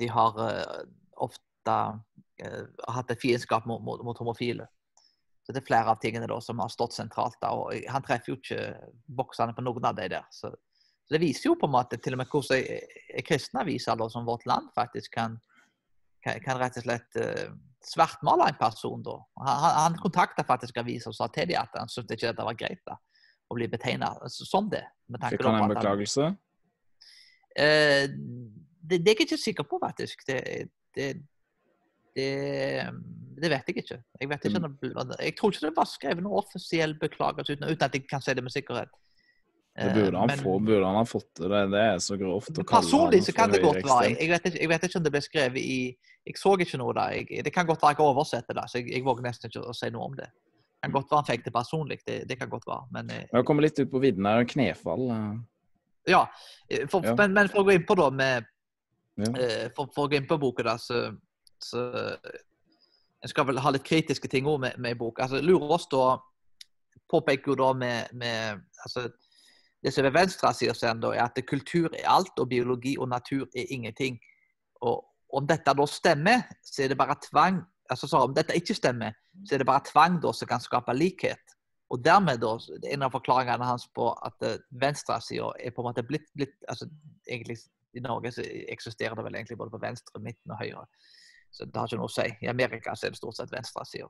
de 0.00 0.10
har 0.10 0.40
eh, 0.46 0.82
ofte 1.26 1.76
eh, 2.42 2.64
hatt 2.96 3.12
et 3.14 3.22
fiendskap 3.22 3.66
mot, 3.70 3.82
mot, 3.84 4.02
mot, 4.06 4.18
homofile. 4.22 4.68
Så 5.42 5.54
det 5.54 5.62
er 5.62 5.68
flere 5.68 5.92
av 5.92 6.00
tingene 6.02 6.28
da, 6.30 6.38
som 6.44 6.60
har 6.62 6.70
stått 6.72 6.94
sentralt. 6.96 7.38
da, 7.42 7.52
og 7.56 7.74
Han 7.90 8.04
treffer 8.06 8.34
jo 8.34 8.38
ikke 8.38 8.60
boksene 9.20 9.56
på 9.56 9.64
noen 9.64 9.88
av 9.90 9.96
de 9.98 10.10
der. 10.12 10.26
Så, 10.34 10.52
så, 10.52 11.10
det 11.14 11.22
viser 11.24 11.50
jo 11.50 11.58
på 11.58 11.70
en 11.70 11.76
måte 11.78 11.98
til 11.98 12.14
og 12.14 12.22
med 12.22 12.30
hvordan 12.30 13.24
kristne 13.26 13.64
aviser 13.64 13.98
da, 13.98 14.10
som 14.12 14.28
Vårt 14.28 14.46
Land 14.50 14.70
faktisk 14.76 15.16
kan, 15.16 15.40
kan, 16.24 16.38
kan 16.44 16.60
rett 16.60 16.78
og 16.78 16.86
slett 16.86 17.20
svartmale 17.84 18.48
en 18.48 18.58
person. 18.60 19.02
da. 19.02 19.16
Han, 19.46 19.64
han 19.76 19.98
kontakta 20.02 20.44
faktisk 20.46 20.76
avisa 20.82 21.10
og 21.10 21.16
sa 21.16 21.28
til 21.32 21.48
dem 21.50 21.60
at 21.60 21.78
han 21.78 21.90
syntes 21.90 22.16
ikke 22.16 22.30
dette 22.30 22.46
var 22.46 22.58
greit 22.58 22.82
da, 22.88 22.98
å 23.48 23.56
bli 23.58 23.68
betegna 23.72 24.12
som 24.28 24.70
det. 24.72 24.84
Fikk 25.10 25.44
han 25.46 25.62
en 25.62 25.74
beklagelse? 25.74 26.30
Eh, 27.56 28.06
det, 28.10 29.00
det, 29.00 29.12
er 29.12 29.14
jeg 29.14 29.26
ikke 29.28 29.40
sikker 29.40 29.66
på, 29.68 29.80
faktisk. 29.82 30.22
Det, 30.28 30.40
det, 30.96 31.08
det, 32.16 32.30
det 33.40 33.52
vet 33.52 33.70
jeg 33.70 33.82
ikke. 33.82 34.00
Jeg, 34.20 34.30
vet 34.30 34.48
ikke 34.48 34.62
mm. 34.62 35.14
jeg, 35.18 35.36
tror 35.38 35.52
ikke 35.52 35.66
det 35.66 35.76
var 35.76 35.88
skrevet 35.90 36.24
noen 36.24 36.42
offisiell 36.42 36.96
beklagelse 37.00 37.56
uten, 37.56 37.68
uten, 37.70 37.86
at 37.86 37.96
jeg 37.96 38.06
kan 38.10 38.24
si 38.24 38.36
det 38.36 38.44
med 38.44 38.54
sikkerhet. 38.54 38.92
Det 39.78 39.94
burde 39.94 40.18
han, 40.18 40.30
få, 40.38 40.58
burde 40.58 40.86
han 40.86 40.96
ha 40.98 41.04
fått 41.06 41.40
det. 41.40 41.60
Det 41.72 41.80
er 41.80 41.98
så 42.02 42.16
grovt 42.18 42.50
å 42.50 42.64
kalle 42.66 42.82
Personlig 42.82 43.20
så 43.24 43.34
kan 43.36 43.52
det 43.52 43.62
godt 43.62 43.84
være. 43.86 44.10
Jeg, 44.10 44.28
vet 44.32 44.48
ikke, 44.48 44.58
jeg, 44.58 44.70
vet 44.72 44.86
ikke, 44.86 44.98
om 44.98 45.04
det 45.04 45.12
ble 45.14 45.22
skrevet 45.24 45.60
i 45.62 45.76
Jeg 46.26 46.40
så 46.40 46.54
ikke 46.58 46.80
noe 46.80 46.94
der. 46.98 47.14
Jeg, 47.20 47.44
det 47.46 47.52
kan 47.54 47.68
godt 47.68 47.84
være 47.84 47.94
jeg 47.94 48.04
oversetter 48.10 48.58
det, 48.58 48.64
så 48.68 48.80
jeg, 48.80 48.90
jeg 48.96 49.04
våger 49.06 49.24
nesten 49.28 49.52
ikke 49.52 49.62
å 49.70 49.76
si 49.76 49.92
noe 49.94 50.08
om 50.10 50.16
det. 50.18 50.26
Det 50.26 50.88
kan 50.88 50.96
godt 50.96 51.12
være 51.12 51.20
han 51.22 51.28
fikk 51.28 51.46
det 51.46 51.54
personlig. 51.54 51.98
Det, 52.06 52.18
det 52.28 52.38
kan 52.40 52.50
godt 52.50 52.66
være. 52.66 52.88
Men 52.96 53.14
jeg 53.14 53.28
eh, 53.30 53.46
kommer 53.46 53.64
litt 53.64 53.78
ut 53.78 53.92
på 53.92 54.02
vidden 54.02 54.26
her. 54.26 54.44
Knefall. 54.52 55.06
Eh. 55.14 55.32
Ja, 56.10 56.24
eh, 56.66 56.84
for, 56.90 57.06
ja. 57.06 57.14
Men, 57.22 57.38
men, 57.38 57.52
for 57.52 57.62
å 57.62 57.68
gå 57.70 57.78
inn 57.78 57.86
på 57.86 57.96
da 58.00 58.10
med 58.10 58.50
ja. 59.20 59.32
for, 59.76 59.86
for, 59.94 60.06
å 60.06 60.10
gå 60.10 60.18
inn 60.18 60.28
på 60.28 60.40
boka, 60.40 60.66
da, 60.66 60.76
så, 60.80 61.06
så 61.62 61.86
Jeg 63.20 63.32
skal 63.32 63.48
vel 63.52 63.62
ha 63.62 63.72
litt 63.76 63.86
kritiske 63.86 64.28
ting 64.32 64.50
òg 64.50 64.60
med, 64.66 64.82
med 64.82 64.98
boka. 64.98 65.28
Altså, 65.28 65.44
Lurås 65.44 65.86
da 65.92 66.18
påpeker 67.10 67.52
jo 67.52 67.60
da 67.60 67.72
med, 67.76 68.12
med 68.16 68.64
altså, 68.82 69.08
det 69.84 69.92
som 69.94 70.04
er 70.04 70.12
da, 70.12 71.12
er 71.14 71.24
at 71.24 71.38
kultur 71.48 71.88
er 71.94 72.08
alt, 72.08 72.38
og 72.38 72.48
biologi 72.48 72.96
og 72.98 73.08
natur 73.08 73.46
er 73.56 73.70
ingenting. 73.72 74.18
Og 74.80 75.04
om 75.32 75.46
dette 75.46 75.72
da 75.72 75.86
stemmer, 75.86 76.42
så 76.64 76.82
er 76.84 76.88
det 76.92 76.98
bare 76.98 77.16
tvang 77.30 77.62
altså 77.90 78.06
så 78.06 78.18
Om 78.22 78.34
dette 78.34 78.54
ikke 78.54 78.74
stemmer, 78.74 79.16
så 79.46 79.54
er 79.54 79.58
det 79.58 79.66
bare 79.66 79.82
tvang 79.92 80.20
da 80.22 80.32
som 80.32 80.48
kan 80.48 80.62
skape 80.62 80.94
likhet. 80.94 81.56
Og 81.90 82.04
dermed 82.04 82.38
da, 82.38 82.52
En 82.92 83.02
av 83.02 83.10
forklaringene 83.10 83.66
hans 83.66 83.88
på 83.94 84.12
at 84.12 84.46
uh, 84.46 84.60
venstresida 84.70 85.50
er 85.58 85.74
på 85.74 85.82
en 85.82 85.88
måte 85.88 86.06
blitt, 86.06 86.28
blitt 86.34 86.54
altså 86.68 86.86
egentlig 87.26 87.58
I 87.94 88.00
Norge 88.04 88.30
så 88.32 88.44
eksisterer 88.70 89.16
det 89.18 89.24
vel 89.26 89.34
egentlig 89.34 89.58
både 89.58 89.74
på 89.74 89.82
venstre, 89.82 90.20
midten 90.22 90.52
og 90.54 90.60
høyre. 90.60 90.84
Så 91.50 91.66
det 91.66 91.74
har 91.74 91.88
ikke 91.88 91.98
noe 91.98 92.06
å 92.06 92.14
si. 92.14 92.28
I 92.46 92.50
Amerika 92.52 92.94
så 92.94 93.08
er 93.08 93.10
det 93.10 93.18
stort 93.18 93.40
sett 93.40 93.50
venstresida. 93.50 94.06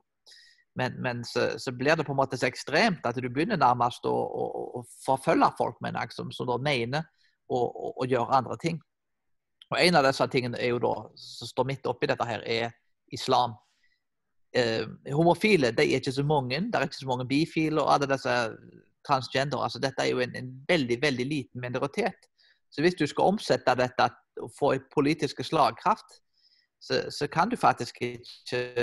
Men, 0.75 0.93
men 1.01 1.25
så, 1.25 1.59
så, 1.59 1.71
blir 1.71 1.95
det 1.95 2.05
på 2.07 2.13
en 2.13 2.19
måte 2.21 2.37
så 2.39 2.47
ekstremt 2.47 3.05
at 3.05 3.17
du 3.19 3.27
begynner 3.27 3.59
nærmest 3.59 4.05
å, 4.07 4.13
å, 4.13 4.45
å 4.79 4.83
forfølge 5.03 5.49
folk 5.57 5.81
med 5.83 5.97
en 5.99 6.13
som, 6.15 6.31
som 6.31 6.47
da 6.47 6.55
mener 6.63 7.03
å, 7.51 7.59
å, 7.99 8.07
gjøre 8.07 8.37
andre 8.39 8.57
ting. 8.61 8.79
Og 9.71 9.79
En 9.79 9.99
av 9.99 10.07
disse 10.07 10.27
tingene 10.31 10.59
er 10.59 10.71
jo 10.71 10.79
da, 10.83 10.93
som 11.19 11.49
står 11.49 11.67
midt 11.67 11.89
oppi 11.91 12.07
dette, 12.07 12.27
her, 12.27 12.43
er 12.47 12.71
islam. 13.11 13.57
Eh, 14.55 14.87
homofile 15.15 15.71
de 15.75 15.85
er 15.85 15.99
ikke 15.99 16.15
så 16.15 16.23
mange. 16.27 16.59
Det 16.59 16.79
er 16.79 16.87
ikke 16.87 17.03
så 17.03 17.11
mange 17.11 17.27
bifile 17.27 17.83
og 17.83 17.91
alle 17.93 18.09
disse 18.11 18.35
transgender. 19.07 19.59
altså 19.63 19.79
Dette 19.79 20.03
er 20.03 20.11
jo 20.11 20.23
en, 20.23 20.35
en 20.35 20.51
veldig 20.67 21.01
veldig 21.01 21.27
liten 21.27 21.63
minoritet. 21.63 22.27
Så 22.71 22.83
hvis 22.83 22.95
du 22.95 23.05
skal 23.07 23.33
omsette 23.33 23.75
dette 23.75 24.07
og 24.39 24.51
få 24.55 24.75
politisk 24.93 25.43
slagkraft, 25.43 26.19
så, 26.81 27.03
så 27.11 27.27
kan 27.27 27.51
du 27.51 27.55
faktisk 27.59 27.99
ikke 28.01 28.79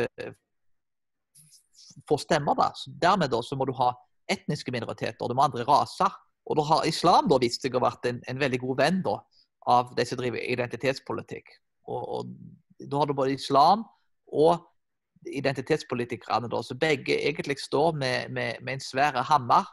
får 2.08 2.24
stemmer. 2.24 2.54
da. 2.58 2.70
Så 2.74 2.92
dermed 3.00 3.30
da, 3.30 3.42
så 3.42 3.56
må 3.56 3.66
du 3.68 3.74
ha 3.78 3.92
etniske 4.30 4.72
minoriteter, 4.72 5.20
og 5.22 5.30
du 5.30 5.36
må 5.38 5.46
andre 5.46 5.66
raser. 5.68 6.12
Og 6.48 6.56
da 6.56 6.64
har 6.68 6.86
islam 6.88 7.28
da 7.28 7.38
vist 7.40 7.64
seg 7.64 7.76
å 7.76 7.84
vært 7.84 8.06
en, 8.08 8.22
en 8.28 8.40
veldig 8.40 8.60
god 8.62 8.80
venn 8.80 9.02
da, 9.04 9.18
av 9.68 9.92
de 9.96 10.06
som 10.08 10.20
driver 10.20 10.44
identitetspolitikk. 10.44 11.52
Og, 11.88 12.02
og, 12.18 12.32
Da 12.78 13.00
har 13.00 13.08
du 13.10 13.14
både 13.16 13.34
islam 13.34 13.82
og 14.30 14.62
identitetspolitikerne, 15.26 16.48
da, 16.48 16.62
så 16.62 16.76
begge 16.78 17.16
egentlig 17.26 17.58
står 17.58 17.96
med, 17.98 18.30
med, 18.30 18.62
med 18.62 18.78
en 18.78 18.84
svær 18.84 19.18
hammer 19.26 19.66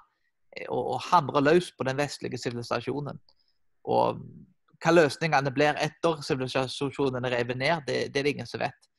eh, 0.58 0.66
og, 0.70 0.96
og 0.96 1.04
hamrer 1.12 1.46
løs 1.46 1.70
på 1.78 1.86
den 1.86 2.00
vestlige 2.00 2.40
sivilisasjonen. 2.42 3.20
Og 3.86 4.24
hva 4.82 4.94
løsningene 4.96 5.54
blir 5.54 5.78
etter 5.82 6.24
sivilisasjonen 6.26 7.30
revet 7.30 7.58
ned, 7.62 7.86
det, 7.88 8.00
det 8.14 8.20
er 8.20 8.28
det 8.28 8.34
ingen 8.36 8.50
som 8.50 8.64
vet. 8.64 8.90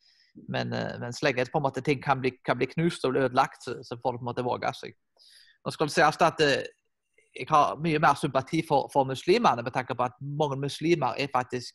Men, 0.48 0.72
eh, 0.72 0.98
men 1.00 1.12
så 1.12 1.26
lenge 1.26 1.46
på 1.52 1.58
en 1.58 1.66
måte, 1.66 1.82
ting 1.84 2.02
kan 2.02 2.20
bli, 2.20 2.34
kan 2.44 2.58
bli, 2.58 2.66
knust 2.66 3.04
og 3.04 3.14
bli 3.14 3.24
ødelagt, 3.24 3.64
så, 3.64 3.78
så 3.82 3.98
får 4.02 4.18
du 4.18 4.42
våge 4.42 4.72
seg. 4.74 4.96
Nå 5.64 5.72
skal 5.74 5.88
det 5.88 5.96
sies 5.96 6.20
at 6.22 6.42
eh, 6.44 6.68
jeg 7.36 7.48
har 7.50 7.76
mye 7.82 8.00
mer 8.00 8.16
sympati 8.16 8.62
for, 8.68 8.90
for 8.92 9.04
muslimene, 9.04 9.62
med 9.62 9.72
tanke 9.72 9.94
på 9.94 10.06
at 10.06 10.16
mange 10.20 10.56
muslimer 10.60 11.18
er 11.18 11.32
faktisk 11.32 11.74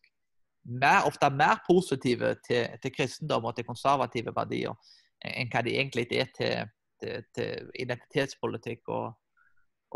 mer, 0.65 1.05
ofte 1.05 1.29
mer 1.29 1.61
positive 1.67 2.35
til, 2.47 2.67
til, 2.81 2.93
kristendom 2.95 3.45
og 3.45 3.55
til 3.55 3.65
konservative 3.65 4.33
verdier 4.35 4.75
enn 5.21 5.49
hva 5.53 5.61
de 5.65 5.75
egentlig 5.77 6.07
er 6.17 6.29
til, 6.37 6.69
til, 7.01 7.25
til 7.35 7.69
identitetspolitikk 7.79 8.89
og, 8.89 9.11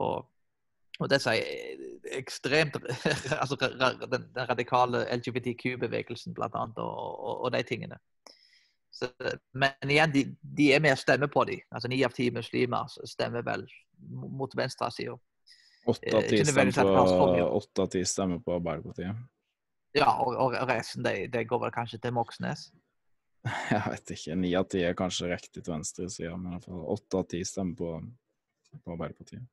og, 0.02 0.28
og 1.00 1.10
disse 1.10 1.34
ekstremt 2.14 2.78
altså 3.42 3.58
den 3.58 4.28
radikale 4.38 5.06
LGBTQ-bevegelsen, 5.18 6.34
blant 6.34 6.56
annet, 6.56 6.78
og, 6.78 7.20
og, 7.26 7.42
og 7.46 7.54
de 7.54 7.64
tingene. 7.64 7.98
Så, 8.96 9.08
men 9.52 9.92
igjen, 9.92 10.12
de, 10.12 10.22
de, 10.40 10.70
er 10.72 10.80
mer 10.80 10.96
stemme 10.96 11.28
på 11.28 11.44
dem. 11.50 11.60
Altså 11.72 11.90
Ni 11.92 11.98
av 12.08 12.14
ti 12.16 12.30
muslimer 12.32 12.88
stemmer 13.04 13.44
vel 13.44 13.66
mot 14.08 14.54
venstresida. 14.56 15.18
Åtte 15.86 16.14
av 16.16 16.28
ti 17.92 18.06
stemmer, 18.06 18.40
på 18.40 18.54
Arbeiderpartiet. 18.56 19.20
Ja, 19.96 20.14
og, 20.24 20.38
og 20.40 20.56
resten 20.70 21.04
det, 21.04 21.28
de, 21.34 21.44
går 21.48 21.66
vel 21.66 21.74
kanskje 21.76 22.00
til 22.06 22.16
Moxnes? 22.16 22.70
Jeg 23.74 23.82
vet 23.84 24.14
ikke. 24.16 24.38
Ni 24.40 24.54
av 24.56 24.70
ti 24.72 24.86
er 24.88 24.96
kanskje 24.98 25.28
riktig 25.34 25.60
til 25.60 25.74
venstresida, 25.74 26.38
men 26.40 26.56
åtte 26.96 27.20
av 27.20 27.28
ti 27.36 27.44
stemmer 27.48 27.76
på, 27.82 27.92
på 28.80 28.96
Arbeiderpartiet. 28.96 29.44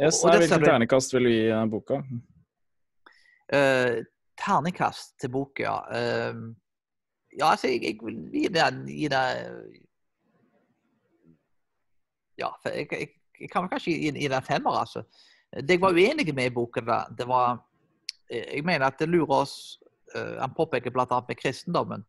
Yes, 0.00 0.24
og, 0.24 0.32
og 0.32 0.42
hvilken 0.42 0.64
terningkast 0.64 1.14
vil 1.14 1.28
du 1.28 1.32
gi 1.36 1.46
boka? 1.70 2.00
Uh, 3.54 4.02
terningkast 4.42 5.14
til 5.22 5.30
boka? 5.38 5.76
Uh, 5.86 6.50
ja, 7.38 7.50
altså, 7.50 7.68
jeg, 7.68 7.82
jeg 7.84 7.98
vil 8.02 8.20
gi 8.32 8.48
det, 8.48 8.66
gi 8.88 9.08
det 9.12 9.24
Ja, 12.40 12.48
jeg, 12.64 12.86
jeg, 12.92 13.08
jeg 13.40 13.50
kan 13.52 13.68
kanskje 13.68 13.92
gi, 13.92 14.12
gi 14.16 14.28
det 14.28 14.36
en 14.36 14.46
femmer, 14.46 14.78
altså. 14.80 15.02
Det 15.52 15.76
jeg 15.76 15.82
var 15.82 15.92
uenig 15.92 16.34
med 16.34 16.46
i 16.48 16.54
boken, 16.54 16.86
da, 16.86 17.02
det 17.18 17.26
var 17.28 17.58
Jeg 18.30 18.64
mener 18.64 18.86
at 18.86 18.98
det 18.98 19.08
lurer 19.08 19.42
oss 19.42 19.54
uh, 20.14 20.38
Han 20.40 20.54
påpeker 20.54 20.90
bl.a. 20.90 21.20
med 21.28 21.36
kristendommen 21.36 22.06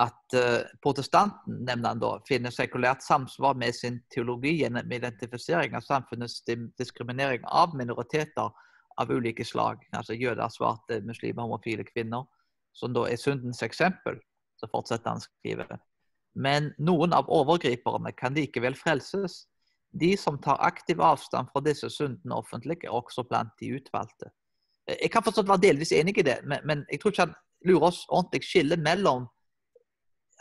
at 0.00 0.34
protestanten 0.80 1.58
nevner 1.66 1.92
han 1.92 1.98
da, 2.00 2.14
finner 2.24 2.54
sekulært 2.54 3.02
samsvar 3.04 3.58
med 3.60 3.74
sin 3.76 3.98
teologi 4.08 4.54
gjennom 4.62 4.92
identifisering 4.92 5.74
av 5.76 5.84
samfunnets 5.84 6.38
diskriminering 6.80 7.44
av 7.44 7.74
minoriteter 7.76 8.48
av 8.96 9.12
ulike 9.12 9.44
slag. 9.44 9.84
Altså 9.92 10.16
jøder, 10.16 10.48
svarte, 10.48 11.02
muslimer, 11.04 11.44
homofile 11.44 11.84
kvinner 11.84 12.24
som 12.76 12.94
da 12.94 13.06
er 13.08 13.20
syndens 13.20 13.62
eksempel, 13.64 14.18
så 14.60 14.68
fortsetter 14.70 15.12
han 15.12 15.22
å 15.22 15.24
skrive. 15.24 15.78
Men 16.32 16.70
noen 16.80 17.12
av 17.12 17.28
overgriperne 17.32 18.12
kan 18.16 18.36
likevel 18.36 18.76
frelses. 18.78 19.46
De 19.92 20.14
som 20.16 20.38
tar 20.40 20.62
aktiv 20.64 21.00
avstand 21.04 21.50
fra 21.52 21.60
disse 21.64 21.90
syndene 21.92 22.38
offentlig, 22.38 22.78
er 22.84 22.94
også 22.96 23.26
blant 23.28 23.52
de 23.60 23.74
utvalgte. 23.76 24.30
Jeg 24.88 25.12
kan 25.12 25.24
fortsatt 25.24 25.50
være 25.50 25.66
delvis 25.68 25.92
enig 25.94 26.16
i 26.18 26.26
det, 26.26 26.40
men, 26.48 26.64
men 26.66 26.86
jeg 26.90 27.02
tror 27.02 27.12
ikke 27.12 27.26
han 27.26 27.34
lurer 27.68 27.90
oss 27.90 28.00
ordentlig 28.08 28.42
skille 28.46 28.78
mellom 28.80 29.28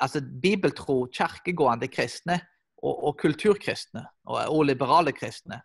altså 0.01 0.21
bibeltro, 0.41 1.03
kirkegående 1.13 1.89
kristne 1.91 2.39
og, 2.81 2.95
og 3.09 3.19
kulturkristne 3.21 4.05
og, 4.25 4.39
og 4.47 4.63
liberale 4.71 5.13
kristne. 5.13 5.59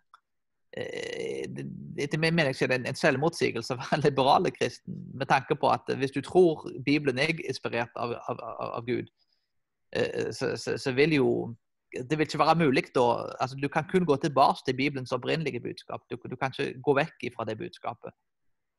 Eh, 0.77 1.45
etter 1.97 2.19
min 2.21 2.35
mening 2.35 2.53
er 2.53 2.69
det 2.69 2.77
en, 2.85 2.95
selvmotsigelse 2.95 3.77
for 3.79 3.95
en 3.95 4.03
liberale 4.07 4.51
kristen, 4.53 4.93
med 5.17 5.29
tanke 5.31 5.55
på 5.55 5.69
at 5.73 5.89
hvis 5.97 6.13
du 6.13 6.21
tror 6.21 6.67
Bibelen 6.85 7.19
er 7.19 7.33
inspirert 7.49 7.93
av, 7.95 8.13
av, 8.29 8.41
av 8.77 8.85
Gud, 8.85 9.09
eh, 9.95 10.29
så, 10.31 10.53
så, 10.57 10.77
så, 10.77 10.93
vil 10.93 11.17
jo 11.17 11.31
det 12.09 12.17
vil 12.17 12.27
ikke 12.27 12.43
være 12.43 12.59
mulig 12.59 12.83
da 12.95 13.05
altså 13.39 13.57
Du 13.61 13.69
kan 13.71 13.87
kun 13.89 14.05
gå 14.05 14.15
tilbake 14.21 14.59
til 14.65 14.75
Bibelens 14.75 15.11
opprinnelige 15.11 15.63
budskap. 15.63 16.03
Du, 16.11 16.17
du 16.29 16.35
kan 16.35 16.51
ikke 16.51 16.81
gå 16.83 16.93
vekk 16.99 17.29
fra 17.35 17.45
det 17.47 17.57
budskapet. 17.57 18.11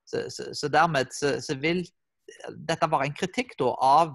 Så, 0.06 0.28
så 0.52 0.68
dermed 0.68 1.08
vil 1.60 1.82
dette 2.68 2.90
være 2.90 3.08
en 3.08 3.16
kritikk 3.16 3.56
da 3.58 3.72
av 3.80 4.12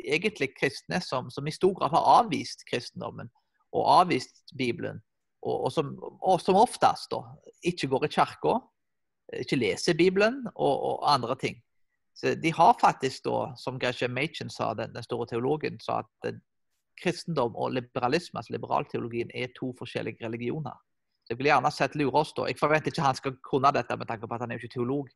egentlig 0.00 0.54
kristne 0.56 1.00
som, 1.04 1.30
som 1.30 1.46
i 1.46 1.52
stor 1.52 1.74
grad 1.78 1.92
har 1.92 2.08
avvist 2.20 2.64
kristendommen 2.70 3.28
og 3.76 3.86
avvist 4.00 4.42
Bibelen 4.58 5.00
og, 5.42 5.56
og, 5.64 5.72
som, 5.72 5.94
og 6.20 6.40
som, 6.42 6.58
oftest 6.60 7.10
da, 7.14 7.22
ikke 7.66 7.88
går 7.88 8.06
i 8.06 8.12
kirka, 8.12 8.58
ikke 9.40 9.58
leser 9.60 9.96
Bibelen 9.96 10.42
og, 10.54 11.00
andre 11.08 11.36
ting. 11.38 11.60
Så 12.14 12.34
De 12.34 12.52
har 12.52 12.76
faktisk, 12.80 13.24
da, 13.24 13.54
som 13.56 13.78
Gresham 13.80 14.12
Machen 14.12 14.50
sa, 14.50 14.74
den, 14.74 14.92
den, 14.94 15.06
store 15.06 15.26
teologen, 15.30 15.78
sa 15.80 16.02
at 16.02 16.34
kristendom 17.00 17.56
og 17.56 17.72
liberalisme, 17.72 18.38
altså 18.38 18.52
liberalteologien, 18.52 19.30
er 19.34 19.54
to 19.56 19.72
forskjellige 19.78 20.26
religioner. 20.26 20.76
Så 21.24 21.32
Jeg 21.32 21.38
vil 21.38 21.48
gjerne 21.48 21.70
sett 21.72 21.96
lure 21.96 22.20
oss 22.20 22.34
da. 22.36 22.48
Jeg 22.50 22.58
forventer 22.60 22.92
ikke 22.92 23.06
han 23.06 23.16
skal 23.16 23.38
kunne 23.46 23.72
dette 23.72 23.96
med 23.96 24.10
tanke 24.10 24.28
på 24.28 24.34
at 24.34 24.44
han 24.44 24.50
er 24.50 24.58
jo 24.58 24.66
ikke 24.66 24.74
teolog. 24.74 25.08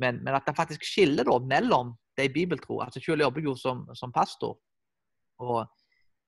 Men, 0.00 0.22
men 0.24 0.34
at 0.34 0.46
det 0.46 0.56
faktisk 0.56 0.86
skiller 0.86 1.26
da 1.28 1.36
mellom 1.44 1.92
de 2.16 2.28
bibeltro. 2.32 2.80
altså 2.80 3.00
Selv 3.04 3.20
jobber 3.26 3.44
jo 3.44 3.56
som, 3.56 3.84
som 3.94 4.12
pastor. 4.12 4.56
og 5.38 5.66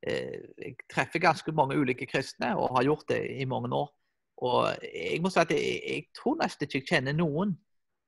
jeg 0.02 0.76
treffer 0.90 1.22
ganske 1.22 1.52
mange 1.54 1.76
ulike 1.78 2.08
kristne, 2.10 2.52
og 2.58 2.74
har 2.76 2.88
gjort 2.88 3.06
det 3.12 3.20
i 3.38 3.46
mange 3.48 3.70
år. 3.76 3.90
Og 4.42 4.82
jeg 4.82 5.20
må 5.22 5.30
si 5.30 5.38
at 5.42 5.52
jeg, 5.54 5.76
jeg 5.86 6.08
tror 6.18 6.40
nesten 6.40 6.66
ikke 6.66 6.80
jeg 6.80 6.88
kjenner 6.88 7.14
noen 7.14 7.54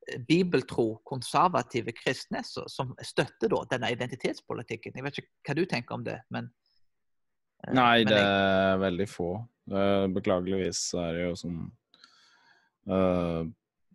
eh, 0.09 0.19
bibeltro, 0.27 0.89
konservative 1.07 1.95
kristne 1.95 2.43
som 2.43 2.91
støtter 2.99 3.53
da, 3.53 3.63
denne 3.77 3.93
identitetspolitikken. 3.95 4.97
Jeg 4.99 5.07
vet 5.07 5.23
ikke 5.23 5.33
hva 5.47 5.59
du 5.61 5.65
tenker 5.71 5.99
om 5.99 6.07
det, 6.07 6.19
men 6.35 6.51
eh, 7.69 7.75
Nei, 7.77 8.03
men 8.03 8.11
det 8.11 8.21
er 8.25 8.83
veldig 8.83 9.09
få. 9.11 9.31
Beklageligvis 10.13 10.91
er 11.01 11.17
det 11.17 11.27
jo 11.31 11.41
sånn 11.47 11.65
Uh, 12.85 13.49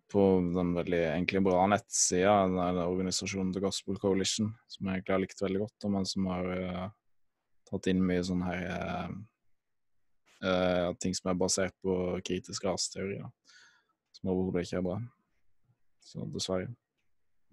på 0.09 0.21
den 0.41 0.71
veldig 0.73 0.99
egentlig 1.11 1.43
bra 1.45 1.67
nettsida, 1.69 2.47
den 2.49 2.79
organisasjonen 2.81 3.51
The 3.53 3.61
Gospel 3.61 3.99
Coalition, 4.01 4.47
som 4.65 4.87
jeg 4.87 4.97
egentlig 4.97 5.13
har 5.13 5.21
likt 5.21 5.43
veldig 5.43 5.61
godt, 5.61 5.85
men 5.93 6.07
som 6.09 6.29
har 6.31 6.49
uh, 6.49 6.87
tatt 7.69 7.89
inn 7.91 8.01
mye 8.05 8.23
sånn 8.25 8.43
her 8.45 8.65
uh, 8.73 9.13
uh, 10.45 10.89
ting 11.01 11.15
som 11.17 11.31
er 11.31 11.39
basert 11.39 11.75
på 11.85 11.95
kritisk 12.25 12.67
raseteori, 12.67 13.21
som 14.17 14.31
overhodet 14.33 14.67
ikke 14.67 14.81
er 14.81 14.87
bra. 14.89 14.99
Så 16.05 16.25
dessverre. 16.33 16.69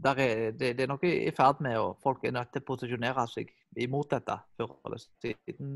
Er, 0.04 0.52
det, 0.52 0.74
det, 0.76 0.84
er 0.84 0.90
noe 0.90 1.08
i 1.08 1.32
ferd 1.34 1.62
med, 1.64 1.78
og 1.80 2.00
folk 2.04 2.24
er 2.24 2.34
nødt 2.36 2.50
til 2.52 2.60
å 2.60 2.68
posisjonere 2.68 3.24
seg 3.32 3.52
imot 3.80 4.10
dette 4.12 4.36
før 4.58 4.74
eller 4.84 5.00
siden. 5.00 5.70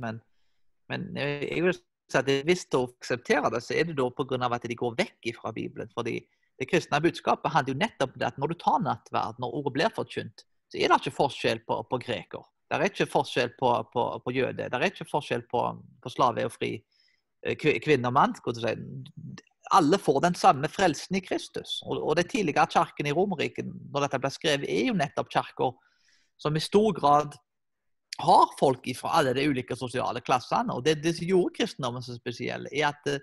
Men, 0.00 0.20
men 0.90 1.08
jeg 1.18 1.64
vil 1.64 1.74
si 1.74 2.18
at 2.18 2.30
hvis 2.46 2.68
de 2.70 2.82
aksepterer 2.86 3.50
det, 3.50 3.62
så 3.66 3.74
er 3.74 3.88
det 3.88 3.96
da 3.98 4.06
pga. 4.14 4.38
at 4.46 4.68
de 4.70 4.78
går 4.78 4.94
vekk 4.98 5.32
fra 5.40 5.52
Bibelen. 5.54 5.90
Fordi 5.94 6.20
det 6.58 6.68
kristne 6.70 7.00
budskapet 7.02 7.52
handler 7.52 7.74
jo 7.74 7.82
nettopp 7.82 8.14
om 8.14 8.24
at 8.28 8.38
når 8.38 8.52
du 8.52 8.56
tar 8.62 8.80
nattverd, 8.84 9.42
når 9.42 9.58
ordet 9.58 9.74
blir 9.74 9.94
forkynt, 9.96 10.46
så 10.70 10.78
er 10.78 10.88
det 10.88 11.00
ikke 11.00 11.18
forskjell 11.18 11.62
på, 11.66 11.82
på 11.90 11.98
greker. 12.04 12.46
Det 12.70 12.78
er 12.78 12.86
ikke 12.86 13.10
forskjell 13.10 13.54
på, 13.58 13.68
på, 13.90 14.02
på 14.22 14.32
jøde. 14.32 14.68
Det 14.70 14.78
er 14.78 14.86
ikke 14.86 15.08
forskjell 15.10 15.42
på, 15.50 15.64
på 16.02 16.12
slave 16.12 16.44
og 16.46 16.52
fri, 16.54 16.76
eh, 17.42 17.56
kvinne 17.58 18.12
og 18.12 18.14
mann. 18.14 18.36
Alle 19.74 19.98
får 19.98 20.20
den 20.22 20.38
samme 20.38 20.70
frelsen 20.70 21.18
i 21.18 21.24
Kristus. 21.24 21.80
Og, 21.82 21.98
og 21.98 22.14
det 22.16 22.28
tidligere 22.30 22.70
kirken 22.70 23.10
i 23.10 23.14
Romerriket, 23.16 23.66
når 23.90 24.06
dette 24.06 24.22
ble 24.22 24.30
skrevet, 24.30 24.70
er 24.70 24.86
jo 24.92 24.98
nettopp 24.98 25.32
kirker 25.34 25.74
som 26.40 26.54
i 26.56 26.62
stor 26.62 26.94
grad 26.94 27.34
har 28.20 28.54
folk 28.58 28.86
fra 28.96 29.16
alle 29.18 29.34
de 29.34 29.48
ulike 29.50 29.74
sosiale 29.76 30.22
klassene. 30.22 30.70
Og 30.70 30.86
det, 30.86 31.00
det 31.02 31.16
som 31.18 31.26
gjorde 31.26 31.56
kristendommen 31.58 32.06
så 32.06 32.14
spesiell, 32.14 32.70
er 32.70 32.92
at 32.92 33.10
eh, 33.10 33.22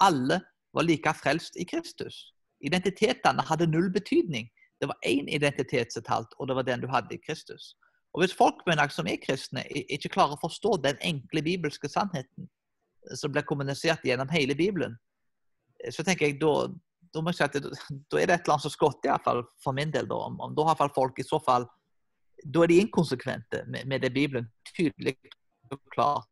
alle 0.00 0.40
var 0.72 0.88
like 0.88 1.12
frelst 1.20 1.60
i 1.60 1.68
Kristus. 1.68 2.30
Identitetene 2.64 3.44
hadde 3.44 3.68
null 3.68 3.90
betydning. 3.92 4.48
Det 4.80 4.88
var 4.88 4.96
én 5.04 5.28
identitetsetalt, 5.28 6.32
og 6.38 6.48
det 6.48 6.56
var 6.56 6.64
den 6.64 6.80
du 6.80 6.88
hadde 6.88 7.16
i 7.16 7.20
Kristus. 7.20 7.74
Og 8.16 8.22
Hvis 8.22 8.34
folk 8.36 8.62
mener, 8.66 8.88
som 8.88 9.08
er 9.10 9.20
kristne 9.20 9.62
ikke 9.68 10.14
klarer 10.14 10.38
å 10.38 10.40
forstå 10.40 10.78
den 10.80 11.00
enkle 11.04 11.42
bibelske 11.44 11.88
sannheten 11.92 12.46
eh, 12.46 13.16
som 13.16 13.32
blir 13.32 13.44
kommunisert 13.44 14.04
gjennom 14.08 14.32
hele 14.32 14.56
Bibelen, 14.56 14.96
eh, 15.84 15.92
så 15.92 16.04
tenker 16.04 16.30
jeg 16.30 16.40
da, 16.40 16.54
da, 17.12 17.20
må 17.20 17.34
jeg 17.34 17.42
si 17.42 17.44
at 17.44 17.58
da 17.60 17.68
er 18.20 18.30
det 18.30 18.38
et 18.38 18.46
eller 18.46 18.56
annet 18.56 18.64
som 18.64 18.72
skorter, 18.72 19.10
iallfall 19.10 19.44
for 19.62 19.76
min 19.76 19.92
del. 19.92 20.08
Da, 20.08 20.16
om, 20.30 20.56
da 20.56 20.70
har 20.70 20.94
folk 20.96 21.20
i 21.20 21.28
så 21.28 21.42
fall 21.44 21.68
da 22.44 22.64
er 22.64 22.72
de 22.72 22.80
inkonsekvente 22.80 23.62
med, 23.66 23.86
med 23.88 24.00
det 24.04 24.12
Bibelen 24.12 24.48
tydelig 24.72 25.16
og 25.72 25.80
klart 25.92 26.28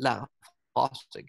lærer 0.00 0.28
fra 0.72 0.88
seg. 1.12 1.28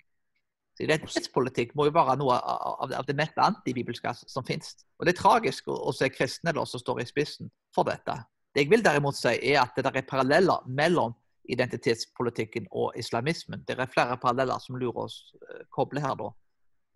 Identitetspolitikk 0.81 1.75
må 1.77 1.85
jo 1.87 1.93
være 1.93 2.15
noe 2.17 2.35
av, 2.39 3.03
det 3.05 3.15
mest 3.15 3.37
antibibelske 3.37 4.13
som 4.17 4.45
finnes. 4.45 4.73
Og 4.97 5.05
Det 5.05 5.13
er 5.13 5.19
tragisk 5.19 5.67
å, 5.69 5.91
se 5.93 6.09
kristne 6.09 6.53
som 6.55 6.81
står 6.81 7.03
i 7.03 7.09
spissen 7.09 7.51
for 7.75 7.85
dette. 7.87 8.15
Det 8.53 8.65
jeg 8.65 8.71
vil 8.71 8.83
derimot 8.85 9.17
si, 9.17 9.33
er 9.33 9.61
at 9.63 9.75
det 9.75 9.85
der 9.87 9.99
er 9.99 10.07
paralleller 10.07 10.65
mellom 10.67 11.15
identitetspolitikken 11.49 12.69
og 12.71 12.93
islamismen. 12.95 13.63
Det 13.67 13.75
er 13.75 13.89
flere 13.91 14.17
paralleller 14.21 14.61
som 14.63 14.77
lurer 14.79 15.05
oss 15.07 15.17
uh, 15.41 15.63
koble 15.73 16.01
her. 16.03 16.13
da. 16.15 16.29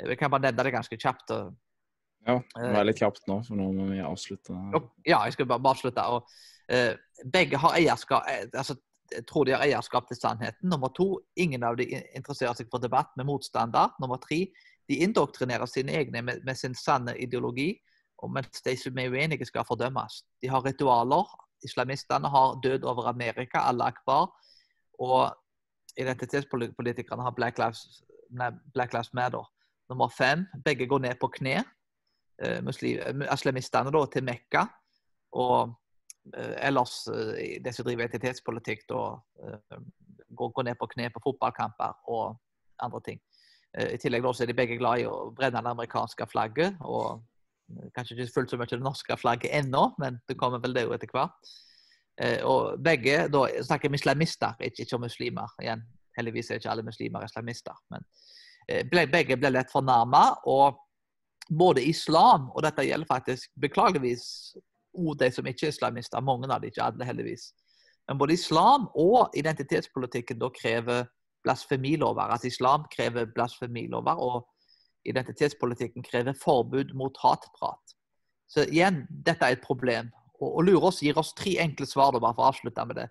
Vi 0.07 0.15
kan 0.15 0.31
bare 0.31 0.45
nevne 0.47 0.63
det 0.63 0.75
ganske 0.75 0.99
kjapt. 1.01 1.34
Uh, 1.34 1.49
ja, 2.27 2.38
det 2.55 2.69
er 2.69 2.88
litt 2.88 3.01
kjapt 3.01 3.25
nå, 3.27 3.41
for 3.43 3.59
nå 3.59 3.71
må 3.75 3.89
vi 3.89 3.99
avslutte. 4.03 4.55
Ja, 5.07 5.23
jeg 5.25 5.35
skal 5.35 5.49
bare, 5.49 5.63
bare 5.63 5.75
avslutte. 5.75 6.05
Og, 6.13 6.29
Eh, 6.71 6.95
begge 7.23 7.57
har 7.57 7.75
eierskap, 7.77 8.23
eh, 8.27 8.47
altså, 8.53 8.75
tror 9.27 9.45
de 9.45 9.53
har 9.55 9.63
eierskap 9.63 10.07
til 10.07 10.17
sannheten. 10.19 10.69
Nummer 10.69 10.89
to, 10.89 11.19
ingen 11.35 11.63
av 11.63 11.77
dem 11.77 12.01
interesserer 12.15 12.53
seg 12.55 12.67
for 12.71 12.84
debatt 12.84 13.13
med 13.15 13.25
motstander. 13.25 13.93
Nummer 14.01 14.17
tre, 14.17 14.47
de 14.89 14.99
indoktrinerer 15.03 15.65
sine 15.65 15.95
egne 15.95 16.21
med, 16.21 16.43
med 16.43 16.57
sin 16.57 16.75
sanne 16.75 17.15
ideologi. 17.15 17.77
Og 18.19 18.31
mens 18.34 18.61
de 18.65 18.75
som 18.75 18.97
er 18.97 19.13
uenige, 19.13 19.45
skal 19.45 19.63
fordømmes. 19.63 20.23
De 20.41 20.49
har 20.51 20.65
ritualer. 20.65 21.23
Islamistene 21.65 22.29
har 22.29 22.59
død 22.63 22.84
over 22.84 23.07
Amerika, 23.09 23.63
Allah 23.65 23.88
akbar. 23.93 24.29
Og 24.99 25.34
identitetspolitikerne 25.97 27.23
har 27.23 27.34
Black 27.38 27.57
Lives, 27.57 28.03
Black 28.73 28.93
Lives 28.93 29.13
Matter. 29.13 29.45
Nummer 29.89 30.11
fem, 30.17 30.45
begge 30.65 30.88
går 30.88 30.99
ned 30.99 31.15
på 31.21 31.31
kne. 31.39 31.63
Uh, 32.38 32.61
islamistene 33.34 33.91
da, 33.93 34.05
til 34.13 34.23
Mekka. 34.23 34.67
Og 35.34 35.73
Eh, 36.35 36.67
ellers 36.67 37.07
eh, 37.07 37.61
de 37.63 37.73
som 37.73 37.85
driver 37.85 38.03
identitetspolitikk, 38.03 38.85
da 38.89 39.01
eh, 39.43 39.79
går, 40.27 40.51
går, 40.51 40.67
ned 40.67 40.79
på 40.79 40.89
kne 40.91 41.09
på 41.13 41.23
fotballkamper 41.23 42.01
og 42.11 42.38
andre 42.84 43.01
ting. 43.05 43.21
I 43.77 43.97
tillegg 44.01 44.23
da, 44.23 44.31
så 44.34 44.41
er 44.45 44.49
de 44.49 44.55
begge 44.57 44.77
glad 44.79 45.03
i 45.03 45.05
å 45.05 45.29
brenne 45.35 45.59
det 45.61 45.69
amerikanske 45.69 46.25
flagget. 46.31 46.79
og 46.81 47.19
Kanskje 47.95 48.15
ikke 48.15 48.34
fullt 48.34 48.52
så 48.53 48.57
mye 48.60 48.69
det 48.72 48.80
norske 48.84 49.18
flagget 49.19 49.53
ennå, 49.60 49.89
men 49.99 50.22
det 50.30 50.38
kommer 50.39 50.61
vel 50.64 50.76
det 50.77 50.85
jo 50.88 50.94
etter 50.95 51.11
hvert. 51.11 51.52
Og 52.48 52.80
begge 52.81 53.27
da 53.30 53.44
snakker 53.61 53.91
om 53.91 53.98
islamister, 53.98 54.56
ikke, 54.64 54.85
ikke 54.85 54.95
om 54.98 55.03
muslimer. 55.06 55.52
Igjen, 55.61 55.84
heldigvis 56.18 56.49
er 56.52 56.61
ikke 56.61 56.72
alle 56.72 56.85
muslimer 56.88 57.26
islamister. 57.27 57.76
Men 57.94 58.07
begge 59.11 59.38
ble 59.38 59.52
lett 59.53 59.72
fornærma. 59.73 60.23
Og 60.49 60.80
både 61.48 61.84
islam, 61.85 62.49
og 62.56 62.64
dette 62.65 62.88
gjelder 62.88 63.07
faktisk 63.11 63.52
beklageligvis 63.61 64.26
og 64.98 65.14
de 65.19 65.30
som 65.31 65.45
ikke 65.45 65.68
er 65.68 65.76
islamister. 65.76 66.23
Mange 66.26 66.49
av 66.49 66.64
de 66.64 66.72
ikke 66.72 66.84
alle, 66.84 67.06
heldigvis. 67.06 67.52
Men 68.07 68.18
både 68.18 68.34
islam 68.34 68.88
og 68.95 69.35
identitetspolitikken 69.38 70.39
da 70.41 70.49
krever 70.56 71.06
blasfemilover. 71.45 72.31
Altså 72.34 72.48
islam 72.49 72.88
krever 72.95 73.27
blasfemilover, 73.35 74.15
og 74.18 74.48
identitetspolitikken 75.07 76.06
krever 76.06 76.36
forbud 76.38 76.94
mot 76.98 77.18
hatprat. 77.22 77.95
Så 78.48 78.64
igjen, 78.68 79.03
dette 79.10 79.45
er 79.45 79.57
et 79.57 79.64
problem. 79.64 80.10
Og, 80.40 80.49
og 80.49 80.65
Lurås 80.68 81.02
gir 81.03 81.18
oss 81.19 81.34
tre 81.38 81.57
enkle 81.64 81.88
svar, 81.90 82.14
da, 82.14 82.22
bare 82.24 82.38
for 82.38 82.48
å 82.48 82.52
avslutte 82.52 82.86
med 82.88 83.02
det. 83.02 83.07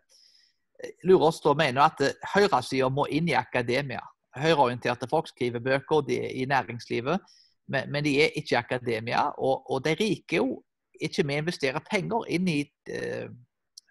Lurås 1.08 1.40
da 1.44 1.54
mener 1.56 1.86
at 1.86 2.02
eh, 2.04 2.28
høyresida 2.34 2.88
må 2.92 3.06
inn 3.12 3.30
i 3.30 3.36
akademia. 3.38 4.02
Høyreorienterte 4.36 5.08
folk 5.08 5.30
skriver 5.30 5.64
bøker, 5.64 6.04
de 6.06 6.20
er 6.26 6.36
i 6.36 6.46
næringslivet, 6.48 7.36
men, 7.72 7.90
men 7.92 8.04
de 8.04 8.14
er 8.24 8.36
ikke 8.36 8.54
i 8.54 8.60
akademia. 8.60 9.28
Og, 9.38 9.64
og 9.72 9.84
de 9.84 9.96
rike 9.98 10.40
jo 10.40 10.60
ikke 10.96 11.26
vi 11.28 11.36
investerer 11.36 11.84
penger 11.84 12.28
inn 12.32 12.46
i 12.48 12.60
uh, 12.92 13.26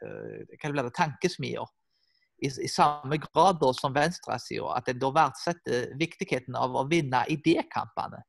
hva 0.02 0.72
blir 0.72 0.88
det, 0.88 0.94
tankesmier 0.98 1.68
i, 2.38 2.48
i, 2.48 2.68
samme 2.68 3.18
grad 3.18 3.60
da, 3.62 3.72
som 3.74 3.94
venstresida, 3.95 4.72
at 4.76 4.90
en 4.91 4.99
da 4.99 5.12
verdsetter 5.16 5.94
viktigheten 5.99 6.57
av 6.60 6.76
å 6.76 6.86
vinne 6.90 7.24
idékampene. 7.32 8.22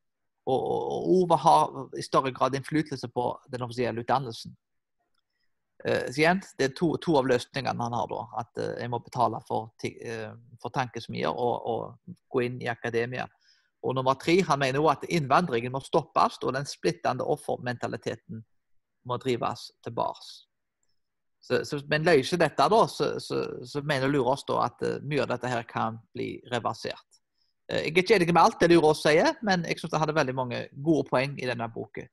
Og, 0.46 0.62
og 0.62 1.08
Ove 1.16 1.38
har 1.42 1.74
i 1.98 2.04
større 2.06 2.30
grad 2.34 2.54
innflytelse 2.54 3.10
på 3.10 3.32
den 3.50 3.66
offisielle 3.66 4.04
utdannelsen. 4.04 4.54
Uh, 5.86 6.06
igjen, 6.14 6.40
Det 6.58 6.70
er 6.70 6.74
to, 6.74 6.94
to, 7.02 7.16
av 7.18 7.26
løsningene 7.28 7.82
han 7.82 7.94
har. 7.94 8.06
da, 8.10 8.22
At 8.42 8.62
uh, 8.62 8.76
jeg 8.80 8.90
må 8.90 9.02
betale 9.02 9.42
for, 9.48 9.74
uh, 9.84 10.30
for 10.62 10.74
tankesmier 10.74 11.34
og, 11.34 11.66
og, 11.66 12.14
gå 12.32 12.46
inn 12.46 12.62
i 12.62 12.70
akademia. 12.70 13.26
Og 13.82 13.94
nummer 13.94 14.16
tre, 14.18 14.38
han 14.42 14.62
mener 14.62 14.80
også 14.80 15.04
at 15.04 15.10
innvandringen 15.18 15.74
må 15.74 15.82
stoppes, 15.84 16.38
og 16.42 16.54
den 16.56 16.66
splittende 16.66 17.26
offermentaliteten 17.26 18.40
må 19.06 19.18
drives 19.22 19.68
tilbake. 19.84 20.45
Så, 21.46 21.60
så, 21.62 21.78
men 21.90 22.02
løser 22.06 22.40
dette, 22.42 22.64
da, 22.72 22.80
så, 22.90 23.12
så, 23.22 23.42
så 23.62 23.82
mener 23.86 24.10
Lurås 24.10 24.42
da 24.48 24.64
at 24.64 24.82
uh, 24.82 24.96
mye 25.06 25.22
av 25.22 25.30
dette 25.30 25.50
her 25.52 25.66
kan 25.70 26.00
bli 26.16 26.32
reversert. 26.50 27.20
Uh, 27.70 27.78
jeg 27.84 27.92
er 27.92 28.00
ikke 28.02 28.16
enig 28.16 28.32
med 28.32 28.42
alt 28.42 28.58
det 28.62 28.70
Lurås 28.72 29.04
sier, 29.04 29.36
men 29.46 29.62
jeg 29.68 29.78
syns 29.78 29.92
det 29.94 30.00
hadde 30.02 30.16
veldig 30.16 30.34
mange 30.34 30.64
gode 30.88 31.06
poeng 31.10 31.36
i 31.38 31.46
denne 31.46 31.68
boken. 31.70 32.10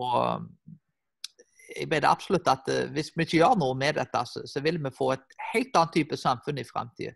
Og 0.00 0.44
jeg 1.70 1.88
mener 1.88 2.10
absolutt 2.10 2.48
at 2.50 2.68
hvis 2.92 3.12
vi 3.14 3.24
ikke 3.24 3.38
gjør 3.38 3.56
noe 3.60 3.78
med 3.78 3.96
dette, 3.96 4.22
så 4.26 4.62
vil 4.64 4.80
vi 4.82 4.92
få 4.92 5.12
et 5.14 5.36
helt 5.52 5.76
annet 5.78 5.96
type 5.96 6.18
samfunn 6.18 6.60
i 6.60 6.66
framtida. 6.66 7.14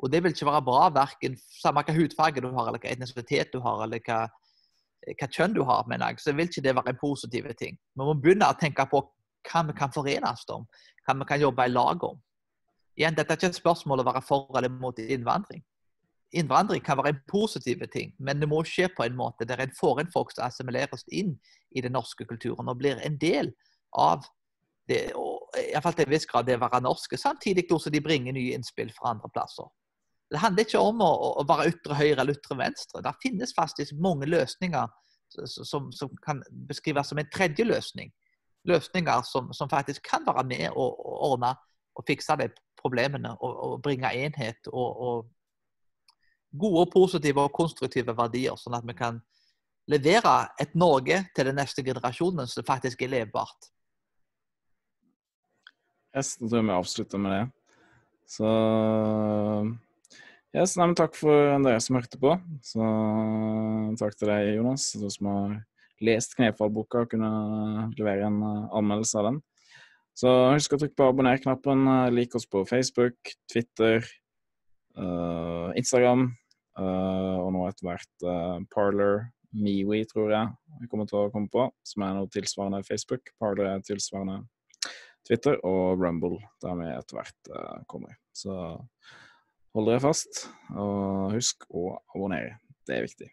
Og 0.00 0.12
det 0.12 0.20
vil 0.22 0.34
ikke 0.34 0.48
være 0.48 0.64
bra, 0.64 0.88
verken 0.94 1.36
samme 1.56 1.84
hva 1.84 1.94
hudfarge 1.96 2.44
du 2.44 2.50
har, 2.52 2.68
eller 2.68 2.80
hva 2.80 2.92
etnisitet 2.92 3.52
du 3.52 3.60
har, 3.64 3.82
eller 3.84 4.04
hva 4.06 4.26
hva 5.14 5.28
kjønn 5.30 5.54
du 5.54 5.62
har, 5.66 5.84
mener 5.90 6.10
jeg, 6.10 6.22
så 6.22 6.34
vil 6.34 6.48
ikke 6.48 6.64
det 6.64 6.74
være 6.74 6.94
en 6.94 7.00
positiv 7.00 7.46
ting. 7.58 7.76
Vi 7.76 8.06
må 8.06 8.14
begynne 8.18 8.48
å 8.50 8.58
tenke 8.58 8.86
på 8.90 9.02
hva 9.50 9.62
vi 9.68 9.76
kan 9.78 9.92
forenes 9.94 10.44
om, 10.52 10.66
hva 11.06 11.16
vi 11.20 11.28
kan 11.28 11.42
jobbe 11.42 11.66
i 11.66 11.72
lag 11.72 12.04
om. 12.04 12.20
Igjen, 12.96 13.16
Dette 13.16 13.34
er 13.34 13.40
ikke 13.40 13.52
et 13.52 13.58
spørsmål 13.58 14.02
å 14.02 14.06
være 14.08 14.22
for 14.24 14.56
eller 14.56 14.72
mot 14.72 14.98
innvandring. 14.98 15.62
Innvandring 16.36 16.82
kan 16.84 16.98
være 16.98 17.12
en 17.14 17.20
positiv 17.30 17.84
ting, 17.92 18.12
men 18.18 18.40
det 18.40 18.48
må 18.50 18.62
skje 18.66 18.88
på 18.96 19.04
en 19.04 19.16
måte 19.16 19.46
der 19.46 19.62
en 19.62 19.74
får 19.76 20.02
inn 20.02 20.12
folk 20.12 20.32
som 20.34 20.46
assimileres 20.48 21.04
inn 21.14 21.36
i 21.76 21.84
den 21.84 21.94
norske 21.94 22.26
kulturen 22.26 22.68
og 22.72 22.80
blir 22.80 22.98
en 23.04 23.18
del 23.20 23.52
av 23.94 24.26
det, 24.88 25.12
og 25.18 25.54
iallfall 25.60 25.96
til 25.96 26.06
en 26.06 26.14
viss 26.14 26.28
grad 26.30 26.48
det 26.48 26.58
å 26.58 26.62
være 26.62 26.82
norske, 26.84 27.18
samtidig 27.18 27.66
som 27.70 27.92
de 27.92 28.02
bringer 28.02 28.34
nye 28.34 28.56
innspill 28.56 28.90
fra 28.94 29.12
andre 29.14 29.30
plasser. 29.34 29.68
Det 30.30 30.42
handler 30.42 30.66
ikke 30.66 30.82
om 30.82 31.02
å, 31.04 31.10
å 31.40 31.46
være 31.46 31.70
ytre 31.70 31.96
høyre 31.98 32.22
eller 32.22 32.34
ytre 32.34 32.58
venstre. 32.58 33.02
Det 33.02 33.12
finnes 33.22 33.54
faktisk 33.54 33.94
mange 34.02 34.26
løsninger 34.26 34.88
som, 35.46 35.90
som 35.94 36.14
kan 36.24 36.42
beskrives 36.68 37.12
som 37.12 37.20
en 37.22 37.30
tredje 37.30 37.66
løsning. 37.66 38.10
Løsninger 38.66 39.22
som, 39.26 39.52
som 39.54 39.70
faktisk 39.70 40.04
kan 40.10 40.24
være 40.26 40.44
med 40.48 40.68
å, 40.74 40.86
å 40.90 41.16
ordne 41.32 41.54
og 41.96 42.04
fikse 42.06 42.36
de 42.40 42.50
problemene 42.76 43.32
og, 43.40 43.52
og 43.66 43.80
bringe 43.84 44.10
enhet 44.12 44.68
og, 44.72 45.00
og, 45.08 45.24
gode, 46.56 46.86
positive 46.92 47.42
og 47.42 47.54
konstruktive 47.54 48.14
verdier, 48.16 48.56
sånn 48.56 48.76
at 48.78 48.86
vi 48.86 48.94
kan 48.96 49.20
levere 49.90 50.34
et 50.62 50.74
Norge 50.78 51.22
til 51.36 51.50
den 51.50 51.58
neste 51.60 51.84
generasjonen 51.86 52.48
som 52.50 52.66
faktisk 52.66 53.04
er 53.04 53.12
levbart. 53.12 53.70
Jeg 56.16 56.48
tror 56.48 56.64
vi 56.64 56.74
avslutter 56.74 57.20
med 57.20 57.34
det. 57.34 57.42
Så 58.26 58.48
yes, 60.56 60.74
nei, 60.80 60.88
takk 60.98 61.14
for 61.18 61.58
dere 61.62 61.82
som 61.84 61.98
hørte 61.98 62.20
på. 62.22 62.32
Så 62.64 62.90
takk 64.00 64.16
til 64.16 64.32
deg, 64.32 64.54
Jonas, 64.56 64.88
som 64.96 65.30
har 65.30 65.58
lest 66.04 66.36
Knefallboka 66.36 67.04
og 67.04 67.12
kunne 67.12 67.30
levere 67.96 68.28
en 68.28 68.40
uh, 68.42 68.66
anmeldelse 68.76 69.20
av 69.20 69.30
den. 69.30 69.38
Så 70.16 70.32
husk 70.54 70.72
å 70.72 70.80
trykke 70.80 70.96
på 70.96 71.10
abonner-knappen. 71.10 71.86
Lik 72.16 72.34
oss 72.38 72.48
på 72.48 72.64
Facebook, 72.68 73.34
Twitter, 73.52 74.04
uh, 74.96 75.72
Instagram 75.76 76.30
uh, 76.80 77.36
og 77.42 77.50
nå 77.52 77.66
etter 77.68 77.90
hvert 77.90 78.28
Parler, 78.72 79.26
Mewe, 79.56 80.02
tror 80.08 80.32
jeg 80.32 80.80
vi 80.80 80.88
kommer 80.90 81.08
til 81.08 81.20
å 81.20 81.30
komme 81.32 81.48
på, 81.52 81.68
som 81.86 82.04
er 82.04 82.16
noe 82.16 82.30
tilsvarende 82.32 82.82
Facebook. 82.86 83.32
Parler 83.40 83.70
er 83.70 83.84
tilsvarende 83.86 84.42
Twitter, 85.26 85.58
og 85.66 86.02
Rumble, 86.02 86.38
der 86.62 86.76
vi 86.78 86.90
etter 86.92 87.20
hvert 87.20 87.50
uh, 87.52 87.80
kommer. 87.90 88.16
Så 88.36 88.52
hold 89.76 89.90
dere 89.90 90.04
fast, 90.04 90.46
og 90.76 91.34
husk 91.34 91.66
å 91.72 91.96
abonnere. 92.14 92.58
Det 92.86 92.98
er 92.98 93.08
viktig. 93.08 93.32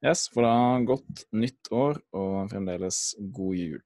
Yes, 0.00 0.20
for 0.32 0.44
da 0.46 0.52
godt 0.88 1.24
nytt 1.36 1.68
år, 1.76 1.98
og 2.16 2.50
fremdeles 2.52 3.00
god 3.36 3.54
jul. 3.60 3.82